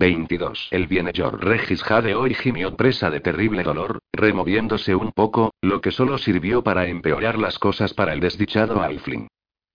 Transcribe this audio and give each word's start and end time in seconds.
22. 0.00 0.68
El 0.70 0.86
bienhechor 0.86 1.44
Regis 1.44 1.82
jadeó 1.82 2.26
y 2.26 2.32
gimió 2.32 2.74
presa 2.74 3.10
de 3.10 3.20
terrible 3.20 3.62
dolor, 3.62 3.98
removiéndose 4.14 4.94
un 4.94 5.12
poco, 5.12 5.52
lo 5.60 5.82
que 5.82 5.90
solo 5.90 6.16
sirvió 6.16 6.64
para 6.64 6.86
empeorar 6.86 7.38
las 7.38 7.58
cosas 7.58 7.92
para 7.92 8.14
el 8.14 8.20
desdichado 8.20 8.80
Alfling. 8.82 9.28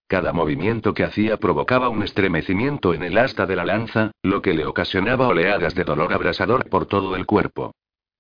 Cada 0.08 0.34
movimiento 0.34 0.96
que 0.96 1.04
hacía 1.04 1.38
provocaba 1.38 1.90
un 1.90 2.02
estremecimiento 2.02 2.96
en 2.96 3.04
el 3.04 3.20
asta 3.20 3.46
de 3.46 3.56
la 3.56 3.66
lanza, 3.66 4.10
lo 4.24 4.42
que 4.42 4.56
le 4.56 4.66
ocasionaba 4.66 5.28
oleadas 5.28 5.76
de 5.76 5.84
dolor 5.84 6.12
abrasador 6.12 6.70
por 6.70 6.88
todo 6.88 7.16
el 7.16 7.28
cuerpo. 7.28 7.76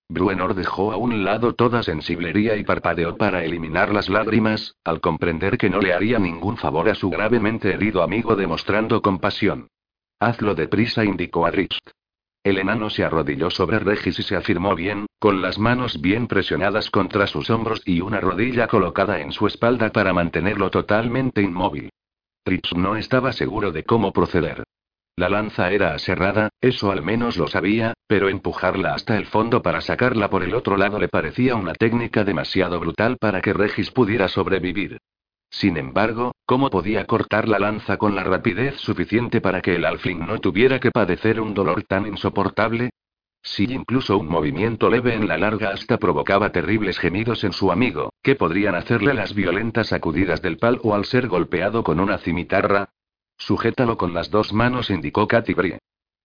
Bruenor 0.07 0.53
dejó 0.53 0.91
a 0.91 0.97
un 0.97 1.23
lado 1.23 1.55
toda 1.55 1.81
sensiblería 1.81 2.55
y 2.55 2.63
parpadeó 2.63 3.17
para 3.17 3.43
eliminar 3.43 3.91
las 3.91 4.09
lágrimas, 4.09 4.75
al 4.83 5.01
comprender 5.01 5.57
que 5.57 5.71
no 5.71 5.79
le 5.79 5.91
haría 5.91 6.19
ningún 6.19 6.57
favor 6.57 6.87
a 6.87 6.93
su 6.93 7.09
gravemente 7.09 7.73
herido 7.73 8.03
amigo 8.03 8.35
demostrando 8.35 9.01
compasión. 9.01 9.69
Hazlo 10.25 10.55
deprisa, 10.55 11.05
indicó 11.05 11.45
a 11.45 11.51
Drift. 11.51 11.91
El 12.43 12.57
enano 12.57 12.89
se 12.89 13.03
arrodilló 13.03 13.51
sobre 13.51 13.77
Regis 13.77 14.17
y 14.17 14.23
se 14.23 14.35
afirmó 14.35 14.73
bien, 14.73 15.05
con 15.19 15.39
las 15.39 15.59
manos 15.59 16.01
bien 16.01 16.25
presionadas 16.25 16.89
contra 16.89 17.27
sus 17.27 17.51
hombros 17.51 17.83
y 17.85 18.01
una 18.01 18.19
rodilla 18.19 18.65
colocada 18.65 19.19
en 19.19 19.31
su 19.31 19.45
espalda 19.45 19.91
para 19.91 20.13
mantenerlo 20.13 20.71
totalmente 20.71 21.43
inmóvil. 21.43 21.91
Tritz 22.43 22.73
no 22.75 22.95
estaba 22.95 23.33
seguro 23.33 23.71
de 23.71 23.83
cómo 23.83 24.11
proceder. 24.11 24.63
La 25.15 25.29
lanza 25.29 25.71
era 25.71 25.93
aserrada, 25.93 26.49
eso 26.59 26.89
al 26.89 27.03
menos 27.03 27.37
lo 27.37 27.47
sabía, 27.47 27.93
pero 28.07 28.27
empujarla 28.27 28.95
hasta 28.95 29.17
el 29.17 29.27
fondo 29.27 29.61
para 29.61 29.81
sacarla 29.81 30.31
por 30.31 30.41
el 30.41 30.55
otro 30.55 30.75
lado 30.75 30.97
le 30.97 31.07
parecía 31.07 31.55
una 31.55 31.73
técnica 31.73 32.23
demasiado 32.23 32.79
brutal 32.79 33.17
para 33.19 33.41
que 33.41 33.53
Regis 33.53 33.91
pudiera 33.91 34.27
sobrevivir. 34.27 34.97
Sin 35.55 35.77
embargo, 35.77 36.33
¿cómo 36.45 36.69
podía 36.69 37.05
cortar 37.05 37.47
la 37.47 37.59
lanza 37.59 37.95
con 37.95 38.13
la 38.13 38.25
rapidez 38.25 38.75
suficiente 38.75 39.39
para 39.39 39.61
que 39.61 39.75
el 39.75 39.85
alfling 39.85 40.19
no 40.19 40.39
tuviera 40.39 40.81
que 40.81 40.91
padecer 40.91 41.39
un 41.39 41.53
dolor 41.53 41.83
tan 41.83 42.05
insoportable? 42.05 42.89
Si 43.41 43.63
incluso 43.63 44.17
un 44.17 44.27
movimiento 44.27 44.89
leve 44.89 45.13
en 45.13 45.29
la 45.29 45.37
larga 45.37 45.69
hasta 45.69 45.97
provocaba 45.97 46.51
terribles 46.51 46.99
gemidos 46.99 47.45
en 47.45 47.53
su 47.53 47.71
amigo, 47.71 48.11
¿qué 48.21 48.35
podrían 48.35 48.75
hacerle 48.75 49.13
las 49.13 49.33
violentas 49.33 49.87
sacudidas 49.87 50.41
del 50.41 50.57
palo 50.57 50.93
al 50.93 51.05
ser 51.05 51.29
golpeado 51.29 51.85
con 51.85 52.01
una 52.01 52.17
cimitarra? 52.17 52.89
Sujétalo 53.37 53.97
con 53.97 54.13
las 54.13 54.29
dos 54.29 54.51
manos, 54.51 54.89
indicó 54.89 55.25
Katy 55.25 55.53
Brie. 55.53 55.79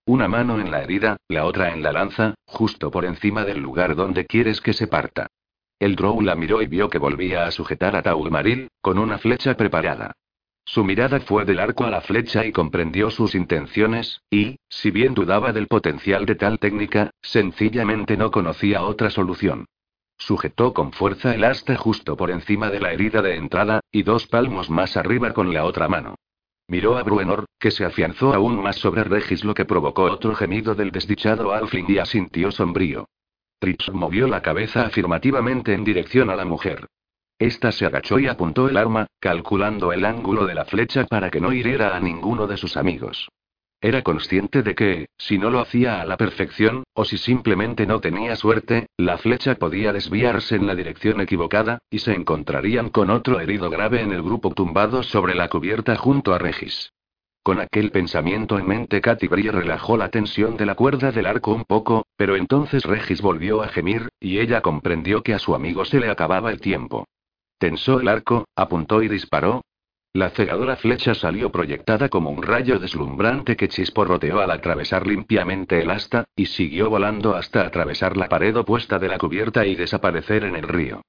Una 0.06 0.26
mano 0.26 0.58
en 0.58 0.72
la 0.72 0.82
herida, 0.82 1.18
la 1.28 1.44
otra 1.44 1.72
en 1.72 1.84
la 1.84 1.92
lanza, 1.92 2.34
justo 2.46 2.90
por 2.90 3.04
encima 3.04 3.44
del 3.44 3.60
lugar 3.60 3.94
donde 3.94 4.26
quieres 4.26 4.60
que 4.60 4.72
se 4.72 4.88
parta. 4.88 5.28
El 5.80 5.96
Drow 5.96 6.20
la 6.20 6.34
miró 6.34 6.60
y 6.60 6.66
vio 6.66 6.90
que 6.90 6.98
volvía 6.98 7.46
a 7.46 7.50
sujetar 7.50 7.96
a 7.96 8.02
Taugmaril, 8.02 8.68
con 8.82 8.98
una 8.98 9.16
flecha 9.16 9.56
preparada. 9.56 10.12
Su 10.62 10.84
mirada 10.84 11.20
fue 11.20 11.46
del 11.46 11.58
arco 11.58 11.84
a 11.84 11.90
la 11.90 12.02
flecha 12.02 12.44
y 12.44 12.52
comprendió 12.52 13.10
sus 13.10 13.34
intenciones, 13.34 14.20
y, 14.30 14.58
si 14.68 14.90
bien 14.90 15.14
dudaba 15.14 15.54
del 15.54 15.68
potencial 15.68 16.26
de 16.26 16.34
tal 16.34 16.58
técnica, 16.58 17.10
sencillamente 17.22 18.18
no 18.18 18.30
conocía 18.30 18.82
otra 18.82 19.08
solución. 19.08 19.64
Sujetó 20.18 20.74
con 20.74 20.92
fuerza 20.92 21.34
el 21.34 21.44
asta 21.44 21.76
justo 21.76 22.14
por 22.14 22.30
encima 22.30 22.68
de 22.68 22.80
la 22.80 22.92
herida 22.92 23.22
de 23.22 23.36
entrada, 23.36 23.80
y 23.90 24.02
dos 24.02 24.26
palmos 24.26 24.68
más 24.68 24.98
arriba 24.98 25.32
con 25.32 25.54
la 25.54 25.64
otra 25.64 25.88
mano. 25.88 26.16
Miró 26.68 26.98
a 26.98 27.02
Bruenor, 27.02 27.46
que 27.58 27.70
se 27.70 27.86
afianzó 27.86 28.34
aún 28.34 28.62
más 28.62 28.76
sobre 28.76 29.02
Regis, 29.02 29.44
lo 29.44 29.54
que 29.54 29.64
provocó 29.64 30.02
otro 30.02 30.34
gemido 30.34 30.74
del 30.74 30.90
desdichado 30.90 31.54
Alfling 31.54 31.86
y 31.88 31.96
asintió 31.96 32.52
sombrío. 32.52 33.06
Trips 33.60 33.92
movió 33.92 34.26
la 34.26 34.40
cabeza 34.40 34.86
afirmativamente 34.86 35.74
en 35.74 35.84
dirección 35.84 36.30
a 36.30 36.34
la 36.34 36.46
mujer. 36.46 36.86
Esta 37.38 37.72
se 37.72 37.84
agachó 37.84 38.18
y 38.18 38.26
apuntó 38.26 38.70
el 38.70 38.78
arma, 38.78 39.06
calculando 39.20 39.92
el 39.92 40.06
ángulo 40.06 40.46
de 40.46 40.54
la 40.54 40.64
flecha 40.64 41.04
para 41.04 41.30
que 41.30 41.42
no 41.42 41.52
hiriera 41.52 41.94
a 41.94 42.00
ninguno 42.00 42.46
de 42.46 42.56
sus 42.56 42.78
amigos. 42.78 43.28
Era 43.82 44.02
consciente 44.02 44.62
de 44.62 44.74
que, 44.74 45.08
si 45.18 45.36
no 45.36 45.50
lo 45.50 45.60
hacía 45.60 46.00
a 46.00 46.06
la 46.06 46.16
perfección, 46.16 46.84
o 46.94 47.04
si 47.04 47.18
simplemente 47.18 47.86
no 47.86 48.00
tenía 48.00 48.34
suerte, 48.34 48.86
la 48.96 49.18
flecha 49.18 49.56
podía 49.56 49.92
desviarse 49.92 50.56
en 50.56 50.66
la 50.66 50.74
dirección 50.74 51.20
equivocada, 51.20 51.80
y 51.90 51.98
se 51.98 52.14
encontrarían 52.14 52.88
con 52.88 53.10
otro 53.10 53.40
herido 53.40 53.68
grave 53.68 54.00
en 54.00 54.12
el 54.12 54.22
grupo 54.22 54.54
tumbado 54.54 55.02
sobre 55.02 55.34
la 55.34 55.48
cubierta 55.48 55.96
junto 55.96 56.32
a 56.32 56.38
Regis. 56.38 56.92
Con 57.42 57.58
aquel 57.58 57.90
pensamiento 57.90 58.58
en 58.58 58.66
mente, 58.66 59.00
Katy 59.00 59.26
relajó 59.26 59.96
la 59.96 60.10
tensión 60.10 60.58
de 60.58 60.66
la 60.66 60.74
cuerda 60.74 61.10
del 61.10 61.24
arco 61.24 61.54
un 61.54 61.64
poco, 61.64 62.06
pero 62.16 62.36
entonces 62.36 62.84
Regis 62.84 63.22
volvió 63.22 63.62
a 63.62 63.68
gemir, 63.68 64.10
y 64.20 64.40
ella 64.40 64.60
comprendió 64.60 65.22
que 65.22 65.32
a 65.32 65.38
su 65.38 65.54
amigo 65.54 65.86
se 65.86 66.00
le 66.00 66.10
acababa 66.10 66.50
el 66.50 66.60
tiempo. 66.60 67.06
Tensó 67.58 68.00
el 68.00 68.08
arco, 68.08 68.46
apuntó 68.54 69.02
y 69.02 69.08
disparó. 69.08 69.62
La 70.12 70.30
cegadora 70.30 70.76
flecha 70.76 71.14
salió 71.14 71.50
proyectada 71.50 72.10
como 72.10 72.30
un 72.30 72.42
rayo 72.42 72.78
deslumbrante 72.78 73.56
que 73.56 73.68
chisporroteó 73.68 74.40
al 74.40 74.50
atravesar 74.50 75.06
limpiamente 75.06 75.80
el 75.80 75.90
asta, 75.90 76.24
y 76.36 76.46
siguió 76.46 76.90
volando 76.90 77.36
hasta 77.36 77.62
atravesar 77.62 78.18
la 78.18 78.28
pared 78.28 78.54
opuesta 78.56 78.98
de 78.98 79.08
la 79.08 79.18
cubierta 79.18 79.64
y 79.64 79.76
desaparecer 79.76 80.44
en 80.44 80.56
el 80.56 80.68
río. 80.68 81.00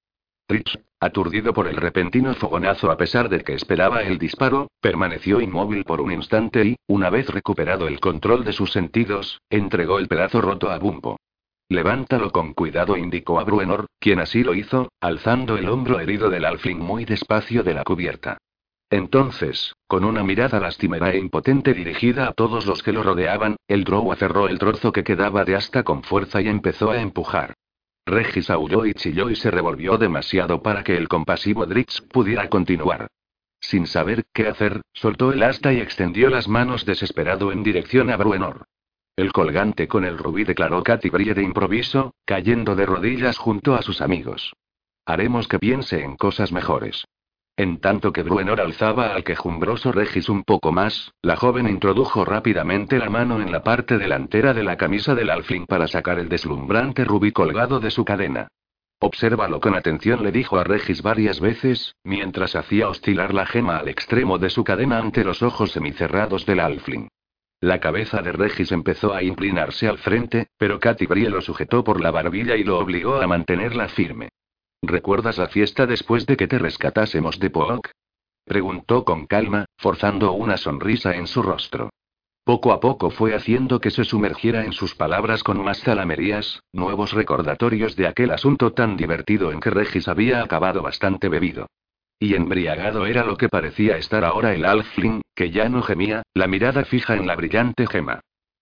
Aturdido 1.00 1.54
por 1.54 1.68
el 1.68 1.78
repentino 1.78 2.36
fogonazo 2.36 2.92
a 2.92 2.98
pesar 2.98 3.28
de 3.28 3.44
que 3.44 3.54
esperaba 3.54 4.04
el 4.04 4.20
disparo, 4.20 4.70
permaneció 4.80 5.42
inmóvil 5.42 5.84
por 5.84 6.00
un 6.00 6.12
instante 6.12 6.64
y, 6.64 6.76
una 6.88 7.10
vez 7.10 7.28
recuperado 7.30 7.88
el 7.88 8.00
control 8.00 8.44
de 8.44 8.54
sus 8.54 8.72
sentidos, 8.72 9.42
entregó 9.50 9.98
el 9.98 10.08
pedazo 10.08 10.42
roto 10.42 10.70
a 10.70 10.78
Bumpo. 10.78 11.18
Levántalo 11.70 12.32
con 12.32 12.54
cuidado, 12.54 12.98
indicó 12.98 13.40
a 13.40 13.46
Bruenor, 13.46 13.88
quien 13.98 14.20
así 14.20 14.44
lo 14.44 14.54
hizo, 14.54 14.92
alzando 15.00 15.58
el 15.58 15.70
hombro 15.70 16.00
herido 16.00 16.30
del 16.30 16.46
alfling 16.46 16.80
muy 16.80 17.06
despacio 17.06 17.64
de 17.64 17.74
la 17.74 17.84
cubierta. 17.84 18.38
Entonces, 18.90 19.74
con 19.88 20.04
una 20.04 20.22
mirada 20.22 20.60
lastimera 20.60 21.12
e 21.12 21.18
impotente 21.18 21.74
dirigida 21.74 22.28
a 22.28 22.34
todos 22.34 22.66
los 22.66 22.84
que 22.84 22.92
lo 22.92 23.04
rodeaban, 23.04 23.56
el 23.70 23.86
drow 23.86 24.12
aferró 24.12 24.50
el 24.50 24.60
trozo 24.60 24.92
que 24.92 25.06
quedaba 25.06 25.46
de 25.46 25.56
asta 25.56 25.84
con 25.84 26.04
fuerza 26.04 26.42
y 26.42 26.50
empezó 26.50 26.92
a 26.92 27.02
empujar. 27.02 27.54
Regis 28.12 28.50
aulló 28.50 28.86
y 28.86 28.94
chilló 28.94 29.30
y 29.30 29.38
se 29.38 29.50
revolvió 29.50 29.98
demasiado 29.98 30.62
para 30.62 30.84
que 30.84 30.98
el 30.98 31.08
compasivo 31.08 31.66
Drix 31.66 32.02
pudiera 32.02 32.50
continuar. 32.50 33.08
Sin 33.62 33.88
saber 33.88 34.26
qué 34.34 34.50
hacer, 34.50 34.82
soltó 34.92 35.32
el 35.32 35.42
asta 35.44 35.72
y 35.72 35.80
extendió 35.80 36.30
las 36.30 36.50
manos 36.50 36.86
desesperado 36.86 37.54
en 37.54 37.64
dirección 37.64 38.10
a 38.10 38.18
Bruenor. 38.18 38.66
El 39.16 39.32
colgante 39.32 39.88
con 39.88 40.04
el 40.04 40.18
rubí 40.18 40.44
declaró 40.44 40.84
Katy 40.84 41.10
Brie 41.10 41.34
de 41.34 41.44
improviso, 41.44 42.14
cayendo 42.26 42.76
de 42.76 42.86
rodillas 42.86 43.38
junto 43.38 43.76
a 43.76 43.82
sus 43.82 44.02
amigos. 44.02 44.54
Haremos 45.06 45.48
que 45.48 45.60
piense 45.60 46.04
en 46.04 46.18
cosas 46.18 46.52
mejores. 46.52 47.06
En 47.58 47.80
tanto 47.80 48.12
que 48.12 48.24
Bruenor 48.24 48.62
alzaba 48.62 49.14
al 49.14 49.24
quejumbroso 49.24 49.92
Regis 49.92 50.30
un 50.30 50.44
poco 50.44 50.72
más, 50.72 51.14
la 51.22 51.36
joven 51.36 51.68
introdujo 51.68 52.26
rápidamente 52.26 52.98
la 52.98 53.10
mano 53.10 53.42
en 53.42 53.52
la 53.52 53.64
parte 53.64 53.98
delantera 53.98 54.54
de 54.54 54.64
la 54.64 54.78
camisa 54.78 55.16
del 55.16 55.30
alfling 55.30 55.66
para 55.66 55.88
sacar 55.88 56.18
el 56.18 56.30
deslumbrante 56.30 57.04
rubí 57.04 57.32
colgado 57.32 57.80
de 57.80 57.92
su 57.92 58.06
cadena. 58.06 58.48
Obsérvalo 59.00 59.60
con 59.60 59.76
atención, 59.76 60.24
le 60.24 60.32
dijo 60.32 60.60
a 60.60 60.64
Regis 60.64 61.02
varias 61.02 61.40
veces, 61.40 61.96
mientras 62.04 62.56
hacía 62.56 62.88
oscilar 62.88 63.34
la 63.34 63.46
gema 63.46 63.78
al 63.78 63.90
extremo 63.90 64.38
de 64.38 64.50
su 64.50 64.64
cadena 64.64 65.00
ante 65.00 65.24
los 65.24 65.42
ojos 65.42 65.72
semicerrados 65.72 66.46
del 66.46 66.60
alfling. 66.60 67.10
La 67.60 67.80
cabeza 67.80 68.22
de 68.22 68.32
Regis 68.32 68.72
empezó 68.72 69.14
a 69.14 69.24
inclinarse 69.24 69.88
al 69.88 69.98
frente, 69.98 70.48
pero 70.58 70.80
Katy 70.80 71.06
Brie 71.06 71.30
lo 71.30 71.42
sujetó 71.42 71.84
por 71.84 72.00
la 72.00 72.12
barbilla 72.12 72.56
y 72.56 72.64
lo 72.64 72.80
obligó 72.80 73.22
a 73.22 73.28
mantenerla 73.28 73.88
firme. 73.88 74.30
¿Recuerdas 74.82 75.38
la 75.38 75.48
fiesta 75.48 75.86
después 75.86 76.26
de 76.26 76.36
que 76.36 76.48
te 76.48 76.58
rescatásemos 76.58 77.40
de 77.40 77.52
Pook? 77.52 77.90
Preguntó 78.46 79.06
con 79.06 79.28
calma, 79.28 79.66
forzando 79.78 80.32
una 80.34 80.58
sonrisa 80.58 81.16
en 81.16 81.28
su 81.28 81.44
rostro. 81.44 81.92
Poco 82.44 82.74
a 82.74 82.80
poco 82.80 83.12
fue 83.12 83.36
haciendo 83.36 83.80
que 83.80 83.92
se 83.92 84.04
sumergiera 84.04 84.66
en 84.66 84.74
sus 84.74 84.96
palabras 84.96 85.44
con 85.44 85.64
más 85.64 85.82
zalamerías, 85.82 86.62
nuevos 86.74 87.14
recordatorios 87.14 87.96
de 87.96 88.08
aquel 88.08 88.32
asunto 88.32 88.74
tan 88.74 88.98
divertido 88.98 89.52
en 89.52 89.60
que 89.60 89.70
Regis 89.70 90.08
había 90.08 90.42
acabado 90.42 90.82
bastante 90.82 91.30
bebido. 91.30 91.68
Y 92.18 92.34
embriagado 92.34 93.06
era 93.06 93.24
lo 93.24 93.38
que 93.38 93.50
parecía 93.50 93.98
estar 93.98 94.26
ahora 94.26 94.54
el 94.56 94.66
Alfling, 94.66 95.22
que 95.36 95.52
ya 95.52 95.70
no 95.70 95.84
gemía, 95.84 96.24
la 96.34 96.48
mirada 96.48 96.84
fija 96.86 97.16
en 97.16 97.28
la 97.28 97.36
brillante 97.36 97.86
gema. 97.86 98.22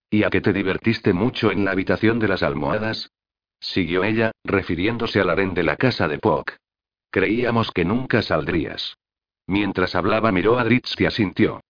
¿Y 0.09 0.23
a 0.23 0.29
que 0.29 0.41
te 0.41 0.51
divertiste 0.51 1.13
mucho 1.13 1.51
en 1.51 1.63
la 1.63 1.71
habitación 1.71 2.19
de 2.19 2.27
las 2.27 2.43
almohadas? 2.43 3.09
Siguió 3.59 4.03
ella, 4.03 4.31
refiriéndose 4.43 5.19
al 5.19 5.29
harén 5.29 5.53
de 5.53 5.63
la 5.63 5.75
casa 5.75 6.07
de 6.07 6.19
Pock. 6.19 6.53
Creíamos 7.11 7.71
que 7.71 7.85
nunca 7.85 8.21
saldrías. 8.21 8.95
Mientras 9.47 9.95
hablaba 9.95 10.31
miró 10.31 10.59
a 10.59 10.63
Dritz 10.63 10.93
y 10.99 11.05
asintió. 11.05 11.61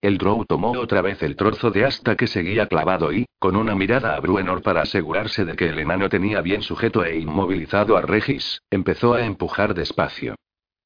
El 0.00 0.18
Drow 0.18 0.44
tomó 0.44 0.72
otra 0.72 1.02
vez 1.02 1.22
el 1.22 1.34
trozo 1.34 1.70
de 1.70 1.84
asta 1.84 2.16
que 2.16 2.28
seguía 2.28 2.66
clavado 2.66 3.12
y, 3.12 3.26
con 3.38 3.56
una 3.56 3.74
mirada 3.74 4.14
a 4.14 4.20
Bruenor 4.20 4.62
para 4.62 4.82
asegurarse 4.82 5.44
de 5.44 5.56
que 5.56 5.68
el 5.68 5.78
enano 5.78 6.08
tenía 6.08 6.40
bien 6.40 6.62
sujeto 6.62 7.04
e 7.04 7.18
inmovilizado 7.18 7.96
a 7.96 8.02
Regis, 8.02 8.62
empezó 8.70 9.14
a 9.14 9.24
empujar 9.24 9.74
despacio. 9.74 10.36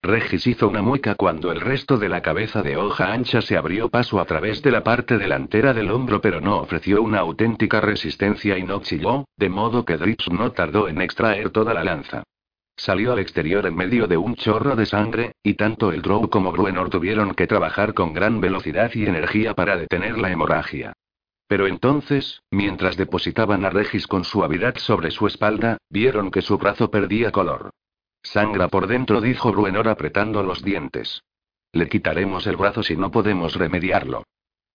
Regis 0.05 0.49
hizo 0.49 0.67
una 0.67 0.83
mueca 0.83 1.15
cuando 1.15 1.53
el 1.53 1.61
resto 1.61 1.97
de 1.97 2.09
la 2.09 2.23
cabeza 2.23 2.61
de 2.61 2.77
hoja 2.77 3.13
ancha 3.13 3.41
se 3.41 3.57
abrió 3.57 3.89
paso 3.89 4.19
a 4.19 4.25
través 4.25 4.61
de 4.61 4.73
la 4.73 4.83
parte 4.83 5.17
delantera 5.17 5.73
del 5.73 5.93
hombro, 5.93 6.21
pero 6.21 6.41
no 6.41 6.59
ofreció 6.59 7.01
una 7.01 7.21
auténtica 7.21 7.81
resistencia 7.81 8.59
y 8.59 8.65
no 8.65 8.81
chilló, 8.81 9.27
de 9.37 9.49
modo 9.49 9.85
que 9.85 9.97
Dritz 9.97 10.29
no 10.29 10.51
tardó 10.51 10.89
en 10.89 11.01
extraer 11.01 11.51
toda 11.51 11.73
la 11.73 11.85
lanza. 11.85 12.25
Salió 12.77 13.13
al 13.13 13.21
exterior 13.21 13.65
en 13.65 13.77
medio 13.77 14.09
de 14.09 14.17
un 14.17 14.35
chorro 14.35 14.75
de 14.75 14.87
sangre, 14.87 15.37
y 15.41 15.55
tanto 15.55 15.93
el 15.93 16.03
Drow 16.03 16.29
como 16.29 16.51
Bruenor 16.51 16.91
tuvieron 16.91 17.35
que 17.35 17.47
trabajar 17.47 17.95
con 17.95 18.13
gran 18.13 18.41
velocidad 18.41 18.91
y 18.95 19.07
energía 19.07 19.55
para 19.55 19.77
detener 19.77 20.19
la 20.19 20.33
hemorragia. 20.33 20.95
Pero 21.47 21.69
entonces, 21.69 22.43
mientras 22.51 22.97
depositaban 22.97 23.65
a 23.65 23.71
Regis 23.71 24.09
con 24.09 24.25
suavidad 24.25 24.77
sobre 24.79 25.13
su 25.13 25.29
espalda, 25.29 25.79
vieron 25.89 26.33
que 26.33 26.43
su 26.43 26.59
brazo 26.59 26.91
perdía 26.91 27.31
color. 27.31 27.71
Sangra 28.23 28.69
por 28.69 28.87
dentro, 28.87 29.21
dijo 29.21 29.53
Bruenor 29.53 29.89
apretando 29.89 30.43
los 30.43 30.63
dientes. 30.63 31.23
Le 31.73 31.89
quitaremos 31.89 32.47
el 32.47 32.57
brazo 32.57 32.83
si 32.83 32.97
no 32.97 33.11
podemos 33.11 33.57
remediarlo. 33.57 34.25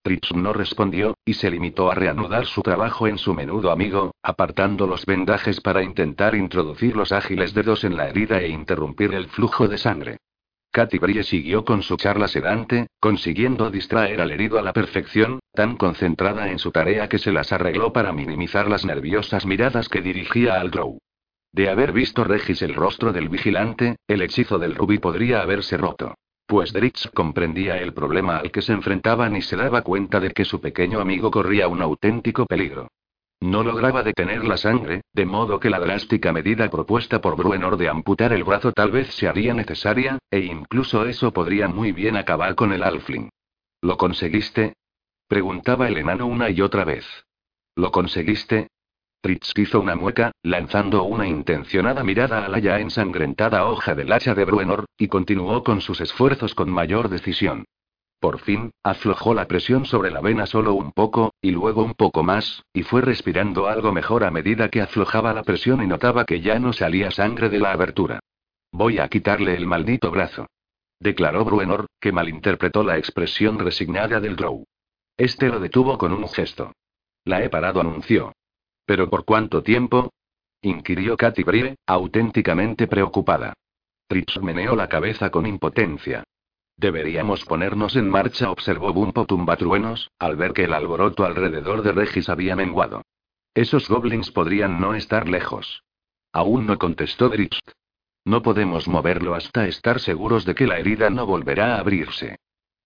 Tritz 0.01 0.33
no 0.33 0.53
respondió, 0.53 1.15
y 1.25 1.33
se 1.33 1.51
limitó 1.51 1.91
a 1.91 1.95
reanudar 1.95 2.45
su 2.45 2.61
trabajo 2.61 3.07
en 3.07 3.17
su 3.17 3.33
menudo 3.33 3.71
amigo, 3.71 4.11
apartando 4.23 4.87
los 4.87 5.05
vendajes 5.05 5.59
para 5.59 5.83
intentar 5.83 6.35
introducir 6.35 6.95
los 6.95 7.11
ágiles 7.11 7.53
dedos 7.53 7.83
en 7.83 7.97
la 7.97 8.07
herida 8.09 8.39
e 8.39 8.47
interrumpir 8.47 9.13
el 9.13 9.27
flujo 9.27 9.67
de 9.67 9.77
sangre. 9.77 10.17
Katy 10.71 10.97
Brie 10.99 11.23
siguió 11.23 11.65
con 11.65 11.81
su 11.83 11.97
charla 11.97 12.27
sedante, 12.27 12.87
consiguiendo 12.99 13.69
distraer 13.71 14.21
al 14.21 14.31
herido 14.31 14.59
a 14.59 14.61
la 14.61 14.73
perfección, 14.73 15.39
tan 15.53 15.75
concentrada 15.75 16.49
en 16.49 16.59
su 16.59 16.71
tarea 16.71 17.09
que 17.09 17.17
se 17.17 17.31
las 17.31 17.51
arregló 17.51 17.91
para 17.91 18.13
minimizar 18.13 18.69
las 18.69 18.85
nerviosas 18.85 19.45
miradas 19.45 19.89
que 19.89 20.01
dirigía 20.01 20.59
al 20.59 20.71
Drow. 20.71 20.99
De 21.51 21.69
haber 21.69 21.91
visto 21.91 22.23
Regis 22.23 22.61
el 22.61 22.75
rostro 22.75 23.13
del 23.13 23.29
vigilante, 23.29 23.97
el 24.07 24.21
hechizo 24.21 24.59
del 24.59 24.75
rubí 24.75 24.99
podría 24.99 25.41
haberse 25.41 25.77
roto. 25.77 26.15
Pues 26.45 26.71
Dritz 26.71 27.09
comprendía 27.13 27.77
el 27.77 27.93
problema 27.93 28.37
al 28.37 28.51
que 28.51 28.61
se 28.61 28.73
enfrentaban 28.73 29.35
y 29.35 29.41
se 29.41 29.57
daba 29.57 29.81
cuenta 29.81 30.19
de 30.19 30.31
que 30.31 30.45
su 30.45 30.61
pequeño 30.61 30.99
amigo 31.01 31.29
corría 31.29 31.67
un 31.67 31.81
auténtico 31.81 32.45
peligro. 32.45 32.87
No 33.39 33.63
lograba 33.63 34.01
detener 34.01 34.45
la 34.45 34.57
sangre, 34.57 35.01
de 35.13 35.25
modo 35.25 35.59
que 35.59 35.69
la 35.69 35.79
drástica 35.79 36.31
medida 36.31 36.69
propuesta 36.69 37.21
por 37.21 37.35
Bruenor 37.35 37.77
de 37.77 37.89
amputar 37.89 38.33
el 38.33 38.43
brazo 38.43 38.71
tal 38.71 38.91
vez 38.91 39.13
se 39.13 39.27
haría 39.27 39.53
necesaria, 39.53 40.17
e 40.31 40.39
incluso 40.39 41.05
eso 41.05 41.31
podría 41.33 41.67
muy 41.67 41.91
bien 41.91 42.17
acabar 42.17 42.55
con 42.55 42.73
el 42.73 42.81
Alfling. 42.81 43.29
¿Lo 43.81 43.97
conseguiste? 43.97 44.73
preguntaba 45.27 45.87
el 45.87 45.97
enano 45.97 46.25
una 46.25 46.49
y 46.49 46.61
otra 46.61 46.83
vez. 46.83 47.05
¿Lo 47.75 47.91
conseguiste? 47.91 48.69
Hizo 49.55 49.81
una 49.81 49.95
mueca, 49.95 50.31
lanzando 50.43 51.03
una 51.03 51.27
intencionada 51.27 52.03
mirada 52.03 52.45
a 52.45 52.47
la 52.47 52.59
ya 52.59 52.79
ensangrentada 52.79 53.65
hoja 53.65 53.95
del 53.95 54.11
hacha 54.13 54.33
de 54.33 54.45
Bruenor, 54.45 54.85
y 54.97 55.07
continuó 55.07 55.63
con 55.63 55.81
sus 55.81 55.99
esfuerzos 55.99 56.55
con 56.55 56.69
mayor 56.69 57.09
decisión. 57.09 57.65
Por 58.19 58.39
fin, 58.39 58.71
aflojó 58.83 59.33
la 59.33 59.47
presión 59.47 59.85
sobre 59.85 60.11
la 60.11 60.21
vena 60.21 60.45
solo 60.45 60.73
un 60.73 60.91
poco, 60.91 61.33
y 61.41 61.51
luego 61.51 61.83
un 61.83 61.93
poco 61.93 62.23
más, 62.23 62.63
y 62.73 62.83
fue 62.83 63.01
respirando 63.01 63.67
algo 63.67 63.91
mejor 63.91 64.23
a 64.23 64.31
medida 64.31 64.69
que 64.69 64.81
aflojaba 64.81 65.33
la 65.33 65.43
presión 65.43 65.83
y 65.83 65.87
notaba 65.87 66.25
que 66.25 66.41
ya 66.41 66.57
no 66.57 66.73
salía 66.73 67.11
sangre 67.11 67.49
de 67.49 67.59
la 67.59 67.71
abertura. 67.71 68.19
Voy 68.71 68.99
a 68.99 69.07
quitarle 69.07 69.55
el 69.55 69.67
maldito 69.67 70.09
brazo. 70.09 70.47
Declaró 70.99 71.45
Bruenor, 71.45 71.87
que 71.99 72.11
malinterpretó 72.11 72.83
la 72.83 72.97
expresión 72.97 73.59
resignada 73.59 74.19
del 74.19 74.35
Drow. 74.35 74.65
Este 75.15 75.47
lo 75.49 75.59
detuvo 75.59 75.97
con 75.97 76.11
un 76.13 76.27
gesto. 76.27 76.73
La 77.23 77.43
he 77.43 77.49
parado, 77.49 77.81
anunció. 77.81 78.33
¿Pero 78.87 79.09
por 79.09 79.25
cuánto 79.25 79.61
tiempo? 79.61 80.13
inquirió 80.61 81.17
Katy 81.17 81.43
Brie, 81.43 81.75
auténticamente 81.85 82.87
preocupada. 82.87 83.53
Tritz 84.07 84.39
meneó 84.41 84.77
la 84.77 84.87
cabeza 84.87 85.29
con 85.29 85.45
impotencia. 85.45 86.23
Deberíamos 86.77 87.43
ponernos 87.43 87.97
en 87.97 88.09
marcha, 88.09 88.49
observó 88.49 88.93
Bumpo 88.93 89.25
Tumbatruenos, 89.25 90.09
al 90.19 90.37
ver 90.37 90.53
que 90.53 90.63
el 90.63 90.73
alboroto 90.73 91.25
alrededor 91.25 91.81
de 91.81 91.91
Regis 91.91 92.29
había 92.29 92.55
menguado. 92.55 93.01
Esos 93.53 93.89
goblins 93.89 94.31
podrían 94.31 94.79
no 94.79 94.95
estar 94.95 95.27
lejos. 95.27 95.83
Aún 96.31 96.65
no 96.65 96.79
contestó 96.79 97.27
Dritz. 97.27 97.59
No 98.23 98.41
podemos 98.41 98.87
moverlo 98.87 99.35
hasta 99.35 99.67
estar 99.67 99.99
seguros 99.99 100.45
de 100.45 100.55
que 100.55 100.65
la 100.65 100.79
herida 100.79 101.09
no 101.09 101.25
volverá 101.25 101.75
a 101.75 101.79
abrirse. 101.79 102.37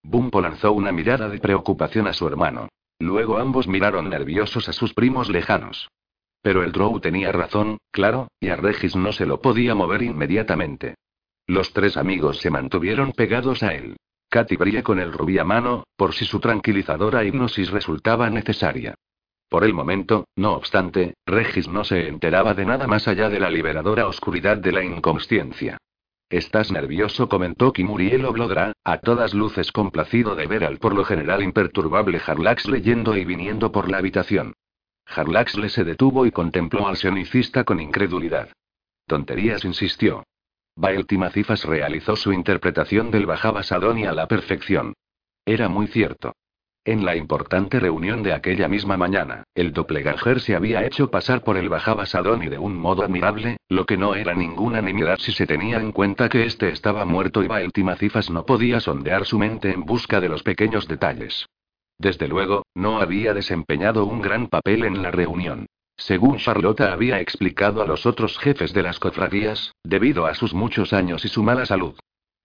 Bumpo 0.01 0.41
lanzó 0.41 0.71
una 0.71 0.91
mirada 0.91 1.29
de 1.29 1.37
preocupación 1.37 2.07
a 2.07 2.13
su 2.13 2.27
hermano. 2.27 2.69
Luego 3.01 3.39
ambos 3.39 3.67
miraron 3.67 4.09
nerviosos 4.09 4.69
a 4.69 4.73
sus 4.73 4.93
primos 4.93 5.27
lejanos. 5.27 5.89
Pero 6.43 6.63
el 6.63 6.71
Drow 6.71 6.99
tenía 6.99 7.31
razón, 7.31 7.79
claro, 7.89 8.27
y 8.39 8.49
a 8.49 8.55
Regis 8.55 8.95
no 8.95 9.11
se 9.11 9.25
lo 9.25 9.41
podía 9.41 9.73
mover 9.73 10.03
inmediatamente. 10.03 10.95
Los 11.47 11.73
tres 11.73 11.97
amigos 11.97 12.39
se 12.39 12.51
mantuvieron 12.51 13.11
pegados 13.11 13.63
a 13.63 13.73
él. 13.73 13.97
Katy 14.29 14.55
brilló 14.55 14.83
con 14.83 14.99
el 14.99 15.11
rubí 15.11 15.39
a 15.39 15.43
mano, 15.43 15.83
por 15.97 16.13
si 16.13 16.25
su 16.25 16.39
tranquilizadora 16.39 17.23
hipnosis 17.23 17.71
resultaba 17.71 18.29
necesaria. 18.29 18.93
Por 19.49 19.65
el 19.65 19.73
momento, 19.73 20.25
no 20.35 20.53
obstante, 20.53 21.15
Regis 21.25 21.67
no 21.67 21.83
se 21.83 22.07
enteraba 22.07 22.53
de 22.53 22.65
nada 22.65 22.87
más 22.87 23.07
allá 23.07 23.29
de 23.29 23.39
la 23.39 23.49
liberadora 23.49 24.07
oscuridad 24.07 24.57
de 24.57 24.71
la 24.71 24.83
inconsciencia. 24.83 25.77
Estás 26.31 26.71
nervioso, 26.71 27.27
comentó 27.27 27.73
Kimuriel 27.73 28.23
Oglodra, 28.23 28.71
a 28.85 28.99
todas 28.99 29.33
luces 29.33 29.73
complacido 29.73 30.33
de 30.33 30.47
ver 30.47 30.63
al 30.63 30.77
por 30.77 30.95
lo 30.95 31.03
general 31.03 31.43
imperturbable 31.43 32.21
Harlax 32.25 32.69
leyendo 32.69 33.17
y 33.17 33.25
viniendo 33.25 33.73
por 33.73 33.91
la 33.91 33.97
habitación. 33.97 34.53
Harlax 35.05 35.57
le 35.57 35.67
se 35.67 35.83
detuvo 35.83 36.25
y 36.25 36.31
contempló 36.31 36.87
al 36.87 36.95
sionicista 36.95 37.65
con 37.65 37.81
incredulidad. 37.81 38.47
Tonterías, 39.07 39.65
insistió. 39.65 40.23
Baeltimacifas 40.77 41.65
realizó 41.65 42.15
su 42.15 42.31
interpretación 42.31 43.11
del 43.11 43.25
Bajabasadoni 43.25 44.05
a 44.05 44.13
la 44.13 44.29
perfección. 44.29 44.93
Era 45.45 45.67
muy 45.67 45.87
cierto. 45.87 46.31
En 46.83 47.05
la 47.05 47.15
importante 47.15 47.79
reunión 47.79 48.23
de 48.23 48.33
aquella 48.33 48.67
misma 48.67 48.97
mañana, 48.97 49.43
el 49.53 49.71
doppelganger 49.71 50.39
se 50.39 50.55
había 50.55 50.83
hecho 50.83 51.11
pasar 51.11 51.43
por 51.43 51.55
el 51.55 51.69
Bajabasadoni 51.69 52.49
de 52.49 52.57
un 52.57 52.75
modo 52.75 53.03
admirable, 53.03 53.57
lo 53.69 53.85
que 53.85 53.97
no 53.97 54.15
era 54.15 54.33
ninguna 54.33 54.81
nimiedad 54.81 55.19
si 55.19 55.31
se 55.31 55.45
tenía 55.45 55.79
en 55.79 55.91
cuenta 55.91 56.27
que 56.27 56.43
éste 56.43 56.69
estaba 56.69 57.05
muerto 57.05 57.43
y 57.43 57.47
Baeltimacifas 57.47 58.31
no 58.31 58.47
podía 58.47 58.79
sondear 58.79 59.25
su 59.25 59.37
mente 59.37 59.71
en 59.71 59.85
busca 59.85 60.19
de 60.19 60.29
los 60.29 60.41
pequeños 60.41 60.87
detalles. 60.87 61.45
Desde 61.99 62.27
luego, 62.27 62.63
no 62.73 62.99
había 62.99 63.35
desempeñado 63.35 64.05
un 64.05 64.19
gran 64.19 64.47
papel 64.47 64.83
en 64.83 65.03
la 65.03 65.11
reunión. 65.11 65.67
Según 65.97 66.37
Charlotta 66.37 66.91
había 66.93 67.19
explicado 67.19 67.83
a 67.83 67.85
los 67.85 68.07
otros 68.07 68.39
jefes 68.39 68.73
de 68.73 68.81
las 68.81 68.97
cofradías, 68.97 69.71
debido 69.83 70.25
a 70.25 70.33
sus 70.33 70.55
muchos 70.55 70.93
años 70.93 71.25
y 71.25 71.27
su 71.27 71.43
mala 71.43 71.67
salud. 71.67 71.93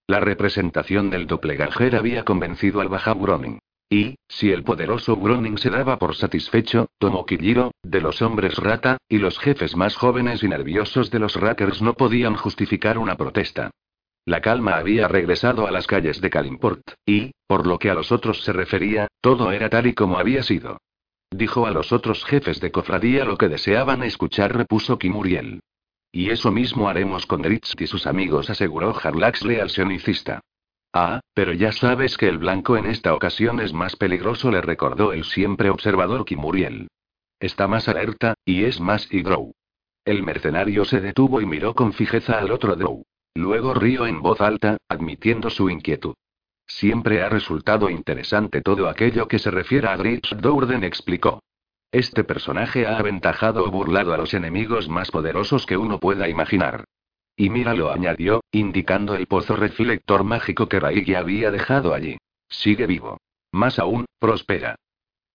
La 0.07 0.21
representación 0.21 1.09
del 1.09 1.27
doppelganger 1.27 1.97
había 1.97 2.23
convencido 2.25 2.83
al 2.83 2.91
Groning. 2.91 3.61
Y, 3.89 4.17
si 4.29 4.51
el 4.51 4.65
poderoso 4.65 5.17
Groning 5.17 5.59
se 5.59 5.71
daba 5.71 5.99
por 5.99 6.17
satisfecho, 6.17 6.89
Tomokijiro, 6.99 7.71
de 7.83 8.01
los 8.01 8.21
hombres 8.21 8.57
rata, 8.57 8.99
y 9.09 9.19
los 9.19 9.39
jefes 9.39 9.77
más 9.77 9.95
jóvenes 9.95 10.43
y 10.43 10.49
nerviosos 10.49 11.11
de 11.11 11.21
los 11.21 11.37
Rackers 11.37 11.81
no 11.83 11.95
podían 11.95 12.35
justificar 12.35 12.99
una 12.99 13.17
protesta. 13.17 13.71
La 14.25 14.41
calma 14.41 14.77
había 14.77 15.07
regresado 15.07 15.69
a 15.69 15.71
las 15.71 15.87
calles 15.87 16.21
de 16.21 16.31
Kalimport, 16.31 16.83
y, 17.07 17.31
por 17.47 17.65
lo 17.65 17.79
que 17.79 17.91
a 17.91 17.95
los 17.95 18.11
otros 18.11 18.43
se 18.43 18.53
refería, 18.53 19.07
todo 19.21 19.53
era 19.53 19.71
tal 19.71 19.87
y 19.87 19.95
como 19.95 20.19
había 20.19 20.43
sido. 20.43 20.79
Dijo 21.31 21.67
a 21.67 21.71
los 21.71 21.93
otros 21.93 22.25
jefes 22.25 22.61
de 22.61 22.73
cofradía 22.73 23.25
lo 23.25 23.37
que 23.37 23.49
deseaban 23.49 24.03
escuchar, 24.03 24.57
repuso 24.57 24.99
Kimuriel. 24.99 25.61
Y 26.11 26.31
eso 26.31 26.51
mismo 26.51 26.89
haremos 26.89 27.27
con 27.27 27.43
Dritz 27.43 27.75
y 27.79 27.87
sus 27.87 28.07
amigos, 28.09 28.51
aseguró 28.51 28.97
Harlaxle 29.01 29.61
al 29.61 29.71
sionicista. 29.71 30.41
Ah, 30.93 31.21
pero 31.35 31.53
ya 31.53 31.73
sabes 31.73 32.17
que 32.17 32.29
el 32.29 32.39
blanco 32.39 32.77
en 32.77 32.87
esta 32.87 33.15
ocasión 33.15 33.61
es 33.61 33.73
más 33.73 33.97
peligroso, 33.97 34.51
le 34.51 34.61
recordó 34.61 35.13
el 35.13 35.25
siempre 35.25 35.71
observador 35.71 36.25
Kimuriel. 36.25 36.89
Está 37.39 37.69
más 37.69 37.89
alerta, 37.89 38.35
y 38.45 38.65
es 38.65 38.81
más 38.81 39.13
Hydrow. 39.13 39.53
El 40.05 40.23
mercenario 40.23 40.85
se 40.85 41.01
detuvo 41.01 41.41
y 41.41 41.47
miró 41.47 41.75
con 41.75 41.93
fijeza 41.93 42.39
al 42.39 42.51
otro 42.53 42.77
Drow. 42.77 43.03
Luego 43.35 43.75
rió 43.75 44.07
en 44.07 44.23
voz 44.23 44.41
alta, 44.41 44.79
admitiendo 44.89 45.51
su 45.51 45.69
inquietud. 45.69 46.15
Siempre 46.67 47.23
ha 47.23 47.29
resultado 47.29 47.91
interesante 47.91 48.63
todo 48.63 48.89
aquello 48.89 49.29
que 49.29 49.39
se 49.39 49.51
refiere 49.51 49.89
a 49.89 49.97
Dritz 49.97 50.31
Dourden 50.41 50.85
explicó. 50.85 51.43
Este 51.93 52.25
personaje 52.25 52.87
ha 52.87 52.99
aventajado 52.99 53.65
o 53.65 53.71
burlado 53.71 54.15
a 54.15 54.17
los 54.17 54.35
enemigos 54.35 54.89
más 54.89 55.11
poderosos 55.11 55.67
que 55.67 55.77
uno 55.77 56.01
pueda 56.01 56.29
imaginar. 56.29 56.85
Y 57.37 57.51
míralo, 57.51 57.93
añadió, 57.93 58.43
indicando 58.51 59.15
el 59.15 59.27
pozo 59.27 59.57
reflector 59.57 60.25
mágico 60.25 60.69
que 60.69 60.81
Raigi 60.81 61.15
había 61.15 61.51
dejado 61.51 61.93
allí. 61.93 62.17
Sigue 62.49 62.87
vivo. 62.87 63.19
Más 63.53 63.79
aún, 63.79 64.07
prospera. 64.19 64.77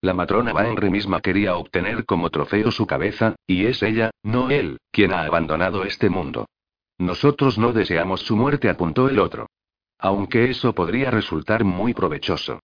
La 0.02 0.16
matrona 0.16 0.52
Baenre 0.52 0.90
misma 0.90 1.22
quería 1.22 1.56
obtener 1.56 2.06
como 2.06 2.32
trofeo 2.32 2.72
su 2.72 2.88
cabeza, 2.88 3.36
y 3.46 3.66
es 3.66 3.84
ella, 3.84 4.10
no 4.24 4.50
él, 4.50 4.80
quien 4.92 5.14
ha 5.14 5.26
abandonado 5.26 5.84
este 5.84 6.10
mundo. 6.10 6.48
Nosotros 6.98 7.60
no 7.60 7.72
deseamos 7.72 8.22
su 8.22 8.36
muerte, 8.36 8.68
apuntó 8.70 9.10
el 9.10 9.20
otro. 9.20 9.48
Aunque 10.00 10.50
eso 10.50 10.74
podría 10.74 11.12
resultar 11.12 11.64
muy 11.64 11.94
provechoso. 11.94 12.62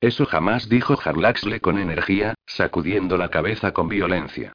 Eso 0.00 0.26
jamás 0.26 0.68
dijo 0.68 0.98
Harlaxle 1.02 1.60
con 1.60 1.78
energía, 1.78 2.34
sacudiendo 2.46 3.16
la 3.16 3.28
cabeza 3.28 3.72
con 3.72 3.88
violencia. 3.88 4.52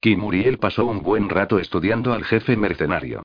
Kimuriel 0.00 0.58
pasó 0.58 0.86
un 0.86 1.02
buen 1.02 1.28
rato 1.28 1.58
estudiando 1.58 2.14
al 2.14 2.24
jefe 2.24 2.56
mercenario. 2.56 3.22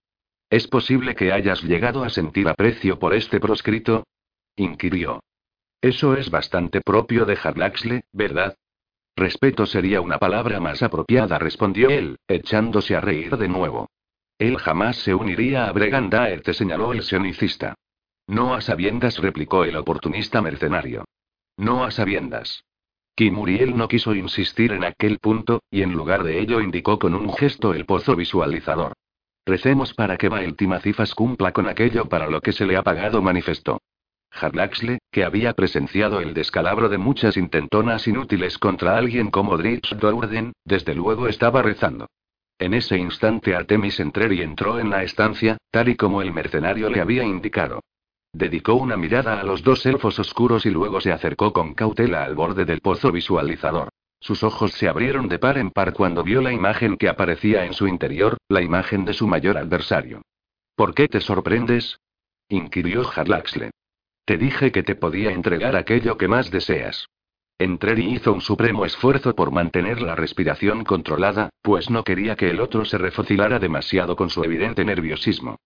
¿Es 0.49 0.67
posible 0.67 1.15
que 1.15 1.31
hayas 1.31 1.63
llegado 1.63 2.03
a 2.03 2.09
sentir 2.09 2.47
aprecio 2.47 2.97
por 2.97 3.13
este 3.13 3.39
proscrito? 3.39 4.05
inquirió. 4.55 5.21
Eso 5.79 6.15
es 6.15 6.29
bastante 6.29 6.81
propio 6.81 7.25
de 7.25 7.37
Harlaxle, 7.41 8.01
¿verdad? 8.11 8.55
Respeto 9.15 9.65
sería 9.65 10.01
una 10.01 10.17
palabra 10.17 10.59
más 10.59 10.81
apropiada, 10.81 11.37
respondió 11.37 11.89
él, 11.89 12.17
echándose 12.27 12.95
a 12.95 13.01
reír 13.01 13.37
de 13.37 13.47
nuevo. 13.47 13.89
Él 14.39 14.57
jamás 14.57 14.97
se 14.97 15.13
uniría 15.13 15.67
a 15.67 15.71
Bregandaer, 15.71 16.41
te 16.41 16.53
señaló 16.53 16.93
el 16.93 17.03
sionicista. 17.03 17.75
No 18.27 18.53
a 18.53 18.61
sabiendas, 18.61 19.17
replicó 19.17 19.65
el 19.65 19.75
oportunista 19.75 20.41
mercenario. 20.41 21.05
No 21.57 21.83
a 21.83 21.91
sabiendas. 21.91 22.63
Kimuriel 23.15 23.75
no 23.75 23.87
quiso 23.87 24.15
insistir 24.15 24.71
en 24.71 24.85
aquel 24.85 25.19
punto, 25.19 25.61
y 25.69 25.81
en 25.81 25.91
lugar 25.91 26.23
de 26.23 26.39
ello 26.39 26.61
indicó 26.61 26.97
con 26.97 27.13
un 27.13 27.33
gesto 27.33 27.73
el 27.73 27.85
pozo 27.85 28.15
visualizador. 28.15 28.93
Recemos 29.49 29.95
para 29.95 30.15
que 30.15 30.29
Baeltimacifas 30.29 31.15
cumpla 31.15 31.51
con 31.53 31.67
aquello 31.67 32.05
para 32.05 32.29
lo 32.29 32.39
que 32.39 32.51
se 32.51 32.67
le 32.67 32.77
ha 32.77 32.83
pagado, 32.83 33.19
manifestó. 33.23 33.81
Harlaxle, 34.29 34.99
que 35.11 35.23
había 35.23 35.53
presenciado 35.53 36.19
el 36.19 36.35
descalabro 36.35 36.87
de 36.87 36.99
muchas 36.99 37.35
intentonas 37.35 38.07
inútiles 38.07 38.59
contra 38.59 38.95
alguien 38.95 39.31
como 39.31 39.57
Dritz 39.57 39.97
Dourden, 39.97 40.53
desde 40.65 40.93
luego 40.93 41.27
estaba 41.27 41.63
rezando. 41.63 42.05
En 42.59 42.75
ese 42.75 42.99
instante 42.99 43.55
Artemis 43.55 43.99
Entreri 43.99 44.43
entró 44.43 44.79
en 44.79 44.91
la 44.91 45.01
estancia, 45.01 45.57
tal 45.71 45.89
y 45.89 45.95
como 45.95 46.21
el 46.21 46.31
mercenario 46.31 46.87
le 46.91 47.01
había 47.01 47.23
indicado. 47.23 47.79
Dedicó 48.31 48.75
una 48.75 48.97
mirada 48.97 49.39
a 49.39 49.43
los 49.43 49.63
dos 49.63 49.83
elfos 49.87 50.19
oscuros 50.19 50.67
y 50.67 50.69
luego 50.69 51.01
se 51.01 51.11
acercó 51.11 51.53
con 51.53 51.73
cautela 51.73 52.23
al 52.23 52.35
borde 52.35 52.65
del 52.65 52.81
pozo 52.81 53.11
visualizador. 53.11 53.89
Sus 54.19 54.43
ojos 54.43 54.73
se 54.73 54.89
abrieron 54.89 55.29
de 55.29 55.39
par 55.39 55.57
en 55.57 55.71
par 55.71 55.93
cuando 55.93 56.23
vio 56.23 56.41
la 56.41 56.51
imagen 56.51 56.97
que 56.97 57.09
aparecía 57.09 57.65
en 57.65 57.73
su 57.73 57.87
interior, 57.87 58.37
la 58.49 58.61
imagen 58.61 59.05
de 59.05 59.13
su 59.13 59.27
mayor 59.27 59.57
adversario. 59.57 60.21
¿Por 60.75 60.93
qué 60.93 61.07
te 61.07 61.21
sorprendes? 61.21 61.99
inquirió 62.49 63.09
Harlaxle. 63.09 63.71
Te 64.25 64.37
dije 64.37 64.71
que 64.71 64.83
te 64.83 64.95
podía 64.95 65.31
entregar 65.31 65.75
aquello 65.75 66.17
que 66.17 66.27
más 66.27 66.51
deseas. 66.51 67.07
Entreri 67.57 68.13
hizo 68.13 68.31
un 68.31 68.41
supremo 68.41 68.85
esfuerzo 68.85 69.35
por 69.35 69.51
mantener 69.51 70.01
la 70.01 70.15
respiración 70.15 70.85
controlada, 70.85 71.49
pues 71.61 71.89
no 71.89 72.03
quería 72.03 72.35
que 72.35 72.49
el 72.49 72.61
otro 72.61 72.85
se 72.85 72.97
refocilara 72.97 73.59
demasiado 73.59 74.15
con 74.15 74.29
su 74.29 74.43
evidente 74.43 74.85
nerviosismo. 74.85 75.57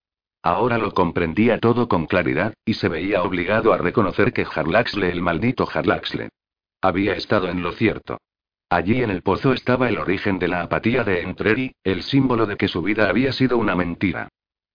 Ahora 0.41 0.77
lo 0.77 0.93
comprendía 0.93 1.59
todo 1.59 1.87
con 1.87 2.05
claridad, 2.05 2.53
y 2.65 2.73
se 2.73 2.89
veía 2.89 3.21
obligado 3.21 3.73
a 3.73 3.77
reconocer 3.77 4.33
que 4.33 4.45
Harlaxle, 4.51 5.11
el 5.11 5.21
maldito 5.21 5.67
Harlaxle, 5.71 6.29
había 6.81 7.13
estado 7.13 7.47
en 7.47 7.61
lo 7.61 7.71
cierto. 7.71 8.17
Allí 8.73 9.03
en 9.03 9.11
el 9.11 9.21
pozo 9.21 9.53
estaba 9.53 9.87
el 9.87 9.99
origen 9.99 10.39
de 10.39 10.47
la 10.47 10.63
apatía 10.63 11.03
de 11.03 11.21
Entreri, 11.21 11.75
el 11.83 12.01
símbolo 12.01 12.47
de 12.47 12.57
que 12.57 12.67
su 12.67 12.81
vida 12.81 13.07
había 13.07 13.31
sido 13.31 13.59
una 13.59 13.75
mentira. 13.75 14.29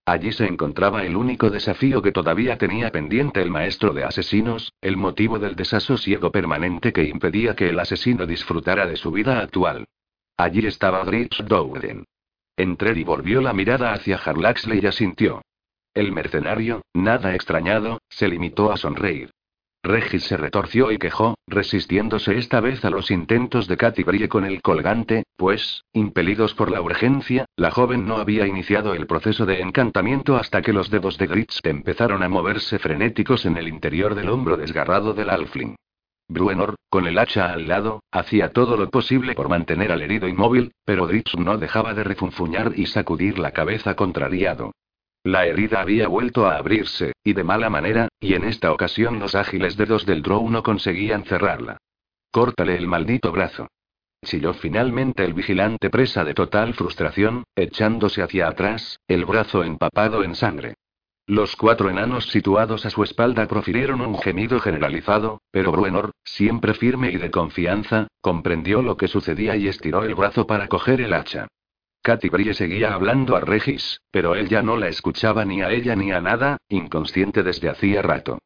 Allí 0.06 0.30
se 0.30 0.46
encontraba 0.46 1.02
el 1.02 1.16
único 1.16 1.50
desafío 1.50 2.00
que 2.00 2.12
todavía 2.12 2.56
tenía 2.58 2.92
pendiente 2.92 3.42
el 3.42 3.50
maestro 3.50 3.92
de 3.92 4.04
asesinos, 4.04 4.72
el 4.80 4.96
motivo 4.96 5.40
del 5.40 5.56
desasosiego 5.56 6.30
permanente 6.30 6.92
que 6.92 7.02
impedía 7.02 7.56
que 7.56 7.70
el 7.70 7.80
asesino 7.80 8.24
disfrutara 8.24 8.86
de 8.86 8.94
su 8.94 9.10
vida 9.10 9.40
actual. 9.40 9.84
Allí 10.36 10.64
estaba 10.64 11.02
Dritz 11.02 11.44
Dowden. 11.44 12.04
Entreri 12.56 13.02
volvió 13.02 13.40
la 13.40 13.52
mirada 13.52 13.92
hacia 13.92 14.16
Harlaxle 14.16 14.78
y 14.80 14.86
asintió. 14.86 15.42
El 15.92 16.12
mercenario, 16.12 16.82
nada 16.94 17.34
extrañado, 17.34 17.98
se 18.08 18.28
limitó 18.28 18.70
a 18.70 18.76
sonreír. 18.76 19.32
Regis 19.82 20.24
se 20.24 20.36
retorció 20.36 20.90
y 20.90 20.98
quejó, 20.98 21.36
resistiéndose 21.46 22.36
esta 22.36 22.60
vez 22.60 22.84
a 22.84 22.90
los 22.90 23.10
intentos 23.10 23.68
de 23.68 23.76
Katy 23.76 24.02
Brie 24.02 24.28
con 24.28 24.44
el 24.44 24.60
colgante, 24.60 25.22
pues, 25.36 25.84
impelidos 25.92 26.54
por 26.54 26.70
la 26.70 26.82
urgencia, 26.82 27.46
la 27.56 27.70
joven 27.70 28.06
no 28.06 28.16
había 28.16 28.46
iniciado 28.46 28.94
el 28.94 29.06
proceso 29.06 29.46
de 29.46 29.60
encantamiento 29.60 30.36
hasta 30.36 30.62
que 30.62 30.72
los 30.72 30.90
dedos 30.90 31.16
de 31.16 31.28
Gritz 31.28 31.60
empezaron 31.62 32.22
a 32.22 32.28
moverse 32.28 32.78
frenéticos 32.78 33.46
en 33.46 33.56
el 33.56 33.68
interior 33.68 34.14
del 34.14 34.30
hombro 34.30 34.56
desgarrado 34.56 35.14
del 35.14 35.30
Alfling. 35.30 35.76
Bruenor, 36.26 36.74
con 36.90 37.06
el 37.06 37.18
hacha 37.18 37.52
al 37.52 37.68
lado, 37.68 38.02
hacía 38.10 38.52
todo 38.52 38.76
lo 38.76 38.90
posible 38.90 39.34
por 39.34 39.48
mantener 39.48 39.92
al 39.92 40.02
herido 40.02 40.28
inmóvil, 40.28 40.72
pero 40.84 41.06
Gritz 41.06 41.36
no 41.38 41.56
dejaba 41.56 41.94
de 41.94 42.04
refunfuñar 42.04 42.72
y 42.74 42.86
sacudir 42.86 43.38
la 43.38 43.52
cabeza 43.52 43.94
contrariado. 43.94 44.72
La 45.24 45.46
herida 45.46 45.80
había 45.80 46.08
vuelto 46.08 46.46
a 46.46 46.56
abrirse, 46.56 47.12
y 47.24 47.32
de 47.32 47.44
mala 47.44 47.70
manera, 47.70 48.08
y 48.20 48.34
en 48.34 48.44
esta 48.44 48.72
ocasión 48.72 49.18
los 49.18 49.34
ágiles 49.34 49.76
dedos 49.76 50.06
del 50.06 50.22
Drow 50.22 50.48
no 50.48 50.62
conseguían 50.62 51.24
cerrarla. 51.24 51.78
Córtale 52.30 52.76
el 52.76 52.86
maldito 52.86 53.32
brazo. 53.32 53.68
Chilló 54.24 54.52
finalmente 54.54 55.24
el 55.24 55.34
vigilante 55.34 55.90
presa 55.90 56.24
de 56.24 56.34
total 56.34 56.74
frustración, 56.74 57.44
echándose 57.54 58.22
hacia 58.22 58.48
atrás, 58.48 58.98
el 59.06 59.24
brazo 59.24 59.62
empapado 59.62 60.24
en 60.24 60.34
sangre. 60.34 60.74
Los 61.26 61.56
cuatro 61.56 61.90
enanos 61.90 62.30
situados 62.30 62.86
a 62.86 62.90
su 62.90 63.02
espalda 63.02 63.46
profirieron 63.46 64.00
un 64.00 64.18
gemido 64.18 64.60
generalizado, 64.60 65.42
pero 65.50 65.70
Bruenor, 65.70 66.12
siempre 66.24 66.72
firme 66.74 67.10
y 67.10 67.18
de 67.18 67.30
confianza, 67.30 68.08
comprendió 68.20 68.82
lo 68.82 68.96
que 68.96 69.08
sucedía 69.08 69.54
y 69.54 69.68
estiró 69.68 70.04
el 70.04 70.14
brazo 70.14 70.46
para 70.46 70.68
coger 70.68 71.02
el 71.02 71.12
hacha. 71.12 71.46
Katy 72.08 72.30
Brie 72.30 72.54
seguía 72.54 72.94
hablando 72.94 73.36
a 73.36 73.40
Regis, 73.40 74.00
pero 74.10 74.34
él 74.34 74.48
ya 74.48 74.62
no 74.62 74.78
la 74.78 74.88
escuchaba 74.88 75.44
ni 75.44 75.60
a 75.60 75.70
ella 75.70 75.94
ni 75.94 76.10
a 76.10 76.22
nada, 76.22 76.56
inconsciente 76.70 77.42
desde 77.42 77.68
hacía 77.68 78.00
rato. 78.00 78.38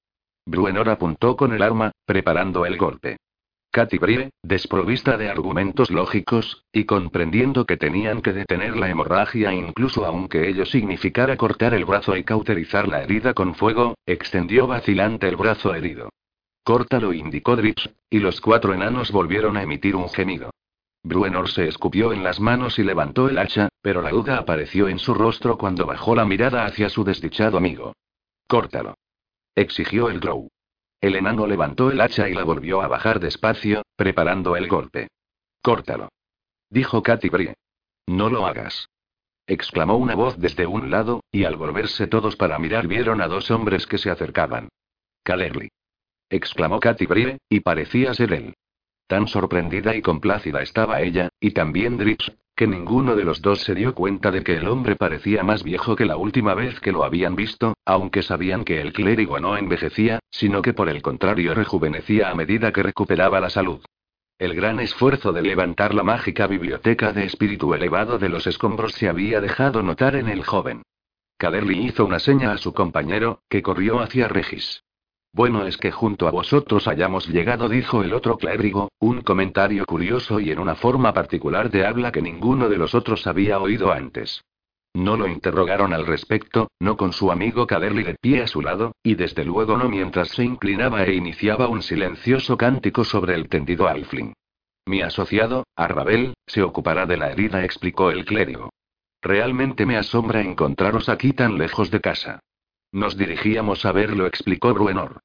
Bruenor 0.45 0.89
apuntó 0.89 1.37
con 1.37 1.53
el 1.53 1.63
arma, 1.63 1.93
preparando 2.05 2.67
el 2.67 2.77
golpe. 2.77 3.19
Katy 3.71 3.99
Brie, 3.99 4.31
desprovista 4.43 5.17
de 5.17 5.31
argumentos 5.31 5.93
lógicos, 5.93 6.65
y 6.73 6.87
comprendiendo 6.87 7.65
que 7.65 7.77
tenían 7.77 8.21
que 8.21 8.33
detener 8.33 8.77
la 8.77 8.91
hemorragia 8.91 9.55
incluso 9.55 10.05
aunque 10.07 10.49
ello 10.49 10.67
significara 10.67 11.37
cortar 11.37 11.73
el 11.73 11.85
brazo 11.85 12.17
y 12.17 12.25
cauterizar 12.25 12.89
la 12.89 13.05
herida 13.05 13.33
con 13.33 13.55
fuego, 13.55 13.95
extendió 14.07 14.67
vacilante 14.67 15.29
el 15.29 15.37
brazo 15.37 15.73
herido. 15.73 16.09
Córtalo, 16.65 17.13
indicó 17.13 17.55
Drips, 17.55 17.91
y 18.11 18.19
los 18.19 18.41
cuatro 18.41 18.75
enanos 18.75 19.13
volvieron 19.13 19.57
a 19.57 19.63
emitir 19.63 19.95
un 19.95 20.09
gemido. 20.09 20.51
Bruenor 21.05 21.49
se 21.49 21.67
escupió 21.67 22.13
en 22.13 22.23
las 22.23 22.39
manos 22.39 22.79
y 22.79 22.85
levantó 22.85 23.29
el 23.29 23.39
hacha, 23.39 23.69
pero 23.81 24.03
la 24.03 24.11
duda 24.11 24.39
apareció 24.39 24.89
en 24.89 24.99
su 24.99 25.15
rostro 25.15 25.59
cuando 25.59 25.85
bajó 25.85 26.15
la 26.15 26.25
mirada 26.25 26.65
hacia 26.65 26.89
su 26.89 27.03
desdichado 27.03 27.59
amigo. 27.59 27.95
Córtalo. 28.47 28.95
Exigió 29.55 30.09
el 30.09 30.21
Drow. 30.21 30.49
El 31.01 31.17
enano 31.17 31.47
levantó 31.49 31.91
el 31.91 32.01
hacha 32.01 32.29
y 32.29 32.35
la 32.35 32.45
volvió 32.45 32.81
a 32.81 32.89
bajar 32.89 33.19
despacio, 33.19 33.83
preparando 33.97 34.57
el 34.57 34.69
golpe. 34.69 35.09
Córtalo. 35.61 36.09
Dijo 36.71 37.03
Katy 37.03 37.29
Brie. 37.29 37.55
No 38.07 38.31
lo 38.31 38.47
hagas. 38.47 38.89
Exclamó 39.47 39.97
una 39.97 40.15
voz 40.15 40.39
desde 40.39 40.67
un 40.67 40.91
lado, 40.91 41.25
y 41.33 41.45
al 41.45 41.57
volverse 41.57 42.07
todos 42.07 42.37
para 42.37 42.59
mirar 42.61 42.87
vieron 42.87 43.21
a 43.21 43.27
dos 43.27 43.51
hombres 43.51 43.87
que 43.87 43.99
se 43.99 44.11
acercaban. 44.11 44.69
Calerly. 45.25 45.69
Exclamó 46.31 46.79
Katy 46.79 47.07
Brie, 47.07 47.39
y 47.49 47.61
parecía 47.61 48.15
ser 48.15 48.33
él. 48.33 48.55
Tan 49.07 49.27
sorprendida 49.29 49.95
y 49.95 50.03
complácida 50.03 50.63
estaba 50.63 51.01
ella, 51.01 51.29
y 51.41 51.51
también 51.51 51.99
Drips, 51.99 52.33
que 52.55 52.67
ninguno 52.67 53.17
de 53.17 53.25
los 53.25 53.43
dos 53.43 53.61
se 53.61 53.75
dio 53.75 53.95
cuenta 53.95 54.31
de 54.31 54.43
que 54.43 54.57
el 54.57 54.69
hombre 54.69 54.97
parecía 54.97 55.43
más 55.43 55.63
viejo 55.63 55.97
que 55.97 56.05
la 56.05 56.17
última 56.17 56.55
vez 56.55 56.81
que 56.81 56.93
lo 56.93 57.05
habían 57.05 57.35
visto, 57.35 57.75
aunque 57.85 58.23
sabían 58.23 58.65
que 58.65 58.81
el 58.81 58.93
clérigo 58.93 59.41
no 59.41 59.57
envejecía, 59.57 60.21
sino 60.31 60.63
que 60.63 60.75
por 60.75 60.89
el 60.89 61.03
contrario 61.03 61.55
rejuvenecía 61.55 62.31
a 62.31 62.35
medida 62.35 62.73
que 62.73 62.83
recuperaba 62.83 63.41
la 63.41 63.51
salud. 63.51 63.81
El 64.39 64.55
gran 64.55 64.81
esfuerzo 64.81 65.33
de 65.33 65.43
levantar 65.43 65.95
la 65.95 66.03
mágica 66.03 66.47
biblioteca 66.47 67.13
de 67.13 67.25
espíritu 67.25 67.75
elevado 67.75 68.19
de 68.19 68.29
los 68.29 68.47
escombros 68.47 68.93
se 68.93 69.09
había 69.09 69.41
dejado 69.41 69.83
notar 69.83 70.17
en 70.17 70.29
el 70.29 70.45
joven. 70.45 70.83
Caderly 71.39 71.87
hizo 71.87 72.05
una 72.05 72.19
seña 72.19 72.53
a 72.53 72.59
su 72.59 72.73
compañero, 72.73 73.43
que 73.49 73.63
corrió 73.63 74.01
hacia 74.01 74.29
Regis. 74.29 74.85
Bueno 75.35 75.67
es 75.67 75.79
que 75.79 75.91
junto 75.91 76.29
a 76.29 76.31
vosotros 76.31 76.87
hayamos 76.87 77.27
llegado, 77.27 77.69
dijo 77.69 78.03
el 78.03 78.13
otro 78.13 78.37
clérigo, 78.37 78.91
un 78.99 79.23
comentario 79.23 79.87
curioso 79.87 80.41
y 80.41 80.51
en 80.51 80.59
una 80.59 80.75
forma 80.75 81.15
particular 81.15 81.71
de 81.71 81.87
habla 81.87 82.13
que 82.13 82.21
ninguno 82.21 82.69
de 82.69 82.77
los 82.77 82.95
otros 82.95 83.27
había 83.27 83.59
oído 83.59 83.93
antes. 83.93 84.45
No 84.95 85.17
lo 85.17 85.27
interrogaron 85.27 85.95
al 85.95 86.07
respecto, 86.07 86.69
no 86.79 86.99
con 86.99 87.15
su 87.15 87.33
amigo 87.33 87.67
Caderly 87.67 88.03
de 88.03 88.15
pie 88.21 88.43
a 88.43 88.47
su 88.47 88.61
lado, 88.61 88.93
y 89.03 89.15
desde 89.15 89.43
luego 89.43 89.79
no 89.79 89.89
mientras 89.89 90.29
se 90.29 90.45
inclinaba 90.45 91.05
e 91.05 91.15
iniciaba 91.15 91.67
un 91.67 91.81
silencioso 91.81 92.59
cántico 92.59 93.03
sobre 93.03 93.35
el 93.35 93.49
tendido 93.49 93.89
alfling. 93.89 94.35
Mi 94.85 95.01
asociado, 95.01 95.65
Arrabel, 95.77 96.35
se 96.47 96.63
ocupará 96.63 97.07
de 97.07 97.17
la 97.17 97.31
herida, 97.31 97.65
explicó 97.65 98.11
el 98.11 98.27
clérigo. 98.27 98.69
Realmente 99.23 99.87
me 99.87 99.97
asombra 99.97 100.43
encontraros 100.43 101.09
aquí 101.09 101.33
tan 101.33 101.57
lejos 101.57 101.91
de 101.91 102.01
casa. 102.01 102.41
Nos 102.93 103.17
dirigíamos 103.17 103.87
a 103.87 103.93
verlo, 103.93 104.27
explicó 104.27 104.75
Bruenor. 104.75 105.21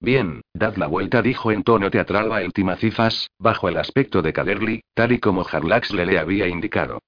Bien, 0.00 0.40
dad 0.54 0.76
la 0.76 0.86
vuelta, 0.86 1.20
dijo 1.20 1.52
en 1.52 1.62
tono 1.62 1.90
teatral 1.90 2.32
el 2.42 2.54
Timacifas, 2.54 3.28
bajo 3.38 3.68
el 3.68 3.76
aspecto 3.76 4.22
de 4.22 4.32
Caderly, 4.32 4.82
tal 4.94 5.12
y 5.12 5.18
como 5.18 5.46
Harlax 5.46 5.92
le, 5.92 6.18
había 6.18 6.48
indicado. 6.48 7.00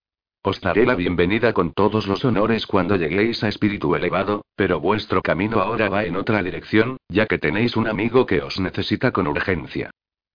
Os 0.42 0.60
daré 0.60 0.84
la 0.84 0.96
bienvenida 0.96 1.54
con 1.54 1.72
todos 1.72 2.06
los 2.06 2.22
honores 2.26 2.66
cuando 2.66 2.96
lleguéis 2.96 3.42
a 3.42 3.48
espíritu 3.48 3.94
elevado, 3.94 4.44
pero 4.54 4.80
vuestro 4.80 5.22
camino 5.22 5.60
ahora 5.60 5.88
va 5.88 6.04
en 6.04 6.16
otra 6.16 6.42
dirección, 6.42 6.98
ya 7.08 7.24
que 7.24 7.38
tenéis 7.38 7.74
un 7.76 7.88
amigo 7.88 8.26
que 8.26 8.42
os 8.42 8.60
necesita 8.60 9.12
con 9.12 9.26
urgencia. 9.28 9.90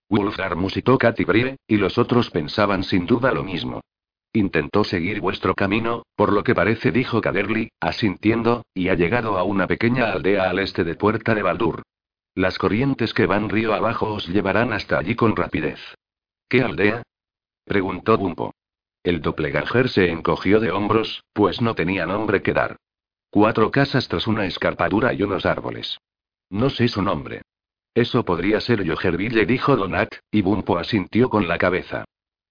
Wolfgar 0.08 0.56
musitó 0.56 0.98
Katy 0.98 1.24
Brie, 1.24 1.56
y 1.68 1.76
los 1.76 1.98
otros 1.98 2.30
pensaban 2.30 2.82
sin 2.82 3.06
duda 3.06 3.30
lo 3.30 3.44
mismo. 3.44 3.82
Intentó 4.32 4.84
seguir 4.84 5.20
vuestro 5.20 5.54
camino, 5.54 6.04
por 6.14 6.32
lo 6.32 6.44
que 6.44 6.54
parece, 6.54 6.92
dijo 6.92 7.20
Caderly, 7.20 7.70
asintiendo, 7.80 8.64
y 8.74 8.88
ha 8.88 8.94
llegado 8.94 9.38
a 9.38 9.42
una 9.42 9.66
pequeña 9.66 10.12
aldea 10.12 10.50
al 10.50 10.58
este 10.58 10.84
de 10.84 10.94
Puerta 10.94 11.34
de 11.34 11.42
Baldur. 11.42 11.82
Las 12.34 12.58
corrientes 12.58 13.14
que 13.14 13.26
van 13.26 13.48
río 13.48 13.74
abajo 13.74 14.12
os 14.12 14.28
llevarán 14.28 14.72
hasta 14.72 14.98
allí 14.98 15.16
con 15.16 15.34
rapidez. 15.34 15.80
¿Qué 16.48 16.62
aldea? 16.62 17.02
preguntó 17.64 18.16
Bumpo. 18.16 18.54
El 19.02 19.22
doppelganger 19.22 19.88
se 19.88 20.10
encogió 20.10 20.60
de 20.60 20.70
hombros, 20.70 21.24
pues 21.32 21.60
no 21.60 21.74
tenía 21.74 22.06
nombre 22.06 22.42
que 22.42 22.52
dar. 22.52 22.76
Cuatro 23.30 23.70
casas 23.70 24.08
tras 24.08 24.26
una 24.26 24.46
escarpadura 24.46 25.12
y 25.14 25.22
unos 25.22 25.46
árboles. 25.46 25.98
No 26.50 26.70
sé 26.70 26.88
su 26.88 27.02
nombre. 27.02 27.42
Eso 27.94 28.24
podría 28.24 28.60
ser 28.60 28.84
Yogerville, 28.84 29.44
dijo 29.44 29.76
Donat, 29.76 30.14
y 30.30 30.42
Bumpo 30.42 30.78
asintió 30.78 31.28
con 31.28 31.48
la 31.48 31.58
cabeza. 31.58 32.04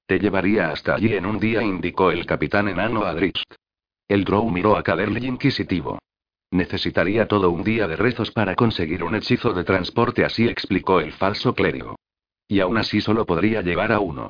Te 0.08 0.20
llevaría 0.20 0.70
hasta 0.70 0.96
allí 0.96 1.14
en 1.14 1.26
un 1.26 1.38
día, 1.38 1.62
indicó 1.62 2.12
el 2.12 2.26
capitán 2.26 2.70
enano 2.70 3.04
a 3.04 3.14
Dritz. 3.14 3.44
El 4.08 4.24
Drow 4.24 4.50
miró 4.50 4.78
a 4.78 4.84
Caderly 4.84 5.28
inquisitivo. 5.28 6.00
Necesitaría 6.50 7.28
todo 7.28 7.52
un 7.52 7.62
día 7.62 7.90
de 7.90 7.98
rezos 7.98 8.32
para 8.32 8.56
conseguir 8.56 9.04
un 9.04 9.16
hechizo 9.16 9.52
de 9.52 9.66
transporte, 9.66 10.24
así 10.24 10.48
explicó 10.48 11.02
el 11.02 11.12
falso 11.12 11.54
clérigo. 11.54 11.98
Y 12.48 12.62
aún 12.62 12.78
así 12.78 13.02
solo 13.02 13.26
podría 13.26 13.62
llevar 13.62 13.92
a 13.92 14.00
uno. 14.00 14.30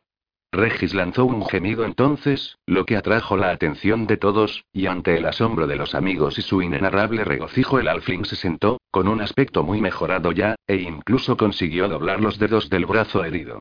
Regis 0.52 0.96
lanzó 0.96 1.26
un 1.26 1.46
gemido 1.46 1.86
entonces, 1.86 2.58
lo 2.66 2.84
que 2.88 2.98
atrajo 2.98 3.38
la 3.38 3.52
atención 3.52 4.08
de 4.08 4.18
todos, 4.18 4.66
y 4.74 4.88
ante 4.88 5.16
el 5.16 5.28
asombro 5.28 5.68
de 5.68 5.76
los 5.76 5.94
amigos 5.94 6.40
y 6.40 6.42
su 6.42 6.64
inenarrable 6.64 7.24
regocijo 7.24 7.78
el 7.78 7.88
alfling 7.88 8.26
se 8.26 8.36
sentó, 8.36 8.80
con 8.90 9.08
un 9.08 9.22
aspecto 9.22 9.62
muy 9.62 9.80
mejorado 9.80 10.32
ya, 10.32 10.56
e 10.66 10.78
incluso 10.78 11.38
consiguió 11.38 11.88
doblar 11.88 12.20
los 12.20 12.40
dedos 12.40 12.72
del 12.72 12.88
brazo 12.88 13.24
herido. 13.24 13.60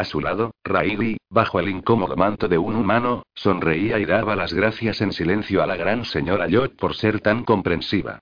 A 0.00 0.04
su 0.04 0.18
lado, 0.22 0.54
Raili, 0.64 1.18
bajo 1.28 1.60
el 1.60 1.68
incómodo 1.68 2.16
manto 2.16 2.48
de 2.48 2.56
un 2.56 2.74
humano, 2.74 3.24
sonreía 3.34 3.98
y 3.98 4.06
daba 4.06 4.34
las 4.34 4.54
gracias 4.54 5.02
en 5.02 5.12
silencio 5.12 5.62
a 5.62 5.66
la 5.66 5.76
gran 5.76 6.06
señora 6.06 6.48
Yot 6.48 6.74
por 6.74 6.94
ser 6.96 7.20
tan 7.20 7.44
comprensiva. 7.44 8.20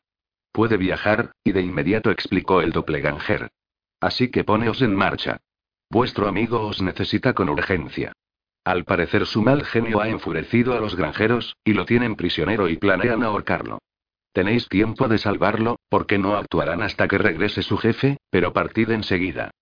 Puede 0.51 0.77
viajar, 0.77 1.31
y 1.45 1.53
de 1.53 1.63
inmediato 1.63 2.11
explicó 2.11 2.63
el 2.63 2.73
doppelganger. 2.73 3.51
Así 4.01 4.29
que 4.29 4.43
poneos 4.43 4.83
en 4.83 4.93
marcha. 4.97 5.37
Vuestro 5.89 6.27
amigo 6.27 6.67
os 6.67 6.83
necesita 6.83 7.33
con 7.33 7.49
urgencia. 7.49 8.13
Al 8.65 8.83
parecer 8.85 9.25
su 9.25 9.43
mal 9.43 9.65
genio 9.65 10.01
ha 10.01 10.09
enfurecido 10.09 10.77
a 10.77 10.81
los 10.81 10.97
granjeros, 10.97 11.55
y 11.63 11.75
lo 11.75 11.87
tienen 11.87 12.17
prisionero 12.17 12.69
y 12.69 12.77
planean 12.77 13.23
ahorcarlo. 13.23 13.79
Tenéis 14.33 14.69
tiempo 14.69 15.07
de 15.07 15.19
salvarlo, 15.19 15.79
porque 15.89 16.19
no 16.19 16.35
actuarán 16.35 16.83
hasta 16.83 17.07
que 17.07 17.19
regrese 17.19 17.63
su 17.63 17.77
jefe, 17.77 18.17
pero 18.31 18.53
partid 18.53 18.91
enseguida. 18.91 19.53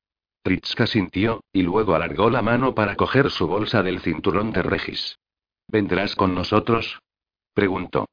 Tritska 0.47 0.87
sintió, 0.87 1.41
y 1.53 1.63
luego 1.63 1.97
alargó 1.97 2.31
la 2.31 2.41
mano 2.41 2.73
para 2.73 2.95
coger 2.95 3.33
su 3.33 3.49
bolsa 3.49 3.83
del 3.83 3.99
cinturón 3.99 4.53
de 4.53 4.63
Regis. 4.63 5.19
¿Vendrás 5.67 6.15
con 6.15 6.37
nosotros? 6.37 7.01
preguntó. 7.53 8.07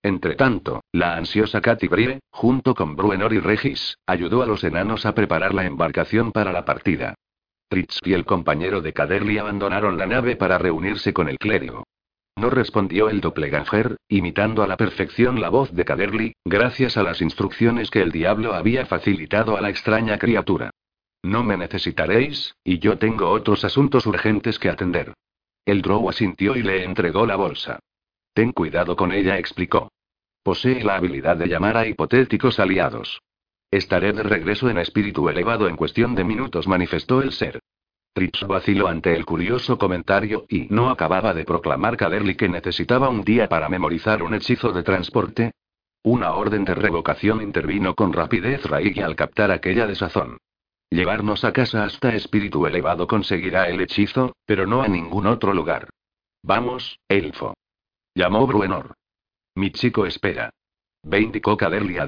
Entretanto, 0.00 0.82
la 0.92 1.16
ansiosa 1.16 1.60
Katy 1.60 1.88
Brie, 1.88 2.20
junto 2.30 2.76
con 2.76 2.94
Bruenor 2.94 3.32
y 3.32 3.40
Regis, 3.40 3.98
ayudó 4.06 4.44
a 4.44 4.46
los 4.46 4.62
enanos 4.62 5.06
a 5.06 5.16
preparar 5.16 5.54
la 5.54 5.66
embarcación 5.66 6.30
para 6.30 6.52
la 6.52 6.64
partida. 6.64 7.16
Fritz 7.68 7.98
y 8.04 8.12
el 8.12 8.24
compañero 8.24 8.80
de 8.80 8.92
Caderly 8.92 9.38
abandonaron 9.38 9.98
la 9.98 10.06
nave 10.06 10.36
para 10.36 10.58
reunirse 10.58 11.12
con 11.12 11.28
el 11.28 11.36
clérigo. 11.36 11.82
No 12.36 12.48
respondió 12.48 13.08
el 13.08 13.20
doppelganger, 13.20 13.96
imitando 14.06 14.62
a 14.62 14.68
la 14.68 14.76
perfección 14.76 15.40
la 15.40 15.48
voz 15.48 15.72
de 15.72 15.84
Caderly, 15.84 16.36
gracias 16.44 16.96
a 16.96 17.02
las 17.02 17.20
instrucciones 17.20 17.90
que 17.90 18.02
el 18.02 18.12
diablo 18.12 18.54
había 18.54 18.86
facilitado 18.86 19.56
a 19.56 19.60
la 19.60 19.70
extraña 19.70 20.16
criatura. 20.18 20.70
No 21.22 21.44
me 21.44 21.56
necesitaréis, 21.56 22.56
y 22.64 22.80
yo 22.80 22.98
tengo 22.98 23.30
otros 23.30 23.64
asuntos 23.64 24.06
urgentes 24.06 24.58
que 24.58 24.68
atender. 24.68 25.14
El 25.64 25.80
drow 25.80 26.08
asintió 26.08 26.56
y 26.56 26.62
le 26.62 26.84
entregó 26.84 27.26
la 27.26 27.36
bolsa. 27.36 27.78
Ten 28.34 28.50
cuidado 28.50 28.96
con 28.96 29.12
ella, 29.12 29.38
explicó. 29.38 29.92
Posee 30.42 30.82
la 30.82 30.96
habilidad 30.96 31.36
de 31.36 31.46
llamar 31.46 31.76
a 31.76 31.86
hipotéticos 31.86 32.58
aliados. 32.58 33.20
Estaré 33.70 34.12
de 34.12 34.24
regreso 34.24 34.68
en 34.68 34.78
espíritu 34.78 35.28
elevado 35.28 35.68
en 35.68 35.76
cuestión 35.76 36.16
de 36.16 36.24
minutos, 36.24 36.66
manifestó 36.66 37.22
el 37.22 37.32
ser. 37.32 37.60
Tritz 38.12 38.42
vaciló 38.46 38.88
ante 38.88 39.14
el 39.14 39.24
curioso 39.24 39.78
comentario 39.78 40.44
y 40.48 40.66
no 40.68 40.90
acababa 40.90 41.32
de 41.32 41.44
proclamar 41.44 41.96
Caderly 41.96 42.34
que 42.34 42.48
necesitaba 42.48 43.08
un 43.08 43.22
día 43.22 43.48
para 43.48 43.68
memorizar 43.68 44.22
un 44.22 44.34
hechizo 44.34 44.72
de 44.72 44.82
transporte. 44.82 45.52
Una 46.02 46.32
orden 46.32 46.64
de 46.64 46.74
revocación 46.74 47.40
intervino 47.40 47.94
con 47.94 48.12
rapidez 48.12 48.64
Raigi 48.64 49.00
al 49.00 49.14
captar 49.14 49.52
aquella 49.52 49.86
desazón. 49.86 50.38
Llevarnos 50.92 51.42
a 51.44 51.54
casa 51.54 51.84
hasta 51.84 52.14
espíritu 52.14 52.66
elevado 52.66 53.06
conseguirá 53.06 53.66
el 53.66 53.80
hechizo, 53.80 54.36
pero 54.44 54.66
no 54.66 54.82
a 54.82 54.88
ningún 54.88 55.26
otro 55.26 55.54
lugar. 55.54 55.88
Vamos, 56.42 56.98
elfo. 57.08 57.54
Llamó 58.14 58.46
Bruenor. 58.46 58.92
Mi 59.54 59.70
chico 59.70 60.04
espera. 60.04 60.50
Ve 61.02 61.22
indicó 61.22 61.56
Caderly 61.56 61.96
a 61.96 62.06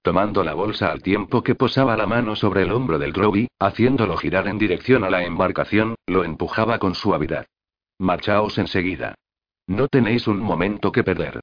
tomando 0.00 0.42
la 0.44 0.54
bolsa 0.54 0.90
al 0.90 1.02
tiempo 1.02 1.42
que 1.42 1.54
posaba 1.54 1.94
la 1.94 2.06
mano 2.06 2.34
sobre 2.34 2.62
el 2.62 2.72
hombro 2.72 2.98
del 2.98 3.12
Drowi, 3.12 3.48
haciéndolo 3.58 4.16
girar 4.16 4.48
en 4.48 4.56
dirección 4.56 5.04
a 5.04 5.10
la 5.10 5.24
embarcación, 5.24 5.96
lo 6.06 6.24
empujaba 6.24 6.78
con 6.78 6.94
suavidad. 6.94 7.44
Marchaos 7.98 8.56
enseguida. 8.56 9.14
No 9.66 9.88
tenéis 9.88 10.26
un 10.26 10.40
momento 10.40 10.90
que 10.90 11.04
perder. 11.04 11.40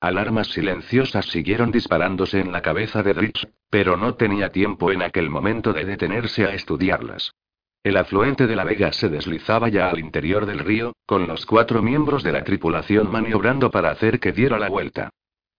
Alarmas 0.00 0.48
silenciosas 0.48 1.26
siguieron 1.26 1.70
disparándose 1.70 2.40
en 2.40 2.52
la 2.52 2.62
cabeza 2.62 3.02
de 3.02 3.12
Dritz, 3.12 3.46
pero 3.68 3.98
no 3.98 4.14
tenía 4.14 4.50
tiempo 4.50 4.90
en 4.92 5.02
aquel 5.02 5.28
momento 5.28 5.74
de 5.74 5.84
detenerse 5.84 6.46
a 6.46 6.54
estudiarlas. 6.54 7.34
El 7.82 7.98
afluente 7.98 8.46
de 8.46 8.56
la 8.56 8.64
Vega 8.64 8.92
se 8.92 9.10
deslizaba 9.10 9.68
ya 9.68 9.90
al 9.90 9.98
interior 9.98 10.46
del 10.46 10.60
río, 10.60 10.94
con 11.04 11.26
los 11.26 11.44
cuatro 11.44 11.82
miembros 11.82 12.22
de 12.22 12.32
la 12.32 12.44
tripulación 12.44 13.10
maniobrando 13.10 13.70
para 13.70 13.90
hacer 13.90 14.20
que 14.20 14.32
diera 14.32 14.58
la 14.58 14.70
vuelta. 14.70 15.10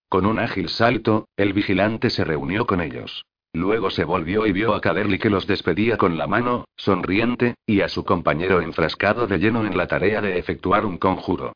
Con 0.08 0.26
un 0.26 0.40
ágil 0.40 0.68
salto, 0.68 1.28
el 1.36 1.52
vigilante 1.52 2.10
se 2.10 2.24
reunió 2.24 2.66
con 2.66 2.80
ellos. 2.80 3.24
Luego 3.52 3.90
se 3.90 4.04
volvió 4.04 4.46
y 4.46 4.52
vio 4.52 4.74
a 4.74 4.80
Caderly 4.80 5.18
que 5.18 5.30
los 5.30 5.46
despedía 5.46 5.96
con 5.96 6.18
la 6.18 6.26
mano, 6.26 6.64
sonriente, 6.76 7.54
y 7.64 7.80
a 7.80 7.88
su 7.88 8.04
compañero 8.04 8.60
enfrascado 8.60 9.26
de 9.26 9.38
lleno 9.38 9.64
en 9.64 9.76
la 9.76 9.86
tarea 9.86 10.20
de 10.20 10.38
efectuar 10.38 10.84
un 10.84 10.98
conjuro. 10.98 11.52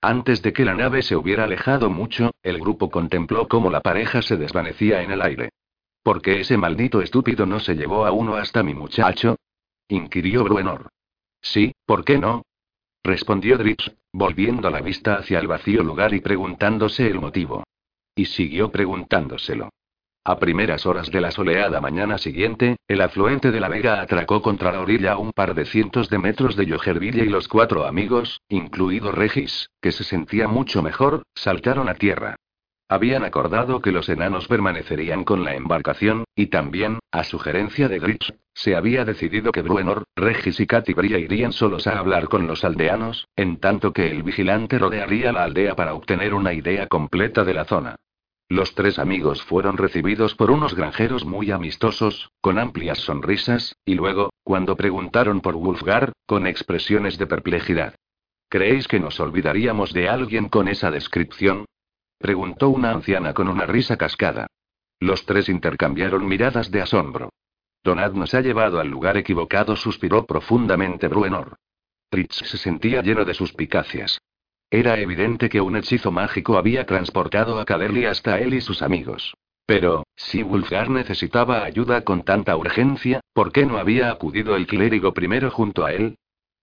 Antes 0.00 0.42
de 0.42 0.52
que 0.52 0.64
la 0.64 0.74
nave 0.74 1.02
se 1.02 1.16
hubiera 1.16 1.44
alejado 1.44 1.90
mucho, 1.90 2.30
el 2.42 2.58
grupo 2.58 2.88
contempló 2.88 3.48
cómo 3.48 3.70
la 3.70 3.80
pareja 3.80 4.22
se 4.22 4.36
desvanecía 4.36 5.02
en 5.02 5.10
el 5.10 5.22
aire. 5.22 5.50
¿Por 6.04 6.22
qué 6.22 6.40
ese 6.40 6.56
maldito 6.56 7.02
estúpido 7.02 7.46
no 7.46 7.58
se 7.58 7.74
llevó 7.74 8.06
a 8.06 8.12
uno 8.12 8.36
hasta 8.36 8.62
mi 8.62 8.74
muchacho? 8.74 9.36
inquirió 9.88 10.44
Bruenor. 10.44 10.88
Sí, 11.40 11.72
¿por 11.84 12.04
qué 12.04 12.18
no? 12.18 12.42
respondió 13.02 13.58
Dritz, 13.58 13.92
volviendo 14.12 14.70
la 14.70 14.80
vista 14.80 15.16
hacia 15.16 15.40
el 15.40 15.48
vacío 15.48 15.82
lugar 15.82 16.14
y 16.14 16.20
preguntándose 16.20 17.06
el 17.06 17.20
motivo. 17.20 17.64
Y 18.14 18.26
siguió 18.26 18.70
preguntándoselo. 18.70 19.70
A 20.28 20.38
primeras 20.38 20.84
horas 20.84 21.10
de 21.10 21.22
la 21.22 21.30
soleada 21.30 21.80
mañana 21.80 22.18
siguiente, 22.18 22.76
el 22.86 23.00
afluente 23.00 23.50
de 23.50 23.60
la 23.60 23.68
Vega 23.70 24.02
atracó 24.02 24.42
contra 24.42 24.70
la 24.70 24.82
orilla 24.82 25.12
a 25.12 25.16
un 25.16 25.32
par 25.32 25.54
de 25.54 25.64
cientos 25.64 26.10
de 26.10 26.18
metros 26.18 26.54
de 26.54 26.66
Yogerville 26.66 27.24
y 27.24 27.30
los 27.30 27.48
cuatro 27.48 27.86
amigos, 27.86 28.42
incluido 28.50 29.10
Regis, 29.10 29.70
que 29.80 29.90
se 29.90 30.04
sentía 30.04 30.46
mucho 30.46 30.82
mejor, 30.82 31.22
saltaron 31.34 31.88
a 31.88 31.94
tierra. 31.94 32.36
Habían 32.90 33.24
acordado 33.24 33.80
que 33.80 33.90
los 33.90 34.10
enanos 34.10 34.48
permanecerían 34.48 35.24
con 35.24 35.44
la 35.44 35.54
embarcación, 35.54 36.24
y 36.36 36.48
también, 36.48 36.98
a 37.10 37.24
sugerencia 37.24 37.88
de 37.88 37.98
Gritch, 37.98 38.34
se 38.52 38.76
había 38.76 39.06
decidido 39.06 39.50
que 39.50 39.62
Bruenor, 39.62 40.04
Regis 40.14 40.60
y 40.60 40.66
Catibria 40.66 41.16
irían 41.16 41.52
solos 41.52 41.86
a 41.86 41.98
hablar 41.98 42.28
con 42.28 42.46
los 42.46 42.64
aldeanos, 42.64 43.26
en 43.34 43.60
tanto 43.60 43.94
que 43.94 44.10
el 44.10 44.22
vigilante 44.24 44.78
rodearía 44.78 45.32
la 45.32 45.44
aldea 45.44 45.74
para 45.74 45.94
obtener 45.94 46.34
una 46.34 46.52
idea 46.52 46.86
completa 46.86 47.44
de 47.44 47.54
la 47.54 47.64
zona. 47.64 47.96
Los 48.50 48.74
tres 48.74 48.98
amigos 48.98 49.42
fueron 49.42 49.76
recibidos 49.76 50.34
por 50.34 50.50
unos 50.50 50.74
granjeros 50.74 51.26
muy 51.26 51.50
amistosos, 51.50 52.30
con 52.40 52.58
amplias 52.58 52.98
sonrisas, 52.98 53.76
y 53.84 53.94
luego, 53.94 54.30
cuando 54.42 54.74
preguntaron 54.74 55.42
por 55.42 55.54
Wolfgar, 55.56 56.12
con 56.26 56.46
expresiones 56.46 57.18
de 57.18 57.26
perplejidad. 57.26 57.94
¿Creéis 58.48 58.88
que 58.88 59.00
nos 59.00 59.20
olvidaríamos 59.20 59.92
de 59.92 60.08
alguien 60.08 60.48
con 60.48 60.68
esa 60.68 60.90
descripción? 60.90 61.66
preguntó 62.18 62.70
una 62.70 62.90
anciana 62.90 63.34
con 63.34 63.48
una 63.48 63.66
risa 63.66 63.98
cascada. 63.98 64.46
Los 64.98 65.26
tres 65.26 65.50
intercambiaron 65.50 66.26
miradas 66.26 66.70
de 66.70 66.80
asombro. 66.80 67.28
Donad 67.84 68.12
nos 68.12 68.32
ha 68.32 68.40
llevado 68.40 68.80
al 68.80 68.88
lugar 68.88 69.18
equivocado, 69.18 69.76
suspiró 69.76 70.24
profundamente 70.24 71.06
Bruenor. 71.06 71.56
Fritz 72.10 72.36
se 72.36 72.56
sentía 72.56 73.02
lleno 73.02 73.26
de 73.26 73.34
suspicacias. 73.34 74.18
Era 74.70 74.98
evidente 75.00 75.48
que 75.48 75.60
un 75.60 75.76
hechizo 75.76 76.10
mágico 76.10 76.58
había 76.58 76.84
transportado 76.84 77.58
a 77.58 77.64
Caderly 77.64 78.04
hasta 78.04 78.38
él 78.38 78.52
y 78.52 78.60
sus 78.60 78.82
amigos. 78.82 79.34
Pero, 79.64 80.04
si 80.16 80.42
Wulfgar 80.42 80.90
necesitaba 80.90 81.64
ayuda 81.64 82.02
con 82.02 82.22
tanta 82.22 82.56
urgencia, 82.56 83.20
¿por 83.32 83.52
qué 83.52 83.66
no 83.66 83.78
había 83.78 84.10
acudido 84.10 84.56
el 84.56 84.66
clérigo 84.66 85.12
primero 85.12 85.50
junto 85.50 85.84
a 85.84 85.92
él? 85.92 86.16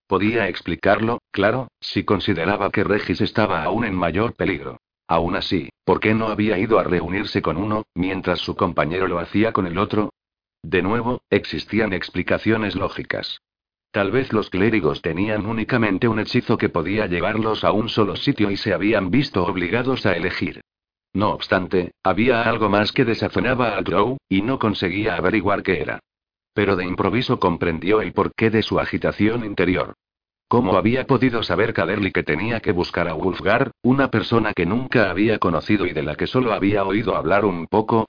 Podía 0.06 0.48
explicarlo, 0.48 1.20
claro, 1.32 1.68
si 1.80 2.04
consideraba 2.04 2.70
que 2.70 2.84
Regis 2.84 3.20
estaba 3.20 3.64
aún 3.64 3.84
en 3.84 3.94
mayor 3.94 4.34
peligro. 4.34 4.78
Aún 5.08 5.36
así, 5.36 5.68
¿por 5.84 6.00
qué 6.00 6.14
no 6.14 6.28
había 6.28 6.58
ido 6.58 6.78
a 6.78 6.84
reunirse 6.84 7.42
con 7.42 7.56
uno, 7.56 7.84
mientras 7.94 8.40
su 8.40 8.56
compañero 8.56 9.08
lo 9.08 9.18
hacía 9.18 9.52
con 9.52 9.66
el 9.66 9.78
otro? 9.78 10.12
De 10.62 10.82
nuevo, 10.82 11.22
existían 11.30 11.92
explicaciones 11.92 12.74
lógicas. 12.74 13.40
Tal 13.90 14.10
vez 14.10 14.32
los 14.32 14.50
clérigos 14.50 15.00
tenían 15.02 15.46
únicamente 15.46 16.08
un 16.08 16.18
hechizo 16.18 16.58
que 16.58 16.68
podía 16.68 17.06
llevarlos 17.06 17.64
a 17.64 17.72
un 17.72 17.88
solo 17.88 18.16
sitio 18.16 18.50
y 18.50 18.56
se 18.56 18.74
habían 18.74 19.10
visto 19.10 19.44
obligados 19.44 20.04
a 20.06 20.12
elegir. 20.12 20.60
No 21.14 21.30
obstante, 21.30 21.92
había 22.02 22.42
algo 22.42 22.68
más 22.68 22.92
que 22.92 23.06
desazonaba 23.06 23.76
a 23.76 23.82
Drow, 23.82 24.18
y 24.28 24.42
no 24.42 24.58
conseguía 24.58 25.16
averiguar 25.16 25.62
qué 25.62 25.80
era. 25.80 26.00
Pero 26.52 26.76
de 26.76 26.84
improviso 26.84 27.40
comprendió 27.40 28.02
el 28.02 28.12
porqué 28.12 28.50
de 28.50 28.62
su 28.62 28.78
agitación 28.78 29.44
interior. 29.44 29.94
¿Cómo 30.48 30.76
había 30.76 31.06
podido 31.06 31.42
saber 31.42 31.72
Caderly 31.72 32.12
que 32.12 32.22
tenía 32.22 32.60
que 32.60 32.72
buscar 32.72 33.08
a 33.08 33.14
Wulfgar, 33.14 33.72
una 33.82 34.10
persona 34.10 34.52
que 34.54 34.64
nunca 34.64 35.10
había 35.10 35.38
conocido 35.38 35.86
y 35.86 35.92
de 35.92 36.02
la 36.02 36.14
que 36.14 36.26
solo 36.26 36.52
había 36.52 36.84
oído 36.84 37.16
hablar 37.16 37.44
un 37.44 37.66
poco? 37.66 38.06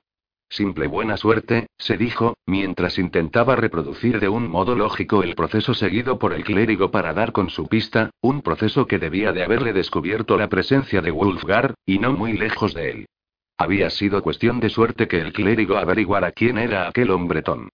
Simple 0.50 0.88
buena 0.88 1.18
suerte, 1.18 1.68
se 1.78 1.98
dijo, 1.98 2.36
mientras 2.46 2.98
intentaba 2.98 3.56
reproducir 3.56 4.20
de 4.20 4.30
un 4.30 4.48
modo 4.50 4.76
lógico 4.76 5.22
el 5.22 5.36
proceso 5.36 5.74
seguido 5.74 6.18
por 6.20 6.34
el 6.34 6.44
clérigo 6.44 6.90
para 6.90 7.14
dar 7.14 7.34
con 7.34 7.50
su 7.50 7.68
pista, 7.68 8.12
un 8.22 8.42
proceso 8.42 8.88
que 8.88 8.98
debía 8.98 9.34
de 9.34 9.44
haberle 9.44 9.74
descubierto 9.74 10.38
la 10.38 10.48
presencia 10.48 11.02
de 11.02 11.12
Wulfgar, 11.12 11.74
y 11.86 12.00
no 12.00 12.14
muy 12.14 12.34
lejos 12.34 12.74
de 12.74 12.92
él. 12.92 13.06
Había 13.58 13.90
sido 13.90 14.22
cuestión 14.22 14.60
de 14.60 14.70
suerte 14.70 15.08
que 15.08 15.20
el 15.20 15.34
clérigo 15.34 15.78
averiguara 15.78 16.32
quién 16.32 16.58
era 16.58 16.88
aquel 16.88 17.12
hombretón. 17.12 17.70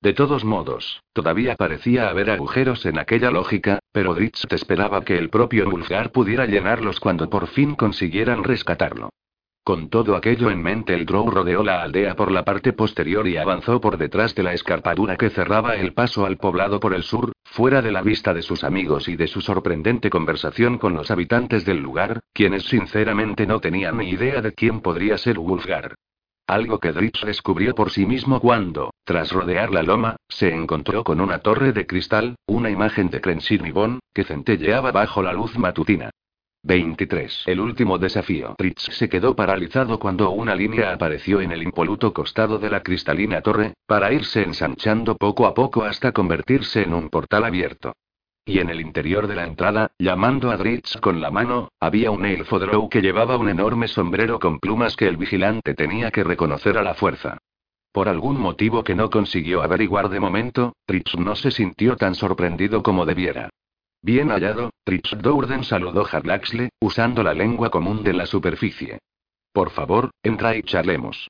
De 0.00 0.12
todos 0.12 0.44
modos, 0.44 1.02
todavía 1.12 1.56
parecía 1.56 2.08
haber 2.08 2.30
agujeros 2.30 2.86
en 2.86 2.98
aquella 2.98 3.30
lógica, 3.30 3.78
pero 3.92 4.14
Dritz 4.14 4.44
esperaba 4.50 5.04
que 5.04 5.16
el 5.16 5.30
propio 5.30 5.68
Wulfgar 5.68 6.10
pudiera 6.10 6.46
llenarlos 6.46 7.00
cuando 7.00 7.30
por 7.30 7.46
fin 7.46 7.74
consiguieran 7.74 8.44
rescatarlo. 8.44 9.10
Con 9.66 9.88
todo 9.88 10.14
aquello 10.14 10.48
en 10.52 10.62
mente, 10.62 10.94
el 10.94 11.04
Drow 11.06 11.28
rodeó 11.28 11.64
la 11.64 11.82
aldea 11.82 12.14
por 12.14 12.30
la 12.30 12.44
parte 12.44 12.72
posterior 12.72 13.26
y 13.26 13.36
avanzó 13.36 13.80
por 13.80 13.98
detrás 13.98 14.32
de 14.36 14.44
la 14.44 14.52
escarpadura 14.52 15.16
que 15.16 15.28
cerraba 15.28 15.74
el 15.74 15.92
paso 15.92 16.24
al 16.24 16.36
poblado 16.36 16.78
por 16.78 16.94
el 16.94 17.02
sur, 17.02 17.32
fuera 17.42 17.82
de 17.82 17.90
la 17.90 18.00
vista 18.00 18.32
de 18.32 18.42
sus 18.42 18.62
amigos 18.62 19.08
y 19.08 19.16
de 19.16 19.26
su 19.26 19.40
sorprendente 19.40 20.08
conversación 20.08 20.78
con 20.78 20.94
los 20.94 21.10
habitantes 21.10 21.64
del 21.64 21.78
lugar, 21.78 22.20
quienes 22.32 22.62
sinceramente 22.66 23.44
no 23.44 23.58
tenían 23.58 23.96
ni 23.96 24.10
idea 24.10 24.40
de 24.40 24.52
quién 24.52 24.82
podría 24.82 25.18
ser 25.18 25.36
Wulfgar. 25.36 25.96
Algo 26.46 26.78
que 26.78 26.92
Dritz 26.92 27.24
descubrió 27.24 27.74
por 27.74 27.90
sí 27.90 28.06
mismo 28.06 28.38
cuando, 28.38 28.92
tras 29.02 29.32
rodear 29.32 29.72
la 29.72 29.82
loma, 29.82 30.14
se 30.28 30.54
encontró 30.54 31.02
con 31.02 31.20
una 31.20 31.40
torre 31.40 31.72
de 31.72 31.88
cristal, 31.88 32.36
una 32.46 32.70
imagen 32.70 33.10
de 33.10 33.20
Crensinibon, 33.20 33.98
que 34.14 34.22
centelleaba 34.22 34.92
bajo 34.92 35.24
la 35.24 35.32
luz 35.32 35.58
matutina. 35.58 36.10
23. 36.66 37.44
El 37.46 37.60
último 37.60 37.96
desafío. 37.96 38.56
Tritz 38.58 38.88
se 38.92 39.08
quedó 39.08 39.36
paralizado 39.36 40.00
cuando 40.00 40.30
una 40.30 40.54
línea 40.54 40.92
apareció 40.92 41.40
en 41.40 41.52
el 41.52 41.62
impoluto 41.62 42.12
costado 42.12 42.58
de 42.58 42.68
la 42.68 42.82
cristalina 42.82 43.40
torre, 43.40 43.74
para 43.86 44.12
irse 44.12 44.42
ensanchando 44.42 45.16
poco 45.16 45.46
a 45.46 45.54
poco 45.54 45.84
hasta 45.84 46.10
convertirse 46.12 46.82
en 46.82 46.92
un 46.92 47.08
portal 47.08 47.44
abierto. 47.44 47.92
Y 48.44 48.58
en 48.58 48.70
el 48.70 48.80
interior 48.80 49.26
de 49.26 49.36
la 49.36 49.44
entrada, 49.44 49.90
llamando 49.98 50.50
a 50.50 50.56
Dritz 50.56 50.96
con 51.00 51.20
la 51.20 51.30
mano, 51.30 51.68
había 51.80 52.10
un 52.10 52.26
elfo 52.26 52.58
drow 52.58 52.88
que 52.88 53.00
llevaba 53.00 53.36
un 53.36 53.48
enorme 53.48 53.88
sombrero 53.88 54.38
con 54.38 54.58
plumas 54.58 54.96
que 54.96 55.08
el 55.08 55.16
vigilante 55.16 55.74
tenía 55.74 56.10
que 56.10 56.24
reconocer 56.24 56.78
a 56.78 56.82
la 56.82 56.94
fuerza. 56.94 57.38
Por 57.92 58.08
algún 58.08 58.40
motivo 58.40 58.84
que 58.84 58.94
no 58.94 59.08
consiguió 59.08 59.62
averiguar 59.62 60.08
de 60.08 60.20
momento, 60.20 60.74
Tritz 60.84 61.16
no 61.16 61.34
se 61.34 61.50
sintió 61.50 61.96
tan 61.96 62.14
sorprendido 62.14 62.82
como 62.82 63.06
debiera. 63.06 63.50
Bien 64.06 64.28
hallado, 64.28 64.70
Tritz 64.84 65.18
Dourden 65.20 65.64
saludó 65.64 66.06
Harlaxle, 66.08 66.68
usando 66.80 67.24
la 67.24 67.34
lengua 67.34 67.70
común 67.70 68.04
de 68.04 68.12
la 68.12 68.24
superficie. 68.24 69.00
Por 69.52 69.70
favor, 69.70 70.12
entra 70.22 70.54
y 70.54 70.62
charlemos. 70.62 71.26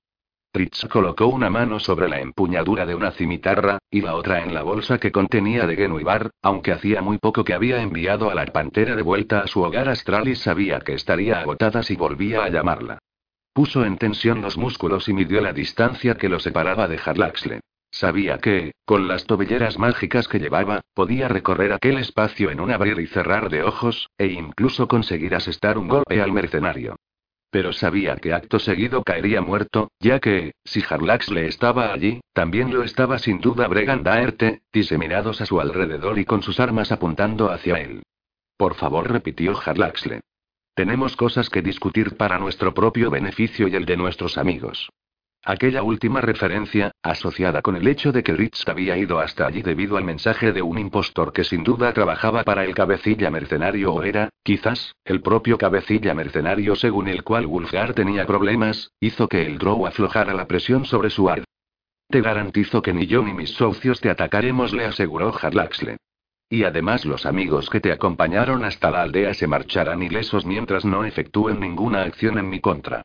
Tritz 0.52 0.84
colocó 0.90 1.26
una 1.28 1.48
mano 1.48 1.80
sobre 1.80 2.06
la 2.06 2.20
empuñadura 2.20 2.84
de 2.84 2.94
una 2.94 3.12
cimitarra, 3.12 3.78
y 3.90 4.02
la 4.02 4.14
otra 4.14 4.42
en 4.42 4.52
la 4.52 4.62
bolsa 4.62 4.98
que 4.98 5.10
contenía 5.10 5.66
de 5.66 5.74
Genuibar, 5.74 6.28
aunque 6.42 6.72
hacía 6.72 7.00
muy 7.00 7.16
poco 7.16 7.44
que 7.44 7.54
había 7.54 7.80
enviado 7.80 8.30
a 8.30 8.34
la 8.34 8.44
pantera 8.44 8.94
de 8.94 9.00
vuelta 9.00 9.40
a 9.40 9.46
su 9.46 9.62
hogar 9.62 9.88
astral 9.88 10.28
y 10.28 10.36
sabía 10.36 10.80
que 10.80 10.92
estaría 10.92 11.40
agotada 11.40 11.82
si 11.82 11.96
volvía 11.96 12.44
a 12.44 12.50
llamarla. 12.50 12.98
Puso 13.54 13.86
en 13.86 13.96
tensión 13.96 14.42
los 14.42 14.58
músculos 14.58 15.08
y 15.08 15.14
midió 15.14 15.40
la 15.40 15.54
distancia 15.54 16.16
que 16.16 16.28
lo 16.28 16.40
separaba 16.40 16.88
de 16.88 17.00
Harlaxle. 17.02 17.60
Sabía 17.98 18.36
que, 18.36 18.72
con 18.84 19.08
las 19.08 19.24
tobilleras 19.24 19.78
mágicas 19.78 20.28
que 20.28 20.38
llevaba, 20.38 20.82
podía 20.92 21.28
recorrer 21.28 21.72
aquel 21.72 21.96
espacio 21.96 22.50
en 22.50 22.60
un 22.60 22.70
abrir 22.70 23.00
y 23.00 23.06
cerrar 23.06 23.48
de 23.48 23.62
ojos, 23.62 24.10
e 24.18 24.26
incluso 24.26 24.86
conseguir 24.86 25.34
asestar 25.34 25.78
un 25.78 25.88
golpe 25.88 26.20
al 26.20 26.30
mercenario. 26.30 26.96
Pero 27.50 27.72
sabía 27.72 28.16
que 28.16 28.34
acto 28.34 28.58
seguido 28.58 29.02
caería 29.02 29.40
muerto, 29.40 29.88
ya 29.98 30.20
que, 30.20 30.52
si 30.62 30.84
Harlax 30.86 31.30
le 31.30 31.46
estaba 31.46 31.90
allí, 31.90 32.20
también 32.34 32.70
lo 32.74 32.82
estaba 32.82 33.18
sin 33.18 33.40
duda 33.40 33.66
Bregan 33.66 34.02
Daerte, 34.02 34.60
diseminados 34.70 35.40
a 35.40 35.46
su 35.46 35.58
alrededor 35.58 36.18
y 36.18 36.26
con 36.26 36.42
sus 36.42 36.60
armas 36.60 36.92
apuntando 36.92 37.50
hacia 37.50 37.76
él. 37.76 38.02
Por 38.58 38.74
favor, 38.74 39.10
repitió 39.10 39.58
Harlaxle. 39.58 40.20
Tenemos 40.74 41.16
cosas 41.16 41.48
que 41.48 41.62
discutir 41.62 42.18
para 42.18 42.38
nuestro 42.38 42.74
propio 42.74 43.10
beneficio 43.10 43.68
y 43.68 43.74
el 43.74 43.86
de 43.86 43.96
nuestros 43.96 44.36
amigos. 44.36 44.90
Aquella 45.48 45.84
última 45.84 46.20
referencia, 46.20 46.90
asociada 47.04 47.62
con 47.62 47.76
el 47.76 47.86
hecho 47.86 48.10
de 48.10 48.24
que 48.24 48.32
Ritz 48.32 48.66
había 48.66 48.96
ido 48.96 49.20
hasta 49.20 49.46
allí 49.46 49.62
debido 49.62 49.96
al 49.96 50.02
mensaje 50.02 50.52
de 50.52 50.60
un 50.60 50.76
impostor 50.76 51.32
que 51.32 51.44
sin 51.44 51.62
duda 51.62 51.92
trabajaba 51.92 52.42
para 52.42 52.64
el 52.64 52.74
cabecilla 52.74 53.30
mercenario 53.30 53.94
o 53.94 54.02
era, 54.02 54.28
quizás, 54.42 54.96
el 55.04 55.22
propio 55.22 55.56
cabecilla 55.56 56.14
mercenario 56.14 56.74
según 56.74 57.06
el 57.06 57.22
cual 57.22 57.46
Wulfgar 57.46 57.94
tenía 57.94 58.26
problemas, 58.26 58.90
hizo 58.98 59.28
que 59.28 59.46
el 59.46 59.58
Drow 59.58 59.86
aflojara 59.86 60.34
la 60.34 60.48
presión 60.48 60.84
sobre 60.84 61.10
su 61.10 61.30
ard. 61.30 61.44
Te 62.08 62.22
garantizo 62.22 62.82
que 62.82 62.92
ni 62.92 63.06
yo 63.06 63.22
ni 63.22 63.32
mis 63.32 63.50
socios 63.50 64.00
te 64.00 64.10
atacaremos, 64.10 64.72
le 64.72 64.86
aseguró 64.86 65.32
Harlaxle. 65.32 65.98
Y 66.50 66.64
además 66.64 67.04
los 67.04 67.24
amigos 67.24 67.70
que 67.70 67.78
te 67.78 67.92
acompañaron 67.92 68.64
hasta 68.64 68.90
la 68.90 69.02
aldea 69.02 69.32
se 69.32 69.46
marcharán 69.46 70.02
ilesos 70.02 70.44
mientras 70.44 70.84
no 70.84 71.04
efectúen 71.04 71.60
ninguna 71.60 72.02
acción 72.02 72.36
en 72.36 72.48
mi 72.48 72.58
contra. 72.58 73.02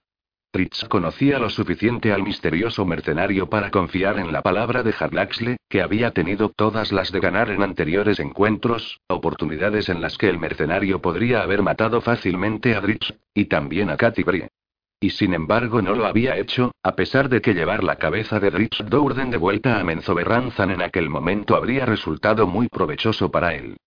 Tritz 0.51 0.83
conocía 0.89 1.39
lo 1.39 1.49
suficiente 1.49 2.11
al 2.11 2.23
misterioso 2.23 2.85
mercenario 2.85 3.49
para 3.49 3.71
confiar 3.71 4.19
en 4.19 4.33
la 4.33 4.41
palabra 4.41 4.83
de 4.83 4.93
Harlaxle, 4.99 5.55
que 5.69 5.81
había 5.81 6.11
tenido 6.11 6.49
todas 6.49 6.91
las 6.91 7.09
de 7.13 7.21
ganar 7.21 7.51
en 7.51 7.63
anteriores 7.63 8.19
encuentros, 8.19 8.99
oportunidades 9.07 9.87
en 9.87 10.01
las 10.01 10.17
que 10.17 10.27
el 10.27 10.39
mercenario 10.39 11.01
podría 11.01 11.41
haber 11.41 11.61
matado 11.61 12.01
fácilmente 12.01 12.75
a 12.75 12.81
Dritz, 12.81 13.13
y 13.33 13.45
también 13.45 13.89
a 13.89 13.95
Katy 13.95 14.23
Brie. 14.23 14.49
Y 14.99 15.11
sin 15.11 15.33
embargo 15.33 15.81
no 15.81 15.95
lo 15.95 16.05
había 16.05 16.35
hecho, 16.35 16.73
a 16.83 16.97
pesar 16.97 17.29
de 17.29 17.41
que 17.41 17.53
llevar 17.53 17.81
la 17.81 17.95
cabeza 17.95 18.41
de 18.41 18.51
Dritz 18.51 18.83
Dourden 18.85 19.31
de 19.31 19.37
vuelta 19.37 19.79
a 19.79 19.85
Menzoberranzan 19.85 20.71
en 20.71 20.81
aquel 20.81 21.09
momento 21.09 21.55
habría 21.55 21.85
resultado 21.85 22.45
muy 22.45 22.67
provechoso 22.67 23.31
para 23.31 23.55
él. 23.55 23.77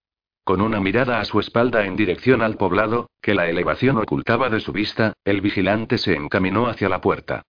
Con 0.44 0.60
una 0.60 0.78
mirada 0.78 1.20
a 1.20 1.24
su 1.24 1.40
espalda 1.40 1.86
en 1.86 1.96
dirección 1.96 2.42
al 2.42 2.58
poblado, 2.58 3.08
que 3.22 3.34
la 3.34 3.48
elevación 3.48 3.96
ocultaba 3.96 4.50
de 4.50 4.60
su 4.60 4.72
vista, 4.72 5.14
el 5.24 5.40
vigilante 5.40 5.96
se 5.96 6.14
encaminó 6.14 6.66
hacia 6.66 6.90
la 6.90 7.00
puerta. 7.00 7.44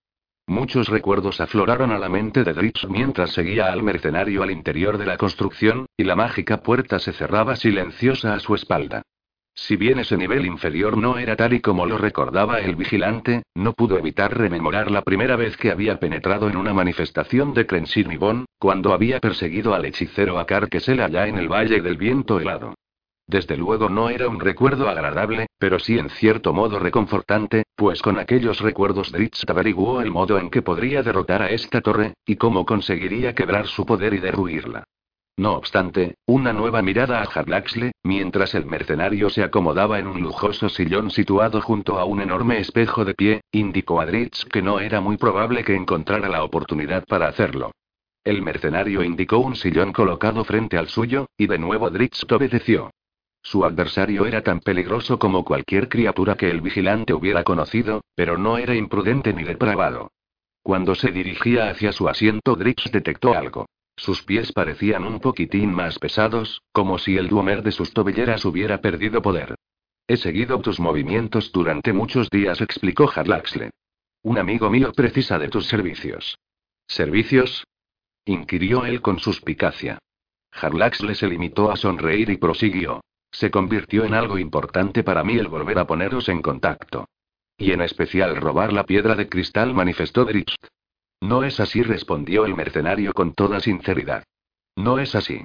Muchos 0.46 0.88
recuerdos 0.88 1.42
afloraron 1.42 1.90
a 1.90 1.98
la 1.98 2.08
mente 2.08 2.42
de 2.42 2.54
Dritz 2.54 2.88
mientras 2.88 3.32
seguía 3.32 3.70
al 3.70 3.82
mercenario 3.82 4.42
al 4.42 4.50
interior 4.50 4.96
de 4.96 5.04
la 5.04 5.18
construcción, 5.18 5.84
y 5.94 6.04
la 6.04 6.16
mágica 6.16 6.62
puerta 6.62 6.98
se 6.98 7.12
cerraba 7.12 7.54
silenciosa 7.56 8.32
a 8.32 8.40
su 8.40 8.54
espalda. 8.54 9.02
Si 9.52 9.76
bien 9.76 9.98
ese 9.98 10.16
nivel 10.16 10.46
inferior 10.46 10.96
no 10.96 11.18
era 11.18 11.36
tal 11.36 11.52
y 11.52 11.60
como 11.60 11.84
lo 11.84 11.98
recordaba 11.98 12.60
el 12.60 12.76
vigilante, 12.76 13.42
no 13.54 13.74
pudo 13.74 13.98
evitar 13.98 14.34
rememorar 14.38 14.90
la 14.90 15.02
primera 15.02 15.36
vez 15.36 15.58
que 15.58 15.70
había 15.70 15.98
penetrado 16.00 16.48
en 16.48 16.56
una 16.56 16.72
manifestación 16.72 17.52
de 17.52 17.66
Crensinibon, 17.66 18.46
cuando 18.58 18.94
había 18.94 19.20
perseguido 19.20 19.74
al 19.74 19.84
hechicero 19.84 20.38
a 20.38 20.46
Carquesel 20.46 21.00
allá 21.00 21.26
en 21.26 21.36
el 21.36 21.48
Valle 21.48 21.82
del 21.82 21.98
Viento 21.98 22.40
Helado. 22.40 22.74
Desde 23.28 23.56
luego 23.56 23.88
no 23.88 24.08
era 24.08 24.28
un 24.28 24.38
recuerdo 24.38 24.88
agradable, 24.88 25.48
pero 25.58 25.80
sí 25.80 25.98
en 25.98 26.10
cierto 26.10 26.52
modo 26.52 26.78
reconfortante, 26.78 27.64
pues 27.74 28.00
con 28.00 28.18
aquellos 28.18 28.60
recuerdos 28.60 29.10
Dritz 29.10 29.42
averiguó 29.48 30.00
el 30.00 30.12
modo 30.12 30.38
en 30.38 30.48
que 30.48 30.62
podría 30.62 31.02
derrotar 31.02 31.42
a 31.42 31.50
esta 31.50 31.80
torre, 31.80 32.14
y 32.24 32.36
cómo 32.36 32.64
conseguiría 32.64 33.34
quebrar 33.34 33.66
su 33.66 33.84
poder 33.84 34.14
y 34.14 34.18
derruirla. 34.18 34.84
No 35.38 35.54
obstante, 35.54 36.14
una 36.24 36.52
nueva 36.52 36.80
mirada 36.82 37.20
a 37.20 37.24
Harlaxle, 37.24 37.92
mientras 38.04 38.54
el 38.54 38.64
mercenario 38.64 39.28
se 39.28 39.42
acomodaba 39.42 39.98
en 39.98 40.06
un 40.06 40.22
lujoso 40.22 40.68
sillón 40.68 41.10
situado 41.10 41.60
junto 41.60 41.98
a 41.98 42.04
un 42.04 42.22
enorme 42.22 42.58
espejo 42.60 43.04
de 43.04 43.14
pie, 43.14 43.40
indicó 43.50 44.00
a 44.00 44.06
Dritz 44.06 44.44
que 44.46 44.62
no 44.62 44.78
era 44.78 45.00
muy 45.00 45.16
probable 45.16 45.64
que 45.64 45.74
encontrara 45.74 46.28
la 46.28 46.44
oportunidad 46.44 47.04
para 47.04 47.26
hacerlo. 47.26 47.72
El 48.24 48.40
mercenario 48.40 49.02
indicó 49.02 49.38
un 49.38 49.56
sillón 49.56 49.92
colocado 49.92 50.44
frente 50.44 50.78
al 50.78 50.88
suyo, 50.88 51.26
y 51.36 51.48
de 51.48 51.58
nuevo 51.58 51.90
Dritz 51.90 52.24
obedeció. 52.32 52.90
Su 53.46 53.64
adversario 53.64 54.26
era 54.26 54.42
tan 54.42 54.58
peligroso 54.58 55.20
como 55.20 55.44
cualquier 55.44 55.88
criatura 55.88 56.34
que 56.34 56.50
el 56.50 56.60
vigilante 56.60 57.14
hubiera 57.14 57.44
conocido, 57.44 58.02
pero 58.16 58.36
no 58.36 58.58
era 58.58 58.74
imprudente 58.74 59.32
ni 59.32 59.44
depravado. 59.44 60.10
Cuando 60.64 60.96
se 60.96 61.12
dirigía 61.12 61.70
hacia 61.70 61.92
su 61.92 62.08
asiento, 62.08 62.56
Drix 62.56 62.90
detectó 62.90 63.34
algo. 63.34 63.66
Sus 63.94 64.24
pies 64.24 64.50
parecían 64.50 65.04
un 65.04 65.20
poquitín 65.20 65.72
más 65.72 66.00
pesados, 66.00 66.60
como 66.72 66.98
si 66.98 67.16
el 67.16 67.28
duomer 67.28 67.62
de 67.62 67.70
sus 67.70 67.92
tobilleras 67.92 68.44
hubiera 68.44 68.80
perdido 68.80 69.22
poder. 69.22 69.54
He 70.08 70.16
seguido 70.16 70.60
tus 70.60 70.80
movimientos 70.80 71.52
durante 71.52 71.92
muchos 71.92 72.28
días, 72.30 72.60
explicó 72.60 73.08
Harlaxle. 73.14 73.70
Un 74.22 74.38
amigo 74.38 74.70
mío 74.70 74.90
precisa 74.90 75.38
de 75.38 75.46
tus 75.50 75.68
servicios. 75.68 76.36
¿Servicios? 76.88 77.64
inquirió 78.24 78.86
él 78.86 79.00
con 79.02 79.20
suspicacia. 79.20 80.00
Harlaxle 80.50 81.14
se 81.14 81.28
limitó 81.28 81.70
a 81.70 81.76
sonreír 81.76 82.30
y 82.30 82.38
prosiguió. 82.38 83.02
Se 83.38 83.50
convirtió 83.50 84.06
en 84.06 84.14
algo 84.14 84.38
importante 84.38 85.04
para 85.04 85.22
mí 85.22 85.36
el 85.36 85.48
volver 85.48 85.78
a 85.78 85.86
poneros 85.86 86.30
en 86.30 86.40
contacto. 86.40 87.06
Y 87.58 87.72
en 87.72 87.82
especial 87.82 88.34
robar 88.36 88.72
la 88.72 88.84
piedra 88.84 89.14
de 89.14 89.28
cristal, 89.28 89.74
manifestó 89.74 90.24
Dritz. 90.24 90.54
No 91.20 91.44
es 91.44 91.60
así, 91.60 91.82
respondió 91.82 92.46
el 92.46 92.54
mercenario 92.54 93.12
con 93.12 93.34
toda 93.34 93.60
sinceridad. 93.60 94.24
No 94.74 94.98
es 94.98 95.14
así. 95.14 95.44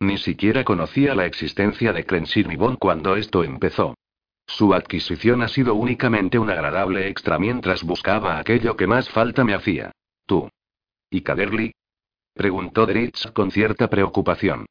Ni 0.00 0.18
siquiera 0.18 0.64
conocía 0.64 1.14
la 1.14 1.24
existencia 1.24 1.92
de 1.92 2.04
Crensinibon 2.04 2.74
cuando 2.74 3.14
esto 3.14 3.44
empezó. 3.44 3.94
Su 4.48 4.74
adquisición 4.74 5.42
ha 5.42 5.48
sido 5.48 5.76
únicamente 5.76 6.36
un 6.36 6.50
agradable 6.50 7.06
extra 7.06 7.38
mientras 7.38 7.84
buscaba 7.84 8.40
aquello 8.40 8.76
que 8.76 8.88
más 8.88 9.08
falta 9.08 9.44
me 9.44 9.54
hacía. 9.54 9.92
Tú. 10.26 10.50
¿Y 11.08 11.20
Caderly? 11.20 11.70
Preguntó 12.34 12.86
Dritz 12.86 13.30
con 13.30 13.52
cierta 13.52 13.88
preocupación. 13.88 14.66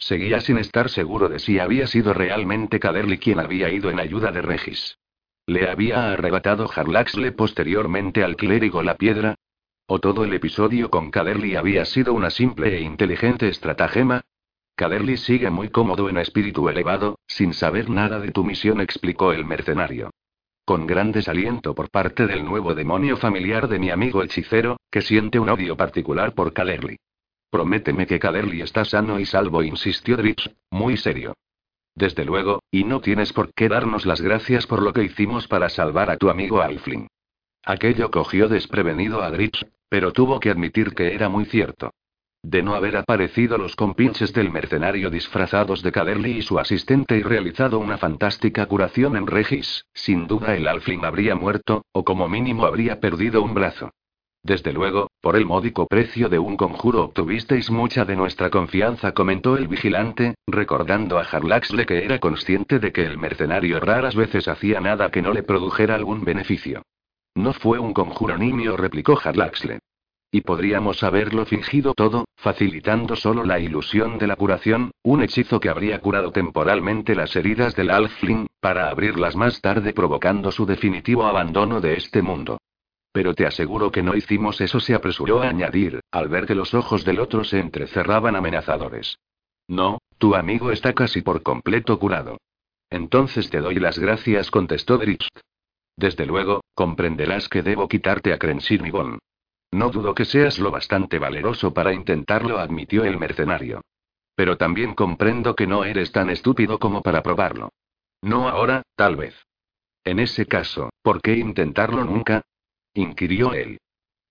Seguía 0.00 0.40
sin 0.40 0.56
estar 0.56 0.88
seguro 0.88 1.28
de 1.28 1.38
si 1.38 1.58
había 1.58 1.86
sido 1.86 2.14
realmente 2.14 2.80
Caderly 2.80 3.18
quien 3.18 3.38
había 3.38 3.70
ido 3.70 3.90
en 3.90 4.00
ayuda 4.00 4.32
de 4.32 4.40
Regis. 4.40 4.98
¿Le 5.46 5.68
había 5.68 6.12
arrebatado 6.12 6.70
Harlaxle 6.74 7.32
posteriormente 7.32 8.24
al 8.24 8.36
clérigo 8.36 8.82
la 8.82 8.96
piedra? 8.96 9.34
¿O 9.86 9.98
todo 9.98 10.24
el 10.24 10.32
episodio 10.32 10.90
con 10.90 11.10
Caderly 11.10 11.54
había 11.54 11.84
sido 11.84 12.14
una 12.14 12.30
simple 12.30 12.78
e 12.78 12.80
inteligente 12.80 13.48
estratagema? 13.48 14.22
Caderly 14.74 15.18
sigue 15.18 15.50
muy 15.50 15.68
cómodo 15.68 16.08
en 16.08 16.16
espíritu 16.16 16.68
elevado, 16.70 17.18
sin 17.26 17.52
saber 17.52 17.90
nada 17.90 18.20
de 18.20 18.32
tu 18.32 18.42
misión, 18.42 18.80
explicó 18.80 19.32
el 19.32 19.44
mercenario. 19.44 20.10
Con 20.64 20.86
gran 20.86 21.12
desaliento 21.12 21.74
por 21.74 21.90
parte 21.90 22.26
del 22.26 22.44
nuevo 22.44 22.74
demonio 22.74 23.18
familiar 23.18 23.68
de 23.68 23.78
mi 23.78 23.90
amigo 23.90 24.22
hechicero, 24.22 24.78
que 24.90 25.02
siente 25.02 25.38
un 25.38 25.50
odio 25.50 25.76
particular 25.76 26.32
por 26.32 26.54
Caderly. 26.54 26.96
Prométeme 27.50 28.06
que 28.06 28.18
Caderly 28.18 28.62
está 28.62 28.84
sano 28.84 29.18
y 29.18 29.26
salvo, 29.26 29.62
insistió 29.62 30.16
Dritz, 30.16 30.50
muy 30.70 30.96
serio. 30.96 31.34
Desde 31.94 32.24
luego, 32.24 32.62
y 32.70 32.84
no 32.84 33.00
tienes 33.00 33.32
por 33.32 33.52
qué 33.52 33.68
darnos 33.68 34.06
las 34.06 34.20
gracias 34.20 34.66
por 34.66 34.82
lo 34.82 34.92
que 34.92 35.02
hicimos 35.02 35.48
para 35.48 35.68
salvar 35.68 36.10
a 36.10 36.16
tu 36.16 36.30
amigo 36.30 36.62
Alfling. 36.62 37.08
Aquello 37.64 38.10
cogió 38.10 38.48
desprevenido 38.48 39.22
a 39.22 39.30
Dritz, 39.30 39.66
pero 39.88 40.12
tuvo 40.12 40.40
que 40.40 40.50
admitir 40.50 40.94
que 40.94 41.14
era 41.14 41.28
muy 41.28 41.44
cierto. 41.44 41.90
De 42.42 42.62
no 42.62 42.74
haber 42.74 42.96
aparecido 42.96 43.58
los 43.58 43.76
compinches 43.76 44.32
del 44.32 44.50
mercenario 44.50 45.10
disfrazados 45.10 45.82
de 45.82 45.92
Caderly 45.92 46.38
y 46.38 46.42
su 46.42 46.58
asistente 46.58 47.18
y 47.18 47.22
realizado 47.22 47.78
una 47.78 47.98
fantástica 47.98 48.64
curación 48.64 49.16
en 49.16 49.26
Regis, 49.26 49.84
sin 49.92 50.26
duda 50.26 50.56
el 50.56 50.66
Alfling 50.66 51.04
habría 51.04 51.34
muerto, 51.34 51.84
o 51.92 52.02
como 52.02 52.28
mínimo 52.28 52.64
habría 52.64 52.98
perdido 52.98 53.42
un 53.42 53.52
brazo. 53.52 53.90
Desde 54.42 54.72
luego, 54.72 55.10
por 55.20 55.36
el 55.36 55.44
módico 55.44 55.86
precio 55.86 56.30
de 56.30 56.38
un 56.38 56.56
conjuro 56.56 57.04
obtuvisteis 57.04 57.70
mucha 57.70 58.06
de 58.06 58.16
nuestra 58.16 58.48
confianza, 58.48 59.12
comentó 59.12 59.56
el 59.56 59.68
vigilante, 59.68 60.34
recordando 60.46 61.18
a 61.18 61.22
Harlaxle 61.22 61.84
que 61.84 62.04
era 62.04 62.18
consciente 62.18 62.78
de 62.78 62.90
que 62.90 63.04
el 63.04 63.18
mercenario 63.18 63.80
raras 63.80 64.16
veces 64.16 64.48
hacía 64.48 64.80
nada 64.80 65.10
que 65.10 65.20
no 65.20 65.32
le 65.32 65.42
produjera 65.42 65.94
algún 65.94 66.24
beneficio. 66.24 66.82
No 67.34 67.52
fue 67.52 67.78
un 67.78 67.92
conjuro 67.92 68.38
nimio, 68.38 68.76
replicó 68.76 69.20
Harlaxle. 69.22 69.80
Y 70.32 70.40
podríamos 70.40 71.02
haberlo 71.02 71.44
fingido 71.44 71.92
todo, 71.92 72.24
facilitando 72.36 73.16
solo 73.16 73.44
la 73.44 73.58
ilusión 73.58 74.16
de 74.16 74.26
la 74.26 74.36
curación, 74.36 74.92
un 75.02 75.22
hechizo 75.22 75.60
que 75.60 75.68
habría 75.68 76.00
curado 76.00 76.30
temporalmente 76.30 77.14
las 77.14 77.34
heridas 77.36 77.74
del 77.74 77.90
Alfling, 77.90 78.46
para 78.60 78.88
abrirlas 78.88 79.36
más 79.36 79.60
tarde 79.60 79.92
provocando 79.92 80.50
su 80.50 80.66
definitivo 80.66 81.24
abandono 81.24 81.80
de 81.80 81.94
este 81.94 82.22
mundo. 82.22 82.58
Pero 83.12 83.34
te 83.34 83.46
aseguro 83.46 83.90
que 83.90 84.02
no 84.02 84.14
hicimos 84.14 84.60
eso, 84.60 84.80
se 84.80 84.94
apresuró 84.94 85.42
a 85.42 85.48
añadir, 85.48 86.00
al 86.10 86.28
ver 86.28 86.46
que 86.46 86.54
los 86.54 86.74
ojos 86.74 87.04
del 87.04 87.18
otro 87.18 87.44
se 87.44 87.58
entrecerraban 87.58 88.36
amenazadores. 88.36 89.18
No, 89.66 89.98
tu 90.18 90.34
amigo 90.34 90.70
está 90.70 90.92
casi 90.92 91.22
por 91.22 91.42
completo 91.42 91.98
curado. 91.98 92.38
Entonces 92.88 93.50
te 93.50 93.60
doy 93.60 93.76
las 93.76 93.98
gracias, 93.98 94.50
contestó 94.50 94.98
Dritz. 94.98 95.28
Desde 95.96 96.26
luego, 96.26 96.62
comprenderás 96.74 97.48
que 97.48 97.62
debo 97.62 97.88
quitarte 97.88 98.32
a 98.32 98.38
Bon. 98.90 99.18
No 99.72 99.90
dudo 99.90 100.14
que 100.14 100.24
seas 100.24 100.58
lo 100.58 100.70
bastante 100.70 101.18
valeroso 101.18 101.72
para 101.72 101.92
intentarlo, 101.92 102.58
admitió 102.58 103.04
el 103.04 103.18
mercenario. 103.18 103.82
Pero 104.34 104.56
también 104.56 104.94
comprendo 104.94 105.54
que 105.54 105.66
no 105.66 105.84
eres 105.84 106.10
tan 106.10 106.30
estúpido 106.30 106.78
como 106.78 107.02
para 107.02 107.22
probarlo. 107.22 107.70
No 108.22 108.48
ahora, 108.48 108.82
tal 108.96 109.16
vez. 109.16 109.34
En 110.04 110.18
ese 110.18 110.46
caso, 110.46 110.90
¿por 111.02 111.20
qué 111.20 111.34
intentarlo 111.36 112.04
nunca? 112.04 112.42
Inquirió 112.94 113.52
él. 113.54 113.78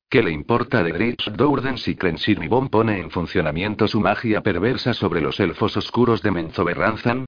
¿Qué 0.09 0.23
le 0.23 0.31
importa 0.31 0.83
de 0.83 0.91
Dritz 0.91 1.31
Dourden 1.33 1.77
si 1.77 1.95
Crensinibon 1.95 2.69
pone 2.69 2.99
en 2.99 3.11
funcionamiento 3.11 3.87
su 3.87 3.99
magia 3.99 4.41
perversa 4.41 4.93
sobre 4.93 5.21
los 5.21 5.39
elfos 5.39 5.77
oscuros 5.77 6.23
de 6.23 6.31
Menzoberranzan? 6.31 7.25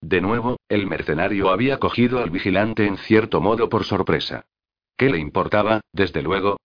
De 0.00 0.20
nuevo, 0.20 0.56
el 0.68 0.86
mercenario 0.86 1.50
había 1.50 1.78
cogido 1.78 2.22
al 2.22 2.30
vigilante 2.30 2.86
en 2.86 2.96
cierto 2.96 3.40
modo 3.40 3.68
por 3.68 3.84
sorpresa. 3.84 4.46
¿Qué 4.96 5.10
le 5.10 5.18
importaba, 5.18 5.82
desde 5.92 6.22
luego? 6.22 6.56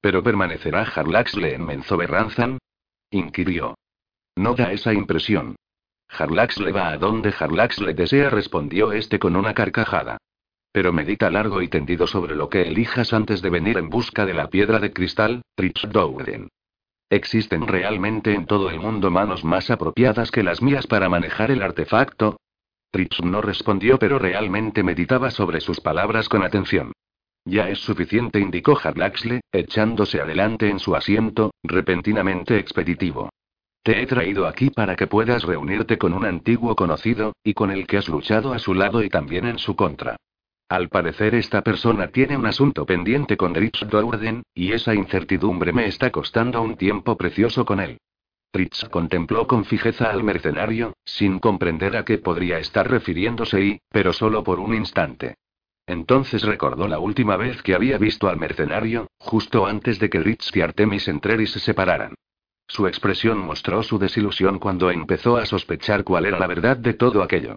¿Pero 0.00 0.22
permanecerá 0.22 0.82
Harlaxle 0.82 1.54
en 1.54 1.64
Menzoberranzan? 1.64 2.58
inquirió. 3.10 3.76
No 4.36 4.54
da 4.54 4.72
esa 4.72 4.92
impresión. 4.92 5.56
Harlaxle 6.08 6.72
va 6.72 6.88
a 6.88 6.98
donde 6.98 7.32
Harlaxle 7.38 7.94
desea, 7.94 8.30
respondió 8.30 8.92
este 8.92 9.18
con 9.18 9.36
una 9.36 9.54
carcajada. 9.54 10.18
Pero 10.74 10.92
medita 10.92 11.30
largo 11.30 11.62
y 11.62 11.68
tendido 11.68 12.08
sobre 12.08 12.34
lo 12.34 12.48
que 12.48 12.62
elijas 12.62 13.12
antes 13.12 13.40
de 13.40 13.48
venir 13.48 13.78
en 13.78 13.88
busca 13.88 14.26
de 14.26 14.34
la 14.34 14.48
piedra 14.48 14.80
de 14.80 14.92
cristal, 14.92 15.42
Trix 15.54 15.86
Dowden. 15.88 16.48
¿Existen 17.08 17.68
realmente 17.68 18.34
en 18.34 18.44
todo 18.46 18.68
el 18.70 18.80
mundo 18.80 19.08
manos 19.08 19.44
más 19.44 19.70
apropiadas 19.70 20.32
que 20.32 20.42
las 20.42 20.62
mías 20.62 20.88
para 20.88 21.08
manejar 21.08 21.52
el 21.52 21.62
artefacto? 21.62 22.38
Trix 22.90 23.22
no 23.22 23.40
respondió, 23.40 24.00
pero 24.00 24.18
realmente 24.18 24.82
meditaba 24.82 25.30
sobre 25.30 25.60
sus 25.60 25.80
palabras 25.80 26.28
con 26.28 26.42
atención. 26.42 26.90
Ya 27.44 27.68
es 27.68 27.78
suficiente, 27.78 28.40
indicó 28.40 28.76
Harlaxle, 28.76 29.42
echándose 29.52 30.20
adelante 30.20 30.68
en 30.68 30.80
su 30.80 30.96
asiento, 30.96 31.52
repentinamente 31.62 32.58
expeditivo. 32.58 33.30
Te 33.84 34.02
he 34.02 34.06
traído 34.06 34.48
aquí 34.48 34.70
para 34.70 34.96
que 34.96 35.06
puedas 35.06 35.44
reunirte 35.44 35.98
con 35.98 36.14
un 36.14 36.24
antiguo 36.24 36.74
conocido, 36.74 37.32
y 37.44 37.54
con 37.54 37.70
el 37.70 37.86
que 37.86 37.98
has 37.98 38.08
luchado 38.08 38.52
a 38.52 38.58
su 38.58 38.74
lado 38.74 39.04
y 39.04 39.08
también 39.08 39.46
en 39.46 39.58
su 39.60 39.76
contra. 39.76 40.16
Al 40.68 40.88
parecer 40.88 41.34
esta 41.34 41.62
persona 41.62 42.08
tiene 42.08 42.36
un 42.36 42.46
asunto 42.46 42.86
pendiente 42.86 43.36
con 43.36 43.52
Dritz 43.52 43.86
Dourden, 43.88 44.42
y 44.54 44.72
esa 44.72 44.94
incertidumbre 44.94 45.72
me 45.72 45.86
está 45.86 46.10
costando 46.10 46.62
un 46.62 46.76
tiempo 46.76 47.16
precioso 47.16 47.64
con 47.64 47.80
él. 47.80 47.98
Dritz 48.52 48.88
contempló 48.88 49.46
con 49.46 49.64
fijeza 49.64 50.10
al 50.10 50.24
mercenario, 50.24 50.94
sin 51.04 51.38
comprender 51.38 51.96
a 51.96 52.04
qué 52.04 52.18
podría 52.18 52.58
estar 52.58 52.90
refiriéndose 52.90 53.60
y, 53.60 53.80
pero 53.90 54.12
solo 54.12 54.42
por 54.42 54.58
un 54.58 54.74
instante. 54.74 55.34
Entonces 55.86 56.42
recordó 56.42 56.88
la 56.88 56.98
última 56.98 57.36
vez 57.36 57.62
que 57.62 57.74
había 57.74 57.98
visto 57.98 58.28
al 58.28 58.38
mercenario, 58.38 59.08
justo 59.18 59.66
antes 59.66 59.98
de 59.98 60.08
que 60.08 60.20
Dritz 60.20 60.50
y 60.56 60.62
Artemis 60.62 61.08
Entreri 61.08 61.46
se 61.46 61.60
separaran. 61.60 62.14
Su 62.66 62.86
expresión 62.86 63.38
mostró 63.38 63.82
su 63.82 63.98
desilusión 63.98 64.58
cuando 64.58 64.90
empezó 64.90 65.36
a 65.36 65.44
sospechar 65.44 66.04
cuál 66.04 66.24
era 66.24 66.38
la 66.38 66.46
verdad 66.46 66.78
de 66.78 66.94
todo 66.94 67.22
aquello. 67.22 67.56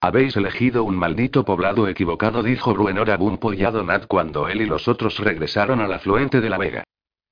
Habéis 0.00 0.36
elegido 0.36 0.84
un 0.84 0.96
maldito 0.96 1.44
poblado 1.44 1.88
equivocado, 1.88 2.42
dijo 2.42 2.74
Bruenor 2.74 3.10
a 3.10 3.16
Bumpo 3.16 3.52
y 3.52 3.64
a 3.64 3.70
Donat 3.70 4.06
cuando 4.06 4.48
él 4.48 4.62
y 4.62 4.66
los 4.66 4.88
otros 4.88 5.18
regresaron 5.18 5.80
al 5.80 5.92
afluente 5.92 6.40
de 6.40 6.50
la 6.50 6.58
Vega. 6.58 6.84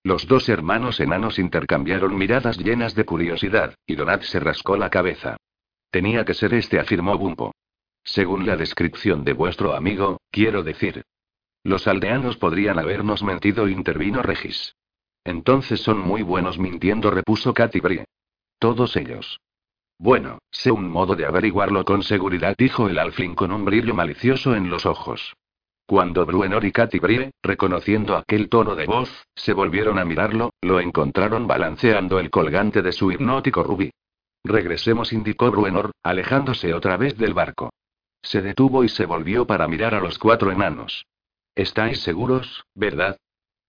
Los 0.03 0.27
dos 0.27 0.48
hermanos 0.48 1.00
enanos 1.00 1.38
intercambiaron 1.38 2.16
miradas 2.16 2.59
llenas 2.59 2.94
de 2.94 3.05
curiosidad, 3.05 3.74
y 3.87 3.96
Donat 3.96 4.22
se 4.22 4.40
rascó 4.40 4.77
la 4.77 4.90
cabeza. 4.90 5.37
Tenía 5.90 6.24
que 6.24 6.35
ser 6.35 6.55
este, 6.55 6.81
afirmó 6.81 7.16
Bumpo. 7.16 7.53
Según 8.03 8.46
la 8.46 8.57
descripción 8.57 9.24
de 9.24 9.33
vuestro 9.33 9.74
amigo, 9.74 10.18
quiero 10.31 10.62
decir. 10.62 11.03
Los 11.62 11.87
aldeanos 11.87 12.37
podrían 12.37 12.79
habernos 12.79 13.22
mentido, 13.22 13.68
intervino 13.68 14.22
Regis. 14.22 14.74
Entonces 15.24 15.81
son 15.81 15.98
muy 15.98 16.22
buenos 16.22 16.59
mintiendo, 16.59 17.11
repuso 17.11 17.55
Katy 17.55 17.81
Brie. 17.81 18.05
Todos 18.59 18.96
ellos. 18.96 19.40
Bueno, 19.98 20.38
sé 20.50 20.70
un 20.70 20.88
modo 20.88 21.14
de 21.14 21.24
averiguarlo 21.24 21.85
con 21.85 22.02
seguridad, 22.02 22.54
dijo 22.59 22.88
el 22.88 22.98
alfin 22.98 23.35
con 23.35 23.52
un 23.52 23.64
brillo 23.64 23.94
malicioso 23.94 24.54
en 24.54 24.68
los 24.68 24.87
ojos. 24.87 25.35
Cuando 25.87 26.24
Bruenor 26.24 26.64
y 26.64 26.72
Katy 26.72 26.98
Brie, 26.98 27.30
reconociendo 27.42 28.16
aquel 28.16 28.48
tono 28.48 28.74
de 28.74 28.87
voz, 28.87 29.26
se 29.35 29.52
volvieron 29.52 29.98
a 29.98 30.04
mirarlo, 30.04 30.54
lo 30.62 30.80
encontraron 30.80 31.46
balanceando 31.46 32.18
el 32.18 32.30
colgante 32.30 32.80
de 32.80 32.92
su 32.92 33.12
hipnótico 33.12 33.62
rubí. 33.62 33.90
Regresemos, 34.42 35.12
indicó 35.12 35.50
Bruenor, 35.50 35.92
alejándose 36.02 36.72
otra 36.72 36.96
vez 36.96 37.16
del 37.18 37.35
barco. 37.35 37.70
Se 38.22 38.40
detuvo 38.40 38.83
y 38.83 38.88
se 38.88 39.04
volvió 39.04 39.46
para 39.46 39.68
mirar 39.68 39.94
a 39.94 40.00
los 40.00 40.18
cuatro 40.18 40.50
enanos. 40.50 41.04
¿Estáis 41.54 42.00
seguros, 42.00 42.64
verdad? 42.74 43.18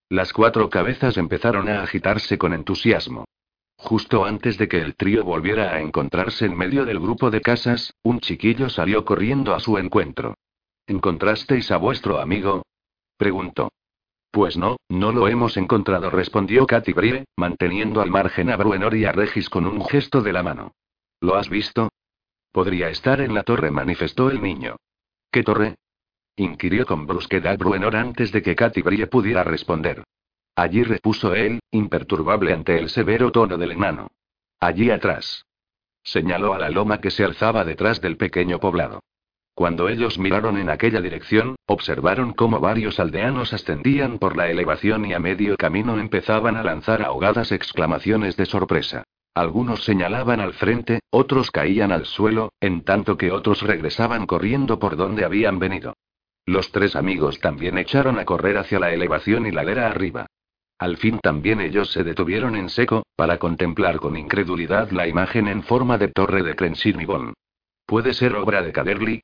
Las 0.10 0.32
cuatro 0.32 0.70
cabezas 0.70 1.18
empezaron 1.18 1.68
a 1.68 1.84
agitarse 1.84 2.38
con 2.38 2.54
entusiasmo. 2.54 3.25
Justo 3.86 4.26
antes 4.26 4.58
de 4.58 4.68
que 4.68 4.82
el 4.82 4.96
trío 4.96 5.24
volviera 5.24 5.72
a 5.72 5.80
encontrarse 5.80 6.48
en 6.48 6.58
medio 6.58 6.86
del 6.86 7.00
grupo 7.00 7.30
de 7.30 7.40
casas, 7.40 7.94
un 8.02 8.20
chiquillo 8.20 8.68
salió 8.68 9.06
corriendo 9.06 9.54
a 9.54 9.60
su 9.60 9.78
encuentro. 9.78 10.34
¿Encontrasteis 10.88 11.70
a 11.70 11.78
vuestro 11.78 12.20
amigo? 12.20 12.64
preguntó. 13.16 13.72
Pues 14.32 14.58
no, 14.58 14.78
no 14.90 15.12
lo 15.12 15.28
hemos 15.28 15.56
encontrado, 15.56 16.10
respondió 16.10 16.66
Katy 16.66 16.94
Brie, 16.94 17.26
manteniendo 17.38 18.02
al 18.02 18.10
margen 18.10 18.50
a 18.50 18.58
Bruenor 18.58 18.96
y 18.96 19.06
a 19.06 19.12
Regis 19.12 19.52
con 19.52 19.68
un 19.68 19.86
gesto 19.86 20.24
de 20.24 20.34
la 20.34 20.42
mano. 20.42 20.72
¿Lo 21.22 21.36
has 21.36 21.48
visto? 21.48 21.90
Podría 22.52 22.90
estar 22.90 23.22
en 23.22 23.36
la 23.36 23.44
torre, 23.44 23.70
manifestó 23.70 24.32
el 24.32 24.42
niño. 24.42 24.78
¿Qué 25.30 25.44
torre? 25.44 25.76
inquirió 26.38 26.88
con 26.88 27.06
brusquedad 27.06 27.60
Bruenor 27.60 27.96
antes 27.96 28.32
de 28.32 28.42
que 28.42 28.56
Katy 28.56 28.82
Brie 28.82 29.06
pudiera 29.06 29.44
responder. 29.44 30.04
Allí 30.56 30.84
repuso 30.84 31.36
él, 31.36 31.60
imperturbable 31.72 32.54
ante 32.54 32.80
el 32.80 32.90
severo 32.90 33.32
tono 33.32 33.58
del 33.58 33.74
enano. 33.74 34.08
Allí 34.62 34.90
atrás. 34.90 35.46
Señaló 36.02 36.54
a 36.54 36.60
la 36.60 36.70
loma 36.70 37.02
que 37.02 37.12
se 37.12 37.26
alzaba 37.26 37.66
detrás 37.66 38.00
del 38.00 38.16
pequeño 38.16 38.60
poblado. 38.60 39.02
Cuando 39.54 39.90
ellos 39.90 40.18
miraron 40.18 40.58
en 40.58 40.70
aquella 40.70 41.02
dirección, 41.02 41.56
observaron 41.66 42.34
cómo 42.34 42.60
varios 42.60 43.00
aldeanos 43.00 43.54
ascendían 43.54 44.18
por 44.18 44.38
la 44.38 44.50
elevación 44.50 45.06
y 45.06 45.14
a 45.14 45.20
medio 45.20 45.58
camino 45.58 46.00
empezaban 46.00 46.56
a 46.56 46.64
lanzar 46.64 47.02
ahogadas 47.02 47.52
exclamaciones 47.52 48.38
de 48.38 48.46
sorpresa. 48.46 49.04
Algunos 49.34 49.84
señalaban 49.84 50.40
al 50.40 50.54
frente, 50.54 51.00
otros 51.10 51.52
caían 51.52 51.92
al 51.92 52.06
suelo, 52.06 52.54
en 52.62 52.84
tanto 52.84 53.18
que 53.18 53.32
otros 53.32 53.62
regresaban 53.62 54.26
corriendo 54.26 54.80
por 54.80 54.96
donde 54.96 55.26
habían 55.26 55.60
venido. 55.60 55.96
Los 56.46 56.72
tres 56.72 56.96
amigos 56.96 57.40
también 57.40 57.78
echaron 57.78 58.20
a 58.20 58.26
correr 58.26 58.58
hacia 58.58 58.80
la 58.80 58.94
elevación 58.94 59.46
y 59.46 59.52
ladera 59.52 59.88
arriba. 59.88 60.28
Al 60.78 60.98
fin 60.98 61.20
también 61.20 61.62
ellos 61.62 61.92
se 61.92 62.04
detuvieron 62.04 62.56
en 62.56 62.70
seco, 62.70 63.06
para 63.16 63.38
contemplar 63.38 63.98
con 63.98 64.18
incredulidad 64.18 64.92
la 64.92 65.08
imagen 65.08 65.48
en 65.48 65.64
forma 65.64 65.98
de 65.98 66.10
torre 66.10 66.44
de 66.44 66.56
Crensinibon. 66.56 67.34
¿Puede 67.86 68.14
ser 68.14 68.36
obra 68.36 68.62
de 68.62 68.74
Caderly? 68.74 69.22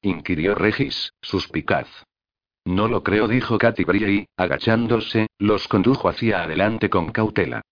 inquirió 0.00 0.54
Regis, 0.54 1.12
suspicaz. 1.20 1.88
No 2.64 2.88
lo 2.88 3.02
creo, 3.02 3.28
dijo 3.28 3.58
Katy 3.58 3.84
y, 4.06 4.26
agachándose, 4.36 5.26
los 5.38 5.68
condujo 5.68 6.08
hacia 6.08 6.42
adelante 6.42 6.88
con 6.88 7.12
cautela. 7.12 7.62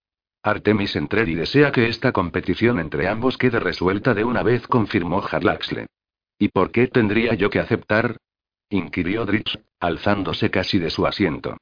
Artemis 0.43 0.95
Entreri 0.95 1.35
desea 1.35 1.71
que 1.71 1.87
esta 1.87 2.11
competición 2.11 2.79
entre 2.79 3.07
ambos 3.07 3.37
quede 3.37 3.59
resuelta 3.59 4.13
de 4.13 4.23
una 4.23 4.43
vez, 4.43 4.67
confirmó 4.67 5.23
Harlaxle. 5.23 5.87
¿Y 6.37 6.49
por 6.49 6.71
qué 6.71 6.87
tendría 6.87 7.33
yo 7.33 7.49
que 7.49 7.59
aceptar? 7.59 8.17
inquirió 8.69 9.25
Dritz, 9.25 9.57
alzándose 9.79 10.51
casi 10.51 10.79
de 10.79 10.89
su 10.89 11.07
asiento. 11.07 11.57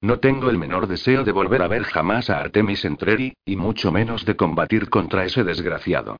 No 0.00 0.18
tengo 0.18 0.50
el 0.50 0.58
menor 0.58 0.86
deseo 0.86 1.24
de 1.24 1.32
volver 1.32 1.62
a 1.62 1.68
ver 1.68 1.84
jamás 1.84 2.30
a 2.30 2.40
Artemis 2.40 2.84
Entreri, 2.84 3.34
y 3.44 3.56
mucho 3.56 3.90
menos 3.90 4.24
de 4.24 4.36
combatir 4.36 4.90
contra 4.90 5.24
ese 5.24 5.44
desgraciado. 5.44 6.18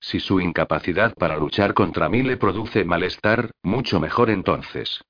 Si 0.00 0.20
su 0.20 0.40
incapacidad 0.40 1.14
para 1.14 1.36
luchar 1.36 1.74
contra 1.74 2.08
mí 2.08 2.22
le 2.22 2.36
produce 2.36 2.84
malestar, 2.84 3.52
mucho 3.62 4.00
mejor 4.00 4.30
entonces. 4.30 5.00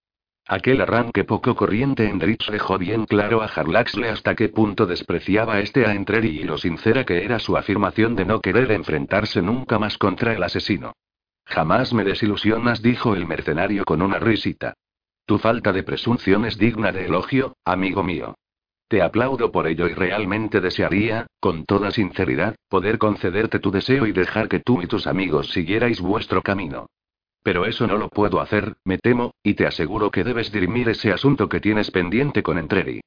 Aquel 0.46 0.81
arranque 0.81 1.25
poco 1.25 1.55
corriente 1.55 2.09
en 2.09 2.18
Dritz 2.18 2.48
dejó 2.51 2.77
bien 2.77 3.07
claro 3.07 3.42
a 3.42 3.46
Harlaxle 3.46 4.09
hasta 4.09 4.35
qué 4.35 4.48
punto 4.48 4.87
despreciaba 4.87 5.61
este 5.61 5.87
a 5.87 5.94
Entreri 5.94 6.40
y 6.40 6.42
lo 6.42 6.59
sincera 6.59 7.05
que 7.05 7.25
era 7.25 7.38
su 7.38 7.57
afirmación 7.57 8.16
de 8.16 8.25
no 8.25 8.40
querer 8.40 8.70
enfrentarse 8.72 9.40
nunca 9.40 9.79
más 9.79 9.98
contra 9.98 10.35
el 10.35 10.42
asesino. 10.42 10.94
Jamás 11.44 11.92
me 11.92 12.05
desilusionas, 12.05 12.83
dijo 12.83 13.14
el 13.14 13.27
mercenario 13.27 13.85
con 13.85 14.03
una 14.03 14.18
risita. 14.18 14.75
Tu 15.33 15.38
falta 15.38 15.73
de 15.73 15.83
presunción 15.83 16.45
es 16.45 16.59
digna 16.59 16.92
de 16.92 17.07
elogio, 17.07 17.57
amigo 17.64 18.03
mío. 18.03 18.35
Te 18.87 19.01
aplaudo 19.01 19.51
por 19.51 19.66
ello 19.66 19.88
y 19.88 19.95
realmente 19.95 20.61
desearía, 20.61 21.27
con 21.40 21.64
toda 21.64 21.90
sinceridad, 21.90 22.55
poder 22.68 22.99
concederte 22.99 23.59
tu 23.59 23.71
deseo 23.71 24.07
y 24.07 24.12
dejar 24.12 24.47
que 24.51 24.61
tú 24.61 24.83
y 24.83 24.87
tus 24.87 25.07
amigos 25.07 25.49
siguierais 25.49 26.03
vuestro 26.03 26.42
camino. 26.42 26.85
Pero 27.42 27.64
eso 27.64 27.87
no 27.87 27.97
lo 27.97 28.11
puedo 28.11 28.42
hacer, 28.42 28.75
me 28.85 28.99
temo, 28.99 29.33
y 29.42 29.55
te 29.55 29.66
aseguro 29.66 30.11
que 30.11 30.23
debes 30.23 30.53
dirimir 30.53 30.90
ese 30.90 31.11
asunto 31.12 31.49
que 31.49 31.61
tienes 31.61 31.90
pendiente 31.90 32.42
con 32.42 32.59
Entreri. 32.59 33.01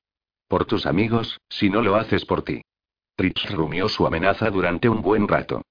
Por 0.48 0.66
tus 0.66 0.88
amigos, 0.88 1.40
si 1.48 1.70
no 1.70 1.84
lo 1.84 1.96
haces 1.96 2.26
por 2.26 2.42
ti. 2.42 2.64
Tritz 3.16 3.52
rumió 3.52 3.88
su 3.88 4.08
amenaza 4.08 4.50
durante 4.50 4.90
un 4.90 5.04
buen 5.04 5.28
rato. 5.28 5.62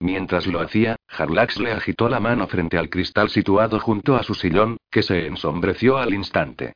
Mientras 0.00 0.46
lo 0.46 0.60
hacía, 0.60 0.96
Harlax 1.08 1.60
le 1.60 1.72
agitó 1.72 2.08
la 2.08 2.20
mano 2.20 2.46
frente 2.46 2.78
al 2.78 2.88
cristal 2.88 3.28
situado 3.28 3.78
junto 3.78 4.16
a 4.16 4.22
su 4.22 4.34
sillón, 4.34 4.78
que 4.90 5.02
se 5.02 5.26
ensombreció 5.26 5.98
al 5.98 6.14
instante. 6.14 6.72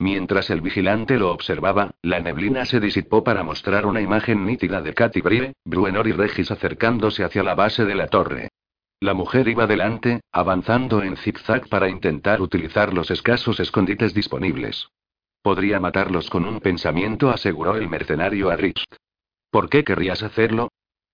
Mientras 0.00 0.50
el 0.50 0.60
vigilante 0.60 1.16
lo 1.16 1.30
observaba, 1.30 1.92
la 2.02 2.18
neblina 2.18 2.64
se 2.64 2.80
disipó 2.80 3.22
para 3.22 3.44
mostrar 3.44 3.86
una 3.86 4.00
imagen 4.00 4.44
nítida 4.44 4.82
de 4.82 4.92
Katy 4.92 5.20
Brie, 5.20 5.52
Bruenor 5.64 6.08
y 6.08 6.12
Regis 6.12 6.50
acercándose 6.50 7.22
hacia 7.22 7.44
la 7.44 7.54
base 7.54 7.84
de 7.84 7.94
la 7.94 8.08
torre. 8.08 8.48
La 8.98 9.14
mujer 9.14 9.46
iba 9.46 9.68
delante, 9.68 10.20
avanzando 10.32 11.02
en 11.02 11.16
zigzag 11.16 11.68
para 11.68 11.88
intentar 11.88 12.40
utilizar 12.40 12.92
los 12.92 13.10
escasos 13.12 13.60
escondites 13.60 14.14
disponibles. 14.14 14.88
Podría 15.42 15.78
matarlos 15.78 16.28
con 16.28 16.44
un 16.44 16.58
pensamiento, 16.58 17.30
aseguró 17.30 17.76
el 17.76 17.88
mercenario 17.88 18.50
a 18.50 18.56
Rich. 18.56 18.82
¿Por 19.50 19.68
qué 19.68 19.84
querrías 19.84 20.24
hacerlo? 20.24 20.70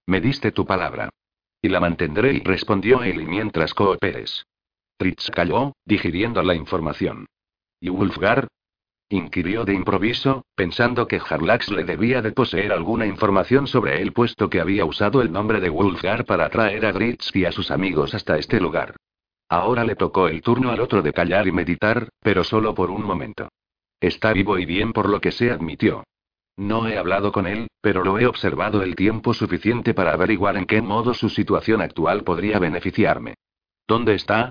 Me 0.07 0.21
diste 0.21 0.53
tu 0.53 0.65
palabra. 0.65 1.11
Y 1.63 1.69
la 1.69 1.81
mantendré, 1.81 2.41
respondió 2.45 3.03
él 3.03 3.27
mientras 3.27 3.75
cooperes. 3.75 4.47
Rich 4.99 5.31
calló, 5.31 5.73
digiriendo 5.85 6.43
la 6.43 6.55
información. 6.55 7.27
¿Y 7.81 7.89
Wolfgar? 7.89 8.49
inquirió 9.09 9.65
de 9.65 9.75
improviso, 9.75 10.45
pensando 10.55 11.09
que 11.09 11.21
Harlax 11.27 11.71
le 11.71 11.85
debía 11.85 12.23
de 12.23 12.31
poseer 12.31 12.73
alguna 12.73 13.07
información 13.07 13.67
sobre 13.67 14.01
él 14.01 14.13
puesto 14.13 14.49
que 14.49 14.61
había 14.61 14.85
usado 14.85 15.21
el 15.21 15.33
nombre 15.33 15.61
de 15.61 15.69
Wolfgar 15.69 16.25
para 16.25 16.47
atraer 16.47 16.87
a 16.87 16.93
Gritz 16.93 17.35
y 17.35 17.45
a 17.45 17.53
sus 17.53 17.71
amigos 17.71 18.15
hasta 18.15 18.39
este 18.39 18.61
lugar. 18.61 18.95
Ahora 19.49 19.83
le 19.85 19.97
tocó 19.97 20.29
el 20.29 20.43
turno 20.43 20.71
al 20.71 20.81
otro 20.81 21.03
de 21.03 21.13
callar 21.13 21.49
y 21.49 21.53
meditar, 21.53 22.09
pero 22.21 22.45
solo 22.45 22.73
por 22.73 22.91
un 22.91 23.03
momento. 23.03 23.49
Está 23.99 24.33
vivo 24.33 24.59
y 24.59 24.65
bien 24.65 24.93
por 24.93 25.09
lo 25.09 25.21
que 25.21 25.33
se 25.33 25.51
admitió. 25.51 26.05
No 26.61 26.87
he 26.87 26.99
hablado 26.99 27.33
con 27.33 27.47
él, 27.47 27.69
pero 27.81 28.05
lo 28.05 28.19
he 28.19 28.27
observado 28.27 28.83
el 28.83 28.95
tiempo 28.95 29.33
suficiente 29.33 29.95
para 29.95 30.13
averiguar 30.13 30.59
en 30.59 30.67
qué 30.67 30.83
modo 30.83 31.15
su 31.15 31.31
situación 31.31 31.81
actual 31.81 32.23
podría 32.23 32.59
beneficiarme. 32.59 33.37
¿Dónde 33.89 34.15
está? 34.15 34.51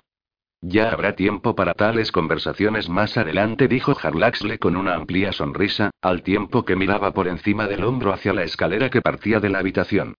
Ya 0.59 0.89
habrá 0.89 1.15
tiempo 1.15 1.53
para 1.53 1.75
tales 1.75 2.11
conversaciones 2.11 2.89
más 2.89 3.15
adelante, 3.15 3.67
dijo 3.67 3.95
Harlaxle 4.01 4.57
con 4.57 4.75
una 4.75 4.95
amplia 4.95 5.31
sonrisa, 5.33 5.91
al 6.01 6.23
tiempo 6.23 6.65
que 6.65 6.75
miraba 6.75 7.11
por 7.11 7.27
encima 7.27 7.67
del 7.67 7.83
hombro 7.83 8.11
hacia 8.11 8.33
la 8.33 8.41
escalera 8.41 8.89
que 8.89 9.03
partía 9.03 9.39
de 9.39 9.49
la 9.49 9.59
habitación. 9.59 10.15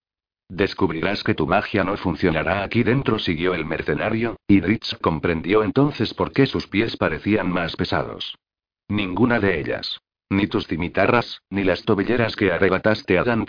Descubrirás 0.47 1.25
que 1.25 1.35
tu 1.35 1.45
magia 1.45 1.83
no 1.83 1.97
funcionará 1.97 2.63
aquí 2.63 2.83
dentro, 2.83 3.19
siguió 3.19 3.53
el 3.53 3.65
mercenario, 3.65 4.37
y 4.47 4.61
Dritz 4.61 4.95
comprendió 5.01 5.61
entonces 5.61 6.13
por 6.13 6.31
qué 6.31 6.45
sus 6.45 6.67
pies 6.67 6.95
parecían 6.95 7.51
más 7.51 7.75
pesados. 7.75 8.37
Ninguna 8.87 9.41
de 9.41 9.59
ellas. 9.59 9.99
Ni 10.31 10.47
tus 10.47 10.65
cimitarras, 10.65 11.41
ni 11.49 11.65
las 11.65 11.83
tobilleras 11.83 12.37
que 12.37 12.53
arrebataste 12.53 13.19
a 13.19 13.25
Dan 13.25 13.45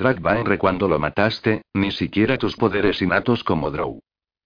cuando 0.59 0.89
lo 0.89 0.99
mataste, 0.99 1.63
ni 1.75 1.93
siquiera 1.93 2.39
tus 2.39 2.57
poderes 2.57 3.01
innatos 3.01 3.45
como 3.45 3.71
Drow. 3.71 4.01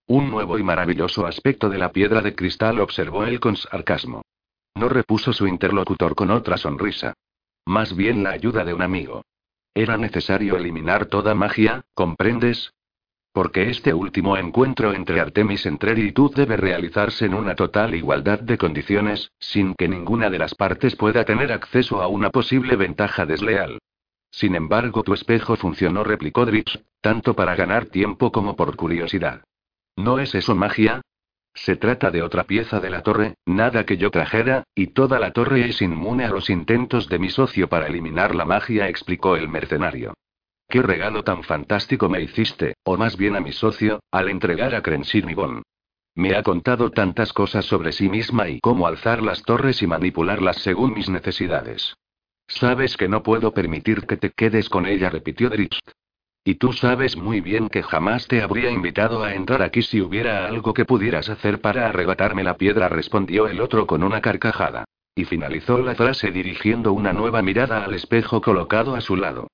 Un 0.07 0.31
nuevo 0.31 0.59
y 0.59 0.63
maravilloso 0.63 1.25
aspecto 1.25 1.71
de 1.71 1.79
la 1.79 1.93
piedra 1.93 2.21
de 2.21 2.35
cristal 2.35 2.79
observó 2.81 3.25
él 3.25 3.41
con 3.41 3.57
sarcasmo. 3.57 4.21
No 4.75 4.91
repuso 4.91 5.33
su 5.33 5.47
interlocutor 5.47 6.15
con 6.15 6.31
otra 6.31 6.59
sonrisa. 6.59 7.15
Más 7.65 7.97
bien 7.97 8.23
la 8.23 8.33
ayuda 8.33 8.67
de 8.67 8.75
un 8.75 8.83
amigo. 8.83 9.23
Era 9.73 9.97
necesario 9.97 10.59
eliminar 10.59 11.07
toda 11.07 11.35
magia, 11.35 11.87
¿comprendes? 11.95 12.75
Porque 13.37 13.69
este 13.69 13.93
último 13.93 14.39
encuentro 14.39 14.95
entre 14.95 15.21
Artemis 15.21 15.67
Entreri 15.67 16.09
y 16.09 16.13
tú 16.13 16.31
debe 16.35 16.57
realizarse 16.57 17.27
en 17.27 17.35
una 17.35 17.55
total 17.55 17.95
igualdad 17.95 18.41
de 18.41 18.57
condiciones, 18.57 19.31
sin 19.39 19.75
que 19.75 19.89
ninguna 19.89 20.31
de 20.31 20.39
las 20.39 20.55
partes 20.55 20.97
pueda 20.97 21.23
tener 21.27 21.53
acceso 21.53 22.01
a 22.01 22.07
una 22.07 22.31
posible 22.31 22.77
ventaja 22.77 23.27
desleal. 23.27 23.79
Sin 24.31 24.55
embargo, 24.55 25.03
tu 25.03 25.13
espejo 25.13 25.55
funcionó, 25.57 26.03
replicó 26.03 26.47
Dritz, 26.47 26.81
tanto 27.03 27.37
para 27.37 27.55
ganar 27.55 27.85
tiempo 27.85 28.33
como 28.33 28.57
por 28.57 28.75
curiosidad. 28.75 29.43
¿No 29.97 30.19
es 30.19 30.35
eso 30.35 30.55
magia? 30.55 31.03
Se 31.53 31.77
trata 31.77 32.11
de 32.11 32.23
otra 32.23 32.45
pieza 32.45 32.81
de 32.81 32.89
la 32.89 33.03
torre, 33.03 33.35
nada 33.45 33.85
que 33.85 33.99
yo 33.99 34.11
trajera, 34.11 34.65
y 34.75 34.87
toda 34.95 35.19
la 35.19 35.33
torre 35.33 35.69
es 35.69 35.83
inmune 35.83 36.25
a 36.25 36.31
los 36.31 36.49
intentos 36.49 37.11
de 37.11 37.19
mi 37.19 37.29
socio 37.29 37.69
para 37.69 37.89
eliminar 37.89 38.35
la 38.35 38.47
magia, 38.47 38.89
explicó 38.89 39.37
el 39.37 39.51
mercenario. 39.51 40.15
¿Qué 40.69 40.83
regalo 40.83 41.23
tan 41.23 41.45
fantástico 41.45 42.09
me 42.09 42.21
hiciste, 42.21 42.75
o 42.85 42.97
más 42.97 43.17
bien 43.17 43.37
a 43.37 43.41
mi 43.41 43.53
socio, 43.53 44.01
al 44.11 44.29
entregar 44.29 44.75
a 44.75 44.83
Crensinibon? 44.83 45.63
Me 46.17 46.35
ha 46.35 46.43
contado 46.43 46.91
tantas 46.91 47.33
cosas 47.33 47.67
sobre 47.67 47.93
sí 47.93 48.09
misma 48.09 48.49
y 48.49 48.59
cómo 48.61 48.87
alzar 48.87 49.23
las 49.23 49.43
torres 49.43 49.83
y 49.83 49.87
manipularlas 49.87 50.57
según 50.57 50.95
mis 50.95 51.09
necesidades. 51.09 51.95
Sabes 52.49 52.97
que 52.97 53.09
no 53.09 53.23
puedo 53.23 53.53
permitir 53.53 54.07
que 54.07 54.17
te 54.17 54.31
quedes 54.31 54.69
con 54.69 54.87
ella, 54.87 55.11
repitió 55.11 55.51
Dritz. 55.51 55.79
Y 56.43 56.55
tú 56.55 56.73
sabes 56.73 57.17
muy 57.17 57.41
bien 57.41 57.69
que 57.69 57.83
jamás 57.83 58.27
te 58.29 58.41
habría 58.41 58.71
invitado 58.71 59.23
a 59.23 59.35
entrar 59.35 59.63
aquí 59.63 59.83
si 59.83 60.01
hubiera 60.01 60.47
algo 60.47 60.75
que 60.75 60.85
pudieras 60.85 61.29
hacer 61.29 61.61
para 61.61 61.89
arrebatarme 61.89 62.45
la 62.45 62.57
piedra, 62.57 62.89
respondió 62.89 63.47
el 63.47 63.61
otro 63.61 63.87
con 63.87 64.03
una 64.03 64.21
carcajada. 64.21 64.85
Y 65.15 65.25
finalizó 65.25 65.79
la 65.79 65.95
frase 65.95 66.31
dirigiendo 66.31 66.93
una 66.93 67.13
nueva 67.13 67.43
mirada 67.43 67.85
al 67.85 67.95
espejo 67.95 68.41
colocado 68.41 68.95
a 68.95 69.01
su 69.01 69.17
lado. 69.17 69.49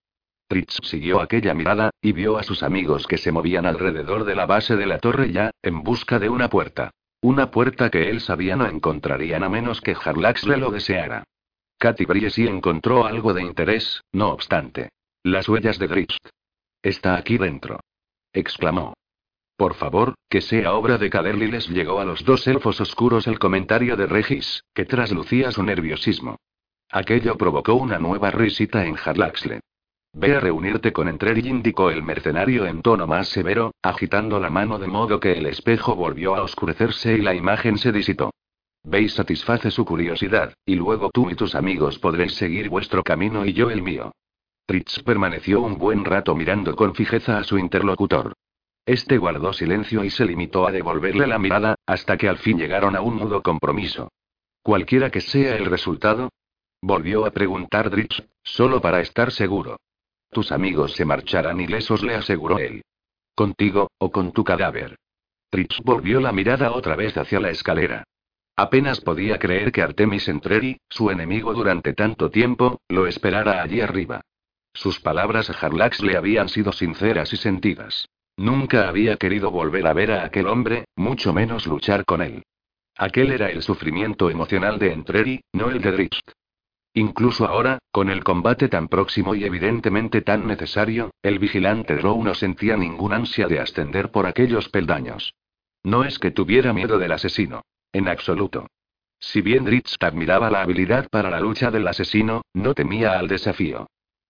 Tritz 0.47 0.79
siguió 0.83 1.21
aquella 1.21 1.55
mirada, 1.55 1.91
y 2.01 2.13
vio 2.13 2.39
a 2.39 2.43
sus 2.43 2.63
amigos 2.63 3.07
que 3.07 3.19
se 3.19 3.33
movían 3.33 3.67
alrededor 3.67 4.25
de 4.25 4.35
la 4.35 4.47
base 4.47 4.77
de 4.77 4.87
la 4.87 4.99
torre 4.99 5.33
ya, 5.33 5.51
en 5.63 5.83
busca 5.83 6.19
de 6.19 6.29
una 6.29 6.49
puerta. 6.49 6.91
Una 7.21 7.51
puerta 7.51 7.91
que 7.91 8.11
él 8.11 8.21
sabía 8.21 8.57
no 8.57 8.67
encontrarían 8.67 9.45
a 9.45 9.49
menos 9.49 9.81
que 9.81 9.95
Harlax 9.95 10.45
le 10.47 10.57
lo 10.57 10.71
deseara. 10.71 11.25
Katy 11.79 12.05
Brie 12.05 12.31
sí 12.31 12.47
encontró 12.47 13.07
algo 13.07 13.33
de 13.33 13.43
interés, 13.43 14.03
no 14.13 14.31
obstante. 14.31 14.91
Las 15.23 15.49
huellas 15.49 15.79
de 15.79 15.87
Gritz. 15.87 16.17
Está 16.83 17.17
aquí 17.17 17.39
dentro. 17.39 17.81
exclamó. 18.33 18.95
Por 19.57 19.75
favor, 19.75 20.15
que 20.29 20.41
sea 20.41 20.75
obra 20.75 20.99
de 20.99 21.11
Caderly 21.11 21.49
les 21.49 21.69
llegó 21.69 22.01
a 22.01 22.05
los 22.05 22.25
dos 22.25 22.47
elfos 22.49 22.81
oscuros 22.81 23.29
el 23.29 23.39
comentario 23.39 23.97
de 23.97 24.07
Regis, 24.07 24.65
que 24.75 24.85
traslucía 24.85 25.53
su 25.53 25.63
nerviosismo. 25.63 26.37
Aquello 26.91 27.37
provocó 27.37 27.75
una 27.75 27.99
nueva 27.99 28.31
risita 28.31 28.85
en 28.85 28.97
Harlaxle. 28.97 29.61
Ve 30.15 30.37
a 30.37 30.41
reunirte 30.41 30.93
con 30.93 31.09
Entreri, 31.09 31.49
indicó 31.49 31.91
el 31.91 32.03
mercenario 32.03 32.67
en 32.67 32.83
tono 32.83 33.07
más 33.07 33.29
severo, 33.29 33.75
agitando 33.83 34.39
la 34.39 34.51
mano 34.51 34.79
de 34.79 34.87
modo 34.87 35.19
que 35.19 35.33
el 35.33 35.47
espejo 35.47 35.97
volvió 35.97 36.37
a 36.37 36.43
oscurecerse 36.43 37.15
y 37.15 37.23
la 37.23 37.35
imagen 37.35 37.79
se 37.79 37.93
disipó. 37.93 38.31
Veis 38.85 39.15
satisface 39.15 39.71
su 39.71 39.85
curiosidad, 39.87 40.53
y 40.67 40.75
luego 40.75 41.11
tú 41.13 41.31
y 41.31 41.35
tus 41.35 41.55
amigos 41.55 41.99
podréis 41.99 42.35
seguir 42.35 42.69
vuestro 42.69 43.03
camino 43.03 43.47
y 43.47 43.55
yo 43.55 43.71
el 43.71 43.83
mío. 43.83 44.13
Tritz 44.67 45.03
permaneció 45.03 45.63
un 45.63 45.79
buen 45.79 46.05
rato 46.05 46.35
mirando 46.35 46.77
con 46.77 46.95
fijeza 46.95 47.39
a 47.39 47.45
su 47.45 47.59
interlocutor. 47.59 48.35
Este 48.85 49.17
guardó 49.17 49.53
silencio 49.53 50.05
y 50.05 50.11
se 50.11 50.27
limitó 50.27 50.67
a 50.67 50.73
devolverle 50.73 51.27
la 51.27 51.39
mirada, 51.39 51.77
hasta 51.87 52.19
que 52.19 52.29
al 52.29 52.37
fin 52.37 52.59
llegaron 52.59 52.97
a 52.97 53.01
un 53.01 53.17
mudo 53.17 53.43
compromiso. 53.43 54.13
Cualquiera 54.63 55.11
que 55.11 55.21
sea 55.21 55.57
el 55.57 55.65
resultado, 55.65 56.29
volvió 56.83 57.25
a 57.25 57.31
preguntar 57.31 57.89
Dritz, 57.89 58.23
solo 58.43 58.81
para 58.81 59.01
estar 59.01 59.33
seguro. 59.33 59.79
Tus 60.33 60.51
amigos 60.51 60.95
se 60.95 61.05
marcharán 61.05 61.61
ilesos, 61.61 62.03
le 62.03 62.15
aseguró 62.15 62.59
él. 62.59 62.83
Contigo, 63.35 63.91
o 63.99 64.11
con 64.11 64.33
tu 64.33 64.43
cadáver. 64.45 64.97
Tritz 65.51 65.79
volvió 65.85 66.21
la 66.21 66.33
mirada 66.33 66.73
otra 66.73 66.97
vez 66.97 67.15
hacia 67.19 67.39
la 67.39 67.51
escalera. 67.51 68.05
Apenas 68.57 69.03
podía 69.03 69.39
creer 69.39 69.73
que 69.73 69.83
Artemis 69.83 70.29
Entreri, 70.29 70.79
su 70.89 71.11
enemigo 71.11 71.53
durante 71.53 71.93
tanto 71.93 72.31
tiempo, 72.31 72.81
lo 72.89 73.07
esperara 73.07 73.63
allí 73.63 73.83
arriba. 73.83 74.23
Sus 74.73 75.01
palabras 75.01 75.51
a 75.51 75.53
Harlax 75.53 76.01
le 76.01 76.17
habían 76.17 76.49
sido 76.49 76.73
sinceras 76.73 77.31
y 77.35 77.37
sentidas. 77.37 78.09
Nunca 78.39 78.89
había 78.89 79.19
querido 79.19 79.51
volver 79.51 79.87
a 79.87 79.93
ver 79.93 80.13
a 80.13 80.25
aquel 80.25 80.47
hombre, 80.47 80.87
mucho 80.97 81.35
menos 81.35 81.67
luchar 81.67 82.07
con 82.07 82.23
él. 82.23 82.43
Aquel 82.97 83.33
era 83.33 83.51
el 83.51 83.63
sufrimiento 83.63 84.31
emocional 84.31 84.79
de 84.79 84.95
Entreri, 84.95 85.41
no 85.53 85.69
el 85.69 85.83
de 85.83 85.93
Dritz. 85.93 86.21
Incluso 86.95 87.47
ahora, 87.47 87.79
con 87.91 88.11
el 88.11 88.23
combate 88.23 88.69
tan 88.69 88.89
próximo 88.89 89.35
y 89.35 89.45
evidentemente 89.45 90.21
tan 90.21 90.47
necesario, 90.47 91.11
el 91.23 91.39
vigilante 91.39 91.97
Drow 91.97 92.23
no 92.23 92.35
sentía 92.35 92.77
ninguna 92.77 93.17
ansia 93.17 93.47
de 93.49 93.61
ascender 93.61 94.11
por 94.11 94.27
aquellos 94.27 94.69
peldaños. 94.69 95.33
No 95.83 96.05
es 96.05 96.19
que 96.19 96.31
tuviera 96.31 96.73
miedo 96.73 96.99
del 96.99 97.13
asesino. 97.13 97.63
En 97.93 98.09
absoluto. 98.09 98.67
Si 99.19 99.41
bien 99.41 99.65
Dritz 99.65 99.97
admiraba 100.01 100.51
la 100.51 100.63
habilidad 100.63 101.09
para 101.11 101.31
la 101.31 101.41
lucha 101.41 101.71
del 101.71 101.87
asesino, 101.89 102.43
no 102.53 102.75
temía 102.75 103.19
al 103.19 103.29
desafío. 103.29 103.87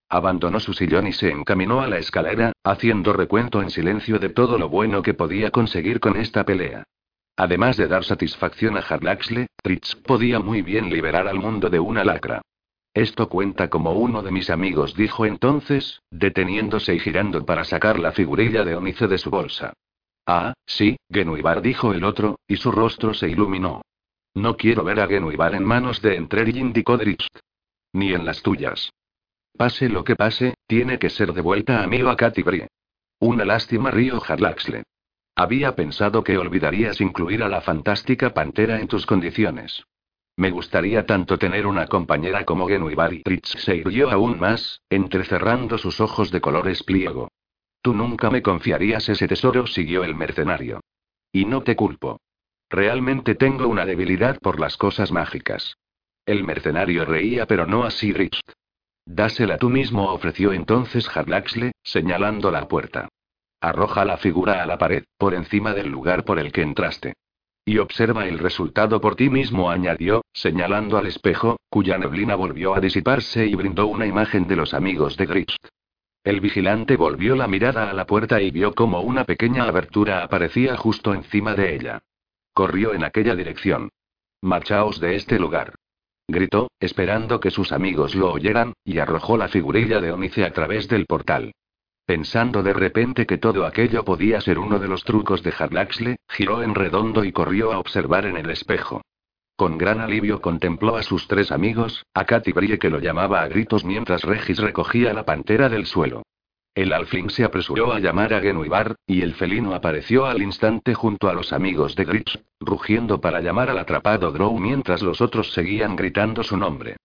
Abandonó 0.08 0.60
su 0.60 0.72
sillón 0.72 1.06
y 1.06 1.12
se 1.12 1.30
encaminó 1.30 1.80
a 1.80 1.88
la 1.88 1.98
escalera, 1.98 2.52
haciendo 2.62 3.12
recuento 3.12 3.62
en 3.62 3.70
silencio 3.70 4.18
de 4.18 4.28
todo 4.28 4.58
lo 4.58 4.68
bueno 4.68 5.02
que 5.02 5.14
podía 5.14 5.50
conseguir 5.50 5.98
con 5.98 6.16
esta 6.16 6.44
pelea. 6.44 6.84
Además 7.36 7.76
de 7.76 7.88
dar 7.88 8.04
satisfacción 8.04 8.76
a 8.76 8.80
Harlaxle, 8.80 9.46
Tritz 9.62 9.96
podía 9.96 10.38
muy 10.38 10.60
bien 10.62 10.90
liberar 10.90 11.26
al 11.26 11.38
mundo 11.38 11.70
de 11.70 11.80
una 11.80 12.04
lacra. 12.04 12.42
Esto 12.94 13.28
cuenta 13.28 13.70
como 13.70 13.92
uno 13.92 14.22
de 14.22 14.30
mis 14.30 14.50
amigos, 14.50 14.94
dijo 14.94 15.24
entonces, 15.24 16.02
deteniéndose 16.10 16.94
y 16.94 16.98
girando 16.98 17.44
para 17.46 17.64
sacar 17.64 17.98
la 17.98 18.12
figurilla 18.12 18.64
de 18.64 18.76
Onice 18.76 19.08
de 19.08 19.18
su 19.18 19.30
bolsa. 19.30 19.72
Ah, 20.26 20.52
sí, 20.66 20.96
Genuibar, 21.10 21.62
dijo 21.62 21.92
el 21.92 22.04
otro, 22.04 22.38
y 22.46 22.56
su 22.56 22.70
rostro 22.70 23.14
se 23.14 23.28
iluminó. 23.28 23.82
No 24.34 24.56
quiero 24.56 24.84
ver 24.84 25.00
a 25.00 25.06
Genuibar 25.06 25.54
en 25.54 25.64
manos 25.64 26.02
de 26.02 26.16
Entreri, 26.16 26.58
indicó 26.58 26.96
Dritz. 26.98 27.26
Ni 27.92 28.12
en 28.12 28.24
las 28.24 28.42
tuyas. 28.42 28.92
Pase 29.56 29.88
lo 29.88 30.04
que 30.04 30.16
pase, 30.16 30.54
tiene 30.66 30.98
que 30.98 31.10
ser 31.10 31.32
de 31.32 31.40
vuelta 31.40 31.82
amigo 31.82 32.08
a 32.08 32.16
Katy 32.16 32.42
Brie. 32.42 32.68
Una 33.18 33.44
lástima, 33.44 33.90
río 33.90 34.20
Harlaxle. 34.26 34.84
Había 35.34 35.74
pensado 35.74 36.24
que 36.24 36.38
olvidarías 36.38 37.00
incluir 37.00 37.42
a 37.42 37.48
la 37.48 37.60
fantástica 37.60 38.34
pantera 38.34 38.80
en 38.80 38.88
tus 38.88 39.06
condiciones. 39.06 39.84
Me 40.36 40.50
gustaría 40.50 41.04
tanto 41.04 41.38
tener 41.38 41.66
una 41.66 41.86
compañera 41.86 42.44
como 42.44 42.66
Genuibar 42.66 43.12
y 43.12 43.22
Tritz 43.22 43.48
se 43.58 43.76
irguió 43.76 44.10
aún 44.10 44.40
más, 44.40 44.80
entrecerrando 44.88 45.78
sus 45.78 46.00
ojos 46.00 46.30
de 46.30 46.40
colores 46.40 46.82
pliego. 46.82 47.28
Tú 47.82 47.94
nunca 47.94 48.30
me 48.30 48.42
confiarías 48.42 49.08
ese 49.08 49.28
tesoro, 49.28 49.66
siguió 49.66 50.04
el 50.04 50.14
mercenario. 50.14 50.80
Y 51.32 51.44
no 51.44 51.62
te 51.62 51.76
culpo. 51.76 52.20
Realmente 52.70 53.34
tengo 53.34 53.68
una 53.68 53.84
debilidad 53.84 54.38
por 54.38 54.58
las 54.58 54.76
cosas 54.76 55.12
mágicas. 55.12 55.76
El 56.24 56.44
mercenario 56.44 57.04
reía, 57.04 57.46
pero 57.46 57.66
no 57.66 57.84
así 57.84 58.12
Rich. 58.12 58.40
Dásela 59.04 59.58
tú 59.58 59.68
mismo, 59.68 60.12
ofreció 60.12 60.52
entonces 60.52 61.08
Harlaxle, 61.14 61.72
señalando 61.82 62.50
la 62.50 62.68
puerta. 62.68 63.08
Arroja 63.60 64.04
la 64.04 64.16
figura 64.16 64.62
a 64.62 64.66
la 64.66 64.78
pared, 64.78 65.04
por 65.18 65.34
encima 65.34 65.74
del 65.74 65.88
lugar 65.88 66.24
por 66.24 66.38
el 66.38 66.52
que 66.52 66.62
entraste. 66.62 67.14
Y 67.64 67.78
observa 67.78 68.26
el 68.26 68.38
resultado 68.38 69.00
por 69.00 69.14
ti 69.14 69.30
mismo, 69.30 69.70
añadió, 69.70 70.24
señalando 70.32 70.98
al 70.98 71.06
espejo, 71.06 71.58
cuya 71.68 71.96
neblina 71.96 72.34
volvió 72.34 72.74
a 72.74 72.80
disiparse 72.80 73.46
y 73.46 73.54
brindó 73.54 73.86
una 73.86 74.06
imagen 74.06 74.48
de 74.48 74.56
los 74.56 74.74
amigos 74.74 75.16
de 75.16 75.26
Grist. 75.26 75.66
El 76.24 76.40
vigilante 76.40 76.96
volvió 76.96 77.36
la 77.36 77.48
mirada 77.48 77.90
a 77.90 77.92
la 77.92 78.06
puerta 78.06 78.40
y 78.40 78.50
vio 78.50 78.74
como 78.74 79.00
una 79.00 79.24
pequeña 79.24 79.64
abertura 79.64 80.22
aparecía 80.22 80.76
justo 80.76 81.14
encima 81.14 81.54
de 81.54 81.74
ella. 81.74 82.02
Corrió 82.52 82.94
en 82.94 83.04
aquella 83.04 83.34
dirección. 83.34 83.90
Marchaos 84.40 85.00
de 85.00 85.16
este 85.16 85.38
lugar 85.38 85.74
gritó, 86.28 86.70
esperando 86.80 87.38
que 87.40 87.50
sus 87.50 87.72
amigos 87.72 88.14
lo 88.14 88.32
oyeran, 88.32 88.72
y 88.84 88.98
arrojó 88.98 89.36
la 89.36 89.48
figurilla 89.48 90.00
de 90.00 90.12
Onice 90.12 90.44
a 90.44 90.52
través 90.52 90.88
del 90.88 91.06
portal. 91.06 91.52
Pensando 92.04 92.62
de 92.62 92.72
repente 92.72 93.26
que 93.26 93.38
todo 93.38 93.64
aquello 93.64 94.04
podía 94.04 94.40
ser 94.40 94.58
uno 94.58 94.78
de 94.78 94.88
los 94.88 95.04
trucos 95.04 95.42
de 95.42 95.54
Harlaxle, 95.56 96.16
giró 96.28 96.62
en 96.62 96.74
redondo 96.74 97.24
y 97.24 97.32
corrió 97.32 97.72
a 97.72 97.78
observar 97.78 98.26
en 98.26 98.36
el 98.36 98.50
espejo. 98.50 99.02
Con 99.56 99.78
gran 99.78 100.00
alivio 100.00 100.40
contempló 100.40 100.96
a 100.96 101.02
sus 101.02 101.28
tres 101.28 101.52
amigos, 101.52 102.04
a 102.14 102.24
Katy 102.24 102.52
Brie 102.52 102.78
que 102.78 102.90
lo 102.90 102.98
llamaba 102.98 103.42
a 103.42 103.48
gritos 103.48 103.84
mientras 103.84 104.22
Regis 104.22 104.58
recogía 104.58 105.12
la 105.12 105.24
pantera 105.24 105.68
del 105.68 105.86
suelo. 105.86 106.22
El 106.74 106.94
alfling 106.94 107.28
se 107.28 107.44
apresuró 107.44 107.92
a 107.92 108.00
llamar 108.00 108.32
a 108.32 108.40
Genuibar, 108.40 108.96
y 109.06 109.20
el 109.20 109.34
felino 109.34 109.74
apareció 109.74 110.24
al 110.24 110.42
instante 110.42 110.94
junto 110.94 111.28
a 111.28 111.34
los 111.34 111.52
amigos 111.52 111.94
de 111.96 112.06
Gritch, 112.06 112.42
rugiendo 112.60 113.20
para 113.20 113.42
llamar 113.42 113.68
al 113.68 113.78
atrapado 113.78 114.32
Drow 114.32 114.58
mientras 114.58 115.02
los 115.02 115.20
otros 115.20 115.52
seguían 115.52 115.96
gritando 115.96 116.42
su 116.42 116.56
nombre. 116.56 116.96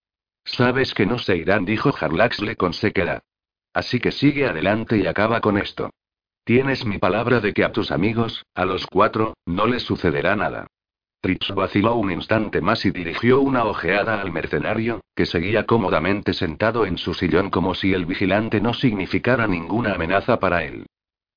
Sabes 0.46 0.94
que 0.94 1.06
no 1.06 1.20
se 1.20 1.36
irán, 1.36 1.66
dijo 1.66 1.94
Harlaxle 2.00 2.56
con 2.56 2.72
sequedad. 2.72 3.22
Así 3.78 4.00
que 4.00 4.12
sigue 4.12 4.48
adelante 4.48 4.98
y 4.98 5.06
acaba 5.06 5.40
con 5.40 5.56
esto. 5.56 5.92
Tienes 6.44 6.84
mi 6.84 6.98
palabra 6.98 7.42
de 7.42 7.54
que 7.54 7.64
a 7.64 7.72
tus 7.72 7.92
amigos, 7.92 8.44
a 8.56 8.66
los 8.66 8.88
cuatro, 8.88 9.36
no 9.46 9.68
les 9.68 9.84
sucederá 9.84 10.36
nada. 10.36 10.66
Tritz 11.22 11.54
vaciló 11.54 11.94
un 11.94 12.12
instante 12.12 12.60
más 12.60 12.88
y 12.88 12.90
dirigió 12.90 13.40
una 13.40 13.66
ojeada 13.66 14.20
al 14.20 14.32
mercenario, 14.32 15.02
que 15.16 15.28
seguía 15.28 15.68
cómodamente 15.68 16.34
sentado 16.34 16.88
en 16.88 16.98
su 16.98 17.14
sillón 17.14 17.52
como 17.52 17.76
si 17.76 17.94
el 17.94 18.08
vigilante 18.08 18.60
no 18.62 18.74
significara 18.74 19.46
ninguna 19.46 19.94
amenaza 19.94 20.40
para 20.40 20.64
él. 20.64 20.88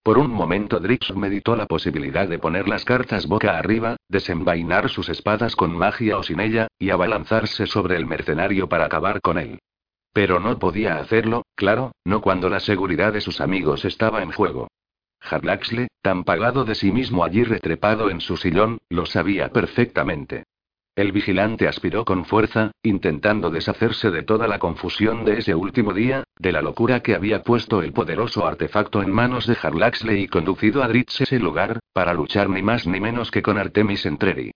Por 0.02 0.16
un 0.16 0.30
momento 0.30 0.80
Drix 0.80 1.14
meditó 1.14 1.56
la 1.56 1.66
posibilidad 1.66 2.26
de 2.26 2.38
poner 2.38 2.68
las 2.68 2.86
cartas 2.86 3.26
boca 3.26 3.58
arriba, 3.58 3.96
desenvainar 4.08 4.88
sus 4.88 5.10
espadas 5.10 5.56
con 5.56 5.76
magia 5.76 6.16
o 6.16 6.22
sin 6.22 6.40
ella, 6.40 6.68
y 6.78 6.88
abalanzarse 6.88 7.66
sobre 7.66 7.96
el 7.96 8.06
mercenario 8.06 8.66
para 8.66 8.86
acabar 8.86 9.20
con 9.20 9.36
él. 9.36 9.58
Pero 10.12 10.40
no 10.40 10.58
podía 10.58 10.96
hacerlo, 10.96 11.44
claro, 11.54 11.92
no 12.04 12.20
cuando 12.20 12.48
la 12.48 12.60
seguridad 12.60 13.12
de 13.12 13.20
sus 13.20 13.40
amigos 13.40 13.84
estaba 13.84 14.22
en 14.22 14.32
juego. 14.32 14.68
Harlaxle, 15.20 15.88
tan 16.02 16.24
pagado 16.24 16.64
de 16.64 16.74
sí 16.74 16.90
mismo 16.90 17.24
allí 17.24 17.44
retrepado 17.44 18.10
en 18.10 18.20
su 18.20 18.36
sillón, 18.36 18.78
lo 18.88 19.06
sabía 19.06 19.50
perfectamente. 19.50 20.44
El 20.96 21.12
vigilante 21.12 21.68
aspiró 21.68 22.04
con 22.04 22.24
fuerza, 22.24 22.72
intentando 22.82 23.50
deshacerse 23.50 24.10
de 24.10 24.22
toda 24.22 24.48
la 24.48 24.58
confusión 24.58 25.24
de 25.24 25.38
ese 25.38 25.54
último 25.54 25.94
día, 25.94 26.24
de 26.38 26.52
la 26.52 26.62
locura 26.62 27.00
que 27.00 27.14
había 27.14 27.42
puesto 27.42 27.82
el 27.82 27.92
poderoso 27.92 28.46
artefacto 28.46 29.02
en 29.02 29.10
manos 29.10 29.46
de 29.46 29.56
Harlaxle 29.62 30.18
y 30.18 30.26
conducido 30.26 30.82
a 30.82 30.88
Dritz 30.88 31.20
ese 31.20 31.38
lugar, 31.38 31.78
para 31.92 32.12
luchar 32.12 32.50
ni 32.50 32.62
más 32.62 32.86
ni 32.86 32.98
menos 32.98 33.30
que 33.30 33.42
con 33.42 33.56
Artemis 33.56 34.04
Entreri. 34.04 34.50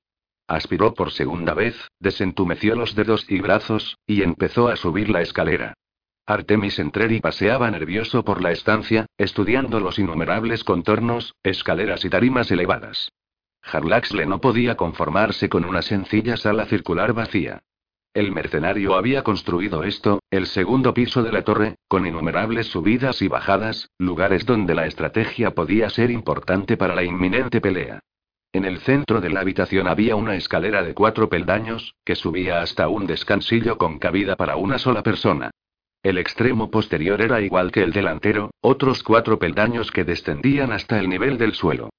Aspiró 0.47 0.95
por 0.95 1.11
segunda 1.11 1.55
vez, 1.55 1.75
desentumeció 2.01 2.75
los 2.75 2.95
dedos 2.95 3.25
y 3.31 3.41
brazos, 3.41 3.97
y 4.07 4.23
empezó 4.23 4.69
a 4.69 4.77
subir 4.77 5.09
la 5.09 5.23
escalera. 5.23 5.75
Artemis 6.27 6.79
Entreri 6.79 7.21
paseaba 7.21 7.71
nervioso 7.71 8.25
por 8.25 8.43
la 8.43 8.51
estancia, 8.53 9.07
estudiando 9.19 9.81
los 9.81 9.99
innumerables 9.99 10.65
contornos, 10.65 11.35
escaleras 11.43 12.05
y 12.05 12.11
tarimas 12.11 12.51
elevadas. 12.51 13.11
Harlaxle 13.63 14.27
no 14.27 14.41
podía 14.41 14.77
conformarse 14.77 15.49
con 15.49 15.65
una 15.65 15.83
sencilla 15.83 16.37
sala 16.37 16.67
circular 16.67 17.13
vacía. 17.13 17.63
El 18.13 18.31
mercenario 18.31 18.95
había 18.95 19.25
construido 19.25 19.83
esto, 19.83 20.21
el 20.31 20.47
segundo 20.47 20.95
piso 20.95 21.23
de 21.23 21.33
la 21.33 21.43
torre, 21.43 21.77
con 21.89 22.07
innumerables 22.07 22.69
subidas 22.69 23.21
y 23.23 23.29
bajadas, 23.29 23.91
lugares 23.99 24.47
donde 24.47 24.75
la 24.75 24.87
estrategia 24.87 25.51
podía 25.51 25.91
ser 25.91 26.11
importante 26.11 26.77
para 26.77 26.95
la 26.95 27.03
inminente 27.03 27.61
pelea. 27.61 28.01
En 28.55 28.65
el 28.65 28.79
centro 28.79 29.21
de 29.21 29.31
la 29.31 29.41
habitación 29.41 29.89
había 29.89 30.15
una 30.15 30.37
escalera 30.37 30.85
de 30.85 30.95
cuatro 30.95 31.29
peldaños, 31.29 31.97
que 32.05 32.15
subía 32.15 32.63
hasta 32.63 32.89
un 32.89 33.05
descansillo 33.05 33.79
con 33.79 33.99
cabida 33.99 34.37
para 34.37 34.55
una 34.55 34.79
sola 34.79 35.03
persona. 35.03 35.51
El 36.05 36.19
extremo 36.19 36.71
posterior 36.71 37.21
era 37.21 37.41
igual 37.41 37.73
que 37.73 37.83
el 37.83 37.93
delantero, 37.93 38.53
otros 38.61 39.03
cuatro 39.03 39.41
peldaños 39.41 39.91
que 39.91 40.05
descendían 40.05 40.71
hasta 40.71 41.01
el 41.01 41.09
nivel 41.09 41.37
del 41.37 41.55
suelo. 41.55 41.91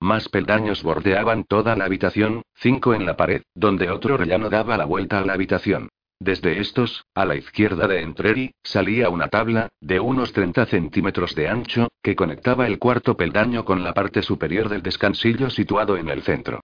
Más 0.00 0.28
peldaños 0.28 0.82
bordeaban 0.82 1.44
toda 1.44 1.76
la 1.76 1.86
habitación, 1.86 2.42
cinco 2.56 2.92
en 2.92 3.06
la 3.06 3.16
pared, 3.16 3.40
donde 3.54 3.88
otro 3.88 4.18
rellano 4.18 4.50
daba 4.50 4.76
la 4.76 4.84
vuelta 4.84 5.18
a 5.18 5.24
la 5.24 5.32
habitación. 5.32 5.88
Desde 6.24 6.60
estos, 6.60 7.04
a 7.16 7.24
la 7.24 7.34
izquierda 7.34 7.88
de 7.88 8.00
Entreri, 8.00 8.54
salía 8.62 9.10
una 9.10 9.26
tabla, 9.26 9.70
de 9.80 9.98
unos 9.98 10.32
30 10.32 10.66
centímetros 10.66 11.34
de 11.34 11.48
ancho, 11.48 11.88
que 12.00 12.14
conectaba 12.14 12.68
el 12.68 12.78
cuarto 12.78 13.16
peldaño 13.16 13.64
con 13.64 13.82
la 13.82 13.92
parte 13.92 14.22
superior 14.22 14.68
del 14.68 14.82
descansillo 14.82 15.50
situado 15.50 15.96
en 15.96 16.08
el 16.08 16.22
centro. 16.22 16.60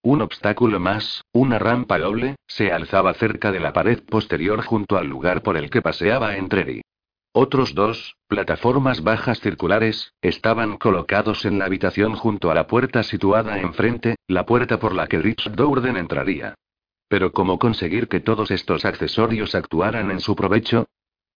Un 0.00 0.22
obstáculo 0.22 0.80
más, 0.80 1.24
una 1.30 1.58
rampa 1.58 1.98
doble, 1.98 2.36
se 2.46 2.72
alzaba 2.72 3.12
cerca 3.12 3.52
de 3.52 3.60
la 3.60 3.74
pared 3.74 4.02
posterior 4.02 4.64
junto 4.64 4.96
al 4.96 5.08
lugar 5.08 5.42
por 5.42 5.58
el 5.58 5.68
que 5.68 5.82
paseaba 5.82 6.38
Entreri. 6.38 6.80
Otros 7.34 7.74
dos, 7.74 8.16
plataformas 8.28 9.02
bajas 9.02 9.40
circulares, 9.40 10.14
estaban 10.22 10.78
colocados 10.78 11.44
en 11.44 11.58
la 11.58 11.66
habitación 11.66 12.14
junto 12.14 12.50
a 12.50 12.54
la 12.54 12.66
puerta 12.66 13.02
situada 13.02 13.60
enfrente, 13.60 14.16
la 14.26 14.46
puerta 14.46 14.78
por 14.78 14.94
la 14.94 15.06
que 15.06 15.18
Rich 15.18 15.50
Dourden 15.50 15.98
entraría. 15.98 16.54
Pero 17.12 17.30
¿cómo 17.30 17.58
conseguir 17.58 18.08
que 18.08 18.20
todos 18.20 18.50
estos 18.50 18.86
accesorios 18.86 19.54
actuaran 19.54 20.10
en 20.10 20.18
su 20.18 20.34
provecho? 20.34 20.86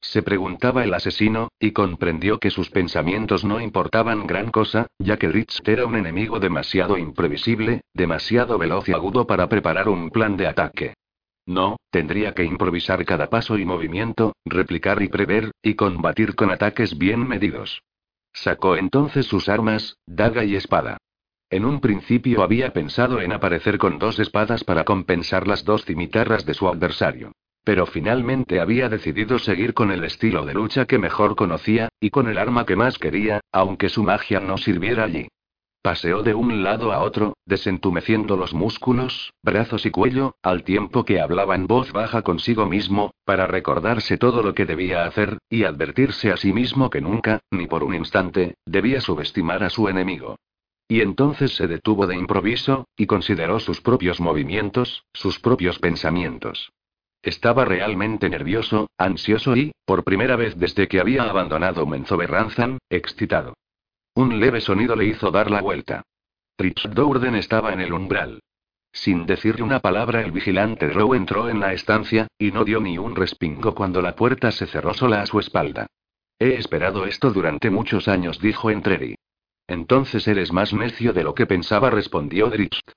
Se 0.01 0.23
preguntaba 0.23 0.85
el 0.85 0.95
asesino, 0.95 1.51
y 1.61 1.73
comprendió 1.73 2.39
que 2.39 2.49
sus 2.49 2.71
pensamientos 2.71 3.45
no 3.45 3.61
importaban 3.61 4.27
gran 4.27 4.51
cosa, 4.51 4.87
ya 4.99 5.19
que 5.19 5.29
Rich 5.29 5.61
era 5.67 5.85
un 5.85 5.97
enemigo 5.97 6.41
demasiado 6.41 6.97
imprevisible, 6.97 7.83
demasiado 7.93 8.57
veloz 8.57 8.89
y 8.89 8.95
agudo 8.95 9.27
para 9.27 9.51
preparar 9.51 9.91
un 9.91 10.09
plan 10.09 10.39
de 10.39 10.47
ataque. 10.47 10.95
No, 11.45 11.77
tendría 11.91 12.33
que 12.33 12.45
improvisar 12.45 13.05
cada 13.05 13.29
paso 13.29 13.59
y 13.59 13.67
movimiento, 13.67 14.35
replicar 14.47 15.03
y 15.03 15.09
prever, 15.09 15.51
y 15.63 15.75
combatir 15.75 16.37
con 16.37 16.51
ataques 16.53 16.97
bien 16.97 17.29
medidos. 17.29 17.83
Sacó 18.33 18.79
entonces 18.79 19.27
sus 19.27 19.51
armas, 19.51 19.99
daga 20.07 20.43
y 20.43 20.57
espada. 20.57 20.97
En 21.49 21.65
un 21.65 21.81
principio 21.81 22.43
había 22.43 22.73
pensado 22.73 23.21
en 23.21 23.33
aparecer 23.33 23.79
con 23.79 24.01
dos 24.01 24.19
espadas 24.19 24.65
para 24.65 24.85
compensar 24.85 25.47
las 25.47 25.65
dos 25.65 25.85
cimitarras 25.85 26.45
de 26.45 26.55
su 26.55 26.67
adversario. 26.67 27.33
Pero 27.63 27.87
finalmente 27.87 28.59
había 28.59 28.89
decidido 28.89 29.39
seguir 29.39 29.73
con 29.73 29.93
el 29.93 30.03
estilo 30.03 30.45
de 30.45 30.55
lucha 30.55 30.87
que 30.87 30.99
mejor 30.99 31.37
conocía, 31.37 31.89
y 32.01 32.11
con 32.11 32.27
el 32.29 32.39
arma 32.39 32.67
que 32.67 32.75
más 32.75 32.99
quería, 32.99 33.41
aunque 33.53 33.89
su 33.89 34.03
magia 34.03 34.41
no 34.41 34.59
sirviera 34.59 35.05
allí. 35.05 35.29
Paseó 35.83 36.25
de 36.25 36.35
un 36.35 36.65
lado 36.65 36.93
a 36.93 36.99
otro, 36.99 37.35
desentumeciendo 37.45 38.37
los 38.37 38.53
músculos, 38.53 39.33
brazos 39.45 39.87
y 39.87 39.93
cuello, 39.93 40.35
al 40.43 40.65
tiempo 40.65 41.05
que 41.05 41.21
hablaba 41.21 41.55
en 41.55 41.69
voz 41.69 41.93
baja 41.93 42.23
consigo 42.23 42.67
mismo, 42.67 43.13
para 43.25 43.47
recordarse 43.47 44.19
todo 44.19 44.43
lo 44.43 44.53
que 44.53 44.67
debía 44.67 45.05
hacer, 45.05 45.39
y 45.49 45.63
advertirse 45.63 46.33
a 46.33 46.37
sí 46.37 46.53
mismo 46.53 46.91
que 46.91 47.01
nunca, 47.01 47.39
ni 47.53 47.69
por 47.69 47.85
un 47.85 47.95
instante, 47.95 48.55
debía 48.67 49.01
subestimar 49.01 49.63
a 49.63 49.71
su 49.71 49.89
enemigo. 49.89 50.35
Y 50.89 51.01
entonces 51.01 51.57
se 51.57 51.67
detuvo 51.67 52.07
de 52.07 52.17
improviso, 52.17 52.87
y 52.97 53.07
consideró 53.07 53.59
sus 53.59 53.81
propios 53.81 54.21
movimientos, 54.21 55.05
sus 55.13 55.41
propios 55.41 55.79
pensamientos. 55.79 56.73
Estaba 57.23 57.65
realmente 57.65 58.29
nervioso, 58.29 58.89
ansioso 58.97 59.57
y, 59.57 59.73
por 59.85 60.05
primera 60.05 60.37
vez 60.37 60.57
desde 60.57 60.87
que 60.87 61.01
había 61.01 61.25
abandonado 61.25 61.85
Menzoberranzan, 61.87 62.79
excitado. 62.89 63.55
Un 64.15 64.39
leve 64.39 64.61
sonido 64.61 64.95
le 64.95 65.07
hizo 65.07 65.31
dar 65.31 65.51
la 65.51 65.61
vuelta. 65.61 66.03
Rich 66.57 66.89
estaba 67.35 67.73
en 67.73 67.81
el 67.81 67.93
umbral. 67.93 68.41
Sin 68.93 69.27
decirle 69.27 69.63
una 69.63 69.81
palabra, 69.81 70.23
el 70.23 70.31
vigilante 70.31 70.89
Rowe 70.89 71.17
entró 71.17 71.51
en 71.51 71.61
la 71.61 71.73
estancia, 71.75 72.29
y 72.39 72.53
no 72.53 72.65
dio 72.65 72.81
ni 72.81 72.97
un 72.97 73.15
respingo 73.15 73.75
cuando 73.75 74.01
la 74.01 74.15
puerta 74.15 74.51
se 74.53 74.67
cerró 74.67 74.95
sola 74.95 75.21
a 75.21 75.27
su 75.27 75.39
espalda. 75.39 75.87
He 76.39 76.55
esperado 76.55 77.07
esto 77.07 77.31
durante 77.31 77.71
muchos 77.71 78.09
años, 78.09 78.41
dijo 78.41 78.71
Entreri. 78.71 79.17
Entonces 79.69 80.27
eres 80.29 80.53
más 80.53 80.73
necio 80.73 81.13
de 81.13 81.25
lo 81.25 81.35
que 81.35 81.47
pensaba, 81.47 81.91
respondió 81.91 82.49
Drift. 82.51 82.91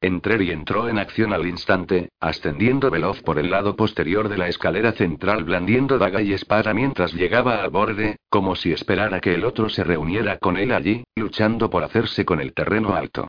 Entreri 0.00 0.50
entró 0.50 0.88
en 0.88 0.98
acción 0.98 1.32
al 1.32 1.46
instante, 1.46 2.08
ascendiendo 2.18 2.90
veloz 2.90 3.22
por 3.22 3.38
el 3.38 3.50
lado 3.50 3.76
posterior 3.76 4.28
de 4.28 4.36
la 4.36 4.48
escalera 4.48 4.92
central 4.92 5.44
blandiendo 5.44 5.96
daga 5.96 6.20
y 6.22 6.32
espada 6.32 6.74
mientras 6.74 7.12
llegaba 7.14 7.62
al 7.62 7.70
borde, 7.70 8.16
como 8.28 8.56
si 8.56 8.72
esperara 8.72 9.20
que 9.20 9.34
el 9.34 9.44
otro 9.44 9.68
se 9.68 9.84
reuniera 9.84 10.38
con 10.38 10.56
él 10.56 10.72
allí, 10.72 11.04
luchando 11.14 11.70
por 11.70 11.84
hacerse 11.84 12.24
con 12.24 12.40
el 12.40 12.52
terreno 12.52 12.96
alto. 12.96 13.28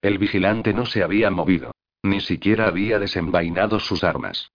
El 0.00 0.16
vigilante 0.16 0.72
no 0.72 0.86
se 0.86 1.02
había 1.02 1.30
movido. 1.30 1.72
Ni 2.02 2.20
siquiera 2.20 2.68
había 2.68 2.98
desenvainado 2.98 3.78
sus 3.78 4.02
armas. 4.02 4.50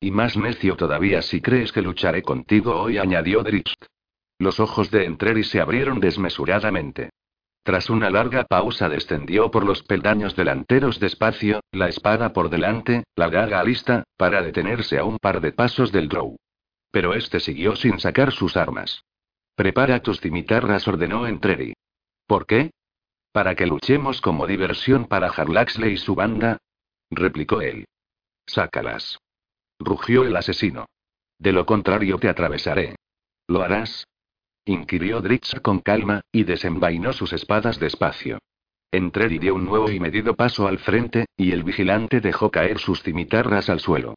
Y 0.00 0.10
más 0.10 0.36
necio 0.36 0.76
todavía 0.76 1.22
si 1.22 1.40
crees 1.40 1.72
que 1.72 1.80
lucharé 1.80 2.22
contigo 2.22 2.78
hoy, 2.78 2.98
añadió 2.98 3.42
Drift. 3.42 3.86
Los 4.38 4.60
ojos 4.60 4.90
de 4.90 5.06
Entreri 5.06 5.44
se 5.44 5.60
abrieron 5.60 6.00
desmesuradamente. 6.00 7.10
Tras 7.64 7.88
una 7.88 8.10
larga 8.10 8.44
pausa 8.44 8.90
descendió 8.90 9.50
por 9.50 9.64
los 9.64 9.82
peldaños 9.82 10.36
delanteros 10.36 11.00
despacio, 11.00 11.60
la 11.72 11.88
espada 11.88 12.34
por 12.34 12.50
delante, 12.50 13.04
la 13.16 13.30
daga 13.30 13.64
lista, 13.64 14.04
para 14.18 14.42
detenerse 14.42 14.98
a 14.98 15.04
un 15.04 15.16
par 15.18 15.40
de 15.40 15.52
pasos 15.52 15.90
del 15.90 16.10
drow. 16.10 16.36
Pero 16.90 17.14
este 17.14 17.40
siguió 17.40 17.74
sin 17.74 17.98
sacar 17.98 18.32
sus 18.32 18.58
armas. 18.58 19.02
Prepara 19.56 20.00
tus 20.02 20.20
cimitarras, 20.20 20.86
ordenó 20.86 21.26
Entreri. 21.26 21.72
¿Por 22.26 22.44
qué? 22.44 22.70
Para 23.32 23.54
que 23.54 23.66
luchemos 23.66 24.20
como 24.20 24.46
diversión 24.46 25.06
para 25.06 25.28
Harlaxley 25.28 25.94
y 25.94 25.96
su 25.96 26.14
banda, 26.14 26.58
replicó 27.10 27.62
él. 27.62 27.86
Sácalas. 28.46 29.18
Rugió 29.78 30.24
el 30.24 30.36
asesino. 30.36 30.84
De 31.38 31.52
lo 31.52 31.64
contrario 31.64 32.18
te 32.18 32.28
atravesaré. 32.28 32.94
¿Lo 33.48 33.62
harás? 33.62 34.06
Inquirió 34.66 35.20
Dritz 35.20 35.60
con 35.60 35.80
calma, 35.80 36.22
y 36.32 36.44
desenvainó 36.44 37.12
sus 37.12 37.32
espadas 37.32 37.78
despacio. 37.78 38.38
Entré 38.90 39.32
y 39.34 39.38
dio 39.38 39.54
un 39.54 39.64
nuevo 39.64 39.90
y 39.90 40.00
medido 40.00 40.34
paso 40.34 40.66
al 40.68 40.78
frente, 40.78 41.26
y 41.36 41.52
el 41.52 41.64
vigilante 41.64 42.20
dejó 42.20 42.50
caer 42.50 42.78
sus 42.78 43.02
cimitarras 43.02 43.68
al 43.68 43.80
suelo. 43.80 44.14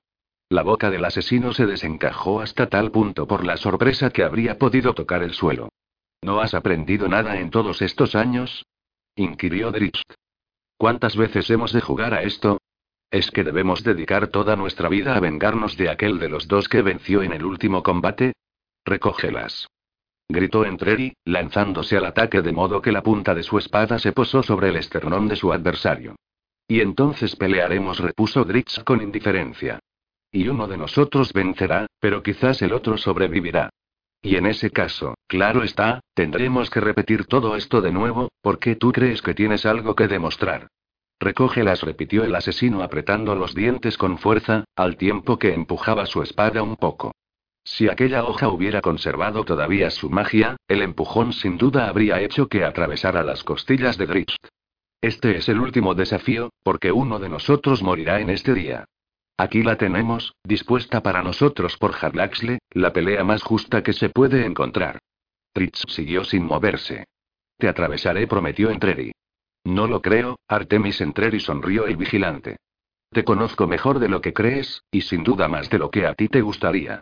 La 0.49 0.63
boca 0.63 0.89
del 0.89 1.03
asesino 1.03 1.51
se 1.51 1.65
desencajó 1.65 2.39
hasta 2.39 2.69
tal 2.69 2.91
punto 2.91 3.27
por 3.27 3.43
la 3.43 3.57
sorpresa 3.57 4.11
que 4.11 4.23
habría 4.23 4.57
podido 4.57 4.93
tocar 4.93 5.23
el 5.23 5.33
suelo. 5.33 5.69
¿No 6.21 6.39
has 6.39 6.53
aprendido 6.53 7.09
nada 7.09 7.39
en 7.39 7.49
todos 7.49 7.81
estos 7.81 8.15
años? 8.15 8.65
inquirió 9.15 9.71
Dritz. 9.71 10.01
¿Cuántas 10.77 11.17
veces 11.17 11.49
hemos 11.49 11.73
de 11.73 11.81
jugar 11.81 12.13
a 12.13 12.21
esto? 12.21 12.59
¿Es 13.11 13.31
que 13.31 13.43
debemos 13.43 13.83
dedicar 13.83 14.27
toda 14.27 14.55
nuestra 14.55 14.89
vida 14.89 15.15
a 15.15 15.19
vengarnos 15.19 15.75
de 15.75 15.89
aquel 15.89 16.19
de 16.19 16.29
los 16.29 16.47
dos 16.47 16.69
que 16.69 16.81
venció 16.81 17.23
en 17.23 17.33
el 17.33 17.43
último 17.43 17.81
combate? 17.83 18.33
Recógelas 18.85 19.67
gritó 20.29 20.65
Entreri, 20.65 21.13
lanzándose 21.25 21.97
al 21.97 22.05
ataque 22.05 22.41
de 22.41 22.51
modo 22.51 22.81
que 22.81 22.91
la 22.91 23.01
punta 23.01 23.33
de 23.33 23.43
su 23.43 23.57
espada 23.57 23.99
se 23.99 24.11
posó 24.11 24.43
sobre 24.43 24.69
el 24.69 24.75
esternón 24.75 25.27
de 25.27 25.35
su 25.35 25.53
adversario. 25.53 26.15
Y 26.67 26.81
entonces 26.81 27.35
pelearemos, 27.35 27.99
repuso 27.99 28.43
Dritz 28.43 28.83
con 28.83 29.01
indiferencia. 29.01 29.79
Y 30.31 30.49
uno 30.49 30.67
de 30.67 30.77
nosotros 30.77 31.31
vencerá, 31.31 31.87
pero 31.99 32.21
quizás 32.21 32.61
el 32.61 32.73
otro 32.73 32.97
sobrevivirá. 32.97 33.69
Y 34.21 34.35
en 34.35 34.45
ese 34.45 34.71
caso, 34.71 35.15
claro 35.27 35.63
está, 35.63 36.01
tendremos 36.13 36.69
que 36.69 36.81
repetir 36.81 37.25
todo 37.25 37.55
esto 37.55 37.81
de 37.81 37.91
nuevo, 37.91 38.29
porque 38.41 38.75
tú 38.75 38.91
crees 38.91 39.21
que 39.21 39.33
tienes 39.33 39.65
algo 39.65 39.95
que 39.95 40.07
demostrar. 40.07 40.67
Recógelas, 41.19 41.81
repitió 41.81 42.23
el 42.23 42.35
asesino 42.35 42.83
apretando 42.83 43.35
los 43.35 43.55
dientes 43.55 43.97
con 43.97 44.17
fuerza, 44.17 44.65
al 44.75 44.97
tiempo 44.97 45.39
que 45.39 45.53
empujaba 45.53 46.05
su 46.05 46.21
espada 46.21 46.61
un 46.61 46.75
poco. 46.75 47.13
Si 47.69 47.89
aquella 47.89 48.23
hoja 48.23 48.47
hubiera 48.47 48.79
conservado 48.79 49.43
todavía 49.43 49.91
su 49.91 50.09
magia, 50.09 50.55
el 50.69 50.81
empujón 50.81 51.33
sin 51.33 51.57
duda 51.57 51.89
habría 51.89 52.21
hecho 52.21 52.47
que 52.47 52.63
atravesara 52.63 53.23
las 53.23 53.43
costillas 53.43 53.97
de 53.97 54.05
Drift. 54.05 54.47
Este 55.01 55.35
es 55.35 55.49
el 55.49 55.59
último 55.59 55.93
desafío, 55.93 56.49
porque 56.63 56.93
uno 56.93 57.19
de 57.19 57.27
nosotros 57.27 57.83
morirá 57.83 58.21
en 58.21 58.29
este 58.29 58.53
día. 58.53 58.85
Aquí 59.37 59.63
la 59.63 59.75
tenemos, 59.75 60.33
dispuesta 60.45 61.03
para 61.03 61.21
nosotros 61.21 61.75
por 61.75 61.93
Harlaxle, 61.93 62.59
la 62.71 62.93
pelea 62.93 63.25
más 63.25 63.43
justa 63.43 63.83
que 63.83 63.91
se 63.91 64.07
puede 64.07 64.45
encontrar. 64.45 64.99
Drift 65.53 65.89
siguió 65.89 66.23
sin 66.23 66.45
moverse. 66.45 67.03
Te 67.57 67.67
atravesaré, 67.67 68.27
prometió 68.27 68.69
Entreri. 68.69 69.11
No 69.65 69.87
lo 69.87 70.01
creo, 70.01 70.39
Artemis 70.47 71.01
Entreri 71.01 71.41
sonrió 71.41 71.85
el 71.85 71.97
vigilante. 71.97 72.55
Te 73.11 73.25
conozco 73.25 73.67
mejor 73.67 73.99
de 73.99 74.07
lo 74.07 74.21
que 74.21 74.31
crees, 74.31 74.83
y 74.89 75.01
sin 75.01 75.25
duda 75.25 75.49
más 75.49 75.69
de 75.69 75.79
lo 75.79 75.91
que 75.91 76.07
a 76.07 76.13
ti 76.13 76.29
te 76.29 76.39
gustaría. 76.39 77.01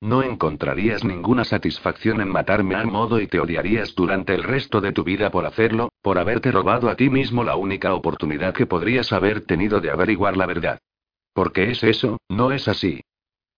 No 0.00 0.22
encontrarías 0.22 1.04
ninguna 1.04 1.44
satisfacción 1.44 2.20
en 2.20 2.28
matarme 2.28 2.74
al 2.74 2.86
modo 2.86 3.20
y 3.20 3.26
te 3.26 3.40
odiarías 3.40 3.94
durante 3.94 4.34
el 4.34 4.42
resto 4.42 4.80
de 4.80 4.92
tu 4.92 5.02
vida 5.02 5.30
por 5.30 5.46
hacerlo, 5.46 5.90
por 6.02 6.18
haberte 6.18 6.52
robado 6.52 6.90
a 6.90 6.96
ti 6.96 7.08
mismo 7.08 7.42
la 7.42 7.56
única 7.56 7.94
oportunidad 7.94 8.54
que 8.54 8.66
podrías 8.66 9.12
haber 9.12 9.42
tenido 9.46 9.80
de 9.80 9.90
averiguar 9.90 10.36
la 10.36 10.46
verdad. 10.46 10.78
Porque 11.32 11.70
es 11.70 11.82
eso, 11.82 12.18
no 12.28 12.52
es 12.52 12.68
así. 12.68 13.00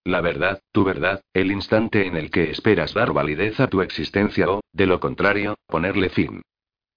La 0.05 0.20
verdad, 0.20 0.61
tu 0.70 0.84
verdad, 0.84 1.20
el 1.34 1.51
instante 1.51 2.07
en 2.07 2.16
el 2.16 2.30
que 2.30 2.51
esperas 2.51 2.95
dar 2.95 3.12
validez 3.12 3.59
a 3.59 3.66
tu 3.66 3.82
existencia 3.82 4.49
o, 4.49 4.61
de 4.72 4.87
lo 4.87 5.01
contrario, 5.01 5.57
ponerle 5.66 6.11
fin. 6.11 6.43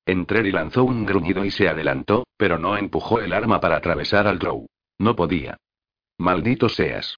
y 0.05 0.51
lanzó 0.51 0.83
un 0.83 1.05
gruñido 1.05 1.43
y 1.43 1.49
se 1.49 1.67
adelantó, 1.67 2.25
pero 2.37 2.59
no 2.59 2.77
empujó 2.77 3.19
el 3.19 3.33
arma 3.33 3.59
para 3.59 3.77
atravesar 3.77 4.27
al 4.27 4.37
Drow. 4.37 4.67
No 4.99 5.15
podía. 5.15 5.57
Maldito 6.19 6.69
seas 6.69 7.17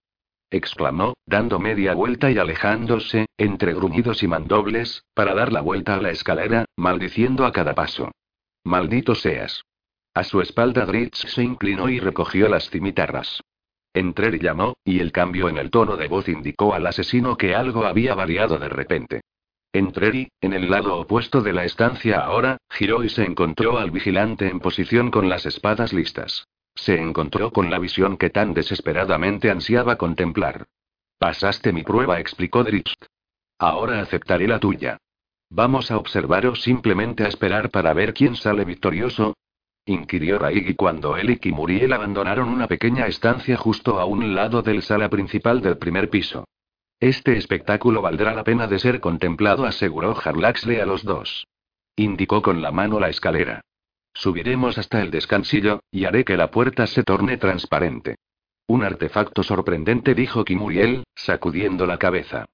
exclamó, 0.52 1.16
dando 1.26 1.60
media 1.60 1.96
vuelta 1.96 2.30
y 2.30 2.38
alejándose, 2.38 3.26
entre 3.38 3.74
gruñidos 3.74 4.22
y 4.22 4.28
mandobles, 4.28 5.06
para 5.14 5.34
dar 5.34 5.52
la 5.52 5.62
vuelta 5.62 5.96
a 5.96 6.02
la 6.02 6.12
escalera, 6.12 6.66
maldiciendo 6.76 7.46
a 7.46 7.52
cada 7.52 7.74
paso. 7.74 8.12
Maldito 8.64 9.16
seas. 9.16 9.64
A 10.14 10.24
su 10.24 10.42
espalda 10.42 10.86
Dritz 10.86 11.18
se 11.18 11.42
inclinó 11.42 11.90
y 11.90 12.00
recogió 12.00 12.50
las 12.50 12.70
cimitarras. 12.70 13.42
Entrer 13.94 14.42
llamó, 14.42 14.76
y 14.84 15.00
el 15.00 15.12
cambio 15.12 15.50
en 15.50 15.58
el 15.58 15.70
tono 15.70 15.98
de 15.98 16.08
voz 16.08 16.28
indicó 16.30 16.74
al 16.74 16.86
asesino 16.86 17.38
que 17.38 17.56
algo 17.56 17.86
había 17.86 18.14
variado 18.14 18.60
de 18.60 18.70
repente. 18.70 19.22
Entreri, 19.74 20.30
en 20.42 20.52
el 20.52 20.70
lado 20.70 21.00
opuesto 21.00 21.42
de 21.42 21.54
la 21.54 21.64
estancia 21.64 22.20
ahora, 22.20 22.58
giró 22.70 23.04
y 23.06 23.10
se 23.10 23.24
encontró 23.24 23.78
al 23.78 23.90
vigilante 23.90 24.50
en 24.50 24.60
posición 24.60 25.12
con 25.12 25.30
las 25.30 25.46
espadas 25.46 25.94
listas. 25.94 26.46
Se 26.76 27.00
encontró 27.00 27.52
con 27.52 27.70
la 27.70 27.80
visión 27.80 28.18
que 28.18 28.30
tan 28.30 28.54
desesperadamente 28.54 29.50
ansiaba 29.50 29.96
contemplar. 29.96 30.66
Pasaste 31.18 31.72
mi 31.72 31.84
prueba, 31.84 32.20
explicó 32.20 32.64
Dritz. 32.64 32.94
Ahora 33.60 34.02
aceptaré 34.02 34.48
la 34.48 34.60
tuya. 34.60 34.98
¿Vamos 35.50 35.92
a 35.92 35.98
observar 35.98 36.48
o 36.48 36.56
simplemente 36.56 37.24
a 37.24 37.28
esperar 37.28 37.70
para 37.70 37.94
ver 37.94 38.14
quién 38.14 38.36
sale 38.36 38.66
victorioso? 38.66 39.36
inquirió 39.86 40.38
Raigi 40.38 40.76
cuando 40.76 41.18
él 41.18 41.30
y 41.30 41.38
Kimuriel 41.38 41.94
abandonaron 41.94 42.50
una 42.50 42.68
pequeña 42.68 43.08
estancia 43.08 43.58
justo 43.58 44.00
a 44.00 44.06
un 44.06 44.36
lado 44.36 44.62
del 44.62 44.82
sala 44.82 45.10
principal 45.10 45.62
del 45.62 45.78
primer 45.78 46.10
piso. 46.10 46.46
Este 47.02 47.36
espectáculo 47.36 48.04
valdrá 48.04 48.36
la 48.36 48.44
pena 48.44 48.68
de 48.68 48.78
ser 48.78 49.00
contemplado, 49.00 49.66
aseguró 49.66 50.16
Harlaxley 50.24 50.80
a 50.80 50.86
los 50.86 51.04
dos. 51.04 51.48
Indicó 51.96 52.44
con 52.44 52.62
la 52.62 52.72
mano 52.72 53.00
la 53.00 53.10
escalera. 53.10 53.62
Subiremos 54.14 54.78
hasta 54.78 55.02
el 55.02 55.10
descansillo, 55.10 55.80
y 55.90 56.06
haré 56.06 56.24
que 56.24 56.38
la 56.38 56.52
puerta 56.52 56.86
se 56.86 57.02
torne 57.02 57.38
transparente. 57.38 58.18
Un 58.68 58.84
artefacto 58.84 59.42
sorprendente, 59.42 60.14
dijo 60.14 60.46
Kimuriel, 60.46 61.04
sacudiendo 61.16 61.88
la 61.88 61.98
cabeza. 61.98 62.46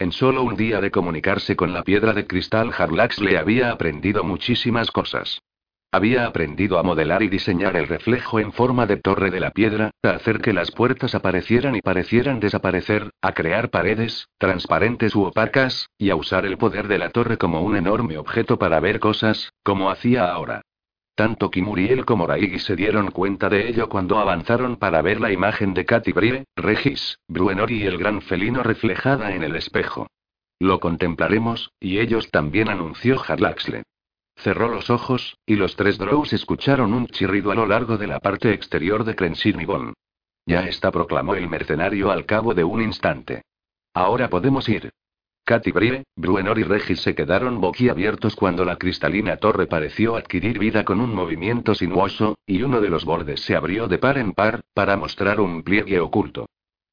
En 0.00 0.10
solo 0.10 0.42
un 0.42 0.56
día 0.56 0.80
de 0.80 0.90
comunicarse 0.90 1.54
con 1.54 1.72
la 1.72 1.84
piedra 1.84 2.12
de 2.12 2.26
cristal, 2.26 2.72
Harlaxley 2.76 3.36
había 3.36 3.70
aprendido 3.70 4.24
muchísimas 4.24 4.90
cosas. 4.90 5.40
Había 5.94 6.24
aprendido 6.24 6.78
a 6.78 6.82
modelar 6.82 7.22
y 7.22 7.28
diseñar 7.28 7.76
el 7.76 7.86
reflejo 7.86 8.40
en 8.40 8.54
forma 8.54 8.86
de 8.86 8.96
torre 8.96 9.30
de 9.30 9.40
la 9.40 9.50
piedra, 9.50 9.90
a 10.02 10.08
hacer 10.08 10.40
que 10.40 10.54
las 10.54 10.70
puertas 10.70 11.14
aparecieran 11.14 11.76
y 11.76 11.82
parecieran 11.82 12.40
desaparecer, 12.40 13.10
a 13.20 13.32
crear 13.32 13.68
paredes, 13.68 14.26
transparentes 14.38 15.14
u 15.14 15.24
opacas, 15.24 15.90
y 15.98 16.08
a 16.08 16.16
usar 16.16 16.46
el 16.46 16.56
poder 16.56 16.88
de 16.88 16.96
la 16.96 17.10
torre 17.10 17.36
como 17.36 17.60
un 17.60 17.76
enorme 17.76 18.16
objeto 18.16 18.58
para 18.58 18.80
ver 18.80 19.00
cosas, 19.00 19.52
como 19.62 19.90
hacía 19.90 20.32
ahora. 20.32 20.62
Tanto 21.14 21.50
Kimuriel 21.50 22.06
como 22.06 22.26
Raigi 22.26 22.58
se 22.58 22.74
dieron 22.74 23.10
cuenta 23.10 23.50
de 23.50 23.68
ello 23.68 23.90
cuando 23.90 24.18
avanzaron 24.18 24.76
para 24.76 25.02
ver 25.02 25.20
la 25.20 25.30
imagen 25.30 25.74
de 25.74 25.84
Katy 25.84 26.12
Brie, 26.12 26.44
Regis, 26.56 27.18
Bruenor 27.28 27.70
y 27.70 27.84
el 27.84 27.98
gran 27.98 28.22
felino 28.22 28.62
reflejada 28.62 29.34
en 29.34 29.42
el 29.42 29.56
espejo. 29.56 30.06
Lo 30.58 30.80
contemplaremos, 30.80 31.70
y 31.78 31.98
ellos 31.98 32.30
también 32.30 32.70
anunció 32.70 33.22
Harlaxle. 33.22 33.82
Cerró 34.42 34.68
los 34.68 34.90
ojos, 34.90 35.38
y 35.46 35.54
los 35.54 35.76
tres 35.76 35.98
Drows 35.98 36.32
escucharon 36.32 36.92
un 36.92 37.06
chirrido 37.06 37.52
a 37.52 37.54
lo 37.54 37.64
largo 37.64 37.96
de 37.96 38.08
la 38.08 38.18
parte 38.18 38.52
exterior 38.52 39.04
de 39.04 39.14
Crensinibon. 39.14 39.94
Ya 40.46 40.66
está, 40.66 40.90
proclamó 40.90 41.36
el 41.36 41.48
mercenario 41.48 42.10
al 42.10 42.26
cabo 42.26 42.52
de 42.52 42.64
un 42.64 42.82
instante. 42.82 43.42
Ahora 43.94 44.28
podemos 44.28 44.68
ir. 44.68 44.90
Katy 45.44 45.70
Brie, 45.70 46.04
Bruenor 46.16 46.58
y 46.58 46.64
Regis 46.64 47.02
se 47.02 47.14
quedaron 47.14 47.60
boquiabiertos 47.60 48.34
cuando 48.34 48.64
la 48.64 48.76
cristalina 48.76 49.36
torre 49.36 49.68
pareció 49.68 50.16
adquirir 50.16 50.58
vida 50.58 50.84
con 50.84 51.00
un 51.00 51.14
movimiento 51.14 51.76
sinuoso, 51.76 52.36
y 52.44 52.62
uno 52.62 52.80
de 52.80 52.88
los 52.88 53.04
bordes 53.04 53.42
se 53.42 53.54
abrió 53.54 53.86
de 53.86 53.98
par 53.98 54.18
en 54.18 54.32
par, 54.32 54.62
para 54.74 54.96
mostrar 54.96 55.40
un 55.40 55.62
pliegue 55.62 56.00
oculto. 56.00 56.46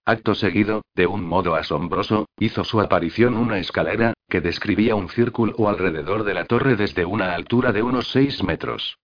Acto 0.10 0.34
seguido, 0.34 0.82
de 0.96 1.06
un 1.06 1.24
modo 1.24 1.54
asombroso, 1.54 2.26
hizo 2.40 2.64
su 2.64 2.82
aparición 2.82 3.38
una 3.38 3.60
escalera, 3.60 4.16
que 4.28 4.42
describía 4.42 4.96
un 4.96 5.08
círculo 5.08 5.70
alrededor 5.70 6.24
de 6.24 6.34
la 6.34 6.46
torre 6.46 6.76
desde 6.76 7.06
una 7.06 7.36
altura 7.36 7.72
de 7.74 7.84
unos 7.84 8.08
seis 8.08 8.44
metros. 8.44 8.98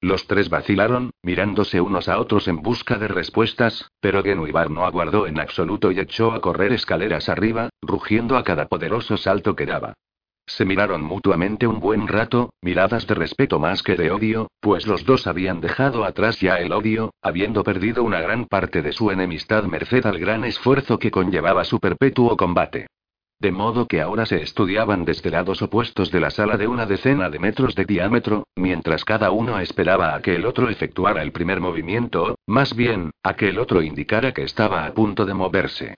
Los 0.00 0.28
tres 0.28 0.50
vacilaron, 0.50 1.10
mirándose 1.20 1.80
unos 1.80 2.08
a 2.08 2.20
otros 2.20 2.46
en 2.46 2.62
busca 2.62 2.96
de 2.96 3.08
respuestas, 3.08 3.90
pero 4.00 4.22
Genuibar 4.22 4.70
no 4.70 4.84
aguardó 4.84 5.26
en 5.26 5.40
absoluto 5.40 5.90
y 5.90 5.98
echó 5.98 6.30
a 6.30 6.40
correr 6.40 6.72
escaleras 6.72 7.28
arriba, 7.28 7.70
rugiendo 7.82 8.36
a 8.36 8.44
cada 8.44 8.68
poderoso 8.68 9.16
salto 9.16 9.56
que 9.56 9.66
daba. 9.66 9.94
Se 10.46 10.64
miraron 10.64 11.02
mutuamente 11.02 11.66
un 11.66 11.80
buen 11.80 12.08
rato, 12.08 12.50
miradas 12.60 13.06
de 13.06 13.14
respeto 13.14 13.58
más 13.58 13.82
que 13.82 13.96
de 13.96 14.10
odio, 14.10 14.50
pues 14.60 14.86
los 14.86 15.04
dos 15.04 15.26
habían 15.26 15.60
dejado 15.60 16.04
atrás 16.04 16.40
ya 16.40 16.56
el 16.56 16.72
odio, 16.72 17.14
habiendo 17.22 17.62
perdido 17.62 18.02
una 18.02 18.20
gran 18.20 18.46
parte 18.46 18.82
de 18.82 18.92
su 18.92 19.10
enemistad 19.10 19.64
merced 19.64 20.04
al 20.04 20.18
gran 20.18 20.44
esfuerzo 20.44 20.98
que 20.98 21.10
conllevaba 21.10 21.64
su 21.64 21.78
perpetuo 21.78 22.36
combate. 22.36 22.88
De 23.38 23.50
modo 23.50 23.88
que 23.88 24.00
ahora 24.00 24.24
se 24.24 24.40
estudiaban 24.40 25.04
desde 25.04 25.30
lados 25.30 25.62
opuestos 25.62 26.12
de 26.12 26.20
la 26.20 26.30
sala 26.30 26.56
de 26.56 26.68
una 26.68 26.86
decena 26.86 27.28
de 27.28 27.40
metros 27.40 27.74
de 27.74 27.84
diámetro, 27.84 28.44
mientras 28.54 29.04
cada 29.04 29.32
uno 29.32 29.58
esperaba 29.58 30.14
a 30.14 30.22
que 30.22 30.36
el 30.36 30.46
otro 30.46 30.68
efectuara 30.68 31.22
el 31.22 31.32
primer 31.32 31.60
movimiento, 31.60 32.36
más 32.46 32.76
bien, 32.76 33.10
a 33.24 33.34
que 33.34 33.48
el 33.48 33.58
otro 33.58 33.82
indicara 33.82 34.32
que 34.32 34.42
estaba 34.42 34.86
a 34.86 34.94
punto 34.94 35.26
de 35.26 35.34
moverse. 35.34 35.96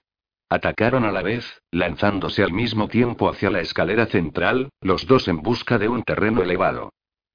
Atacaron 0.48 1.04
a 1.04 1.12
la 1.12 1.22
vez, 1.22 1.60
lanzándose 1.70 2.42
al 2.42 2.52
mismo 2.52 2.88
tiempo 2.88 3.28
hacia 3.28 3.50
la 3.50 3.60
escalera 3.60 4.06
central, 4.06 4.70
los 4.80 5.06
dos 5.06 5.28
en 5.28 5.42
busca 5.42 5.78
de 5.78 5.88
un 5.88 6.02
terreno 6.02 6.42
elevado. 6.42 6.92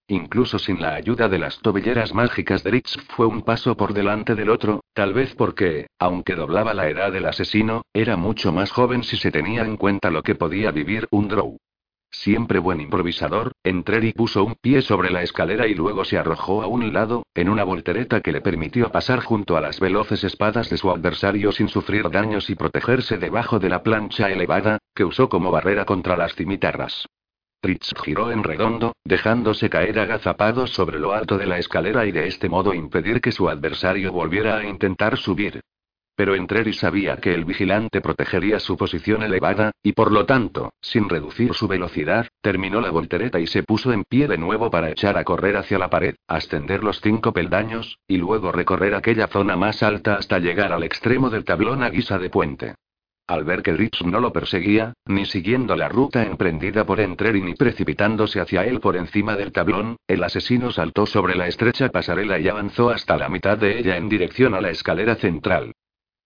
Incluso 0.08 0.58
sin 0.58 0.82
la 0.82 0.96
ayuda 0.96 1.30
de 1.30 1.38
las 1.38 1.60
tobilleras 1.60 2.16
mágicas 2.16 2.64
de 2.64 2.82
fue 3.10 3.28
un 3.28 3.44
paso 3.44 3.78
por 3.78 3.94
delante 3.94 4.34
del 4.34 4.50
otro, 4.50 4.82
tal 4.94 5.14
vez 5.14 5.36
porque, 5.36 5.88
aunque 6.00 6.34
doblaba 6.34 6.74
la 6.74 6.90
edad 6.90 7.12
del 7.12 7.28
asesino, 7.28 7.84
era 7.94 8.18
mucho 8.18 8.52
más 8.52 8.72
joven 8.72 9.04
si 9.04 9.18
se 9.18 9.32
tenía 9.32 9.62
en 9.62 9.78
cuenta 9.78 10.10
lo 10.10 10.24
que 10.24 10.34
podía 10.34 10.72
vivir 10.72 11.08
un 11.12 11.28
Drow. 11.28 11.58
Siempre 12.12 12.60
buen 12.60 12.82
improvisador, 12.82 13.52
Entreri 13.64 14.14
puso 14.14 14.44
un 14.44 14.56
pie 14.56 14.82
sobre 14.82 15.12
la 15.12 15.22
escalera 15.22 15.68
y 15.68 15.76
luego 15.76 16.04
se 16.04 16.18
arrojó 16.18 16.64
a 16.64 16.68
un 16.68 16.92
lado, 16.92 17.24
en 17.36 17.50
una 17.50 17.64
voltereta 17.64 18.22
que 18.22 18.32
le 18.32 18.42
permitió 18.42 18.92
pasar 18.92 19.20
junto 19.22 19.56
a 19.56 19.62
las 19.62 19.80
veloces 19.80 20.24
espadas 20.24 20.70
de 20.70 20.78
su 20.78 20.90
adversario 20.90 21.52
sin 21.52 21.70
sufrir 21.70 22.10
daños 22.10 22.50
y 22.50 22.56
protegerse 22.56 23.18
debajo 23.18 23.60
de 23.60 23.70
la 23.70 23.84
plancha 23.84 24.30
elevada, 24.30 24.80
que 24.96 25.06
usó 25.06 25.30
como 25.30 25.52
barrera 25.52 25.86
contra 25.86 26.18
las 26.18 26.34
cimitarras. 26.36 27.06
Tritz 27.62 27.94
giró 28.04 28.32
en 28.32 28.44
redondo, 28.44 28.94
dejándose 29.04 29.70
caer 29.70 30.00
agazapado 30.00 30.66
sobre 30.66 30.98
lo 30.98 31.14
alto 31.14 31.38
de 31.38 31.46
la 31.46 31.60
escalera 31.60 32.06
y 32.06 32.12
de 32.12 32.28
este 32.28 32.50
modo 32.50 32.74
impedir 32.74 33.22
que 33.22 33.32
su 33.32 33.50
adversario 33.50 34.12
volviera 34.12 34.58
a 34.58 34.66
intentar 34.66 35.18
subir. 35.18 35.62
Pero 36.20 36.36
Entreri 36.36 36.74
sabía 36.74 37.16
que 37.16 37.34
el 37.34 37.46
vigilante 37.46 38.02
protegería 38.02 38.60
su 38.60 38.76
posición 38.76 39.24
elevada, 39.24 39.72
y 39.82 39.94
por 39.94 40.12
lo 40.12 40.26
tanto, 40.26 40.74
sin 40.82 41.08
reducir 41.08 41.54
su 41.54 41.66
velocidad, 41.70 42.28
terminó 42.42 42.82
la 42.82 42.92
voltereta 42.92 43.40
y 43.40 43.48
se 43.48 43.64
puso 43.64 43.94
en 43.94 44.04
pie 44.04 44.28
de 44.28 44.38
nuevo 44.38 44.70
para 44.70 44.90
echar 44.90 45.18
a 45.18 45.24
correr 45.24 45.56
hacia 45.56 45.80
la 45.80 45.90
pared, 45.90 46.16
ascender 46.28 46.84
los 46.84 47.00
cinco 47.00 47.32
peldaños, 47.32 48.00
y 48.06 48.18
luego 48.18 48.52
recorrer 48.52 48.96
aquella 48.96 49.28
zona 49.28 49.56
más 49.56 49.82
alta 49.82 50.16
hasta 50.16 50.40
llegar 50.40 50.74
al 50.74 50.84
extremo 50.84 51.30
del 51.30 51.46
tablón 51.46 51.84
a 51.84 51.90
guisa 51.90 52.20
de 52.20 52.30
puente. 52.30 52.76
Al 53.26 53.46
ver 53.46 53.64
que 53.64 53.72
Rich 53.72 54.04
no 54.04 54.20
lo 54.20 54.34
perseguía, 54.34 54.92
ni 55.06 55.24
siguiendo 55.24 55.78
la 55.78 55.88
ruta 55.88 56.24
emprendida 56.24 56.86
por 56.86 57.00
Entreri 57.00 57.42
ni 57.42 57.54
precipitándose 57.54 58.42
hacia 58.42 58.66
él 58.66 58.82
por 58.82 58.98
encima 58.98 59.38
del 59.38 59.54
tablón, 59.54 59.96
el 60.06 60.22
asesino 60.22 60.70
saltó 60.74 61.06
sobre 61.06 61.36
la 61.36 61.48
estrecha 61.48 61.88
pasarela 61.88 62.40
y 62.40 62.50
avanzó 62.50 62.90
hasta 62.90 63.16
la 63.16 63.30
mitad 63.30 63.58
de 63.58 63.80
ella 63.80 63.96
en 63.96 64.10
dirección 64.10 64.54
a 64.54 64.60
la 64.60 64.70
escalera 64.70 65.16
central. 65.16 65.72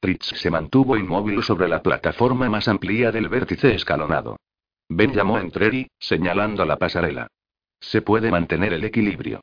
Tritz 0.04 0.34
se 0.36 0.52
mantuvo 0.52 0.98
inmóvil 0.98 1.42
sobre 1.44 1.70
la 1.70 1.82
plataforma 1.82 2.50
más 2.50 2.68
amplia 2.68 3.10
del 3.10 3.30
vértice 3.30 3.74
escalonado. 3.74 4.36
Ben 4.90 5.14
llamó 5.14 5.38
Entreri, 5.40 5.88
señalando 5.98 6.66
la 6.66 6.76
pasarela. 6.76 7.28
Se 7.80 8.02
puede 8.02 8.30
mantener 8.30 8.74
el 8.74 8.84
equilibrio. 8.84 9.40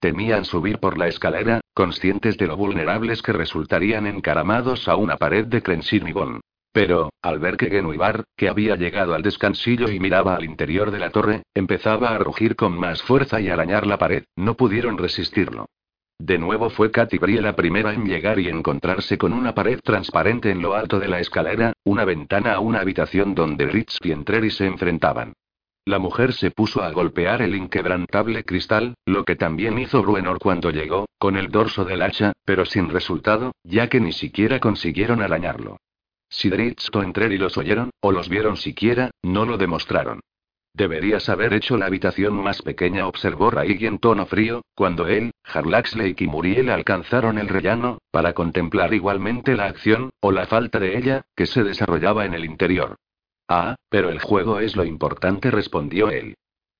Temían 0.00 0.46
subir 0.46 0.78
por 0.78 0.96
la 0.96 1.08
escalera, 1.08 1.60
conscientes 1.74 2.38
de 2.38 2.46
lo 2.46 2.56
vulnerables 2.56 3.20
que 3.20 3.34
resultarían 3.34 4.06
encaramados 4.06 4.88
a 4.88 4.96
una 4.96 5.18
pared 5.18 5.44
de 5.44 5.62
Crensinibon. 5.62 6.40
Pero, 6.72 7.10
al 7.20 7.38
ver 7.38 7.58
que 7.58 7.68
Genuibar, 7.68 8.24
que 8.34 8.48
había 8.48 8.76
llegado 8.76 9.14
al 9.14 9.20
descansillo 9.20 9.90
y 9.90 10.00
miraba 10.00 10.36
al 10.36 10.44
interior 10.44 10.90
de 10.90 11.00
la 11.00 11.10
torre, 11.10 11.42
empezaba 11.52 12.14
a 12.14 12.18
rugir 12.18 12.56
con 12.56 12.72
más 12.78 13.02
fuerza 13.02 13.42
y 13.42 13.50
arañar 13.50 13.86
la 13.86 13.98
pared, 13.98 14.24
no 14.36 14.54
pudieron 14.54 14.96
resistirlo. 14.96 15.66
De 16.18 16.36
nuevo 16.36 16.68
fue 16.68 16.90
Katy 16.90 17.18
la 17.18 17.54
primera 17.54 17.94
en 17.94 18.04
llegar 18.04 18.40
y 18.40 18.48
encontrarse 18.48 19.16
con 19.16 19.32
una 19.32 19.54
pared 19.54 19.78
transparente 19.80 20.50
en 20.50 20.60
lo 20.60 20.74
alto 20.74 20.98
de 20.98 21.06
la 21.06 21.20
escalera, 21.20 21.74
una 21.84 22.04
ventana 22.04 22.54
a 22.54 22.60
una 22.60 22.80
habitación 22.80 23.36
donde 23.36 23.66
Rich 23.66 23.98
y 24.02 24.10
Entreri 24.10 24.50
se 24.50 24.66
enfrentaban. 24.66 25.34
La 25.84 26.00
mujer 26.00 26.32
se 26.32 26.50
puso 26.50 26.82
a 26.82 26.90
golpear 26.90 27.40
el 27.40 27.54
inquebrantable 27.54 28.44
cristal, 28.44 28.94
lo 29.06 29.24
que 29.24 29.36
también 29.36 29.78
hizo 29.78 30.02
Bruenor 30.02 30.38
cuando 30.40 30.70
llegó, 30.70 31.06
con 31.18 31.36
el 31.36 31.50
dorso 31.50 31.84
del 31.84 32.02
hacha, 32.02 32.32
pero 32.44 32.66
sin 32.66 32.90
resultado, 32.90 33.52
ya 33.62 33.88
que 33.88 34.00
ni 34.00 34.12
siquiera 34.12 34.58
consiguieron 34.58 35.22
arañarlo. 35.22 35.78
Si 36.28 36.50
Dritz 36.50 36.90
o 36.92 37.02
Entreri 37.02 37.38
los 37.38 37.56
oyeron, 37.56 37.90
o 38.00 38.12
los 38.12 38.28
vieron 38.28 38.56
siquiera, 38.56 39.10
no 39.22 39.46
lo 39.46 39.56
demostraron. 39.56 40.20
Deberías 40.78 41.28
haber 41.28 41.54
hecho 41.54 41.76
la 41.76 41.86
habitación 41.86 42.40
más 42.40 42.62
pequeña, 42.62 43.08
observó 43.08 43.50
Raigi 43.50 43.86
en 43.86 43.98
tono 43.98 44.26
frío, 44.26 44.62
cuando 44.76 45.08
él, 45.08 45.32
Harlaxley 45.42 46.14
y 46.16 46.26
Muriel 46.28 46.70
alcanzaron 46.70 47.36
el 47.36 47.48
rellano, 47.48 47.98
para 48.12 48.32
contemplar 48.32 48.94
igualmente 48.94 49.56
la 49.56 49.64
acción, 49.64 50.10
o 50.20 50.30
la 50.30 50.46
falta 50.46 50.78
de 50.78 50.96
ella, 50.96 51.22
que 51.34 51.46
se 51.46 51.64
desarrollaba 51.64 52.26
en 52.26 52.34
el 52.34 52.44
interior. 52.44 52.94
Ah, 53.48 53.74
pero 53.88 54.08
el 54.08 54.20
juego 54.20 54.60
es 54.60 54.76
lo 54.76 54.84
importante, 54.84 55.50
respondió 55.50 56.10
él. 56.10 56.36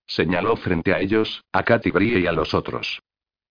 Señaló 0.06 0.54
frente 0.54 0.94
a 0.94 1.00
ellos, 1.00 1.42
a 1.52 1.64
Katy 1.64 1.90
Brie 1.90 2.20
y 2.20 2.28
a 2.28 2.32
los 2.32 2.54
otros. 2.54 3.00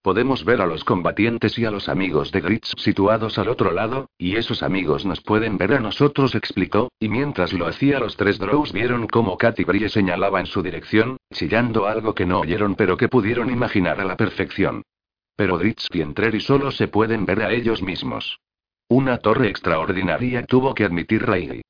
Podemos 0.08 0.46
ver 0.46 0.62
a 0.62 0.66
los 0.66 0.86
combatientes 0.86 1.60
y 1.60 1.66
a 1.66 1.70
los 1.70 1.90
amigos 1.90 2.32
de 2.32 2.40
Grits 2.40 2.74
situados 2.78 3.38
al 3.38 3.50
otro 3.50 3.74
lado, 3.74 4.10
y 4.18 4.38
esos 4.38 4.64
amigos 4.64 5.06
nos 5.06 5.20
pueden 5.20 5.58
ver 5.58 5.74
a 5.74 5.82
nosotros, 5.82 6.34
explicó, 6.34 6.94
y 6.98 7.10
mientras 7.10 7.52
lo 7.52 7.68
hacía 7.68 8.00
los 8.00 8.16
tres 8.16 8.40
Drows 8.40 8.72
vieron 8.72 9.06
cómo 9.08 9.38
Katy 9.38 9.66
Brie 9.66 9.90
señalaba 9.90 10.40
en 10.40 10.46
su 10.46 10.64
dirección, 10.64 11.18
chillando 11.34 11.88
algo 11.88 12.16
que 12.16 12.26
no 12.26 12.40
oyeron 12.40 12.76
pero 12.76 12.96
que 12.96 13.10
pudieron 13.10 13.50
imaginar 13.50 14.00
a 14.00 14.06
la 14.06 14.16
perfección. 14.16 14.84
Pero 15.36 15.58
Grits 15.58 15.90
y 15.92 16.00
Entreri 16.00 16.40
solo 16.40 16.72
se 16.72 16.88
pueden 16.88 17.26
ver 17.26 17.42
a 17.42 17.52
ellos 17.52 17.82
mismos. 17.82 18.40
Una 18.88 19.18
torre 19.18 19.50
extraordinaria 19.50 20.46
tuvo 20.46 20.74
que 20.74 20.86
admitir 20.86 21.24
Rhaegy. 21.24 21.64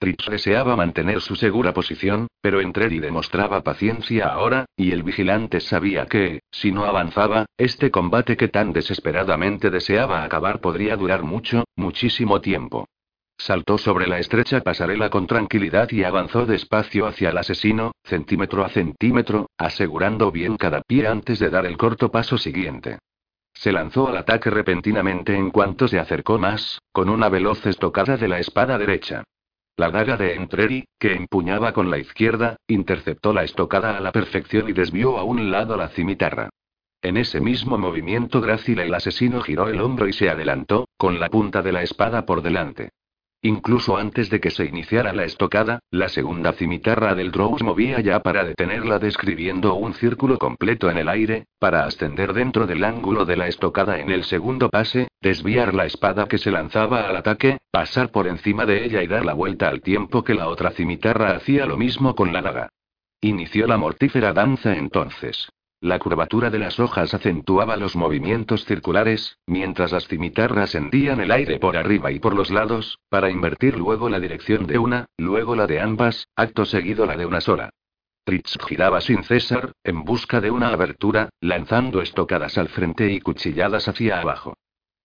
Tritz 0.00 0.30
deseaba 0.30 0.76
mantener 0.76 1.20
su 1.20 1.36
segura 1.36 1.74
posición, 1.74 2.28
pero 2.40 2.62
Entreri 2.62 3.00
demostraba 3.00 3.62
paciencia 3.62 4.28
ahora, 4.28 4.64
y 4.74 4.92
el 4.92 5.02
vigilante 5.02 5.60
sabía 5.60 6.06
que, 6.06 6.40
si 6.50 6.72
no 6.72 6.86
avanzaba, 6.86 7.44
este 7.58 7.90
combate 7.90 8.38
que 8.38 8.48
tan 8.48 8.72
desesperadamente 8.72 9.68
deseaba 9.68 10.24
acabar 10.24 10.62
podría 10.62 10.96
durar 10.96 11.22
mucho, 11.22 11.64
muchísimo 11.76 12.40
tiempo. 12.40 12.88
Saltó 13.36 13.76
sobre 13.76 14.06
la 14.06 14.18
estrecha 14.18 14.62
pasarela 14.62 15.10
con 15.10 15.26
tranquilidad 15.26 15.90
y 15.90 16.02
avanzó 16.02 16.46
despacio 16.46 17.06
hacia 17.06 17.28
el 17.28 17.36
asesino, 17.36 17.92
centímetro 18.02 18.64
a 18.64 18.70
centímetro, 18.70 19.50
asegurando 19.58 20.32
bien 20.32 20.56
cada 20.56 20.80
pie 20.80 21.08
antes 21.08 21.38
de 21.38 21.50
dar 21.50 21.66
el 21.66 21.76
corto 21.76 22.10
paso 22.10 22.38
siguiente. 22.38 23.00
Se 23.52 23.70
lanzó 23.70 24.08
al 24.08 24.16
ataque 24.16 24.48
repentinamente 24.48 25.36
en 25.36 25.50
cuanto 25.50 25.88
se 25.88 25.98
acercó 25.98 26.38
más, 26.38 26.80
con 26.90 27.10
una 27.10 27.28
veloz 27.28 27.66
estocada 27.66 28.16
de 28.16 28.28
la 28.28 28.38
espada 28.38 28.78
derecha. 28.78 29.24
La 29.76 29.90
daga 29.90 30.16
de 30.16 30.34
Entreri, 30.34 30.84
que 30.98 31.14
empuñaba 31.14 31.72
con 31.72 31.90
la 31.90 31.98
izquierda, 31.98 32.56
interceptó 32.66 33.32
la 33.32 33.44
estocada 33.44 33.96
a 33.96 34.00
la 34.00 34.12
perfección 34.12 34.68
y 34.68 34.72
desvió 34.72 35.18
a 35.18 35.24
un 35.24 35.50
lado 35.50 35.76
la 35.76 35.88
cimitarra. 35.88 36.50
En 37.02 37.16
ese 37.16 37.40
mismo 37.40 37.78
movimiento 37.78 38.40
grácil 38.42 38.78
el 38.80 38.94
asesino 38.94 39.40
giró 39.40 39.68
el 39.68 39.80
hombro 39.80 40.06
y 40.06 40.12
se 40.12 40.28
adelantó, 40.28 40.86
con 40.98 41.18
la 41.18 41.30
punta 41.30 41.62
de 41.62 41.72
la 41.72 41.82
espada 41.82 42.26
por 42.26 42.42
delante. 42.42 42.90
Incluso 43.42 43.96
antes 43.96 44.28
de 44.28 44.38
que 44.38 44.50
se 44.50 44.66
iniciara 44.66 45.14
la 45.14 45.24
estocada, 45.24 45.80
la 45.90 46.10
segunda 46.10 46.52
cimitarra 46.52 47.14
del 47.14 47.30
Drow 47.30 47.56
movía 47.62 48.00
ya 48.00 48.20
para 48.20 48.44
detenerla 48.44 48.98
describiendo 48.98 49.74
un 49.74 49.94
círculo 49.94 50.38
completo 50.38 50.90
en 50.90 50.98
el 50.98 51.08
aire, 51.08 51.46
para 51.58 51.86
ascender 51.86 52.34
dentro 52.34 52.66
del 52.66 52.84
ángulo 52.84 53.24
de 53.24 53.36
la 53.36 53.48
estocada 53.48 53.98
en 53.98 54.10
el 54.10 54.24
segundo 54.24 54.68
pase, 54.68 55.08
desviar 55.22 55.72
la 55.72 55.86
espada 55.86 56.26
que 56.26 56.36
se 56.36 56.50
lanzaba 56.50 57.08
al 57.08 57.16
ataque, 57.16 57.56
pasar 57.70 58.10
por 58.10 58.26
encima 58.26 58.66
de 58.66 58.84
ella 58.84 59.02
y 59.02 59.06
dar 59.06 59.24
la 59.24 59.32
vuelta 59.32 59.68
al 59.68 59.80
tiempo 59.80 60.22
que 60.22 60.34
la 60.34 60.48
otra 60.48 60.72
cimitarra 60.72 61.34
hacía 61.34 61.64
lo 61.64 61.78
mismo 61.78 62.14
con 62.14 62.34
la 62.34 62.42
daga. 62.42 62.68
Inició 63.22 63.66
la 63.66 63.78
mortífera 63.78 64.34
danza 64.34 64.76
entonces. 64.76 65.48
La 65.82 65.98
curvatura 65.98 66.50
de 66.50 66.58
las 66.58 66.78
hojas 66.78 67.14
acentuaba 67.14 67.78
los 67.78 67.96
movimientos 67.96 68.66
circulares, 68.66 69.38
mientras 69.46 69.92
las 69.92 70.08
cimitarras 70.08 70.74
hendían 70.74 71.20
el 71.20 71.30
aire 71.30 71.58
por 71.58 71.78
arriba 71.78 72.12
y 72.12 72.18
por 72.18 72.34
los 72.34 72.50
lados, 72.50 72.98
para 73.08 73.30
invertir 73.30 73.78
luego 73.78 74.10
la 74.10 74.20
dirección 74.20 74.66
de 74.66 74.78
una, 74.78 75.06
luego 75.16 75.56
la 75.56 75.66
de 75.66 75.80
ambas, 75.80 76.28
acto 76.36 76.66
seguido 76.66 77.06
la 77.06 77.16
de 77.16 77.24
una 77.24 77.40
sola. 77.40 77.70
Tritz 78.24 78.58
giraba 78.68 79.00
sin 79.00 79.24
cesar, 79.24 79.72
en 79.82 80.04
busca 80.04 80.42
de 80.42 80.50
una 80.50 80.68
abertura, 80.68 81.30
lanzando 81.40 82.02
estocadas 82.02 82.58
al 82.58 82.68
frente 82.68 83.10
y 83.10 83.20
cuchilladas 83.20 83.88
hacia 83.88 84.20
abajo. 84.20 84.58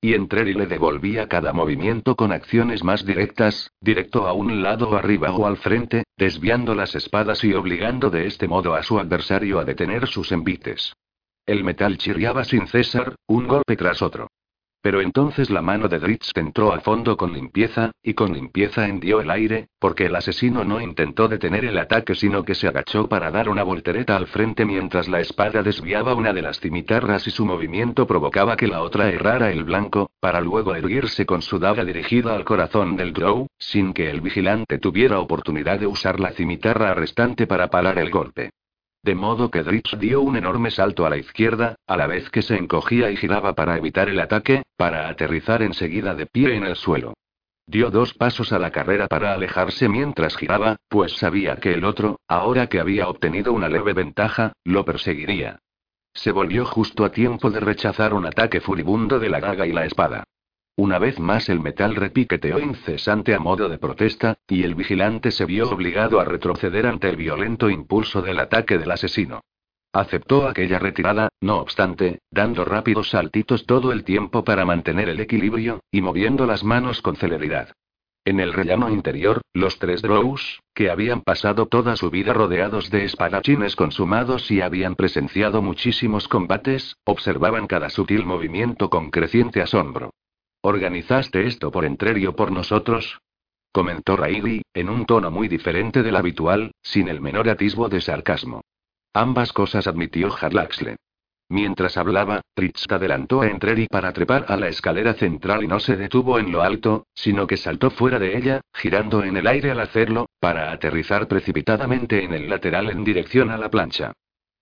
Y 0.05 0.13
Entreri 0.13 0.53
le 0.53 0.67
devolvía 0.67 1.27
cada 1.27 1.51
movimiento 1.51 2.15
con 2.15 2.31
acciones 2.31 2.83
más 2.83 3.07
directas, 3.07 3.71
directo 3.81 4.27
a 4.27 4.33
un 4.33 4.61
lado 4.61 4.95
arriba 4.95 5.31
o 5.31 5.47
al 5.47 5.57
frente, 5.57 6.03
desviando 6.15 6.75
las 6.75 6.93
espadas 6.93 7.43
y 7.43 7.55
obligando 7.55 8.11
de 8.11 8.27
este 8.27 8.47
modo 8.47 8.75
a 8.75 8.83
su 8.83 8.99
adversario 8.99 9.57
a 9.57 9.65
detener 9.65 10.05
sus 10.05 10.31
envites. 10.31 10.93
El 11.47 11.63
metal 11.63 11.97
chirriaba 11.97 12.43
sin 12.43 12.67
cesar, 12.67 13.15
un 13.25 13.47
golpe 13.47 13.75
tras 13.75 14.03
otro. 14.03 14.27
Pero 14.86 15.01
entonces 15.01 15.49
la 15.49 15.63
mano 15.63 15.88
de 15.88 15.97
Dritz 15.97 16.29
entró 16.36 16.71
a 16.71 16.79
fondo 16.79 17.17
con 17.17 17.33
limpieza, 17.33 17.89
y 18.03 18.13
con 18.13 18.33
limpieza 18.33 18.88
hendió 18.88 19.19
el 19.19 19.31
aire, 19.31 19.69
porque 19.79 20.05
el 20.05 20.15
asesino 20.15 20.63
no 20.63 20.79
intentó 20.79 21.27
detener 21.27 21.65
el 21.65 21.79
ataque 21.79 22.13
sino 22.13 22.43
que 22.43 22.53
se 22.53 22.67
agachó 22.67 23.09
para 23.09 23.31
dar 23.31 23.49
una 23.49 23.63
voltereta 23.63 24.15
al 24.15 24.27
frente 24.27 24.63
mientras 24.63 25.07
la 25.07 25.21
espada 25.21 25.63
desviaba 25.63 26.13
una 26.13 26.33
de 26.33 26.43
las 26.43 26.59
cimitarras 26.59 27.25
y 27.25 27.31
su 27.31 27.47
movimiento 27.47 28.05
provocaba 28.05 28.55
que 28.55 28.67
la 28.67 28.83
otra 28.83 29.09
errara 29.09 29.49
el 29.49 29.63
blanco, 29.63 30.11
para 30.19 30.39
luego 30.39 30.75
erguirse 30.75 31.25
con 31.25 31.41
su 31.41 31.57
daga 31.57 31.83
dirigida 31.83 32.36
al 32.36 32.45
corazón 32.45 32.95
del 32.95 33.11
Drow, 33.11 33.47
sin 33.57 33.91
que 33.91 34.11
el 34.11 34.21
vigilante 34.21 34.77
tuviera 34.77 35.17
oportunidad 35.17 35.79
de 35.79 35.88
usar 35.88 36.19
la 36.19 36.29
cimitarra 36.33 36.93
restante 36.93 37.47
para 37.47 37.71
parar 37.71 37.97
el 37.97 38.11
golpe. 38.11 38.51
De 39.05 39.13
modo 39.13 39.51
que 39.51 39.61
Dritz 39.61 39.99
dio 39.99 40.19
un 40.21 40.35
enorme 40.35 40.71
salto 40.71 41.05
a 41.05 41.11
la 41.11 41.17
izquierda, 41.17 41.75
a 41.85 41.95
la 41.95 42.07
vez 42.07 42.31
que 42.31 42.41
se 42.41 42.57
encogía 42.57 43.11
y 43.11 43.17
giraba 43.17 43.53
para 43.53 43.77
evitar 43.77 44.09
el 44.09 44.19
ataque, 44.19 44.63
para 44.77 45.09
aterrizar 45.09 45.61
enseguida 45.61 46.15
de 46.15 46.25
pie 46.25 46.55
en 46.55 46.63
el 46.63 46.75
suelo. 46.75 47.13
Dio 47.67 47.91
dos 47.91 48.15
pasos 48.15 48.51
a 48.51 48.57
la 48.57 48.71
carrera 48.71 49.05
para 49.07 49.35
alejarse 49.35 49.87
mientras 49.89 50.35
giraba, 50.35 50.77
pues 50.89 51.17
sabía 51.17 51.57
que 51.57 51.75
el 51.75 51.85
otro, 51.85 52.19
ahora 52.27 52.65
que 52.65 52.79
había 52.79 53.07
obtenido 53.07 53.53
una 53.53 53.69
leve 53.69 53.93
ventaja, 53.93 54.53
lo 54.63 54.85
perseguiría. 54.85 55.59
Se 56.15 56.31
volvió 56.31 56.65
justo 56.65 57.05
a 57.05 57.11
tiempo 57.11 57.51
de 57.51 57.59
rechazar 57.59 58.11
un 58.11 58.25
ataque 58.25 58.59
furibundo 58.59 59.19
de 59.19 59.29
la 59.29 59.39
daga 59.39 59.67
y 59.67 59.71
la 59.71 59.85
espada. 59.85 60.23
Una 60.78 60.99
vez 60.99 61.19
más 61.19 61.47
el 61.47 61.61
metal 61.61 61.95
repiqueteó 61.95 62.59
incesante 62.59 63.34
a 63.34 63.39
modo 63.39 63.69
de 63.69 63.78
protesta, 63.78 64.39
y 64.45 64.63
el 64.63 64.76
vigilante 64.76 65.32
se 65.32 65.45
vio 65.45 65.69
obligado 65.69 66.19
a 66.19 66.26
retroceder 66.26 66.86
ante 66.86 67.07
el 67.07 67.15
violento 67.15 67.69
impulso 67.69 68.21
del 68.21 68.39
ataque 68.39 68.78
del 68.78 68.91
asesino. 68.91 69.41
Aceptó 69.93 70.49
aquella 70.49 70.78
retirada, 70.78 71.30
no 71.39 71.59
obstante, 71.59 72.19
dando 72.30 72.65
rápidos 72.65 73.11
saltitos 73.11 73.65
todo 73.65 73.93
el 73.93 74.03
tiempo 74.03 74.43
para 74.43 74.65
mantener 74.65 75.07
el 75.07 75.21
equilibrio, 75.21 75.80
y 75.89 76.01
moviendo 76.01 76.45
las 76.45 76.65
manos 76.65 77.01
con 77.01 77.15
celeridad. 77.15 77.69
En 78.26 78.41
el 78.41 78.51
rellano 78.51 78.89
interior, 78.89 79.39
los 79.53 79.80
tres 79.80 80.01
Drows, 80.01 80.59
que 80.73 80.89
habían 80.89 81.21
pasado 81.21 81.67
toda 81.67 81.95
su 81.95 82.09
vida 82.09 82.34
rodeados 82.34 82.89
de 82.89 83.05
espadachines 83.05 83.78
consumados 83.78 84.51
y 84.51 84.59
habían 84.59 84.95
presenciado 84.95 85.61
muchísimos 85.61 86.28
combates, 86.28 86.97
observaban 87.05 87.65
cada 87.65 87.89
sutil 87.89 88.26
movimiento 88.26 88.89
con 88.89 89.11
creciente 89.11 89.61
asombro. 89.61 90.11
¿Organizaste 90.68 91.45
esto 91.45 91.70
por 91.70 91.86
Entrerio 91.86 92.36
por 92.36 92.51
nosotros? 92.51 93.20
Comentó 93.72 94.18
Raili, 94.18 94.63
en 94.74 94.89
un 94.89 95.05
tono 95.05 95.30
muy 95.30 95.47
diferente 95.47 96.01
del 96.01 96.16
habitual, 96.16 96.72
sin 96.82 97.07
el 97.07 97.22
menor 97.22 97.47
atisbo 97.49 97.88
de 97.88 98.01
sarcasmo. 98.01 98.61
Ambas 99.13 99.53
cosas 99.53 99.86
admitió 99.86 100.36
Harlaxle. 100.36 100.95
Mientras 101.49 101.97
hablaba, 101.97 102.41
Tritz 102.55 102.88
adelantó 102.89 103.43
a 103.43 103.47
Entreri 103.47 103.86
para 103.86 104.11
trepar 104.11 104.45
a 104.47 104.57
la 104.57 104.68
escalera 104.68 105.13
central 105.13 105.63
y 105.63 105.68
no 105.68 105.80
se 105.80 105.97
detuvo 105.97 106.39
en 106.39 106.51
lo 106.51 106.63
alto, 106.63 107.05
sino 107.13 107.45
que 107.45 107.57
saltó 107.57 107.91
fuera 107.91 108.18
de 108.18 108.36
ella, 108.36 108.61
girando 108.74 109.24
en 109.24 109.38
el 109.38 109.45
aire 109.45 109.70
al 109.70 109.82
hacerlo, 109.82 110.30
para 110.39 110.72
aterrizar 110.72 111.28
precipitadamente 111.28 112.24
en 112.24 112.34
el 112.34 112.49
lateral 112.49 112.89
en 112.89 113.03
dirección 113.03 113.51
a 113.51 113.57
la 113.59 113.70
plancha. 113.70 114.13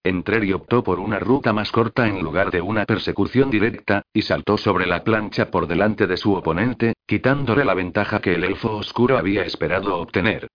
Entreri 0.06 0.51
optó 0.51 0.84
por 0.84 0.99
una 0.99 1.18
ruta 1.18 1.54
más 1.54 1.72
corta 1.72 2.10
en 2.10 2.22
lugar 2.22 2.51
de 2.51 2.60
una 2.60 2.86
persecución 2.86 3.49
directa, 3.49 4.01
y 4.14 4.22
saltó 4.24 4.58
sobre 4.58 4.86
la 4.86 5.04
plancha 5.06 5.49
por 5.49 5.66
delante 5.66 6.08
de 6.08 6.18
su 6.18 6.34
oponente, 6.34 6.93
quitándole 7.08 7.64
la 7.64 7.74
ventaja 7.74 8.20
que 8.20 8.36
el 8.36 8.43
elfo 8.43 8.76
oscuro 8.76 9.18
había 9.18 9.45
esperado 9.45 9.97
obtener. 9.97 10.49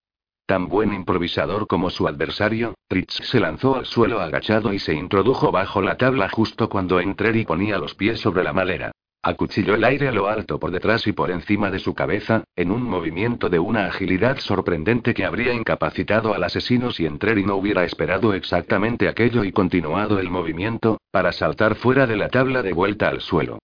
Tan 0.44 0.68
buen 0.68 0.92
improvisador 0.92 1.66
como 1.66 1.88
su 1.88 2.06
adversario, 2.06 2.74
Tritz 2.88 3.20
se 3.22 3.40
lanzó 3.40 3.76
al 3.76 3.86
suelo 3.86 4.20
agachado 4.20 4.72
y 4.72 4.78
se 4.78 4.94
introdujo 4.94 5.50
bajo 5.50 5.80
la 5.80 5.96
tabla 5.96 6.28
justo 6.28 6.68
cuando 6.68 7.00
Entreri 7.00 7.46
ponía 7.46 7.78
los 7.78 7.94
pies 7.94 8.20
sobre 8.20 8.44
la 8.44 8.52
madera. 8.52 8.92
Acuchilló 9.22 9.74
el 9.74 9.82
aire 9.82 10.08
a 10.08 10.12
lo 10.12 10.28
alto 10.28 10.60
por 10.60 10.70
detrás 10.70 11.06
y 11.08 11.12
por 11.12 11.32
encima 11.32 11.72
de 11.72 11.80
su 11.80 11.92
cabeza, 11.92 12.44
en 12.54 12.70
un 12.70 12.84
movimiento 12.84 13.48
de 13.48 13.58
una 13.58 13.86
agilidad 13.86 14.38
sorprendente 14.38 15.12
que 15.12 15.24
habría 15.24 15.52
incapacitado 15.52 16.34
al 16.34 16.44
asesino 16.44 16.92
si 16.92 17.04
Entreri 17.04 17.44
no 17.44 17.56
hubiera 17.56 17.84
esperado 17.84 18.32
exactamente 18.32 19.08
aquello 19.08 19.42
y 19.42 19.50
continuado 19.50 20.20
el 20.20 20.30
movimiento, 20.30 21.00
para 21.10 21.32
saltar 21.32 21.74
fuera 21.74 22.06
de 22.06 22.16
la 22.16 22.28
tabla 22.28 22.62
de 22.62 22.72
vuelta 22.72 23.08
al 23.08 23.20
suelo. 23.20 23.58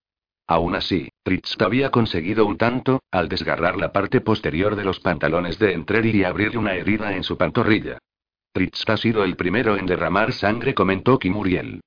Aún 0.49 0.75
así, 0.75 1.09
Tritz 1.23 1.57
había 1.61 1.91
conseguido 1.91 2.45
un 2.47 2.59
tanto, 2.59 3.01
al 3.13 3.29
desgarrar 3.29 3.77
la 3.77 3.93
parte 3.93 4.21
posterior 4.21 4.75
de 4.75 4.85
los 4.85 4.99
pantalones 4.99 5.59
de 5.59 5.73
Entreri 5.73 6.11
y 6.11 6.25
abrir 6.25 6.59
una 6.59 6.75
herida 6.75 7.15
en 7.15 7.23
su 7.23 7.39
pantorrilla. 7.39 7.99
Tritz 8.53 8.85
ha 8.89 8.97
sido 8.97 9.25
el 9.25 9.37
primero 9.37 9.77
en 9.77 9.87
derramar 9.87 10.33
sangre, 10.33 10.75
comentó 10.75 11.19
Kimuriel. 11.19 11.81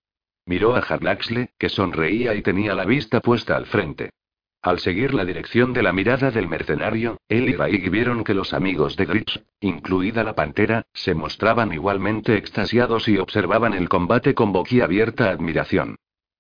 Miró 0.48 0.78
a 0.78 0.80
Harlaxle, 0.80 1.50
que 1.60 1.68
sonreía 1.68 2.34
y 2.34 2.42
tenía 2.42 2.74
la 2.74 2.86
vista 2.86 3.20
puesta 3.20 3.58
al 3.58 3.66
frente. 3.66 4.12
Al 4.62 4.80
seguir 4.80 5.14
la 5.14 5.26
dirección 5.26 5.74
de 5.74 5.84
la 5.84 5.92
mirada 5.92 6.32
del 6.32 6.48
mercenario, 6.48 7.18
él 7.28 7.50
y 7.50 7.54
Raig 7.54 7.90
vieron 7.90 8.24
que 8.24 8.34
los 8.34 8.54
amigos 8.54 8.96
de 8.96 9.06
Gritz, 9.06 9.42
incluida 9.60 10.24
la 10.24 10.36
pantera, 10.36 10.86
se 10.94 11.14
mostraban 11.14 11.74
igualmente 11.74 12.38
extasiados 12.38 13.10
y 13.10 13.18
observaban 13.18 13.74
el 13.74 13.90
combate 13.90 14.34
con 14.34 14.54
boquiabierta 14.54 15.30
admiración. 15.30 15.98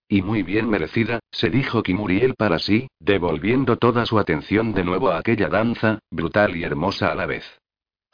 Y 0.08 0.22
muy 0.22 0.42
bien 0.42 0.70
merecida, 0.70 1.20
se 1.30 1.50
dijo 1.50 1.84
Kimuriel 1.84 2.36
para 2.36 2.60
sí, 2.60 2.88
devolviendo 3.00 3.76
toda 3.76 4.06
su 4.06 4.20
atención 4.20 4.74
de 4.74 4.86
nuevo 4.86 5.12
a 5.12 5.18
aquella 5.18 5.50
danza, 5.50 6.00
brutal 6.10 6.56
y 6.56 6.64
hermosa 6.64 7.12
a 7.12 7.16
la 7.16 7.26
vez. 7.26 7.60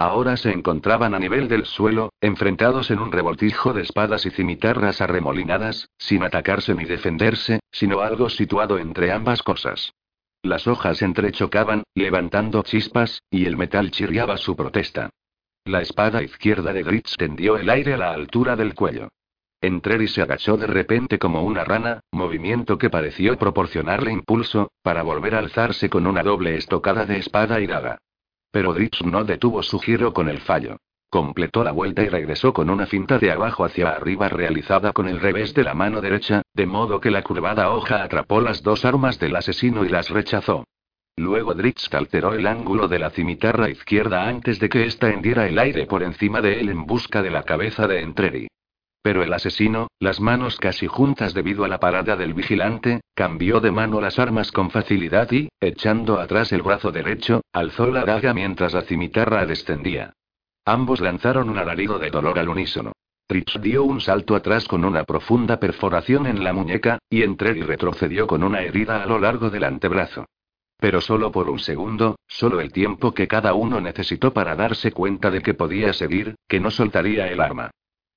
Ahora 0.04 0.36
se 0.36 0.52
encontraban 0.52 1.16
a 1.16 1.20
nivel 1.20 1.48
del 1.48 1.64
suelo, 1.66 2.12
enfrentados 2.20 2.92
en 2.92 3.00
un 3.00 3.10
revoltijo 3.10 3.72
de 3.72 3.84
espadas 3.84 4.26
y 4.26 4.32
cimitarras 4.32 5.00
arremolinadas, 5.00 5.88
sin 5.98 6.24
atacarse 6.24 6.76
ni 6.76 6.84
defenderse, 6.84 7.62
sino 7.72 8.02
algo 8.02 8.30
situado 8.30 8.80
entre 8.80 9.14
ambas 9.14 9.42
cosas. 9.44 9.94
Las 10.42 10.68
hojas 10.68 11.02
entrechocaban, 11.02 11.84
levantando 11.96 12.64
chispas, 12.64 13.24
y 13.32 13.46
el 13.46 13.56
metal 13.56 13.92
chirriaba 13.92 14.36
su 14.36 14.58
protesta. 14.58 15.10
La 15.64 15.80
espada 15.80 16.22
izquierda 16.22 16.74
de 16.74 16.84
Gritz 16.84 17.16
tendió 17.16 17.56
el 17.56 17.70
aire 17.70 17.94
a 17.94 17.98
la 17.98 18.12
altura 18.12 18.58
del 18.58 18.76
cuello. 18.76 19.08
Entreri 19.62 20.10
se 20.10 20.22
agachó 20.22 20.58
de 20.58 20.68
repente 20.68 21.18
como 21.18 21.44
una 21.44 21.64
rana, 21.64 22.02
movimiento 22.12 22.78
que 22.78 22.90
pareció 22.90 23.38
proporcionarle 23.38 24.12
impulso, 24.12 24.70
para 24.82 25.02
volver 25.02 25.36
a 25.36 25.40
alzarse 25.40 25.90
con 25.90 26.08
una 26.08 26.24
doble 26.24 26.58
estocada 26.58 27.06
de 27.06 27.20
espada 27.20 27.62
y 27.62 27.68
daga. 27.68 28.00
Pero 28.54 28.72
Gritz 28.72 29.02
no 29.04 29.24
detuvo 29.24 29.64
su 29.64 29.80
giro 29.80 30.14
con 30.14 30.30
el 30.30 30.40
fallo. 30.40 30.78
Completó 31.10 31.64
la 31.64 31.72
vuelta 31.72 32.04
y 32.04 32.08
regresó 32.08 32.54
con 32.54 32.70
una 32.70 32.86
finta 32.86 33.18
de 33.18 33.32
abajo 33.32 33.66
hacia 33.66 33.90
arriba 33.90 34.30
realizada 34.30 34.94
con 34.94 35.08
el 35.08 35.20
revés 35.20 35.56
de 35.56 35.64
la 35.64 35.74
mano 35.74 36.02
derecha, 36.02 36.44
de 36.54 36.68
modo 36.68 37.02
que 37.02 37.10
la 37.10 37.24
curvada 37.24 37.72
hoja 37.72 38.04
atrapó 38.04 38.42
las 38.42 38.62
dos 38.62 38.86
armas 38.86 39.18
del 39.18 39.36
asesino 39.36 39.84
y 39.86 39.90
las 39.90 40.12
rechazó. 40.12 40.66
Luego 41.18 41.56
Dritz 41.56 41.92
alteró 41.96 42.36
el 42.36 42.46
ángulo 42.46 42.88
de 42.88 43.00
la 43.00 43.10
cimitarra 43.10 43.72
izquierda 43.72 44.28
antes 44.28 44.60
de 44.60 44.70
que 44.70 44.86
ésta 44.86 45.10
hendiera 45.10 45.48
el 45.48 45.58
aire 45.58 45.88
por 45.88 46.04
encima 46.04 46.40
de 46.40 46.60
él 46.60 46.70
en 46.70 46.86
busca 46.86 47.24
de 47.24 47.32
la 47.32 47.42
cabeza 47.44 47.88
de 47.88 48.02
Entreri. 48.02 48.48
Pero 49.04 49.22
el 49.22 49.34
asesino, 49.34 49.90
las 50.00 50.22
manos 50.22 50.58
casi 50.58 50.88
juntas 50.88 51.34
debido 51.34 51.66
a 51.66 51.68
la 51.68 51.78
parada 51.78 52.16
del 52.16 52.34
vigilante, 52.34 53.02
cambió 53.14 53.60
de 53.60 53.70
mano 53.70 54.00
las 54.00 54.18
armas 54.18 54.54
con 54.54 54.72
facilidad 54.72 55.30
y, 55.34 55.50
echando 55.60 56.22
atrás 56.22 56.54
el 56.54 56.62
brazo 56.62 56.90
derecho, 56.94 57.42
alzó 57.52 57.88
la 57.88 58.06
daga 58.06 58.34
mientras 58.34 58.74
la 58.74 58.84
cimitarra 58.84 59.46
descendía. 59.46 60.14
Ambos 60.64 61.02
lanzaron 61.02 61.50
un 61.50 61.58
alarido 61.58 62.00
de 62.00 62.12
dolor 62.12 62.40
al 62.40 62.48
unísono. 62.48 62.94
Dritz 63.28 63.60
dio 63.60 63.84
un 63.84 64.00
salto 64.00 64.38
atrás 64.38 64.70
con 64.70 64.86
una 64.86 65.04
profunda 65.04 65.60
perforación 65.60 66.26
en 66.26 66.42
la 66.42 66.54
muñeca, 66.54 67.00
y 67.10 67.24
Entreri 67.24 67.62
retrocedió 67.62 68.26
con 68.26 68.42
una 68.42 68.62
herida 68.62 69.04
a 69.04 69.06
lo 69.06 69.20
largo 69.20 69.50
del 69.50 69.66
antebrazo. 69.66 70.26
Pero 70.78 71.02
solo 71.02 71.30
por 71.30 71.50
un 71.50 71.60
segundo, 71.60 72.16
solo 72.26 72.62
el 72.62 72.72
tiempo 72.72 73.14
que 73.14 73.28
cada 73.28 73.54
uno 73.54 73.82
necesitó 73.82 74.32
para 74.32 74.56
darse 74.56 74.94
cuenta 74.94 75.30
de 75.30 75.42
que 75.42 75.54
podía 75.54 75.92
seguir, 75.92 76.36
que 76.48 76.62
no 76.62 76.72
soltaría 76.72 77.28
el 77.28 77.42
arma. 77.42 77.72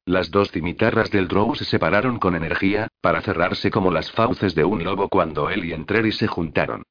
Las 0.09 0.30
dos 0.30 0.52
cimitarras 0.52 1.11
del 1.11 1.26
Drow 1.26 1.57
se 1.57 1.64
separaron 1.64 2.20
con 2.20 2.36
energía, 2.36 2.86
para 3.00 3.22
cerrarse 3.22 3.72
como 3.72 3.90
las 3.90 4.12
fauces 4.12 4.54
de 4.54 4.62
un 4.62 4.84
lobo 4.84 5.09
cuando 5.09 5.50
él 5.50 5.64
y 5.64 5.72
Entreri 5.72 6.12
se 6.12 6.28
juntaron. 6.28 6.84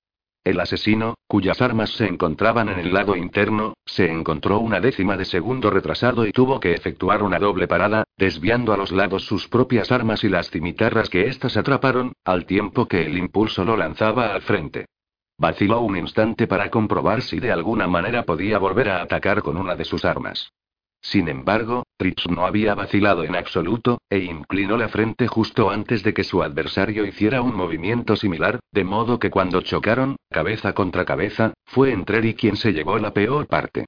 El 0.43 0.59
asesino, 0.59 1.15
cuyas 1.25 1.61
armas 1.61 1.91
se 1.91 2.07
encontraban 2.07 2.67
en 2.67 2.77
el 2.77 2.93
lado 2.93 3.15
interno, 3.15 3.73
se 3.85 4.11
encontró 4.11 4.59
una 4.59 4.81
décima 4.81 5.15
de 5.15 5.23
segundo 5.23 5.69
retrasado 5.69 6.27
y 6.27 6.33
tuvo 6.33 6.59
que 6.59 6.73
efectuar 6.73 7.23
una 7.23 7.39
doble 7.39 7.69
parada, 7.69 8.03
desviando 8.17 8.73
a 8.73 8.77
los 8.77 8.91
lados 8.91 9.23
sus 9.23 9.47
propias 9.47 9.93
armas 9.93 10.25
y 10.25 10.27
las 10.27 10.49
cimitarras 10.49 11.09
que 11.09 11.29
éstas 11.29 11.55
atraparon, 11.55 12.11
al 12.25 12.45
tiempo 12.45 12.85
que 12.85 13.05
el 13.05 13.17
impulso 13.17 13.63
lo 13.63 13.77
lanzaba 13.77 14.33
al 14.33 14.41
frente. 14.41 14.87
Vaciló 15.37 15.79
un 15.79 15.95
instante 15.95 16.47
para 16.47 16.69
comprobar 16.69 17.21
si 17.21 17.39
de 17.39 17.53
alguna 17.53 17.87
manera 17.87 18.23
podía 18.23 18.57
volver 18.57 18.89
a 18.89 19.01
atacar 19.01 19.41
con 19.41 19.55
una 19.55 19.75
de 19.75 19.85
sus 19.85 20.03
armas. 20.03 20.51
Sin 21.05 21.27
embargo, 21.27 21.83
Tritz 21.97 22.27
no 22.27 22.47
había 22.47 22.73
vacilado 22.73 23.23
en 23.23 23.35
absoluto, 23.35 23.99
e 24.09 24.17
inclinó 24.17 24.75
la 24.75 24.89
frente 24.89 25.27
justo 25.27 25.69
antes 25.69 26.01
de 26.01 26.15
que 26.15 26.23
su 26.23 26.41
adversario 26.41 27.05
hiciera 27.05 27.43
un 27.43 27.55
movimiento 27.55 28.15
similar, 28.15 28.59
de 28.71 28.83
modo 28.83 29.19
que 29.19 29.29
cuando 29.29 29.61
chocaron, 29.61 30.15
cabeza 30.31 30.73
contra 30.73 31.05
cabeza, 31.05 31.53
fue 31.63 31.91
Entreri 31.91 32.33
quien 32.33 32.55
se 32.55 32.73
llevó 32.73 32.97
la 32.97 33.13
peor 33.13 33.45
parte. 33.45 33.85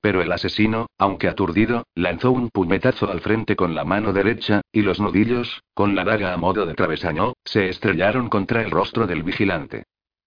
Pero 0.00 0.20
el 0.22 0.32
asesino, 0.32 0.86
aunque 0.98 1.28
aturdido, 1.28 1.84
lanzó 1.94 2.32
un 2.32 2.50
puñetazo 2.50 3.12
al 3.12 3.20
frente 3.20 3.54
con 3.54 3.76
la 3.76 3.84
mano 3.84 4.12
derecha, 4.12 4.62
y 4.72 4.82
los 4.82 4.98
nudillos, 4.98 5.62
con 5.72 5.94
la 5.94 6.02
daga 6.02 6.32
a 6.32 6.36
modo 6.36 6.66
de 6.66 6.74
travesaño, 6.74 7.34
se 7.44 7.68
estrellaron 7.68 8.28
contra 8.28 8.62
el 8.62 8.72
rostro 8.72 9.06
del 9.06 9.22
vigilante. 9.22 9.84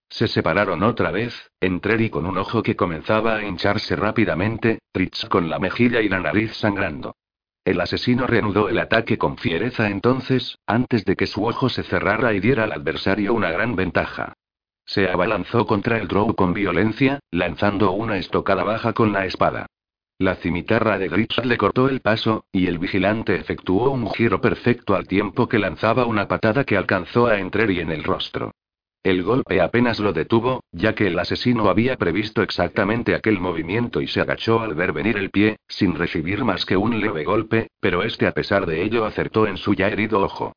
Se 0.10 0.28
separaron 0.28 0.82
otra 0.84 1.12
vez, 1.12 1.52
Entreri 1.62 2.10
con 2.10 2.26
un 2.26 2.38
ojo 2.38 2.64
que 2.64 2.76
comenzaba 2.76 3.36
a 3.36 3.44
hincharse 3.44 3.96
rápidamente, 3.96 4.80
Tritz 4.92 5.26
con 5.26 5.50
la 5.50 5.60
mejilla 5.60 6.02
y 6.02 6.10
la 6.10 6.20
nariz 6.20 6.56
sangrando. 6.56 7.16
El 7.64 7.80
asesino 7.80 8.26
reanudó 8.26 8.70
el 8.70 8.80
ataque 8.80 9.20
con 9.20 9.38
fiereza 9.38 9.90
entonces, 9.90 10.58
antes 10.66 11.06
de 11.06 11.16
que 11.16 11.28
su 11.28 11.46
ojo 11.46 11.70
se 11.70 11.84
cerrara 11.84 12.34
y 12.34 12.40
diera 12.40 12.64
al 12.64 12.72
adversario 12.72 13.34
una 13.36 13.52
gran 13.52 13.76
ventaja. 13.76 14.34
Se 14.86 15.08
abalanzó 15.08 15.68
contra 15.68 16.00
el 16.00 16.08
Drow 16.08 16.34
con 16.34 16.54
violencia, 16.54 17.20
lanzando 17.30 17.92
una 17.92 18.18
estocada 18.18 18.64
baja 18.64 18.94
con 18.94 19.14
la 19.14 19.28
espada. 19.28 19.68
La 20.18 20.36
cimitarra 20.36 20.98
de 20.98 21.10
Gritz 21.10 21.38
le 21.46 21.58
cortó 21.58 21.88
el 21.88 22.02
paso, 22.02 22.46
y 22.52 22.66
el 22.66 22.80
vigilante 22.80 23.36
efectuó 23.36 23.92
un 23.92 24.10
giro 24.10 24.42
perfecto 24.42 24.96
al 24.96 25.08
tiempo 25.08 25.48
que 25.48 25.60
lanzaba 25.60 26.08
una 26.08 26.28
patada 26.28 26.64
que 26.64 26.76
alcanzó 26.76 27.28
a 27.28 27.38
Entreri 27.40 27.80
en 27.80 27.92
el 27.92 28.04
rostro. 28.04 28.52
El 29.02 29.24
golpe 29.24 29.62
apenas 29.62 30.00
lo 30.00 30.12
detuvo, 30.12 30.66
ya 30.74 30.94
que 30.94 31.08
el 31.08 31.18
asesino 31.18 31.70
había 31.70 31.96
previsto 31.96 32.42
exactamente 32.42 33.16
aquel 33.16 33.40
movimiento 33.40 34.02
y 34.02 34.08
se 34.08 34.20
agachó 34.20 34.60
al 34.60 34.74
ver 34.74 34.92
venir 34.92 35.18
el 35.18 35.30
pie, 35.30 35.58
sin 35.70 35.96
recibir 35.96 36.44
más 36.44 36.66
que 36.66 36.76
un 36.76 37.00
leve 37.00 37.24
golpe, 37.24 37.70
pero 37.80 38.04
este 38.04 38.28
a 38.28 38.34
pesar 38.34 38.66
de 38.66 38.84
ello 38.84 39.06
acertó 39.06 39.48
en 39.48 39.56
su 39.56 39.74
ya 39.74 39.88
herido 39.88 40.20
ojo. 40.20 40.54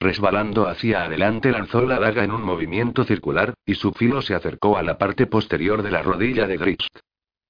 Resbalando 0.00 0.66
hacia 0.66 1.04
adelante 1.04 1.52
lanzó 1.52 1.82
la 1.86 2.00
daga 2.00 2.24
en 2.24 2.32
un 2.32 2.42
movimiento 2.42 3.04
circular, 3.04 3.54
y 3.64 3.76
su 3.76 3.92
filo 3.92 4.22
se 4.22 4.34
acercó 4.34 4.76
a 4.76 4.82
la 4.82 4.98
parte 4.98 5.28
posterior 5.28 5.82
de 5.82 5.92
la 5.92 6.02
rodilla 6.02 6.48
de 6.48 6.56
Grist. 6.56 6.98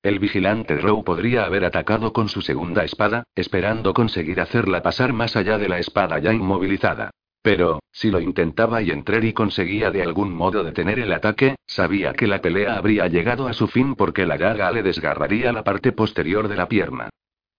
El 0.03 0.18
vigilante 0.18 0.76
Row 0.76 1.03
podría 1.03 1.47
haber 1.47 1.64
atacado 1.64 2.12
con 2.12 2.28
su 2.28 2.42
segunda 2.42 2.84
espada, 2.84 3.24
esperando 3.34 3.95
conseguir 3.95 4.42
hacerla 4.42 4.82
pasar 4.82 5.14
más 5.14 5.36
allá 5.36 5.57
de 5.57 5.70
la 5.70 5.78
espada 5.78 6.18
ya 6.18 6.34
inmovilizada. 6.34 7.11
Pero, 7.45 7.80
si 7.92 8.11
lo 8.11 8.20
intentaba 8.20 8.80
y 8.80 8.90
Entreri 8.90 9.34
conseguía 9.34 9.90
de 9.90 10.03
algún 10.03 10.34
modo 10.34 10.64
detener 10.64 10.99
el 10.99 11.12
ataque, 11.12 11.57
sabía 11.66 12.14
que 12.14 12.26
la 12.26 12.40
pelea 12.40 12.78
habría 12.78 13.07
llegado 13.07 13.49
a 13.49 13.53
su 13.53 13.68
fin 13.68 13.97
porque 13.97 14.24
la 14.24 14.38
gaga 14.38 14.72
le 14.72 14.82
desgarraría 14.82 15.53
la 15.53 15.62
parte 15.62 15.92
posterior 15.92 16.49
de 16.49 16.57
la 16.57 16.70
pierna. 16.70 17.11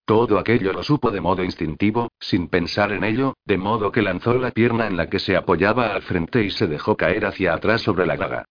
Todo 0.03 0.39
aquello 0.39 0.73
lo 0.73 0.81
supo 0.81 1.11
de 1.11 1.21
modo 1.21 1.43
instintivo, 1.43 2.09
sin 2.19 2.47
pensar 2.47 2.93
en 2.93 3.03
ello, 3.03 3.35
de 3.45 3.59
modo 3.59 3.91
que 3.91 4.01
lanzó 4.01 4.33
la 4.33 4.49
pierna 4.49 4.87
en 4.87 4.97
la 4.97 5.07
que 5.07 5.19
se 5.19 5.35
apoyaba 5.35 5.93
al 5.93 6.01
frente 6.01 6.43
y 6.43 6.49
se 6.49 6.65
dejó 6.65 6.97
caer 6.97 7.27
hacia 7.27 7.53
atrás 7.53 7.81
sobre 7.81 8.07
la 8.07 8.15
gaga. 8.15 8.45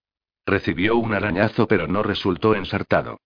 Recibió 0.46 0.94
un 0.94 1.14
arañazo 1.14 1.66
pero 1.66 1.88
no 1.88 2.04
resultó 2.04 2.54
ensartado. 2.54 3.18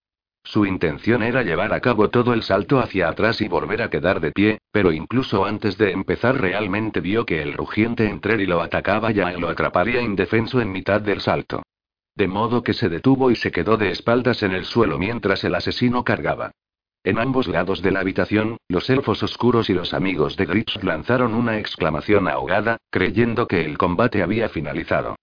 Su 0.45 0.65
intención 0.65 1.23
era 1.23 1.43
llevar 1.43 1.73
a 1.73 1.81
cabo 1.81 2.09
todo 2.09 2.33
el 2.33 2.43
salto 2.43 2.79
hacia 2.79 3.09
atrás 3.09 3.41
y 3.41 3.49
volver 3.49 3.83
a 3.83 3.91
quedar 3.91 4.21
de 4.21 4.33
pie, 4.33 4.59
pero 4.73 4.93
incluso 4.93 5.45
antes 5.45 5.77
de 5.77 5.93
empezar 5.93 6.41
realmente 6.41 7.01
vio 7.01 7.27
que 7.27 7.43
el 7.43 7.53
rugiente 7.53 8.09
Entreri 8.09 8.47
lo 8.47 8.63
atacaba 8.63 9.11
ya 9.11 9.33
y 9.33 9.41
lo 9.41 9.49
atraparía 9.49 10.01
indefenso 10.01 10.61
en 10.61 10.73
mitad 10.73 11.01
del 11.01 11.21
salto. 11.21 11.63
De 12.15 12.29
modo 12.29 12.63
que 12.63 12.73
se 12.73 12.89
detuvo 12.89 13.31
y 13.31 13.37
se 13.37 13.53
quedó 13.53 13.77
de 13.77 13.91
espaldas 13.91 14.43
en 14.43 14.53
el 14.53 14.65
suelo 14.65 14.99
mientras 14.99 15.45
el 15.45 15.55
asesino 15.55 16.03
cargaba. 16.03 16.51
En 17.05 17.19
ambos 17.19 17.47
lados 17.47 17.81
de 17.81 17.93
la 17.93 18.01
habitación, 18.01 18.57
los 18.69 18.91
elfos 18.91 19.23
oscuros 19.23 19.71
y 19.71 19.75
los 19.75 19.95
amigos 19.95 20.37
de 20.37 20.47
Grips 20.47 20.83
lanzaron 20.83 21.35
una 21.35 21.59
exclamación 21.59 22.27
ahogada, 22.27 22.79
creyendo 22.91 23.47
que 23.47 23.65
el 23.65 23.79
combate 23.79 24.23
había 24.23 24.49
finalizado. 24.49 25.17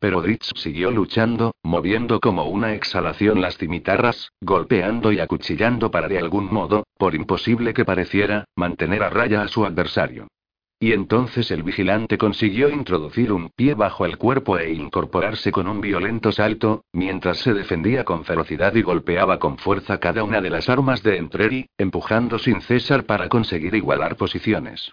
Pero 0.00 0.22
Dritz 0.22 0.52
siguió 0.54 0.90
luchando, 0.90 1.54
moviendo 1.62 2.20
como 2.20 2.44
una 2.44 2.74
exhalación 2.74 3.40
las 3.40 3.58
cimitarras, 3.58 4.30
golpeando 4.40 5.10
y 5.10 5.18
acuchillando 5.18 5.90
para 5.90 6.08
de 6.08 6.18
algún 6.18 6.52
modo, 6.52 6.84
por 6.96 7.14
imposible 7.14 7.74
que 7.74 7.84
pareciera, 7.84 8.44
mantener 8.54 9.02
a 9.02 9.10
raya 9.10 9.42
a 9.42 9.48
su 9.48 9.64
adversario. 9.64 10.28
Y 10.80 10.92
entonces 10.92 11.50
el 11.50 11.64
vigilante 11.64 12.18
consiguió 12.18 12.68
introducir 12.68 13.32
un 13.32 13.50
pie 13.50 13.74
bajo 13.74 14.06
el 14.06 14.16
cuerpo 14.16 14.58
e 14.58 14.72
incorporarse 14.72 15.50
con 15.50 15.66
un 15.66 15.80
violento 15.80 16.30
salto, 16.30 16.84
mientras 16.92 17.38
se 17.38 17.52
defendía 17.52 18.04
con 18.04 18.24
ferocidad 18.24 18.76
y 18.76 18.82
golpeaba 18.82 19.40
con 19.40 19.58
fuerza 19.58 19.98
cada 19.98 20.22
una 20.22 20.40
de 20.40 20.50
las 20.50 20.68
armas 20.68 21.02
de 21.02 21.16
Entreri, 21.16 21.66
empujando 21.76 22.38
sin 22.38 22.60
cesar 22.60 23.06
para 23.06 23.28
conseguir 23.28 23.74
igualar 23.74 24.14
posiciones. 24.14 24.92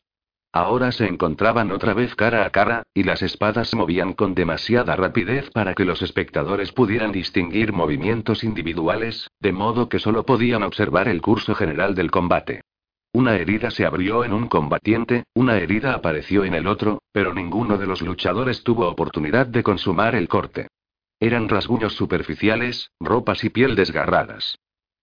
Ahora 0.55 0.93
se 0.93 1.05
encontraban 1.05 1.69
otra 1.73 1.93
vez 1.93 2.15
cara 2.15 2.45
a 2.45 2.49
cara, 2.49 2.83
y 2.93 3.03
las 3.03 3.21
espadas 3.21 3.67
se 3.67 3.75
movían 3.75 4.13
con 4.13 4.33
demasiada 4.33 4.95
rapidez 4.95 5.49
para 5.51 5.73
que 5.73 5.83
los 5.83 6.01
espectadores 6.01 6.71
pudieran 6.71 7.11
distinguir 7.11 7.73
movimientos 7.73 8.41
individuales, 8.45 9.29
de 9.41 9.51
modo 9.51 9.89
que 9.89 9.99
solo 9.99 10.25
podían 10.25 10.63
observar 10.63 11.09
el 11.09 11.21
curso 11.21 11.55
general 11.55 11.93
del 11.93 12.09
combate. 12.09 12.61
Una 13.11 13.35
herida 13.35 13.69
se 13.69 13.85
abrió 13.85 14.23
en 14.23 14.31
un 14.31 14.47
combatiente, 14.47 15.25
una 15.33 15.57
herida 15.57 15.93
apareció 15.93 16.45
en 16.45 16.53
el 16.53 16.67
otro, 16.67 16.99
pero 17.11 17.33
ninguno 17.33 17.77
de 17.77 17.87
los 17.87 18.01
luchadores 18.01 18.63
tuvo 18.63 18.87
oportunidad 18.87 19.47
de 19.47 19.61
consumar 19.61 20.15
el 20.15 20.29
corte. 20.29 20.69
Eran 21.19 21.49
rasguños 21.49 21.95
superficiales, 21.95 22.91
ropas 23.01 23.43
y 23.43 23.49
piel 23.49 23.75
desgarradas. 23.75 24.57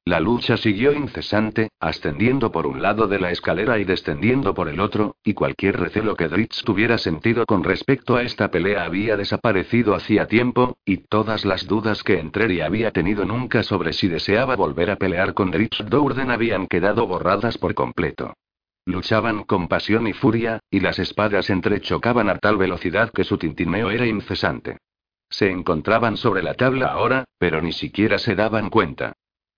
La 0.04 0.18
lucha 0.18 0.56
siguió 0.56 0.92
incesante, 0.92 1.70
ascendiendo 1.78 2.50
por 2.50 2.66
un 2.66 2.82
lado 2.82 3.06
de 3.06 3.20
la 3.20 3.30
escalera 3.30 3.78
y 3.78 3.84
descendiendo 3.84 4.52
por 4.52 4.68
el 4.68 4.80
otro, 4.80 5.14
y 5.22 5.32
cualquier 5.32 5.78
recelo 5.78 6.16
que 6.16 6.26
Dritz 6.26 6.64
tuviera 6.64 6.98
sentido 6.98 7.46
con 7.46 7.62
respecto 7.62 8.16
a 8.16 8.22
esta 8.22 8.50
pelea 8.50 8.84
había 8.84 9.16
desaparecido 9.16 9.94
hacía 9.94 10.26
tiempo, 10.26 10.76
y 10.84 10.96
todas 10.96 11.44
las 11.44 11.68
dudas 11.68 12.02
que 12.02 12.18
Entreri 12.18 12.62
había 12.62 12.90
tenido 12.90 13.24
nunca 13.24 13.62
sobre 13.62 13.92
si 13.92 14.08
deseaba 14.08 14.56
volver 14.56 14.90
a 14.90 14.96
pelear 14.96 15.34
con 15.34 15.52
Dritz 15.52 15.78
Dourden 15.86 16.32
habían 16.32 16.66
quedado 16.66 17.06
borradas 17.06 17.56
por 17.56 17.74
completo. 17.74 18.34
Luchaban 18.84 19.44
con 19.44 19.68
pasión 19.68 20.08
y 20.08 20.14
furia, 20.14 20.58
y 20.68 20.80
las 20.80 20.98
espadas 20.98 21.48
entrechocaban 21.48 22.28
a 22.28 22.38
tal 22.38 22.56
velocidad 22.56 23.12
que 23.12 23.22
su 23.22 23.38
tintineo 23.38 23.88
era 23.92 24.04
incesante. 24.04 24.78
Se 25.30 25.48
encontraban 25.48 26.16
sobre 26.16 26.42
la 26.42 26.54
tabla 26.54 26.88
ahora, 26.88 27.24
pero 27.38 27.62
ni 27.62 27.72
siquiera 27.72 28.18
se 28.18 28.34
daban 28.34 28.68
cuenta. 28.68 29.12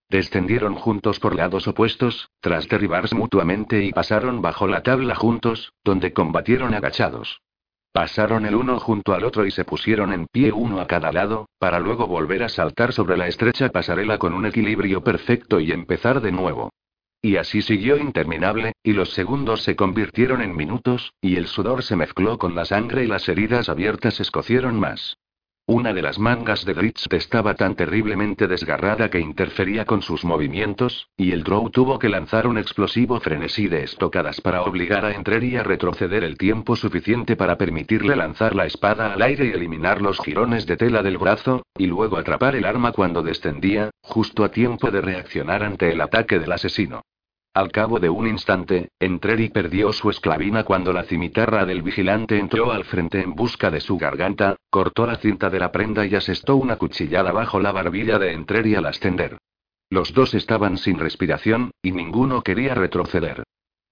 Descendieron 0.08 0.74
juntos 0.74 1.18
por 1.18 1.34
lados 1.34 1.66
opuestos, 1.66 2.28
tras 2.40 2.68
derribarse 2.68 3.14
mutuamente 3.14 3.84
y 3.84 3.92
pasaron 3.92 4.42
bajo 4.42 4.66
la 4.66 4.82
tabla 4.82 5.14
juntos, 5.14 5.72
donde 5.82 6.12
combatieron 6.12 6.74
agachados. 6.74 7.40
Pasaron 7.92 8.44
el 8.44 8.56
uno 8.56 8.80
junto 8.80 9.14
al 9.14 9.24
otro 9.24 9.46
y 9.46 9.52
se 9.52 9.64
pusieron 9.64 10.12
en 10.12 10.26
pie 10.26 10.50
uno 10.50 10.80
a 10.80 10.86
cada 10.86 11.12
lado, 11.12 11.48
para 11.58 11.78
luego 11.78 12.08
volver 12.08 12.42
a 12.42 12.48
saltar 12.48 12.92
sobre 12.92 13.16
la 13.16 13.28
estrecha 13.28 13.68
pasarela 13.68 14.18
con 14.18 14.34
un 14.34 14.46
equilibrio 14.46 15.04
perfecto 15.04 15.60
y 15.60 15.70
empezar 15.70 16.20
de 16.20 16.32
nuevo. 16.32 16.70
Y 17.22 17.36
así 17.36 17.62
siguió 17.62 17.96
interminable, 17.96 18.72
y 18.82 18.92
los 18.92 19.10
segundos 19.14 19.62
se 19.62 19.76
convirtieron 19.76 20.42
en 20.42 20.54
minutos, 20.54 21.14
y 21.22 21.36
el 21.36 21.46
sudor 21.46 21.82
se 21.82 21.96
mezcló 21.96 22.36
con 22.36 22.54
la 22.54 22.64
sangre 22.64 23.04
y 23.04 23.06
las 23.06 23.28
heridas 23.28 23.68
abiertas 23.68 24.20
escocieron 24.20 24.78
más. 24.78 25.16
Una 25.66 25.94
de 25.94 26.02
las 26.02 26.18
mangas 26.18 26.66
de 26.66 26.74
Dritz 26.74 27.06
estaba 27.10 27.54
tan 27.54 27.74
terriblemente 27.74 28.46
desgarrada 28.46 29.08
que 29.08 29.18
interfería 29.18 29.86
con 29.86 30.02
sus 30.02 30.22
movimientos, 30.22 31.08
y 31.16 31.32
el 31.32 31.42
Drow 31.42 31.70
tuvo 31.70 31.98
que 31.98 32.10
lanzar 32.10 32.46
un 32.46 32.58
explosivo 32.58 33.18
frenesí 33.18 33.66
de 33.68 33.82
estocadas 33.82 34.42
para 34.42 34.60
obligar 34.60 35.06
a 35.06 35.12
Entreri 35.12 35.56
a 35.56 35.62
retroceder 35.62 36.22
el 36.22 36.36
tiempo 36.36 36.76
suficiente 36.76 37.34
para 37.34 37.56
permitirle 37.56 38.14
lanzar 38.14 38.54
la 38.54 38.66
espada 38.66 39.14
al 39.14 39.22
aire 39.22 39.46
y 39.46 39.52
eliminar 39.52 40.02
los 40.02 40.20
jirones 40.20 40.66
de 40.66 40.76
tela 40.76 41.02
del 41.02 41.16
brazo, 41.16 41.62
y 41.78 41.86
luego 41.86 42.18
atrapar 42.18 42.56
el 42.56 42.66
arma 42.66 42.92
cuando 42.92 43.22
descendía, 43.22 43.88
justo 44.02 44.44
a 44.44 44.50
tiempo 44.50 44.90
de 44.90 45.00
reaccionar 45.00 45.62
ante 45.62 45.90
el 45.90 46.02
ataque 46.02 46.38
del 46.38 46.52
asesino. 46.52 47.00
Al 47.54 47.70
cabo 47.70 48.00
de 48.00 48.10
un 48.10 48.26
instante, 48.26 48.88
Entreri 48.98 49.48
perdió 49.48 49.92
su 49.92 50.10
esclavina 50.10 50.64
cuando 50.64 50.92
la 50.92 51.04
cimitarra 51.04 51.64
del 51.64 51.82
vigilante 51.82 52.36
entró 52.36 52.72
al 52.72 52.84
frente 52.84 53.20
en 53.20 53.36
busca 53.36 53.70
de 53.70 53.80
su 53.80 53.96
garganta, 53.96 54.56
cortó 54.70 55.06
la 55.06 55.14
cinta 55.18 55.50
de 55.50 55.60
la 55.60 55.70
prenda 55.70 56.04
y 56.04 56.16
asestó 56.16 56.56
una 56.56 56.74
cuchillada 56.74 57.30
bajo 57.30 57.60
la 57.60 57.70
barbilla 57.70 58.18
de 58.18 58.32
Entreri 58.32 58.74
al 58.74 58.86
ascender. 58.86 59.38
Los 59.88 60.12
dos 60.12 60.34
estaban 60.34 60.78
sin 60.78 60.98
respiración, 60.98 61.70
y 61.80 61.92
ninguno 61.92 62.42
quería 62.42 62.74
retroceder. 62.74 63.44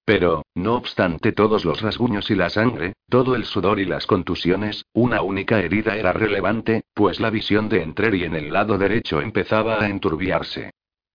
Pero, 0.04 0.42
no 0.56 0.74
obstante 0.74 1.30
todos 1.30 1.64
los 1.64 1.82
rasguños 1.82 2.32
y 2.32 2.34
la 2.34 2.50
sangre, 2.50 2.94
todo 3.08 3.36
el 3.36 3.44
sudor 3.44 3.78
y 3.78 3.84
las 3.84 4.08
contusiones, 4.08 4.86
una 4.92 5.22
única 5.22 5.60
herida 5.60 5.96
era 5.96 6.12
relevante, 6.12 6.82
pues 6.94 7.20
la 7.20 7.30
visión 7.30 7.68
de 7.68 7.84
Entreri 7.84 8.24
en 8.24 8.34
el 8.34 8.52
lado 8.52 8.76
derecho 8.76 9.20
empezaba 9.20 9.80
a 9.80 9.88
enturbiarse. 9.88 10.72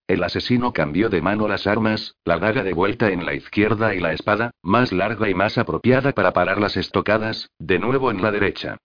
El 0.07 0.23
asesino 0.23 0.71
cambió 0.71 1.09
de 1.09 1.21
mano 1.21 1.49
las 1.49 1.67
armas, 1.67 2.15
la 2.23 2.39
daga 2.39 2.63
de 2.63 2.71
vuelta 2.71 3.09
en 3.09 3.25
la 3.25 3.33
izquierda 3.33 3.93
y 3.93 3.99
la 3.99 4.13
espada, 4.13 4.51
más 4.63 4.93
larga 4.93 5.29
y 5.29 5.33
más 5.33 5.57
apropiada 5.57 6.13
para 6.13 6.31
parar 6.31 6.61
las 6.61 6.77
estocadas, 6.77 7.49
de 7.59 7.77
nuevo 7.77 8.09
en 8.09 8.21
la 8.21 8.31
derecha. 8.31 8.77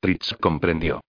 Tritz 0.00 0.34
comprendió. 0.38 1.00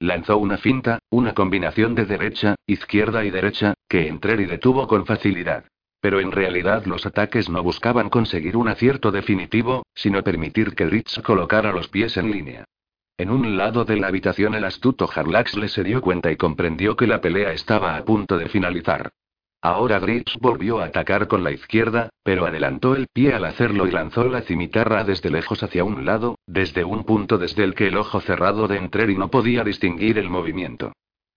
Lanzó 0.00 0.38
una 0.38 0.58
finta, 0.58 0.98
una 1.10 1.32
combinación 1.32 1.94
de 1.94 2.06
derecha, 2.06 2.56
izquierda 2.66 3.24
y 3.24 3.30
derecha, 3.30 3.74
que 3.88 4.08
Entreri 4.08 4.46
detuvo 4.46 4.88
con 4.88 5.06
facilidad. 5.06 5.64
Pero 6.00 6.18
en 6.18 6.32
realidad 6.32 6.84
los 6.84 7.06
ataques 7.06 7.48
no 7.48 7.62
buscaban 7.62 8.10
conseguir 8.10 8.56
un 8.56 8.66
acierto 8.66 9.12
definitivo, 9.12 9.84
sino 9.94 10.24
permitir 10.24 10.74
que 10.74 10.86
Ritz 10.86 11.20
colocara 11.20 11.72
los 11.72 11.88
pies 11.88 12.16
en 12.16 12.32
línea. 12.32 12.64
En 13.16 13.30
un 13.30 13.56
lado 13.56 13.84
de 13.84 13.96
la 13.96 14.08
habitación 14.08 14.56
el 14.56 14.64
astuto 14.64 15.08
Harlax 15.08 15.56
le 15.56 15.68
se 15.68 15.84
dio 15.84 16.00
cuenta 16.00 16.32
y 16.32 16.36
comprendió 16.36 16.96
que 16.96 17.06
la 17.06 17.20
pelea 17.20 17.52
estaba 17.52 17.96
a 17.96 18.04
punto 18.04 18.36
de 18.38 18.48
finalizar. 18.48 19.12
Ahora 19.62 20.00
Gritz 20.00 20.36
volvió 20.40 20.80
a 20.80 20.86
atacar 20.86 21.28
con 21.28 21.44
la 21.44 21.52
izquierda, 21.52 22.10
pero 22.24 22.44
adelantó 22.44 22.96
el 22.96 23.06
pie 23.06 23.32
al 23.32 23.44
hacerlo 23.44 23.86
y 23.86 23.92
lanzó 23.92 24.24
la 24.24 24.42
cimitarra 24.42 25.04
desde 25.04 25.30
lejos 25.30 25.62
hacia 25.62 25.84
un 25.84 26.04
lado, 26.04 26.38
desde 26.46 26.84
un 26.84 27.04
punto 27.04 27.38
desde 27.38 27.62
el 27.62 27.76
que 27.76 27.86
el 27.86 27.96
ojo 27.96 28.20
cerrado 28.20 28.66
de 28.66 28.78
Entreri 28.78 29.16
no 29.16 29.30
podía 29.30 29.62
distinguir 29.62 30.18
el 30.18 30.28
movimiento. 30.28 30.92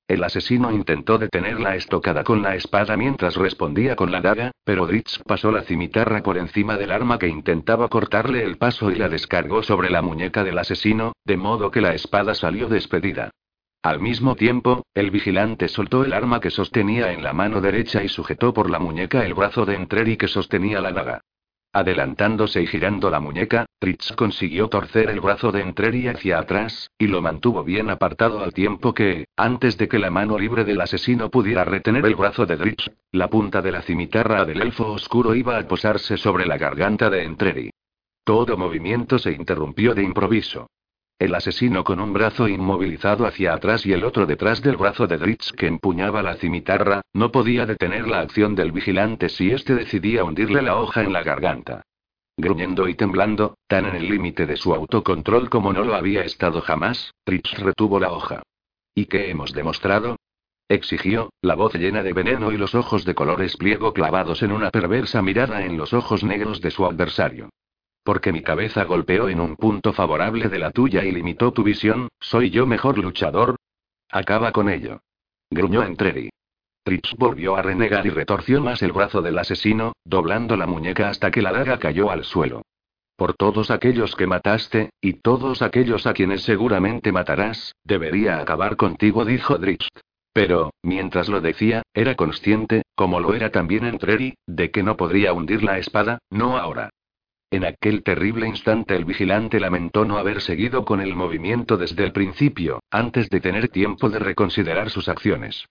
El 0.08 0.24
asesino 0.24 0.72
intentó 0.72 1.18
detener 1.18 1.60
la 1.60 1.76
estocada 1.76 2.24
con 2.24 2.42
la 2.42 2.56
espada 2.56 2.96
mientras 2.96 3.36
respondía 3.36 3.98
con 3.98 4.10
la 4.10 4.22
daga, 4.22 4.52
pero 4.64 4.88
Dritz 4.88 5.20
pasó 5.26 5.52
la 5.52 5.64
cimitarra 5.64 6.24
por 6.24 6.38
encima 6.38 6.78
del 6.78 6.92
arma 6.92 7.20
que 7.20 7.28
intentaba 7.28 7.90
cortarle 7.90 8.42
el 8.42 8.58
paso 8.58 8.90
y 8.90 8.96
la 8.96 9.10
descargó 9.10 9.64
sobre 9.64 9.90
la 9.90 10.02
muñeca 10.02 10.46
del 10.46 10.60
asesino, 10.60 11.12
de 11.26 11.36
modo 11.36 11.72
que 11.72 11.82
la 11.82 11.94
espada 11.94 12.36
salió 12.36 12.70
despedida. 12.70 13.32
Al 13.84 14.00
mismo 14.00 14.36
tiempo, 14.36 14.84
el 14.94 15.12
vigilante 15.12 15.68
soltó 15.68 16.06
el 16.06 16.14
arma 16.14 16.40
que 16.40 16.52
sostenía 16.52 17.12
en 17.12 17.22
la 17.22 17.34
mano 17.34 17.60
derecha 17.60 18.02
y 18.02 18.08
sujetó 18.08 18.54
por 18.54 18.70
la 18.70 18.80
muñeca 18.80 19.26
el 19.26 19.34
brazo 19.34 19.66
de 19.66 19.76
Entreri 19.76 20.16
que 20.16 20.30
sostenía 20.30 20.80
la 20.80 20.94
daga. 20.94 21.22
Adelantándose 21.78 22.64
y 22.64 22.66
girando 22.66 23.12
la 23.12 23.20
muñeca, 23.20 23.68
Tritz 23.78 24.12
consiguió 24.14 24.68
torcer 24.68 25.12
el 25.12 25.20
brazo 25.20 25.52
de 25.52 25.62
Entreri 25.62 26.08
hacia 26.08 26.40
atrás, 26.40 26.90
y 26.98 27.06
lo 27.06 27.22
mantuvo 27.22 27.64
bien 27.64 27.92
apartado 27.92 28.44
al 28.44 28.52
tiempo 28.52 28.96
que, 28.96 29.28
antes 29.38 29.78
de 29.78 29.88
que 29.88 30.00
la 30.00 30.10
mano 30.10 30.40
libre 30.40 30.64
del 30.64 30.82
asesino 30.82 31.30
pudiera 31.30 31.66
retener 31.66 32.04
el 32.08 32.16
brazo 32.16 32.48
de 32.48 32.58
Tritz, 32.58 32.90
la 33.12 33.28
punta 33.28 33.62
de 33.62 33.72
la 33.72 33.84
cimitarra 33.84 34.44
del 34.44 34.64
elfo 34.64 34.88
oscuro 34.88 35.36
iba 35.36 35.56
a 35.56 35.68
posarse 35.68 36.18
sobre 36.18 36.48
la 36.48 36.58
garganta 36.58 37.12
de 37.12 37.24
Entreri. 37.24 37.70
Todo 38.24 38.58
movimiento 38.58 39.20
se 39.20 39.34
interrumpió 39.34 39.94
de 39.94 40.02
improviso. 40.02 40.72
El 41.20 41.34
asesino 41.34 41.84
con 41.84 42.00
un 42.00 42.14
brazo 42.14 42.48
inmovilizado 42.48 43.26
hacia 43.26 43.54
atrás 43.54 43.88
y 43.88 43.92
el 43.92 44.04
otro 44.04 44.28
detrás 44.28 44.62
del 44.62 44.78
brazo 44.78 45.08
de 45.08 45.18
Dritz 45.18 45.52
que 45.52 45.66
empuñaba 45.66 46.22
la 46.22 46.36
cimitarra, 46.36 47.02
no 47.12 47.32
podía 47.32 47.66
detener 47.66 48.08
la 48.08 48.20
acción 48.20 48.54
del 48.54 48.72
vigilante 48.72 49.28
si 49.30 49.50
éste 49.50 49.74
decidía 49.74 50.24
hundirle 50.24 50.62
la 50.62 50.78
hoja 50.78 51.02
en 51.02 51.14
la 51.14 51.24
garganta. 51.24 51.82
Gruñendo 52.38 52.88
y 52.88 52.94
temblando, 52.94 53.58
tan 53.66 53.88
en 53.88 53.96
el 53.96 54.08
límite 54.08 54.46
de 54.46 54.58
su 54.58 54.76
autocontrol 54.76 55.50
como 55.50 55.74
no 55.74 55.84
lo 55.84 55.96
había 55.96 56.22
estado 56.22 56.62
jamás, 56.62 57.16
Dritz 57.26 57.58
retuvo 57.58 58.00
la 58.00 58.12
hoja. 58.12 58.44
¿Y 58.94 59.06
qué 59.06 59.32
hemos 59.32 59.54
demostrado? 59.54 60.18
exigió, 60.70 61.32
la 61.42 61.56
voz 61.56 61.74
llena 61.74 62.04
de 62.04 62.14
veneno 62.14 62.52
y 62.52 62.58
los 62.58 62.76
ojos 62.76 63.06
de 63.06 63.16
colores 63.16 63.58
pliego 63.58 63.92
clavados 63.92 64.44
en 64.44 64.52
una 64.52 64.70
perversa 64.70 65.24
mirada 65.24 65.66
en 65.66 65.78
los 65.78 65.94
ojos 65.94 66.24
negros 66.24 66.62
de 66.62 66.70
su 66.70 66.86
adversario. 66.86 67.50
Porque 68.08 68.32
mi 68.32 68.42
cabeza 68.42 68.86
golpeó 68.86 69.28
en 69.28 69.42
un 69.42 69.58
punto 69.58 69.92
favorable 69.92 70.48
de 70.48 70.60
la 70.60 70.72
tuya 70.72 71.04
y 71.04 71.12
limitó 71.12 71.52
tu 71.52 71.62
visión, 71.62 72.08
¿soy 72.22 72.52
yo 72.52 72.66
mejor 72.66 72.98
luchador? 72.98 73.58
Acaba 74.10 74.54
con 74.54 74.70
ello. 74.70 75.02
Gruñó 75.52 75.84
Entreri. 75.84 76.30
Tritz 76.86 77.14
volvió 77.18 77.58
a 77.58 77.62
renegar 77.62 78.06
y 78.06 78.10
retorció 78.10 78.62
más 78.62 78.82
el 78.82 78.94
brazo 78.94 79.22
del 79.22 79.38
asesino, 79.38 79.92
doblando 80.06 80.56
la 80.56 80.68
muñeca 80.68 81.10
hasta 81.10 81.32
que 81.32 81.42
la 81.42 81.52
daga 81.52 81.80
cayó 81.80 82.10
al 82.10 82.24
suelo. 82.24 82.62
Por 83.18 83.34
todos 83.34 83.72
aquellos 83.72 84.16
que 84.16 84.26
mataste, 84.26 84.92
y 85.02 85.16
todos 85.16 85.62
aquellos 85.62 86.08
a 86.08 86.14
quienes 86.14 86.44
seguramente 86.44 87.12
matarás, 87.12 87.76
debería 87.84 88.40
acabar 88.40 88.78
contigo, 88.78 89.26
dijo 89.26 89.58
Dritz. 89.58 89.90
Pero, 90.32 90.72
mientras 90.82 91.28
lo 91.28 91.42
decía, 91.42 91.82
era 91.94 92.16
consciente, 92.16 92.84
como 92.96 93.20
lo 93.20 93.34
era 93.34 93.52
también 93.52 93.86
Entreri, 93.86 94.36
de 94.48 94.72
que 94.72 94.82
no 94.82 94.96
podría 94.96 95.34
hundir 95.34 95.62
la 95.62 95.78
espada, 95.78 96.20
no 96.30 96.58
ahora. 96.58 96.90
En 97.50 97.64
aquel 97.64 98.04
terrible 98.04 98.46
instante 98.46 98.96
el 98.96 99.06
vigilante 99.06 99.60
lamentó 99.60 100.04
no 100.04 100.18
haber 100.18 100.42
seguido 100.42 100.84
con 100.84 101.00
el 101.00 101.16
movimiento 101.16 101.78
desde 101.78 102.04
el 102.04 102.12
principio, 102.12 102.82
antes 102.92 103.30
de 103.30 103.40
tener 103.40 103.70
tiempo 103.70 104.10
de 104.10 104.20
reconsiderar 104.20 104.90
sus 104.90 105.08
acciones. 105.08 105.66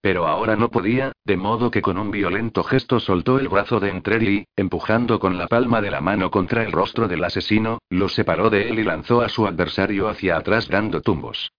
Pero 0.00 0.26
ahora 0.26 0.56
no 0.56 0.70
podía, 0.70 1.12
de 1.24 1.36
modo 1.36 1.70
que 1.70 1.82
con 1.82 1.98
un 1.98 2.10
violento 2.10 2.62
gesto 2.62 2.98
soltó 2.98 3.38
el 3.38 3.48
brazo 3.48 3.78
de 3.78 3.90
Entreri 3.90 4.28
y, 4.28 4.44
empujando 4.56 5.18
con 5.18 5.36
la 5.36 5.48
palma 5.48 5.82
de 5.82 5.90
la 5.90 6.00
mano 6.00 6.30
contra 6.30 6.62
el 6.62 6.72
rostro 6.72 7.08
del 7.08 7.24
asesino, 7.24 7.78
lo 7.90 8.08
separó 8.08 8.48
de 8.48 8.70
él 8.70 8.78
y 8.78 8.84
lanzó 8.84 9.20
a 9.20 9.28
su 9.28 9.46
adversario 9.46 10.08
hacia 10.08 10.36
atrás 10.36 10.68
dando 10.68 11.02
tumbos. 11.02 11.50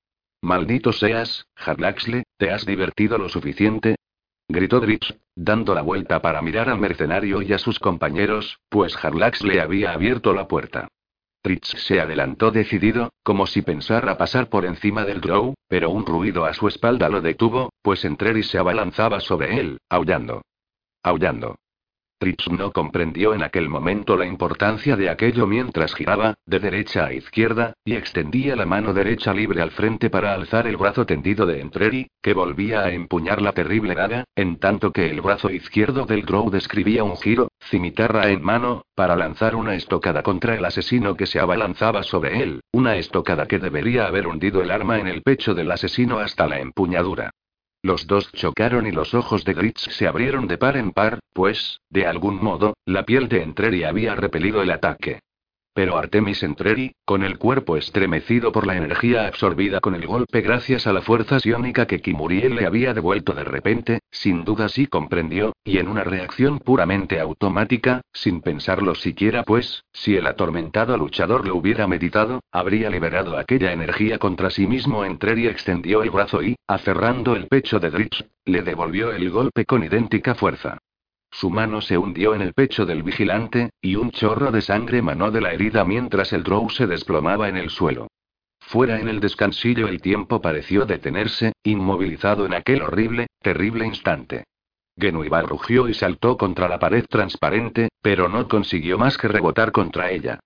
Maldito 0.41 0.93
seas, 0.93 1.45
Harlaxle, 1.55 2.23
¿te 2.37 2.49
has 2.49 2.65
divertido 2.65 3.17
lo 3.17 3.29
suficiente? 3.29 3.97
Gritó 4.49 4.79
Dritz, 4.79 5.15
dando 5.35 5.73
la 5.73 5.83
vuelta 5.83 6.21
para 6.21 6.41
mirar 6.41 6.69
al 6.69 6.79
mercenario 6.79 7.41
y 7.41 7.53
a 7.53 7.59
sus 7.59 7.79
compañeros, 7.79 8.59
pues 8.67 8.93
Harlax 9.01 9.43
le 9.43 9.61
había 9.61 9.93
abierto 9.93 10.33
la 10.33 10.47
puerta. 10.47 10.89
Dritz 11.41 11.67
se 11.77 12.01
adelantó 12.01 12.51
decidido, 12.51 13.13
como 13.23 13.47
si 13.47 13.61
pensara 13.61 14.17
pasar 14.17 14.49
por 14.49 14.65
encima 14.65 15.05
del 15.05 15.21
Drow, 15.21 15.53
pero 15.69 15.89
un 15.91 16.05
ruido 16.05 16.43
a 16.45 16.53
su 16.53 16.67
espalda 16.67 17.07
lo 17.07 17.21
detuvo, 17.21 17.71
pues 17.81 18.03
Entreri 18.03 18.43
se 18.43 18.57
abalanzaba 18.57 19.21
sobre 19.21 19.59
él, 19.59 19.77
aullando. 19.87 20.41
Aullando. 21.03 21.55
Dritz 22.21 22.49
no 22.49 22.73
comprendió 22.73 23.33
en 23.33 23.43
aquel 23.43 23.69
momento 23.69 24.17
la 24.17 24.25
importancia 24.25 24.97
de 24.97 25.09
aquello 25.09 25.47
mientras 25.47 25.95
giraba, 25.95 26.35
de 26.45 26.59
derecha 26.59 27.05
a 27.05 27.13
izquierda, 27.13 27.71
y 27.85 27.95
extendía 27.95 28.57
la 28.57 28.65
mano 28.65 28.93
derecha 28.93 29.33
libre 29.33 29.61
al 29.61 29.71
frente 29.71 30.09
para 30.09 30.33
alzar 30.33 30.67
el 30.67 30.75
brazo 30.75 31.05
tendido 31.05 31.45
de 31.45 31.61
Entreri, 31.61 32.11
que 32.21 32.33
volvía 32.33 32.81
a 32.81 32.91
empuñar 32.91 33.41
la 33.41 33.53
terrible 33.53 33.95
daga, 33.95 34.25
en 34.35 34.59
tanto 34.59 34.91
que 34.91 35.09
el 35.09 35.21
brazo 35.21 35.49
izquierdo 35.49 36.05
del 36.05 36.25
Drow 36.25 36.49
describía 36.49 37.05
un 37.05 37.15
giro, 37.15 37.53
cimitarra 37.61 38.29
en 38.29 38.43
mano, 38.43 38.81
para 38.95 39.15
lanzar 39.15 39.55
una 39.55 39.75
estocada 39.75 40.21
contra 40.21 40.55
el 40.55 40.65
asesino 40.65 41.15
que 41.15 41.25
se 41.25 41.39
abalanzaba 41.39 42.03
sobre 42.03 42.43
él, 42.43 42.59
una 42.73 42.97
estocada 42.97 43.45
que 43.45 43.59
debería 43.59 44.07
haber 44.07 44.27
hundido 44.27 44.61
el 44.61 44.71
arma 44.71 44.99
en 44.99 45.07
el 45.07 45.21
pecho 45.21 45.53
del 45.53 45.71
asesino 45.71 46.19
hasta 46.19 46.47
la 46.47 46.59
empuñadura. 46.59 47.31
Los 47.81 48.07
dos 48.07 48.31
chocaron 48.33 48.87
y 48.87 48.91
los 48.91 49.13
ojos 49.13 49.45
de 49.45 49.53
Gritz 49.53 49.81
se 49.91 50.07
abrieron 50.07 50.47
de 50.47 50.57
par 50.57 50.75
en 50.75 50.91
par, 50.91 51.19
pues, 51.33 51.79
de 51.89 52.05
algún 52.05 52.43
modo, 52.43 52.75
la 52.85 53.05
piel 53.05 53.29
de 53.29 53.41
Entreri 53.41 53.85
había 53.85 54.15
repelido 54.15 54.61
el 54.61 54.71
ataque. 54.71 55.21
Pero 55.79 55.97
Artemis 55.97 56.43
Entreri, 56.43 56.91
con 57.05 57.23
el 57.23 57.37
cuerpo 57.37 57.77
estremecido 57.77 58.51
por 58.51 58.67
la 58.67 58.75
energía 58.75 59.27
absorbida 59.27 59.79
con 59.79 59.95
el 59.95 60.05
golpe 60.05 60.41
gracias 60.41 60.87
a 60.87 60.91
la 60.91 61.01
fuerza 61.01 61.39
psiónica 61.39 61.87
que 61.87 62.01
Kimuriel 62.01 62.55
le 62.55 62.65
había 62.65 62.93
devuelto 62.93 63.31
de 63.31 63.45
repente, 63.45 63.99
sin 64.11 64.43
duda 64.43 64.67
sí 64.67 64.87
comprendió, 64.87 65.53
y 65.63 65.77
en 65.77 65.87
una 65.87 66.03
reacción 66.03 66.59
puramente 66.59 67.21
automática, 67.21 68.01
sin 68.11 68.41
pensarlo 68.41 68.93
siquiera 68.93 69.43
pues, 69.43 69.85
si 69.93 70.17
el 70.17 70.27
atormentado 70.27 70.97
luchador 70.97 71.47
lo 71.47 71.55
hubiera 71.55 71.87
meditado, 71.87 72.41
habría 72.51 72.89
liberado 72.89 73.37
aquella 73.37 73.71
energía 73.71 74.17
contra 74.17 74.49
sí 74.49 74.67
mismo. 74.67 75.05
Entreri 75.05 75.47
extendió 75.47 76.03
el 76.03 76.09
brazo 76.09 76.43
y, 76.43 76.57
aferrando 76.67 77.37
el 77.37 77.47
pecho 77.47 77.79
de 77.79 77.89
Dritz, 77.89 78.25
le 78.43 78.63
devolvió 78.63 79.13
el 79.13 79.29
golpe 79.29 79.63
con 79.63 79.81
idéntica 79.85 80.35
fuerza. 80.35 80.77
Su 81.31 81.49
mano 81.49 81.81
se 81.81 81.97
hundió 81.97 82.35
en 82.35 82.41
el 82.41 82.53
pecho 82.53 82.85
del 82.85 83.03
vigilante, 83.03 83.69
y 83.81 83.95
un 83.95 84.11
chorro 84.11 84.51
de 84.51 84.61
sangre 84.61 85.01
manó 85.01 85.31
de 85.31 85.41
la 85.41 85.53
herida 85.53 85.85
mientras 85.85 86.33
el 86.33 86.43
drow 86.43 86.69
se 86.69 86.87
desplomaba 86.87 87.49
en 87.49 87.57
el 87.57 87.69
suelo. 87.69 88.07
Fuera 88.59 88.99
en 88.99 89.07
el 89.07 89.19
descansillo 89.19 89.87
el 89.87 90.01
tiempo 90.01 90.41
pareció 90.41 90.85
detenerse, 90.85 91.53
inmovilizado 91.63 92.45
en 92.45 92.53
aquel 92.53 92.81
horrible, 92.81 93.27
terrible 93.41 93.85
instante. 93.85 94.43
Genuibar 94.97 95.47
rugió 95.47 95.87
y 95.87 95.93
saltó 95.93 96.37
contra 96.37 96.67
la 96.67 96.77
pared 96.77 97.05
transparente, 97.09 97.89
pero 98.01 98.27
no 98.27 98.47
consiguió 98.47 98.97
más 98.97 99.17
que 99.17 99.27
rebotar 99.27 99.71
contra 99.71 100.11
ella. 100.11 100.39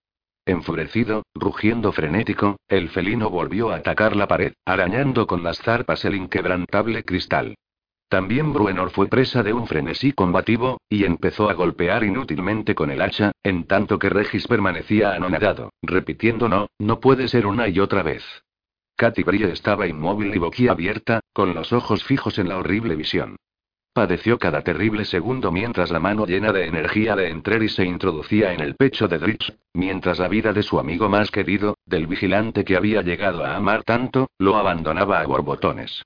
Enfurecido, 0.46 1.24
rugiendo 1.34 1.92
frenético, 1.92 2.58
el 2.68 2.90
felino 2.90 3.30
volvió 3.30 3.72
a 3.72 3.78
atacar 3.78 4.16
la 4.16 4.28
pared, 4.28 4.54
arañando 4.66 5.26
con 5.26 5.42
las 5.42 5.60
zarpas 5.60 6.06
el 6.06 6.16
inquebrantable 6.16 7.04
cristal. 7.04 7.56
También 8.14 8.54
Bruenor 8.54 8.92
fue 8.92 9.08
presa 9.08 9.42
de 9.42 9.54
un 9.54 9.66
frenesí 9.66 10.12
combativo, 10.12 10.80
y 10.88 11.04
empezó 11.04 11.50
a 11.50 11.56
golpear 11.56 12.04
inútilmente 12.04 12.76
con 12.76 12.92
el 12.92 13.02
hacha, 13.02 13.32
en 13.42 13.64
tanto 13.64 13.98
que 13.98 14.08
Regis 14.08 14.46
permanecía 14.46 15.16
anonadado, 15.16 15.72
repitiendo 15.82 16.48
no, 16.48 16.68
no 16.78 17.00
puede 17.00 17.28
ser 17.28 17.48
una 17.48 17.68
y 17.70 17.80
otra 17.80 18.04
vez. 18.04 18.24
Katy 18.98 19.24
Brie 19.24 19.52
estaba 19.52 19.88
inmóvil 19.88 20.32
y 20.36 20.38
boquiabierta, 20.38 21.22
con 21.34 21.56
los 21.56 21.74
ojos 21.74 22.04
fijos 22.04 22.38
en 22.38 22.50
la 22.50 22.60
horrible 22.60 22.96
visión. 22.96 23.36
Padeció 23.94 24.38
cada 24.38 24.62
terrible 24.62 25.06
segundo 25.06 25.52
mientras 25.52 25.90
la 25.90 26.00
mano 26.00 26.28
llena 26.28 26.54
de 26.54 26.68
energía 26.68 27.16
de 27.16 27.30
Entreri 27.30 27.68
se 27.68 27.84
introducía 27.84 28.54
en 28.54 28.60
el 28.60 28.76
pecho 28.76 29.08
de 29.08 29.18
Dritz, 29.18 29.52
mientras 29.74 30.20
la 30.20 30.28
vida 30.28 30.54
de 30.54 30.62
su 30.62 30.78
amigo 30.78 31.10
más 31.10 31.32
querido, 31.32 31.80
del 31.88 32.06
vigilante 32.06 32.64
que 32.64 32.78
había 32.78 33.02
llegado 33.02 33.44
a 33.44 33.56
amar 33.56 33.82
tanto, 33.84 34.30
lo 34.38 34.56
abandonaba 34.58 35.20
a 35.20 35.26
borbotones. 35.26 36.04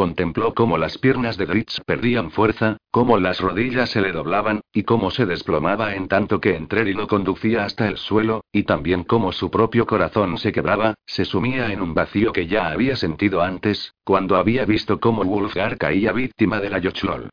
Contempló 0.00 0.54
cómo 0.54 0.78
las 0.78 0.96
piernas 0.96 1.36
de 1.36 1.44
Gritz 1.44 1.78
perdían 1.84 2.30
fuerza, 2.30 2.78
cómo 2.90 3.18
las 3.18 3.38
rodillas 3.38 3.90
se 3.90 4.00
le 4.00 4.12
doblaban, 4.12 4.62
y 4.72 4.84
cómo 4.84 5.10
se 5.10 5.26
desplomaba 5.26 5.94
en 5.94 6.08
tanto 6.08 6.40
que 6.40 6.56
Entreri 6.56 6.94
lo 6.94 7.06
conducía 7.06 7.66
hasta 7.66 7.86
el 7.86 7.98
suelo, 7.98 8.42
y 8.50 8.62
también 8.62 9.04
cómo 9.04 9.30
su 9.30 9.50
propio 9.50 9.86
corazón 9.86 10.38
se 10.38 10.52
quebraba, 10.52 10.94
se 11.04 11.26
sumía 11.26 11.70
en 11.70 11.82
un 11.82 11.92
vacío 11.92 12.32
que 12.32 12.46
ya 12.46 12.68
había 12.68 12.96
sentido 12.96 13.42
antes, 13.42 13.92
cuando 14.02 14.36
había 14.36 14.64
visto 14.64 15.00
cómo 15.00 15.20
Wulfgar 15.20 15.76
caía 15.76 16.12
víctima 16.12 16.60
de 16.60 16.70
la 16.70 16.78
Yochlol. 16.78 17.28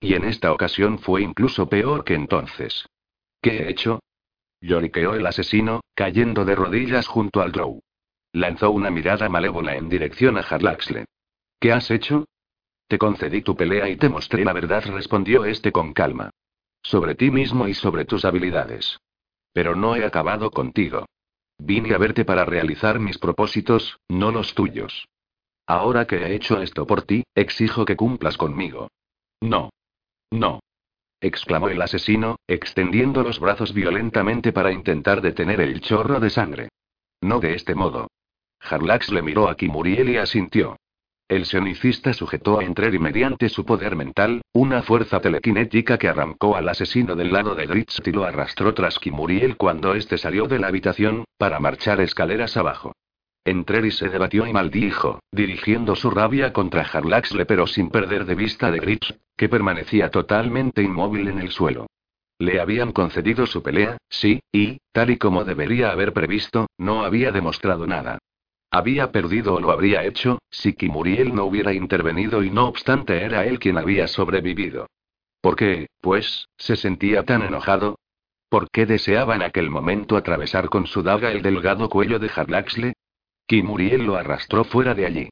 Y 0.00 0.14
en 0.14 0.24
esta 0.24 0.52
ocasión 0.52 0.98
fue 0.98 1.22
incluso 1.22 1.68
peor 1.68 2.02
que 2.02 2.14
entonces. 2.14 2.84
¿Qué 3.40 3.58
he 3.58 3.70
hecho? 3.70 4.00
Lloriqueó 4.60 5.14
el 5.14 5.24
asesino, 5.24 5.82
cayendo 5.94 6.44
de 6.44 6.56
rodillas 6.56 7.06
junto 7.06 7.42
al 7.42 7.52
Drow. 7.52 7.78
Lanzó 8.32 8.72
una 8.72 8.90
mirada 8.90 9.28
malévola 9.28 9.76
en 9.76 9.88
dirección 9.88 10.36
a 10.36 10.40
Harlaxle. 10.40 11.04
¿Qué 11.60 11.72
has 11.72 11.90
hecho? 11.90 12.26
Te 12.86 12.98
concedí 12.98 13.42
tu 13.42 13.56
pelea 13.56 13.88
y 13.88 13.96
te 13.96 14.08
mostré 14.08 14.44
la 14.44 14.52
verdad, 14.52 14.84
respondió 14.86 15.44
este 15.44 15.72
con 15.72 15.92
calma. 15.92 16.30
Sobre 16.82 17.14
ti 17.14 17.30
mismo 17.30 17.68
y 17.68 17.74
sobre 17.74 18.04
tus 18.04 18.24
habilidades. 18.24 18.98
Pero 19.52 19.74
no 19.74 19.96
he 19.96 20.04
acabado 20.04 20.50
contigo. 20.50 21.06
Vine 21.58 21.94
a 21.94 21.98
verte 21.98 22.24
para 22.24 22.44
realizar 22.44 23.00
mis 23.00 23.18
propósitos, 23.18 23.98
no 24.08 24.30
los 24.30 24.54
tuyos. 24.54 25.08
Ahora 25.66 26.06
que 26.06 26.16
he 26.16 26.34
hecho 26.34 26.62
esto 26.62 26.86
por 26.86 27.02
ti, 27.02 27.24
exijo 27.34 27.84
que 27.84 27.96
cumplas 27.96 28.38
conmigo. 28.38 28.88
No. 29.40 29.70
No. 30.30 30.60
exclamó 31.20 31.68
el 31.68 31.82
asesino, 31.82 32.36
extendiendo 32.46 33.22
los 33.24 33.40
brazos 33.40 33.74
violentamente 33.74 34.52
para 34.52 34.70
intentar 34.70 35.20
detener 35.20 35.60
el 35.60 35.80
chorro 35.80 36.20
de 36.20 36.30
sangre. 36.30 36.68
No 37.20 37.40
de 37.40 37.54
este 37.54 37.74
modo. 37.74 38.08
Harlax 38.60 39.10
le 39.10 39.22
miró 39.22 39.48
a 39.48 39.56
Kimuriel 39.56 40.10
y 40.10 40.16
asintió. 40.16 40.76
El 41.28 41.44
sionicista 41.44 42.14
sujetó 42.14 42.58
a 42.58 42.64
Entreri 42.64 42.98
mediante 42.98 43.50
su 43.50 43.66
poder 43.66 43.96
mental, 43.96 44.40
una 44.54 44.82
fuerza 44.82 45.20
telequinética 45.20 45.98
que 45.98 46.08
arrancó 46.08 46.56
al 46.56 46.70
asesino 46.70 47.16
del 47.16 47.30
lado 47.30 47.54
de 47.54 47.66
Dritz 47.66 47.98
y 48.02 48.12
lo 48.12 48.24
arrastró 48.24 48.72
tras 48.72 48.98
Kimuriel 48.98 49.58
cuando 49.58 49.94
éste 49.94 50.16
salió 50.16 50.46
de 50.46 50.58
la 50.58 50.68
habitación, 50.68 51.24
para 51.36 51.60
marchar 51.60 52.00
escaleras 52.00 52.56
abajo. 52.56 52.92
Entreri 53.44 53.90
se 53.90 54.08
debatió 54.08 54.46
y 54.46 54.54
maldijo, 54.54 55.20
dirigiendo 55.30 55.96
su 55.96 56.10
rabia 56.10 56.54
contra 56.54 56.82
Harlaxle 56.82 57.44
pero 57.44 57.66
sin 57.66 57.90
perder 57.90 58.24
de 58.24 58.34
vista 58.34 58.70
de 58.70 58.80
Dritz, 58.80 59.14
que 59.36 59.50
permanecía 59.50 60.10
totalmente 60.10 60.82
inmóvil 60.82 61.28
en 61.28 61.40
el 61.40 61.50
suelo. 61.50 61.88
Le 62.38 62.58
habían 62.58 62.92
concedido 62.92 63.46
su 63.46 63.62
pelea, 63.62 63.98
sí, 64.08 64.40
y, 64.50 64.78
tal 64.92 65.10
y 65.10 65.18
como 65.18 65.44
debería 65.44 65.90
haber 65.90 66.14
previsto, 66.14 66.68
no 66.78 67.04
había 67.04 67.32
demostrado 67.32 67.86
nada. 67.86 68.18
Había 68.70 69.12
perdido 69.12 69.54
o 69.54 69.60
lo 69.60 69.70
habría 69.70 70.04
hecho, 70.04 70.38
si 70.50 70.74
Kimuriel 70.74 71.34
no 71.34 71.44
hubiera 71.44 71.72
intervenido 71.72 72.42
y 72.42 72.50
no 72.50 72.68
obstante 72.68 73.22
era 73.22 73.46
él 73.46 73.58
quien 73.58 73.78
había 73.78 74.06
sobrevivido. 74.08 74.88
¿Por 75.40 75.56
qué, 75.56 75.88
pues, 76.00 76.48
se 76.58 76.76
sentía 76.76 77.24
tan 77.24 77.42
enojado? 77.42 77.98
¿Por 78.50 78.70
qué 78.70 78.86
deseaba 78.86 79.36
en 79.36 79.42
aquel 79.42 79.70
momento 79.70 80.16
atravesar 80.16 80.68
con 80.68 80.86
su 80.86 81.02
daga 81.02 81.32
el 81.32 81.42
delgado 81.42 81.88
cuello 81.88 82.18
de 82.18 82.30
Harlaxle? 82.34 82.92
Kimuriel 83.46 84.04
lo 84.04 84.16
arrastró 84.16 84.64
fuera 84.64 84.94
de 84.94 85.06
allí. 85.06 85.28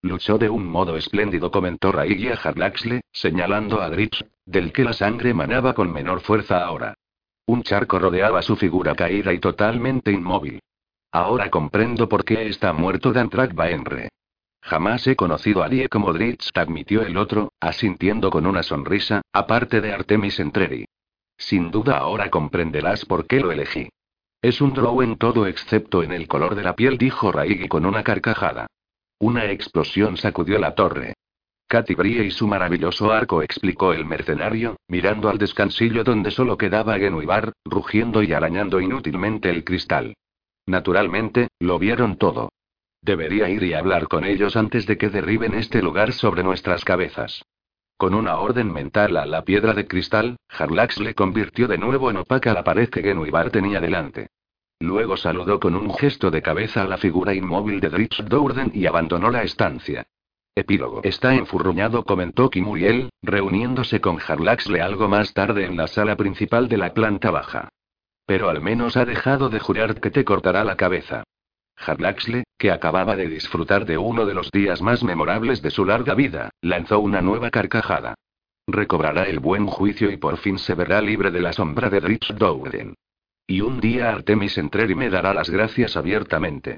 Luchó 0.00 0.38
de 0.38 0.48
un 0.48 0.66
modo 0.66 0.96
espléndido, 0.96 1.50
comentó 1.50 1.92
Raigi 1.92 2.28
a 2.28 2.34
Harlaxle, 2.34 3.00
señalando 3.12 3.82
a 3.82 3.90
Dritz, 3.90 4.24
del 4.46 4.72
que 4.72 4.84
la 4.84 4.92
sangre 4.92 5.34
manaba 5.34 5.74
con 5.74 5.92
menor 5.92 6.20
fuerza 6.20 6.64
ahora. 6.64 6.94
Un 7.46 7.62
charco 7.62 7.98
rodeaba 7.98 8.40
su 8.42 8.56
figura 8.56 8.94
caída 8.94 9.32
y 9.32 9.40
totalmente 9.40 10.12
inmóvil. 10.12 10.60
Ahora 11.10 11.50
comprendo 11.50 12.08
por 12.08 12.24
qué 12.24 12.48
está 12.48 12.72
muerto 12.72 13.12
Dantrak 13.12 13.54
Baenre. 13.54 14.10
Jamás 14.60 15.06
he 15.06 15.16
conocido 15.16 15.62
a 15.62 15.68
nadie 15.68 15.88
como 15.88 16.12
Dritz, 16.12 16.50
admitió 16.54 17.02
el 17.02 17.16
otro, 17.16 17.52
asintiendo 17.60 18.30
con 18.30 18.46
una 18.46 18.62
sonrisa, 18.62 19.22
aparte 19.32 19.80
de 19.80 19.92
Artemis 19.92 20.38
Entreri. 20.38 20.84
Sin 21.38 21.70
duda 21.70 21.96
ahora 21.96 22.28
comprenderás 22.28 23.06
por 23.06 23.26
qué 23.26 23.40
lo 23.40 23.52
elegí. 23.52 23.88
Es 24.42 24.60
un 24.60 24.74
drow 24.74 25.00
en 25.00 25.16
todo 25.16 25.46
excepto 25.46 26.02
en 26.02 26.12
el 26.12 26.28
color 26.28 26.54
de 26.54 26.62
la 26.62 26.76
piel, 26.76 26.98
dijo 26.98 27.32
Raigi 27.32 27.68
con 27.68 27.86
una 27.86 28.02
carcajada. 28.02 28.66
Una 29.18 29.46
explosión 29.46 30.16
sacudió 30.16 30.58
la 30.58 30.74
torre. 30.74 31.14
Katy 31.68 31.94
Brie 31.94 32.24
y 32.24 32.30
su 32.30 32.46
maravilloso 32.46 33.12
arco, 33.12 33.42
explicó 33.42 33.92
el 33.92 34.04
mercenario, 34.04 34.76
mirando 34.88 35.28
al 35.28 35.38
descansillo 35.38 36.04
donde 36.04 36.30
solo 36.30 36.56
quedaba 36.56 36.98
Genuibar, 36.98 37.52
rugiendo 37.64 38.22
y 38.22 38.32
arañando 38.32 38.80
inútilmente 38.80 39.50
el 39.50 39.64
cristal. 39.64 40.14
Naturalmente, 40.68 41.48
lo 41.60 41.78
vieron 41.78 42.18
todo. 42.18 42.52
Debería 43.00 43.48
ir 43.48 43.62
y 43.62 43.72
hablar 43.72 44.06
con 44.06 44.26
ellos 44.26 44.54
antes 44.54 44.84
de 44.86 44.98
que 44.98 45.08
derriben 45.08 45.54
este 45.54 45.80
lugar 45.80 46.12
sobre 46.12 46.42
nuestras 46.42 46.84
cabezas. 46.84 47.42
Con 47.96 48.12
una 48.12 48.36
orden 48.36 48.70
mental 48.70 49.16
a 49.16 49.24
la 49.24 49.44
piedra 49.44 49.72
de 49.72 49.88
cristal, 49.88 50.36
Harlax 50.46 51.00
le 51.00 51.14
convirtió 51.14 51.68
de 51.68 51.78
nuevo 51.78 52.10
en 52.10 52.18
opaca 52.18 52.52
la 52.52 52.64
pared 52.64 52.90
que 52.90 53.00
Genuibar 53.00 53.50
tenía 53.50 53.80
delante. 53.80 54.28
Luego 54.78 55.16
saludó 55.16 55.58
con 55.58 55.74
un 55.74 55.92
gesto 55.94 56.30
de 56.30 56.42
cabeza 56.42 56.82
a 56.82 56.86
la 56.86 56.98
figura 56.98 57.32
inmóvil 57.32 57.80
de 57.80 57.88
Dritz 57.88 58.22
Dourden 58.28 58.70
y 58.74 58.84
abandonó 58.84 59.30
la 59.30 59.44
estancia. 59.44 60.06
Epílogo. 60.54 61.00
Está 61.02 61.34
enfurruñado, 61.34 62.04
comentó 62.04 62.50
Kimuriel, 62.50 63.08
reuniéndose 63.22 64.02
con 64.02 64.18
Harlaxle 64.20 64.82
algo 64.82 65.08
más 65.08 65.32
tarde 65.32 65.64
en 65.64 65.78
la 65.78 65.86
sala 65.86 66.14
principal 66.14 66.68
de 66.68 66.76
la 66.76 66.92
planta 66.92 67.30
baja. 67.30 67.70
Pero 68.28 68.50
al 68.50 68.60
menos 68.60 68.98
ha 68.98 69.06
dejado 69.06 69.48
de 69.48 69.58
jurar 69.58 70.02
que 70.02 70.10
te 70.10 70.22
cortará 70.22 70.62
la 70.62 70.76
cabeza. 70.76 71.24
Harlaxle, 71.78 72.44
que 72.58 72.70
acababa 72.70 73.16
de 73.16 73.26
disfrutar 73.26 73.86
de 73.86 73.96
uno 73.96 74.26
de 74.26 74.34
los 74.34 74.50
días 74.50 74.82
más 74.82 75.02
memorables 75.02 75.62
de 75.62 75.70
su 75.70 75.86
larga 75.86 76.12
vida, 76.12 76.50
lanzó 76.60 77.00
una 77.00 77.22
nueva 77.22 77.50
carcajada. 77.50 78.16
recobrará 78.66 79.22
el 79.22 79.40
buen 79.40 79.66
juicio 79.66 80.10
y 80.10 80.18
por 80.18 80.36
fin 80.36 80.58
se 80.58 80.74
verá 80.74 81.00
libre 81.00 81.30
de 81.30 81.40
la 81.40 81.54
sombra 81.54 81.88
de 81.88 82.00
Dritz 82.00 82.28
Douden. 82.36 82.96
Y 83.46 83.62
un 83.62 83.80
día 83.80 84.10
Artemis 84.10 84.58
Entreri 84.58 84.94
me 84.94 85.08
dará 85.08 85.32
las 85.32 85.48
gracias 85.48 85.96
abiertamente. 85.96 86.76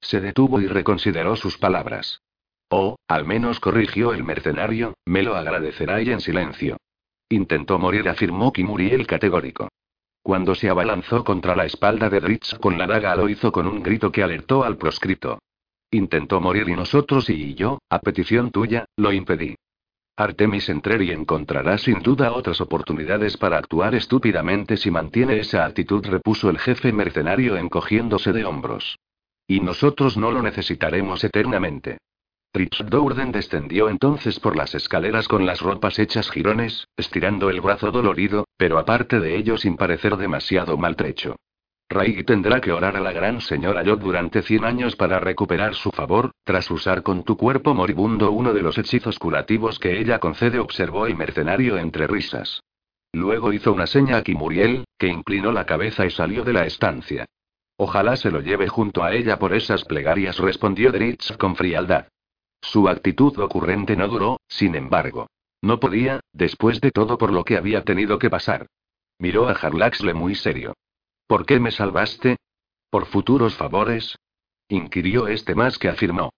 Se 0.00 0.22
detuvo 0.22 0.62
y 0.62 0.66
reconsideró 0.66 1.36
sus 1.36 1.58
palabras. 1.58 2.22
Oh, 2.70 2.96
al 3.06 3.26
menos 3.26 3.60
corrigió 3.60 4.14
el 4.14 4.24
mercenario, 4.24 4.94
me 5.04 5.22
lo 5.22 5.36
agradecerá 5.36 6.00
y 6.00 6.10
en 6.10 6.22
silencio. 6.22 6.78
Intentó 7.28 7.78
morir, 7.78 8.08
afirmó 8.08 8.50
Kimuriel 8.50 9.06
categórico. 9.06 9.68
Cuando 10.26 10.56
se 10.56 10.68
abalanzó 10.68 11.22
contra 11.22 11.54
la 11.54 11.66
espalda 11.66 12.10
de 12.10 12.18
Dritz 12.18 12.58
con 12.58 12.76
la 12.76 12.88
daga, 12.88 13.14
lo 13.14 13.28
hizo 13.28 13.52
con 13.52 13.68
un 13.68 13.80
grito 13.80 14.10
que 14.10 14.24
alertó 14.24 14.64
al 14.64 14.76
proscrito. 14.76 15.38
Intentó 15.92 16.40
morir 16.40 16.68
y 16.68 16.72
nosotros 16.72 17.30
y 17.30 17.54
yo, 17.54 17.78
a 17.88 18.00
petición 18.00 18.50
tuya, 18.50 18.86
lo 18.96 19.12
impedí. 19.12 19.54
Artemis 20.16 20.68
Entreri 20.68 21.12
encontrará 21.12 21.78
sin 21.78 22.02
duda 22.02 22.32
otras 22.32 22.60
oportunidades 22.60 23.36
para 23.36 23.58
actuar 23.58 23.94
estúpidamente 23.94 24.76
si 24.76 24.90
mantiene 24.90 25.38
esa 25.38 25.64
actitud, 25.64 26.04
repuso 26.04 26.50
el 26.50 26.58
jefe 26.58 26.92
mercenario 26.92 27.56
encogiéndose 27.56 28.32
de 28.32 28.44
hombros. 28.46 28.98
Y 29.46 29.60
nosotros 29.60 30.16
no 30.16 30.32
lo 30.32 30.42
necesitaremos 30.42 31.22
eternamente. 31.22 31.98
Fritz 32.56 32.86
Dourden 32.88 33.32
descendió 33.32 33.90
entonces 33.90 34.40
por 34.40 34.56
las 34.56 34.74
escaleras 34.74 35.28
con 35.28 35.44
las 35.44 35.60
ropas 35.60 35.98
hechas 35.98 36.30
jirones, 36.30 36.88
estirando 36.96 37.50
el 37.50 37.60
brazo 37.60 37.90
dolorido, 37.90 38.46
pero 38.56 38.78
aparte 38.78 39.20
de 39.20 39.36
ello 39.36 39.58
sin 39.58 39.76
parecer 39.76 40.16
demasiado 40.16 40.78
maltrecho. 40.78 41.36
Ray 41.90 42.24
tendrá 42.24 42.62
que 42.62 42.72
orar 42.72 42.96
a 42.96 43.00
la 43.00 43.12
gran 43.12 43.42
señora 43.42 43.82
Yod 43.82 43.98
durante 43.98 44.40
100 44.40 44.64
años 44.64 44.96
para 44.96 45.20
recuperar 45.20 45.74
su 45.74 45.90
favor, 45.90 46.30
tras 46.44 46.70
usar 46.70 47.02
con 47.02 47.24
tu 47.24 47.36
cuerpo 47.36 47.74
moribundo 47.74 48.30
uno 48.30 48.54
de 48.54 48.62
los 48.62 48.78
hechizos 48.78 49.18
curativos 49.18 49.78
que 49.78 50.00
ella 50.00 50.18
concede, 50.18 50.58
observó 50.58 51.06
el 51.06 51.14
mercenario 51.14 51.76
entre 51.76 52.06
risas. 52.06 52.62
Luego 53.12 53.52
hizo 53.52 53.70
una 53.70 53.86
seña 53.86 54.16
a 54.16 54.22
Kimuriel, 54.22 54.86
que 54.96 55.08
inclinó 55.08 55.52
la 55.52 55.66
cabeza 55.66 56.06
y 56.06 56.10
salió 56.10 56.42
de 56.42 56.54
la 56.54 56.64
estancia. 56.64 57.26
Ojalá 57.76 58.16
se 58.16 58.30
lo 58.30 58.40
lleve 58.40 58.66
junto 58.66 59.04
a 59.04 59.12
ella 59.12 59.38
por 59.38 59.52
esas 59.52 59.84
plegarias, 59.84 60.38
respondió 60.38 60.90
Dritz 60.90 61.36
con 61.36 61.54
frialdad. 61.54 62.06
Su 62.60 62.88
actitud 62.88 63.38
ocurrente 63.38 63.96
no 63.96 64.08
duró, 64.08 64.40
sin 64.48 64.74
embargo. 64.74 65.28
No 65.62 65.80
podía, 65.80 66.20
después 66.32 66.80
de 66.80 66.90
todo 66.90 67.18
por 67.18 67.32
lo 67.32 67.44
que 67.44 67.56
había 67.56 67.82
tenido 67.84 68.18
que 68.18 68.30
pasar. 68.30 68.66
Miró 69.18 69.48
a 69.48 69.52
Harlaxle 69.52 70.14
muy 70.14 70.34
serio. 70.34 70.74
¿Por 71.26 71.46
qué 71.46 71.58
me 71.58 71.70
salvaste? 71.70 72.36
¿Por 72.90 73.06
futuros 73.06 73.54
favores? 73.56 74.16
inquirió 74.68 75.28
este 75.28 75.54
más 75.54 75.78
que 75.78 75.88
afirmó. 75.88 76.32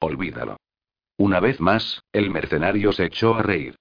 Olvídalo. 0.00 0.56
Una 1.16 1.38
vez 1.40 1.60
más, 1.60 2.02
el 2.12 2.30
mercenario 2.30 2.92
se 2.92 3.04
echó 3.04 3.34
a 3.34 3.42
reír. 3.42 3.76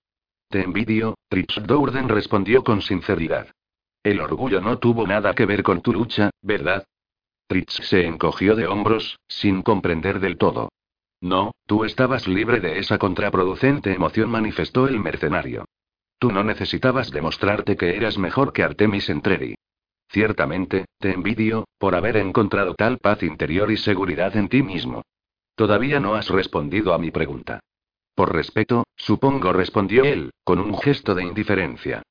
Te 0.49 0.61
envidio, 0.61 1.15
Tritz 1.29 1.61
Dourden 1.65 2.09
respondió 2.09 2.63
con 2.63 2.81
sinceridad. 2.81 3.47
El 4.03 4.21
orgullo 4.21 4.61
no 4.61 4.77
tuvo 4.77 5.07
nada 5.07 5.33
que 5.33 5.45
ver 5.45 5.63
con 5.63 5.81
tu 5.81 5.93
lucha, 5.93 6.29
¿verdad? 6.41 6.85
Tritz 7.47 7.73
se 7.87 8.05
encogió 8.05 8.55
de 8.55 8.67
hombros, 8.67 9.19
sin 9.27 9.63
comprender 9.63 10.19
del 10.19 10.37
todo. 10.37 10.69
No, 11.23 11.53
tú 11.67 11.85
estabas 11.85 12.27
libre 12.27 12.59
de 12.59 12.79
esa 12.79 12.97
contraproducente 12.97 13.93
emoción, 13.93 14.29
manifestó 14.29 14.89
el 14.89 14.99
mercenario. 14.99 15.63
Tú 16.19 16.33
no 16.33 16.43
necesitabas 16.43 17.11
demostrarte 17.11 17.77
que 17.77 17.95
eras 17.95 18.17
mejor 18.17 18.51
que 18.51 18.61
Artemis 18.61 19.09
Entreri. 19.09 19.55
Ciertamente, 20.09 20.83
te 20.99 21.13
envidio, 21.13 21.63
por 21.77 21.95
haber 21.95 22.17
encontrado 22.17 22.75
tal 22.75 22.97
paz 22.97 23.23
interior 23.23 23.71
y 23.71 23.77
seguridad 23.77 24.35
en 24.35 24.49
ti 24.49 24.63
mismo. 24.63 25.03
Todavía 25.55 26.01
no 26.01 26.15
has 26.15 26.27
respondido 26.27 26.93
a 26.93 26.97
mi 26.97 27.09
pregunta. 27.09 27.61
Por 28.15 28.33
respeto, 28.33 28.83
supongo, 28.97 29.53
respondió 29.53 30.03
él, 30.03 30.31
con 30.43 30.59
un 30.59 30.77
gesto 30.77 31.15
de 31.15 31.23
indiferencia. 31.23 32.03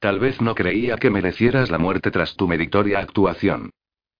Tal 0.00 0.18
vez 0.18 0.40
no 0.40 0.56
creía 0.56 0.96
que 0.96 1.10
merecieras 1.10 1.70
la 1.70 1.78
muerte 1.78 2.10
tras 2.10 2.34
tu 2.34 2.48
meritoria 2.48 2.98
actuación. 2.98 3.70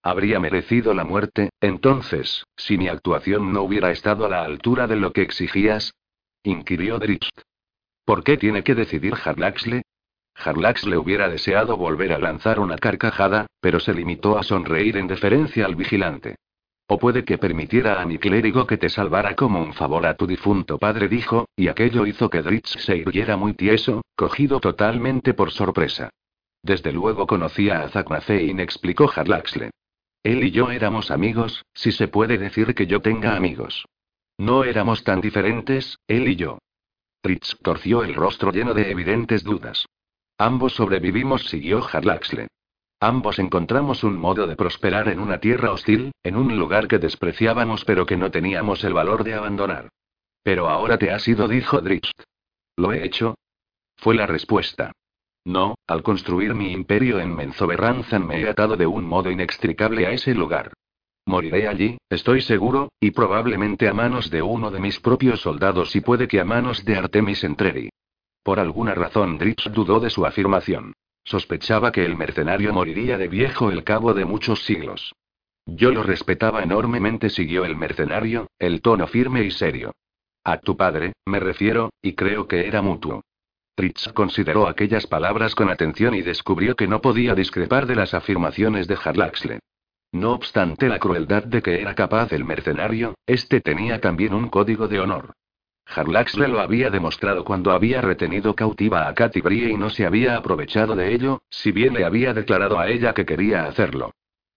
Habría 0.06 0.38
merecido 0.38 0.94
la 0.94 1.04
muerte, 1.04 1.50
entonces, 1.60 2.44
si 2.56 2.78
mi 2.78 2.86
actuación 2.86 3.52
no 3.52 3.62
hubiera 3.62 3.90
estado 3.90 4.26
a 4.26 4.28
la 4.28 4.44
altura 4.44 4.86
de 4.86 4.94
lo 4.94 5.12
que 5.12 5.22
exigías? 5.22 5.96
inquirió 6.44 7.00
Drift. 7.00 7.40
¿Por 8.04 8.22
qué 8.22 8.36
tiene 8.36 8.62
que 8.62 8.76
decidir 8.76 9.14
Harlaxle? 9.14 9.82
Harlax 10.36 10.86
le 10.86 10.96
hubiera 10.96 11.28
deseado 11.28 11.76
volver 11.76 12.12
a 12.12 12.20
lanzar 12.20 12.60
una 12.60 12.78
carcajada, 12.78 13.48
pero 13.60 13.80
se 13.80 13.94
limitó 13.94 14.38
a 14.38 14.44
sonreír 14.44 14.96
en 14.96 15.08
deferencia 15.08 15.66
al 15.66 15.74
vigilante. 15.74 16.36
O 16.86 16.98
puede 16.98 17.24
que 17.24 17.36
permitiera 17.36 18.00
a 18.00 18.06
mi 18.06 18.18
clérigo 18.18 18.64
que 18.64 18.76
te 18.76 18.88
salvara 18.88 19.34
como 19.34 19.60
un 19.60 19.74
favor 19.74 20.06
a 20.06 20.14
tu 20.14 20.28
difunto 20.28 20.78
padre, 20.78 21.08
dijo, 21.08 21.48
y 21.56 21.66
aquello 21.66 22.06
hizo 22.06 22.30
que 22.30 22.42
Dritz 22.42 22.76
se 22.78 22.96
irguiera 22.96 23.36
muy 23.36 23.54
tieso, 23.54 24.02
cogido 24.14 24.60
totalmente 24.60 25.34
por 25.34 25.50
sorpresa. 25.50 26.10
Desde 26.62 26.92
luego 26.92 27.26
conocía 27.26 27.80
a 27.80 27.88
Zaknafein, 27.88 28.60
explicó 28.60 29.10
Harlaxle. 29.12 29.72
Él 30.26 30.42
y 30.42 30.50
yo 30.50 30.72
éramos 30.72 31.12
amigos, 31.12 31.64
si 31.72 31.92
se 31.92 32.08
puede 32.08 32.36
decir 32.36 32.74
que 32.74 32.88
yo 32.88 33.00
tenga 33.00 33.36
amigos. 33.36 33.86
No 34.36 34.64
éramos 34.64 35.04
tan 35.04 35.20
diferentes, 35.20 36.00
él 36.08 36.26
y 36.26 36.34
yo. 36.34 36.58
Dritz 37.22 37.56
torció 37.62 38.02
el 38.02 38.12
rostro 38.12 38.50
lleno 38.50 38.74
de 38.74 38.90
evidentes 38.90 39.44
dudas. 39.44 39.86
Ambos 40.36 40.74
sobrevivimos, 40.74 41.44
siguió 41.44 41.80
Harlaxle. 41.86 42.48
Ambos 42.98 43.38
encontramos 43.38 44.02
un 44.02 44.18
modo 44.18 44.48
de 44.48 44.56
prosperar 44.56 45.08
en 45.10 45.20
una 45.20 45.38
tierra 45.38 45.70
hostil, 45.70 46.10
en 46.24 46.34
un 46.34 46.58
lugar 46.58 46.88
que 46.88 46.98
despreciábamos 46.98 47.84
pero 47.84 48.04
que 48.04 48.16
no 48.16 48.32
teníamos 48.32 48.82
el 48.82 48.94
valor 48.94 49.22
de 49.22 49.34
abandonar. 49.34 49.90
Pero 50.42 50.68
ahora 50.68 50.98
te 50.98 51.12
has 51.12 51.28
ido, 51.28 51.46
dijo 51.46 51.80
Drift. 51.80 52.20
¿Lo 52.74 52.92
he 52.92 53.04
hecho? 53.04 53.36
Fue 53.96 54.16
la 54.16 54.26
respuesta. 54.26 54.90
No, 55.46 55.76
al 55.86 56.02
construir 56.02 56.56
mi 56.56 56.72
imperio 56.72 57.20
en 57.20 57.36
Menzoberranzan 57.36 58.26
me 58.26 58.40
he 58.40 58.48
atado 58.48 58.76
de 58.76 58.88
un 58.88 59.04
modo 59.04 59.30
inextricable 59.30 60.04
a 60.04 60.10
ese 60.10 60.34
lugar. 60.34 60.72
Moriré 61.24 61.68
allí, 61.68 61.98
estoy 62.10 62.40
seguro, 62.40 62.90
y 62.98 63.12
probablemente 63.12 63.88
a 63.88 63.94
manos 63.94 64.28
de 64.28 64.42
uno 64.42 64.72
de 64.72 64.80
mis 64.80 64.98
propios 64.98 65.40
soldados 65.42 65.94
y 65.94 66.00
puede 66.00 66.26
que 66.26 66.40
a 66.40 66.44
manos 66.44 66.84
de 66.84 66.96
Artemis 66.96 67.44
Entreri. 67.44 67.90
Por 68.42 68.58
alguna 68.58 68.94
razón 68.94 69.38
Dritz 69.38 69.70
dudó 69.72 70.00
de 70.00 70.10
su 70.10 70.26
afirmación. 70.26 70.94
Sospechaba 71.22 71.92
que 71.92 72.04
el 72.04 72.16
mercenario 72.16 72.72
moriría 72.72 73.16
de 73.16 73.28
viejo 73.28 73.70
el 73.70 73.84
cabo 73.84 74.14
de 74.14 74.24
muchos 74.24 74.64
siglos. 74.64 75.14
Yo 75.64 75.92
lo 75.92 76.02
respetaba 76.02 76.64
enormemente, 76.64 77.30
siguió 77.30 77.64
el 77.64 77.76
mercenario, 77.76 78.48
el 78.58 78.82
tono 78.82 79.06
firme 79.06 79.44
y 79.44 79.52
serio. 79.52 79.92
A 80.42 80.58
tu 80.58 80.76
padre, 80.76 81.12
me 81.24 81.38
refiero, 81.38 81.90
y 82.02 82.14
creo 82.14 82.48
que 82.48 82.66
era 82.66 82.82
mutuo. 82.82 83.22
Dritz 83.76 84.08
consideró 84.14 84.68
aquellas 84.68 85.06
palabras 85.06 85.54
con 85.54 85.68
atención 85.68 86.14
y 86.14 86.22
descubrió 86.22 86.76
que 86.76 86.88
no 86.88 87.02
podía 87.02 87.34
discrepar 87.34 87.86
de 87.86 87.94
las 87.94 88.14
afirmaciones 88.14 88.88
de 88.88 88.96
Harlaxle. 89.02 89.60
No 90.12 90.32
obstante 90.32 90.88
la 90.88 90.98
crueldad 90.98 91.44
de 91.44 91.60
que 91.60 91.82
era 91.82 91.94
capaz 91.94 92.32
el 92.32 92.44
mercenario, 92.44 93.16
este 93.26 93.60
tenía 93.60 94.00
también 94.00 94.32
un 94.32 94.48
código 94.48 94.88
de 94.88 95.00
honor. 95.00 95.34
Harlaxle 95.84 96.48
lo 96.48 96.60
había 96.60 96.88
demostrado 96.88 97.44
cuando 97.44 97.70
había 97.70 98.00
retenido 98.00 98.54
cautiva 98.54 99.08
a 99.08 99.14
Katy 99.14 99.42
Brie 99.42 99.70
y 99.70 99.76
no 99.76 99.90
se 99.90 100.06
había 100.06 100.38
aprovechado 100.38 100.96
de 100.96 101.14
ello, 101.14 101.42
si 101.50 101.70
bien 101.70 101.92
le 101.92 102.06
había 102.06 102.32
declarado 102.32 102.78
a 102.78 102.88
ella 102.88 103.12
que 103.12 103.26
quería 103.26 103.66
hacerlo. 103.66 104.12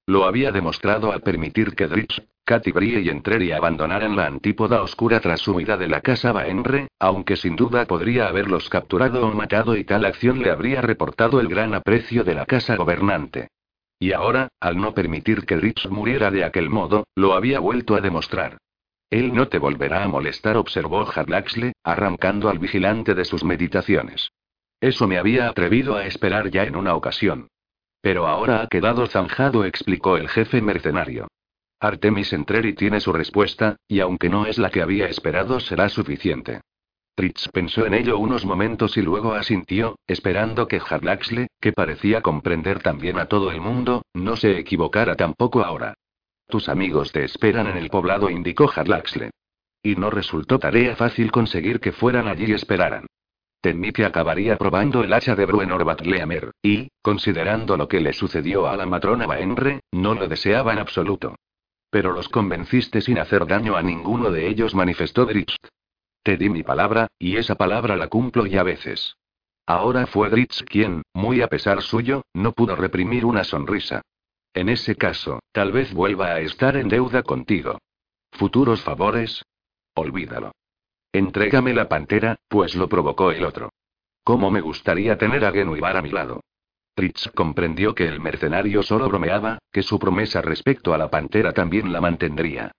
Lo 0.10 0.26
había 0.26 0.52
demostrado 0.52 1.11
al 1.11 1.22
permitir 1.22 1.76
que 1.76 1.86
Dritz, 1.86 2.23
Katy 2.44 2.72
Brie 2.72 2.99
y 2.99 3.10
Entreri 3.10 3.52
abandonaran 3.52 4.15
la 4.15 4.26
antípoda 4.26 4.81
oscura 4.81 5.19
tras 5.19 5.40
su 5.40 5.52
huida 5.52 5.77
de 5.77 5.88
la 5.88 6.02
casa 6.02 6.31
Baenre, 6.31 6.88
aunque 6.98 7.36
sin 7.36 7.56
duda 7.56 7.86
podría 7.86 8.27
haberlos 8.27 8.69
capturado 8.69 9.27
o 9.27 9.31
matado 9.36 9.77
y 9.77 9.84
tal 9.84 10.06
acción 10.06 10.41
le 10.41 10.49
habría 10.49 10.81
reportado 10.81 11.40
el 11.40 11.48
gran 11.48 11.76
aprecio 11.76 12.23
de 12.23 12.34
la 12.34 12.48
casa 12.48 12.76
gobernante. 12.76 13.49
Y 13.99 14.14
ahora, 14.14 14.48
al 14.60 14.77
no 14.77 14.95
permitir 14.95 15.45
que 15.45 15.57
Dritz 15.57 15.88
muriera 15.91 16.31
de 16.31 16.44
aquel 16.44 16.72
modo, 16.72 17.06
lo 17.14 17.36
había 17.36 17.60
vuelto 17.60 17.94
a 17.94 18.02
demostrar. 18.02 18.57
Él 19.11 19.36
no 19.36 19.48
te 19.48 19.60
volverá 19.60 20.03
a 20.03 20.07
molestar, 20.07 20.57
observó 20.57 21.07
Harlaxle, 21.07 21.73
arrancando 21.84 22.49
al 22.49 22.57
vigilante 22.57 23.14
de 23.14 23.26
sus 23.26 23.44
meditaciones. 23.44 24.31
Eso 24.81 25.07
me 25.07 25.19
había 25.19 25.48
atrevido 25.48 25.98
a 25.98 26.07
esperar 26.07 26.49
ya 26.49 26.64
en 26.64 26.76
una 26.76 26.95
ocasión. 26.95 27.48
Pero 28.01 28.27
ahora 28.27 28.61
ha 28.61 28.67
quedado 28.67 29.07
zanjado, 29.07 29.65
explicó 29.65 30.17
el 30.17 30.30
jefe 30.30 30.61
mercenario. 30.61 31.27
Artemis 31.81 32.34
Entreri 32.34 32.73
tiene 32.73 32.99
su 32.99 33.13
respuesta, 33.13 33.77
y 33.88 33.99
aunque 33.99 34.30
no 34.30 34.45
es 34.45 34.57
la 34.57 34.69
que 34.69 34.81
había 34.81 35.07
esperado, 35.07 35.59
será 35.59 35.89
suficiente. 35.89 36.61
Tritz 37.15 37.49
pensó 37.49 37.85
en 37.85 37.93
ello 37.93 38.17
unos 38.17 38.45
momentos 38.45 38.95
y 38.95 39.01
luego 39.01 39.34
asintió, 39.34 39.97
esperando 40.07 40.67
que 40.67 40.80
Harlaxle, 40.80 41.47
que 41.59 41.73
parecía 41.73 42.21
comprender 42.21 42.81
también 42.81 43.19
a 43.19 43.26
todo 43.26 43.51
el 43.51 43.59
mundo, 43.59 44.03
no 44.13 44.38
se 44.38 44.57
equivocara 44.57 45.15
tampoco 45.15 45.63
ahora. 45.63 45.95
Tus 46.47 46.69
amigos 46.69 47.11
te 47.11 47.26
esperan 47.26 47.67
en 47.67 47.77
el 47.77 47.89
poblado, 47.89 48.30
indicó 48.30 48.71
Harlaxle. 48.73 49.31
Y 49.84 49.95
no 49.95 50.09
resultó 50.09 50.59
tarea 50.59 50.95
fácil 50.95 51.31
conseguir 51.31 51.80
que 51.80 51.91
fueran 51.91 52.27
allí 52.27 52.45
y 52.47 52.53
esperaran. 52.53 53.05
Temí 53.61 53.91
que 53.91 54.06
acabaría 54.06 54.57
probando 54.57 55.03
el 55.03 55.11
hacha 55.11 55.36
de 55.36 55.45
Bruenor 55.45 55.84
Batleamer, 55.84 56.52
y, 56.61 56.90
considerando 57.02 57.76
lo 57.76 57.88
que 57.88 57.99
le 57.99 58.14
sucedió 58.14 58.68
a 58.68 58.77
la 58.77 58.86
matrona 58.86 59.27
Baenre, 59.27 59.81
no 59.91 60.14
lo 60.14 60.27
deseaba 60.27 60.72
en 60.73 60.80
absoluto. 60.80 61.36
Pero 61.90 62.14
los 62.14 62.30
convenciste 62.30 63.02
sin 63.02 63.19
hacer 63.19 63.45
daño 63.45 63.76
a 63.76 63.81
ninguno 63.81 64.31
de 64.31 64.48
ellos, 64.48 64.76
manifestó 64.76 65.26
Drift. 65.26 65.65
Te 66.23 66.38
di 66.38 66.49
mi 66.49 66.64
palabra, 66.64 67.07
y 67.18 67.38
esa 67.38 67.56
palabra 67.56 67.98
la 67.98 68.07
cumplo 68.07 68.45
y 68.45 68.57
a 68.57 68.64
veces. 68.64 69.15
Ahora 69.65 70.07
fue 70.07 70.30
Dritz 70.30 70.64
quien, 70.64 71.03
muy 71.14 71.41
a 71.41 71.48
pesar 71.48 71.81
suyo, 71.81 72.23
no 72.34 72.53
pudo 72.53 72.76
reprimir 72.76 73.23
una 73.26 73.44
sonrisa. 73.44 74.02
En 74.53 74.68
ese 74.68 74.95
caso, 74.95 75.41
tal 75.52 75.72
vez 75.72 75.94
vuelva 75.94 76.27
a 76.27 76.40
estar 76.40 76.76
en 76.76 76.90
deuda 76.90 77.22
contigo. 77.22 77.77
¿Futuros 78.31 78.81
favores? 78.81 79.44
Olvídalo. 79.94 80.53
Entrégame 81.11 81.73
la 81.73 81.90
pantera, 81.90 82.38
pues 82.48 82.76
lo 82.76 82.88
provocó 82.88 83.31
el 83.31 83.44
otro. 83.44 83.72
¿Cómo 84.23 84.52
me 84.52 84.61
gustaría 84.61 85.18
tener 85.18 85.44
a 85.44 85.52
Genuibar 85.52 85.98
a 85.98 86.03
mi 86.03 86.11
lado? 86.11 86.41
Dritz 86.95 87.30
comprendió 87.34 87.95
que 87.95 88.07
el 88.07 88.19
mercenario 88.19 88.84
solo 88.84 89.07
bromeaba, 89.07 89.57
que 89.72 89.81
su 89.81 89.98
promesa 89.98 90.41
respecto 90.41 90.94
a 90.94 90.98
la 90.98 91.10
pantera 91.10 91.52
también 91.52 91.91
la 91.91 92.02
mantendría. 92.02 92.72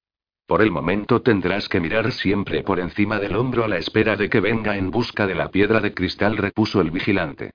Por 0.47 0.63
el 0.63 0.71
momento 0.71 1.23
tendrás 1.23 1.69
que 1.69 1.81
mirar 1.81 2.13
siempre 2.13 2.63
por 2.63 2.79
encima 2.79 3.19
del 3.19 3.35
hombro 3.35 3.65
a 3.65 3.69
la 3.69 3.79
espera 3.79 4.17
de 4.17 4.29
que 4.29 4.41
venga 4.41 4.77
en 4.77 4.91
busca 4.91 5.27
de 5.27 5.35
la 5.35 5.49
piedra 5.49 5.81
de 5.81 5.95
cristal, 5.95 6.37
repuso 6.37 6.81
el 6.81 6.91
vigilante. 6.91 7.53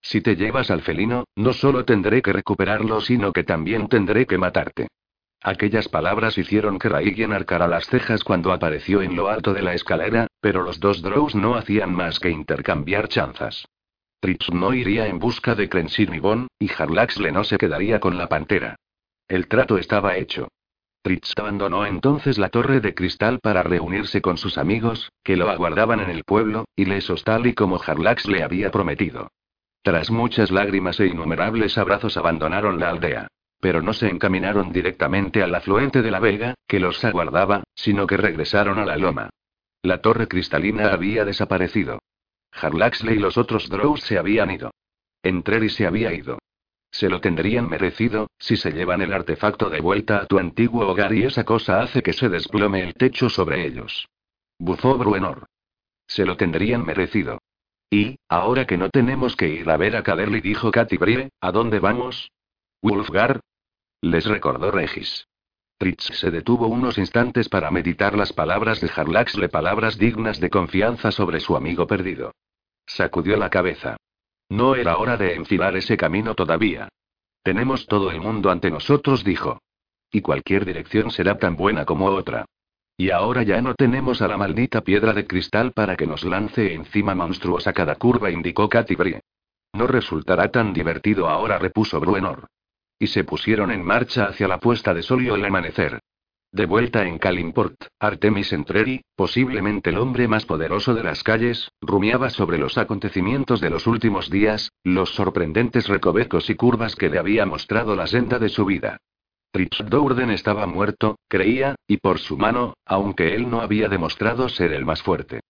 Si 0.00 0.20
te 0.20 0.36
llevas 0.36 0.70
al 0.70 0.82
felino, 0.82 1.24
no 1.36 1.52
solo 1.52 1.84
tendré 1.84 2.20
que 2.20 2.32
recuperarlo, 2.32 3.00
sino 3.00 3.32
que 3.32 3.44
también 3.44 3.88
tendré 3.88 4.26
que 4.26 4.38
matarte. 4.38 4.88
Aquellas 5.42 5.88
palabras 5.88 6.36
hicieron 6.36 6.78
que 6.78 6.88
Raigien 6.88 7.32
arcara 7.32 7.68
las 7.68 7.86
cejas 7.86 8.24
cuando 8.24 8.52
apareció 8.52 9.02
en 9.02 9.14
lo 9.14 9.28
alto 9.28 9.54
de 9.54 9.62
la 9.62 9.74
escalera, 9.74 10.26
pero 10.40 10.62
los 10.62 10.80
dos 10.80 11.00
Drows 11.00 11.34
no 11.34 11.54
hacían 11.54 11.94
más 11.94 12.18
que 12.18 12.30
intercambiar 12.30 13.08
chanzas. 13.08 13.66
Trips 14.20 14.50
no 14.52 14.74
iría 14.74 15.06
en 15.06 15.20
busca 15.20 15.54
de 15.54 15.68
Crensir 15.68 16.12
y 16.12 16.18
Bon, 16.18 16.48
y 16.58 16.68
Harlaxle 16.76 17.30
no 17.30 17.44
se 17.44 17.56
quedaría 17.56 18.00
con 18.00 18.18
la 18.18 18.28
pantera. 18.28 18.76
El 19.28 19.46
trato 19.46 19.78
estaba 19.78 20.16
hecho. 20.16 20.48
Fritz 21.04 21.32
abandonó 21.36 21.86
entonces 21.86 22.36
la 22.36 22.48
torre 22.48 22.80
de 22.80 22.94
cristal 22.94 23.38
para 23.40 23.62
reunirse 23.62 24.20
con 24.20 24.36
sus 24.36 24.58
amigos, 24.58 25.12
que 25.22 25.36
lo 25.36 25.48
aguardaban 25.48 26.00
en 26.00 26.10
el 26.10 26.24
pueblo, 26.24 26.64
y 26.74 26.86
lesos 26.86 27.22
tal 27.22 27.46
y 27.46 27.54
como 27.54 27.80
Harlax 27.80 28.26
le 28.26 28.42
había 28.42 28.72
prometido. 28.72 29.30
Tras 29.82 30.10
muchas 30.10 30.50
lágrimas 30.50 30.98
e 30.98 31.06
innumerables 31.06 31.78
abrazos 31.78 32.16
abandonaron 32.16 32.80
la 32.80 32.90
aldea. 32.90 33.28
Pero 33.60 33.82
no 33.82 33.92
se 33.92 34.08
encaminaron 34.08 34.72
directamente 34.72 35.42
al 35.42 35.54
afluente 35.54 36.02
de 36.02 36.10
la 36.10 36.20
vega, 36.20 36.54
que 36.66 36.80
los 36.80 37.04
aguardaba, 37.04 37.64
sino 37.74 38.06
que 38.06 38.16
regresaron 38.16 38.78
a 38.78 38.84
la 38.84 38.96
loma. 38.96 39.30
La 39.82 40.00
torre 40.00 40.28
cristalina 40.28 40.92
había 40.92 41.24
desaparecido. 41.24 42.00
Harlaxle 42.52 43.14
y 43.14 43.18
los 43.18 43.36
otros 43.36 43.68
Drows 43.68 44.00
se 44.00 44.18
habían 44.18 44.50
ido. 44.50 44.70
Entreri 45.22 45.68
se 45.68 45.86
había 45.86 46.12
ido. 46.12 46.38
Se 46.90 47.08
lo 47.08 47.20
tendrían 47.20 47.68
merecido, 47.68 48.28
si 48.38 48.56
se 48.56 48.72
llevan 48.72 49.02
el 49.02 49.12
artefacto 49.12 49.68
de 49.68 49.80
vuelta 49.80 50.18
a 50.18 50.26
tu 50.26 50.38
antiguo 50.38 50.86
hogar 50.86 51.12
y 51.12 51.24
esa 51.24 51.44
cosa 51.44 51.80
hace 51.80 52.02
que 52.02 52.12
se 52.12 52.28
desplome 52.28 52.82
el 52.82 52.94
techo 52.94 53.28
sobre 53.28 53.66
ellos. 53.66 54.08
Bufó 54.58 54.96
Bruenor. 54.96 55.46
Se 56.06 56.24
lo 56.24 56.36
tendrían 56.36 56.84
merecido. 56.84 57.38
Y, 57.90 58.18
ahora 58.28 58.66
que 58.66 58.76
no 58.76 58.90
tenemos 58.90 59.36
que 59.36 59.48
ir 59.48 59.70
a 59.70 59.76
ver 59.76 59.96
a 59.96 60.02
Caderly, 60.02 60.40
dijo 60.40 60.70
Katy 60.70 60.96
Brie, 60.96 61.30
¿a 61.40 61.52
dónde 61.52 61.78
vamos? 61.78 62.30
Wolfgar. 62.82 63.40
Les 64.00 64.24
recordó 64.26 64.70
Regis. 64.70 65.26
Tritz 65.76 66.04
se 66.18 66.30
detuvo 66.30 66.68
unos 66.68 66.98
instantes 66.98 67.48
para 67.48 67.70
meditar 67.70 68.16
las 68.16 68.32
palabras 68.32 68.80
de 68.80 68.90
Harlaxle, 68.94 69.48
palabras 69.48 69.98
dignas 69.98 70.40
de 70.40 70.50
confianza 70.50 71.10
sobre 71.10 71.40
su 71.40 71.56
amigo 71.56 71.86
perdido. 71.86 72.32
Sacudió 72.86 73.36
la 73.36 73.50
cabeza. 73.50 73.96
No 74.48 74.76
era 74.76 74.98
hora 74.98 75.16
de 75.16 75.34
enfilar 75.34 75.76
ese 75.76 75.96
camino 75.96 76.34
todavía. 76.34 76.88
Tenemos 77.42 77.86
todo 77.86 78.10
el 78.10 78.20
mundo 78.20 78.50
ante 78.50 78.70
nosotros, 78.70 79.24
dijo. 79.24 79.60
Y 80.10 80.20
cualquier 80.20 80.64
dirección 80.64 81.10
será 81.10 81.38
tan 81.38 81.56
buena 81.56 81.84
como 81.84 82.06
otra. 82.06 82.44
Y 82.96 83.10
ahora 83.10 83.42
ya 83.42 83.60
no 83.62 83.74
tenemos 83.74 84.22
a 84.22 84.28
la 84.28 84.36
maldita 84.36 84.80
piedra 84.80 85.12
de 85.12 85.26
cristal 85.26 85.72
para 85.72 85.96
que 85.96 86.06
nos 86.06 86.24
lance 86.24 86.74
encima 86.74 87.14
monstruosa 87.14 87.72
cada 87.72 87.96
curva, 87.96 88.30
indicó 88.30 88.68
Katy 88.68 88.94
Brie. 88.94 89.20
No 89.74 89.86
resultará 89.86 90.50
tan 90.50 90.72
divertido 90.72 91.28
ahora, 91.28 91.58
repuso 91.58 92.00
Bruenor. 92.00 92.48
Y 92.98 93.08
se 93.08 93.24
pusieron 93.24 93.70
en 93.70 93.84
marcha 93.84 94.24
hacia 94.24 94.48
la 94.48 94.58
puesta 94.58 94.92
de 94.92 95.02
sol 95.02 95.22
y 95.22 95.28
el 95.28 95.44
amanecer. 95.44 96.00
De 96.50 96.64
vuelta 96.64 97.06
en 97.06 97.18
Kalimport, 97.18 97.76
Artemis 98.00 98.54
Entreri, 98.54 99.02
posiblemente 99.14 99.90
el 99.90 99.98
hombre 99.98 100.28
más 100.28 100.46
poderoso 100.46 100.94
de 100.94 101.04
las 101.04 101.22
calles, 101.22 101.70
rumiaba 101.82 102.30
sobre 102.30 102.56
los 102.56 102.78
acontecimientos 102.78 103.60
de 103.60 103.68
los 103.68 103.86
últimos 103.86 104.30
días, 104.30 104.72
los 104.82 105.10
sorprendentes 105.10 105.88
recovecos 105.88 106.48
y 106.48 106.54
curvas 106.54 106.96
que 106.96 107.10
le 107.10 107.18
había 107.18 107.44
mostrado 107.44 107.94
la 107.94 108.06
senda 108.06 108.38
de 108.38 108.48
su 108.48 108.64
vida. 108.64 108.96
Trips 109.52 109.84
Dourden 109.90 110.30
estaba 110.30 110.66
muerto, 110.66 111.18
creía, 111.28 111.74
y 111.86 111.98
por 111.98 112.18
su 112.18 112.38
mano, 112.38 112.74
aunque 112.86 113.34
él 113.34 113.50
no 113.50 113.60
había 113.60 113.88
demostrado 113.88 114.48
ser 114.48 114.72
el 114.72 114.86
más 114.86 115.02
fuerte. 115.02 115.40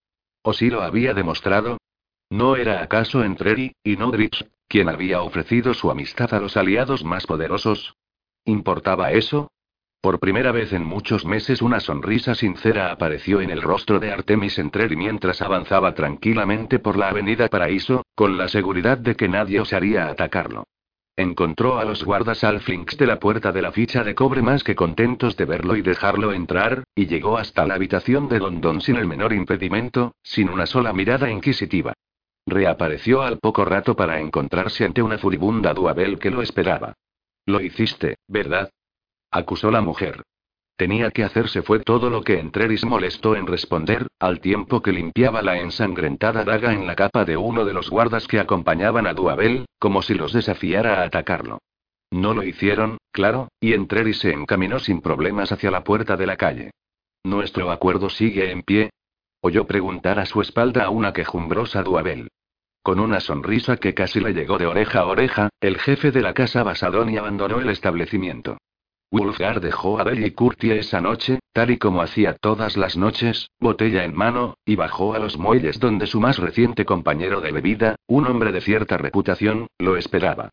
¿O 0.41 0.51
sí 0.51 0.69
lo 0.69 0.81
había 0.81 1.13
demostrado? 1.13 1.77
¿No 2.29 2.57
era 2.57 2.83
acaso 2.83 3.23
Entreri, 3.23 3.73
y 3.83 3.95
no 3.95 4.11
Drips, 4.11 4.45
quien 4.69 4.87
había 4.87 5.21
ofrecido 5.21 5.73
su 5.73 5.89
amistad 5.89 6.33
a 6.33 6.39
los 6.39 6.55
aliados 6.55 7.03
más 7.03 7.25
poderosos? 7.25 7.95
¿Importaba 8.45 9.11
eso? 9.11 9.51
Por 9.99 10.19
primera 10.19 10.53
vez 10.53 10.71
en 10.71 10.85
muchos 10.85 11.25
meses 11.25 11.61
una 11.61 11.81
sonrisa 11.81 12.35
sincera 12.35 12.91
apareció 12.91 13.41
en 13.41 13.49
el 13.49 13.61
rostro 13.61 13.99
de 13.99 14.13
Artemis 14.13 14.59
Entreri 14.59 14.95
mientras 14.95 15.41
avanzaba 15.41 15.93
tranquilamente 15.93 16.79
por 16.79 16.97
la 16.97 17.09
avenida 17.09 17.49
Paraíso, 17.49 18.03
con 18.15 18.37
la 18.37 18.47
seguridad 18.47 18.97
de 18.97 19.15
que 19.15 19.27
nadie 19.27 19.59
osaría 19.59 20.07
atacarlo. 20.07 20.63
Encontró 21.17 21.79
a 21.79 21.83
los 21.83 22.05
guardas 22.05 22.45
alflinks 22.45 22.95
de 22.95 23.07
la 23.07 23.19
puerta 23.19 23.51
de 23.51 23.61
la 23.61 23.73
ficha 23.73 24.05
de 24.05 24.15
cobre 24.15 24.41
más 24.41 24.63
que 24.63 24.75
contentos 24.75 25.35
de 25.35 25.43
verlo 25.43 25.75
y 25.75 25.81
dejarlo 25.81 26.31
entrar, 26.31 26.83
y 26.95 27.07
llegó 27.07 27.37
hasta 27.37 27.65
la 27.65 27.73
habitación 27.73 28.29
de 28.29 28.39
Don 28.39 28.79
sin 28.79 28.95
el 28.95 29.07
menor 29.07 29.33
impedimento, 29.33 30.15
sin 30.23 30.47
una 30.47 30.65
sola 30.65 30.93
mirada 30.93 31.29
inquisitiva. 31.29 31.93
Reapareció 32.49 33.21
al 33.21 33.37
poco 33.37 33.63
rato 33.63 33.95
para 33.95 34.19
encontrarse 34.19 34.83
ante 34.83 35.03
una 35.03 35.19
furibunda 35.19 35.73
Duabel 35.75 36.17
que 36.17 36.31
lo 36.31 36.41
esperaba. 36.41 36.93
Lo 37.45 37.61
hiciste, 37.61 38.17
¿verdad? 38.27 38.71
acusó 39.29 39.69
la 39.69 39.81
mujer. 39.81 40.23
Tenía 40.75 41.11
que 41.11 41.23
hacerse 41.23 41.61
fue 41.61 41.79
todo 41.79 42.09
lo 42.09 42.23
que 42.23 42.39
Entreris 42.39 42.85
molestó 42.85 43.35
en 43.35 43.45
responder, 43.45 44.07
al 44.17 44.39
tiempo 44.39 44.81
que 44.81 44.93
limpiaba 44.93 45.43
la 45.43 45.59
ensangrentada 45.59 46.43
daga 46.43 46.73
en 46.73 46.87
la 46.87 46.95
capa 46.95 47.23
de 47.25 47.37
uno 47.37 47.65
de 47.65 47.73
los 47.73 47.89
guardas 47.89 48.27
que 48.27 48.39
acompañaban 48.39 49.05
a 49.05 49.13
Duabel, 49.13 49.65
como 49.77 50.01
si 50.01 50.15
los 50.15 50.33
desafiara 50.33 51.01
a 51.01 51.03
atacarlo. 51.03 51.59
No 52.09 52.33
lo 52.33 52.43
hicieron, 52.43 52.97
claro, 53.11 53.49
y 53.59 53.73
Entreris 53.73 54.19
se 54.19 54.31
encaminó 54.31 54.79
sin 54.79 55.01
problemas 55.01 55.51
hacia 55.51 55.69
la 55.69 55.83
puerta 55.83 56.17
de 56.17 56.25
la 56.25 56.37
calle. 56.37 56.71
¿Nuestro 57.23 57.69
acuerdo 57.69 58.09
sigue 58.09 58.49
en 58.49 58.63
pie? 58.63 58.89
Oyó 59.41 59.67
preguntar 59.67 60.17
a 60.17 60.25
su 60.25 60.41
espalda 60.41 60.85
a 60.85 60.89
una 60.89 61.13
quejumbrosa 61.13 61.83
Duabel. 61.83 62.29
Con 62.81 62.99
una 62.99 63.19
sonrisa 63.19 63.77
que 63.77 63.93
casi 63.93 64.19
le 64.19 64.33
llegó 64.33 64.57
de 64.57 64.65
oreja 64.65 65.01
a 65.01 65.05
oreja, 65.05 65.49
el 65.59 65.77
jefe 65.77 66.11
de 66.11 66.21
la 66.21 66.33
casa 66.33 66.63
Basadoni 66.63 67.17
abandonó 67.17 67.59
el 67.59 67.69
establecimiento. 67.69 68.57
Wolfgar 69.11 69.59
dejó 69.59 69.99
a 69.99 70.03
Belle 70.03 70.27
y 70.27 70.31
Curtie 70.31 70.77
esa 70.77 71.01
noche, 71.01 71.39
tal 71.51 71.71
y 71.71 71.77
como 71.77 72.01
hacía 72.01 72.35
todas 72.35 72.77
las 72.77 72.95
noches, 72.95 73.49
botella 73.59 74.03
en 74.03 74.15
mano, 74.15 74.55
y 74.65 74.75
bajó 74.75 75.15
a 75.15 75.19
los 75.19 75.37
muelles 75.37 75.79
donde 75.79 76.05
su 76.05 76.19
más 76.19 76.37
reciente 76.37 76.85
compañero 76.85 77.41
de 77.41 77.51
bebida, 77.51 77.95
un 78.07 78.27
hombre 78.27 78.51
de 78.51 78.61
cierta 78.61 78.97
reputación, 78.97 79.67
lo 79.79 79.97
esperaba. 79.97 80.51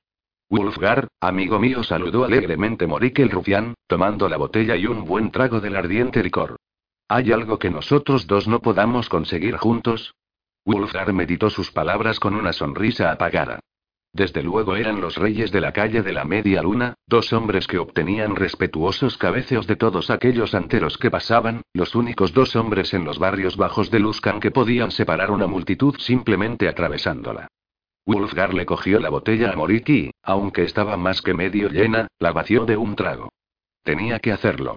Wolfgar, 0.49 1.09
amigo 1.21 1.59
mío, 1.59 1.83
saludó 1.83 2.25
alegremente 2.25 2.87
Morik 2.87 3.19
el 3.19 3.31
rufián, 3.31 3.75
tomando 3.87 4.29
la 4.29 4.37
botella 4.37 4.77
y 4.77 4.87
un 4.87 5.05
buen 5.05 5.31
trago 5.31 5.61
del 5.61 5.77
ardiente 5.77 6.23
licor. 6.23 6.57
¿Hay 7.09 7.33
algo 7.33 7.59
que 7.59 7.71
nosotros 7.71 8.27
dos 8.27 8.49
no 8.49 8.61
podamos 8.61 9.09
conseguir 9.09 9.57
juntos? 9.57 10.15
Wolfgar 10.67 11.13
meditó 11.13 11.49
sus 11.49 11.71
palabras 11.71 12.19
con 12.19 12.35
una 12.35 12.53
sonrisa 12.53 13.13
apagada. 13.13 13.61
Desde 14.13 14.43
luego 14.43 14.77
eran 14.77 15.01
los 15.01 15.17
reyes 15.17 15.53
de 15.53 15.61
la 15.61 15.73
calle 15.73 16.03
de 16.03 16.13
la 16.13 16.25
media 16.25 16.63
luna, 16.63 16.95
dos 17.07 17.33
hombres 17.33 17.67
que 17.67 17.79
obtenían 17.79 18.35
respetuosos 18.35 19.17
cabeceos 19.17 19.67
de 19.67 19.77
todos 19.77 20.11
aquellos 20.11 20.55
anteros 20.55 20.99
que 20.99 21.11
pasaban, 21.11 21.63
los 21.73 21.95
únicos 21.95 22.33
dos 22.33 22.57
hombres 22.57 22.95
en 22.95 23.05
los 23.05 23.19
barrios 23.19 23.57
bajos 23.57 23.91
de 23.91 24.01
Luskan 24.01 24.41
que 24.41 24.51
podían 24.51 24.91
separar 24.91 25.31
una 25.31 25.47
multitud 25.47 25.95
simplemente 25.99 26.67
atravesándola. 26.67 27.47
Wolfgar 28.05 28.55
le 28.55 28.67
cogió 28.67 28.99
la 29.01 29.11
botella 29.11 29.53
a 29.53 29.57
Moriki, 29.57 30.11
aunque 30.23 30.63
estaba 30.65 30.97
más 30.97 31.23
que 31.23 31.35
medio 31.35 31.69
llena, 31.69 32.09
la 32.19 32.33
vació 32.33 32.65
de 32.65 32.77
un 32.77 32.97
trago. 32.97 33.29
Tenía 33.85 34.19
que 34.19 34.33
hacerlo. 34.33 34.77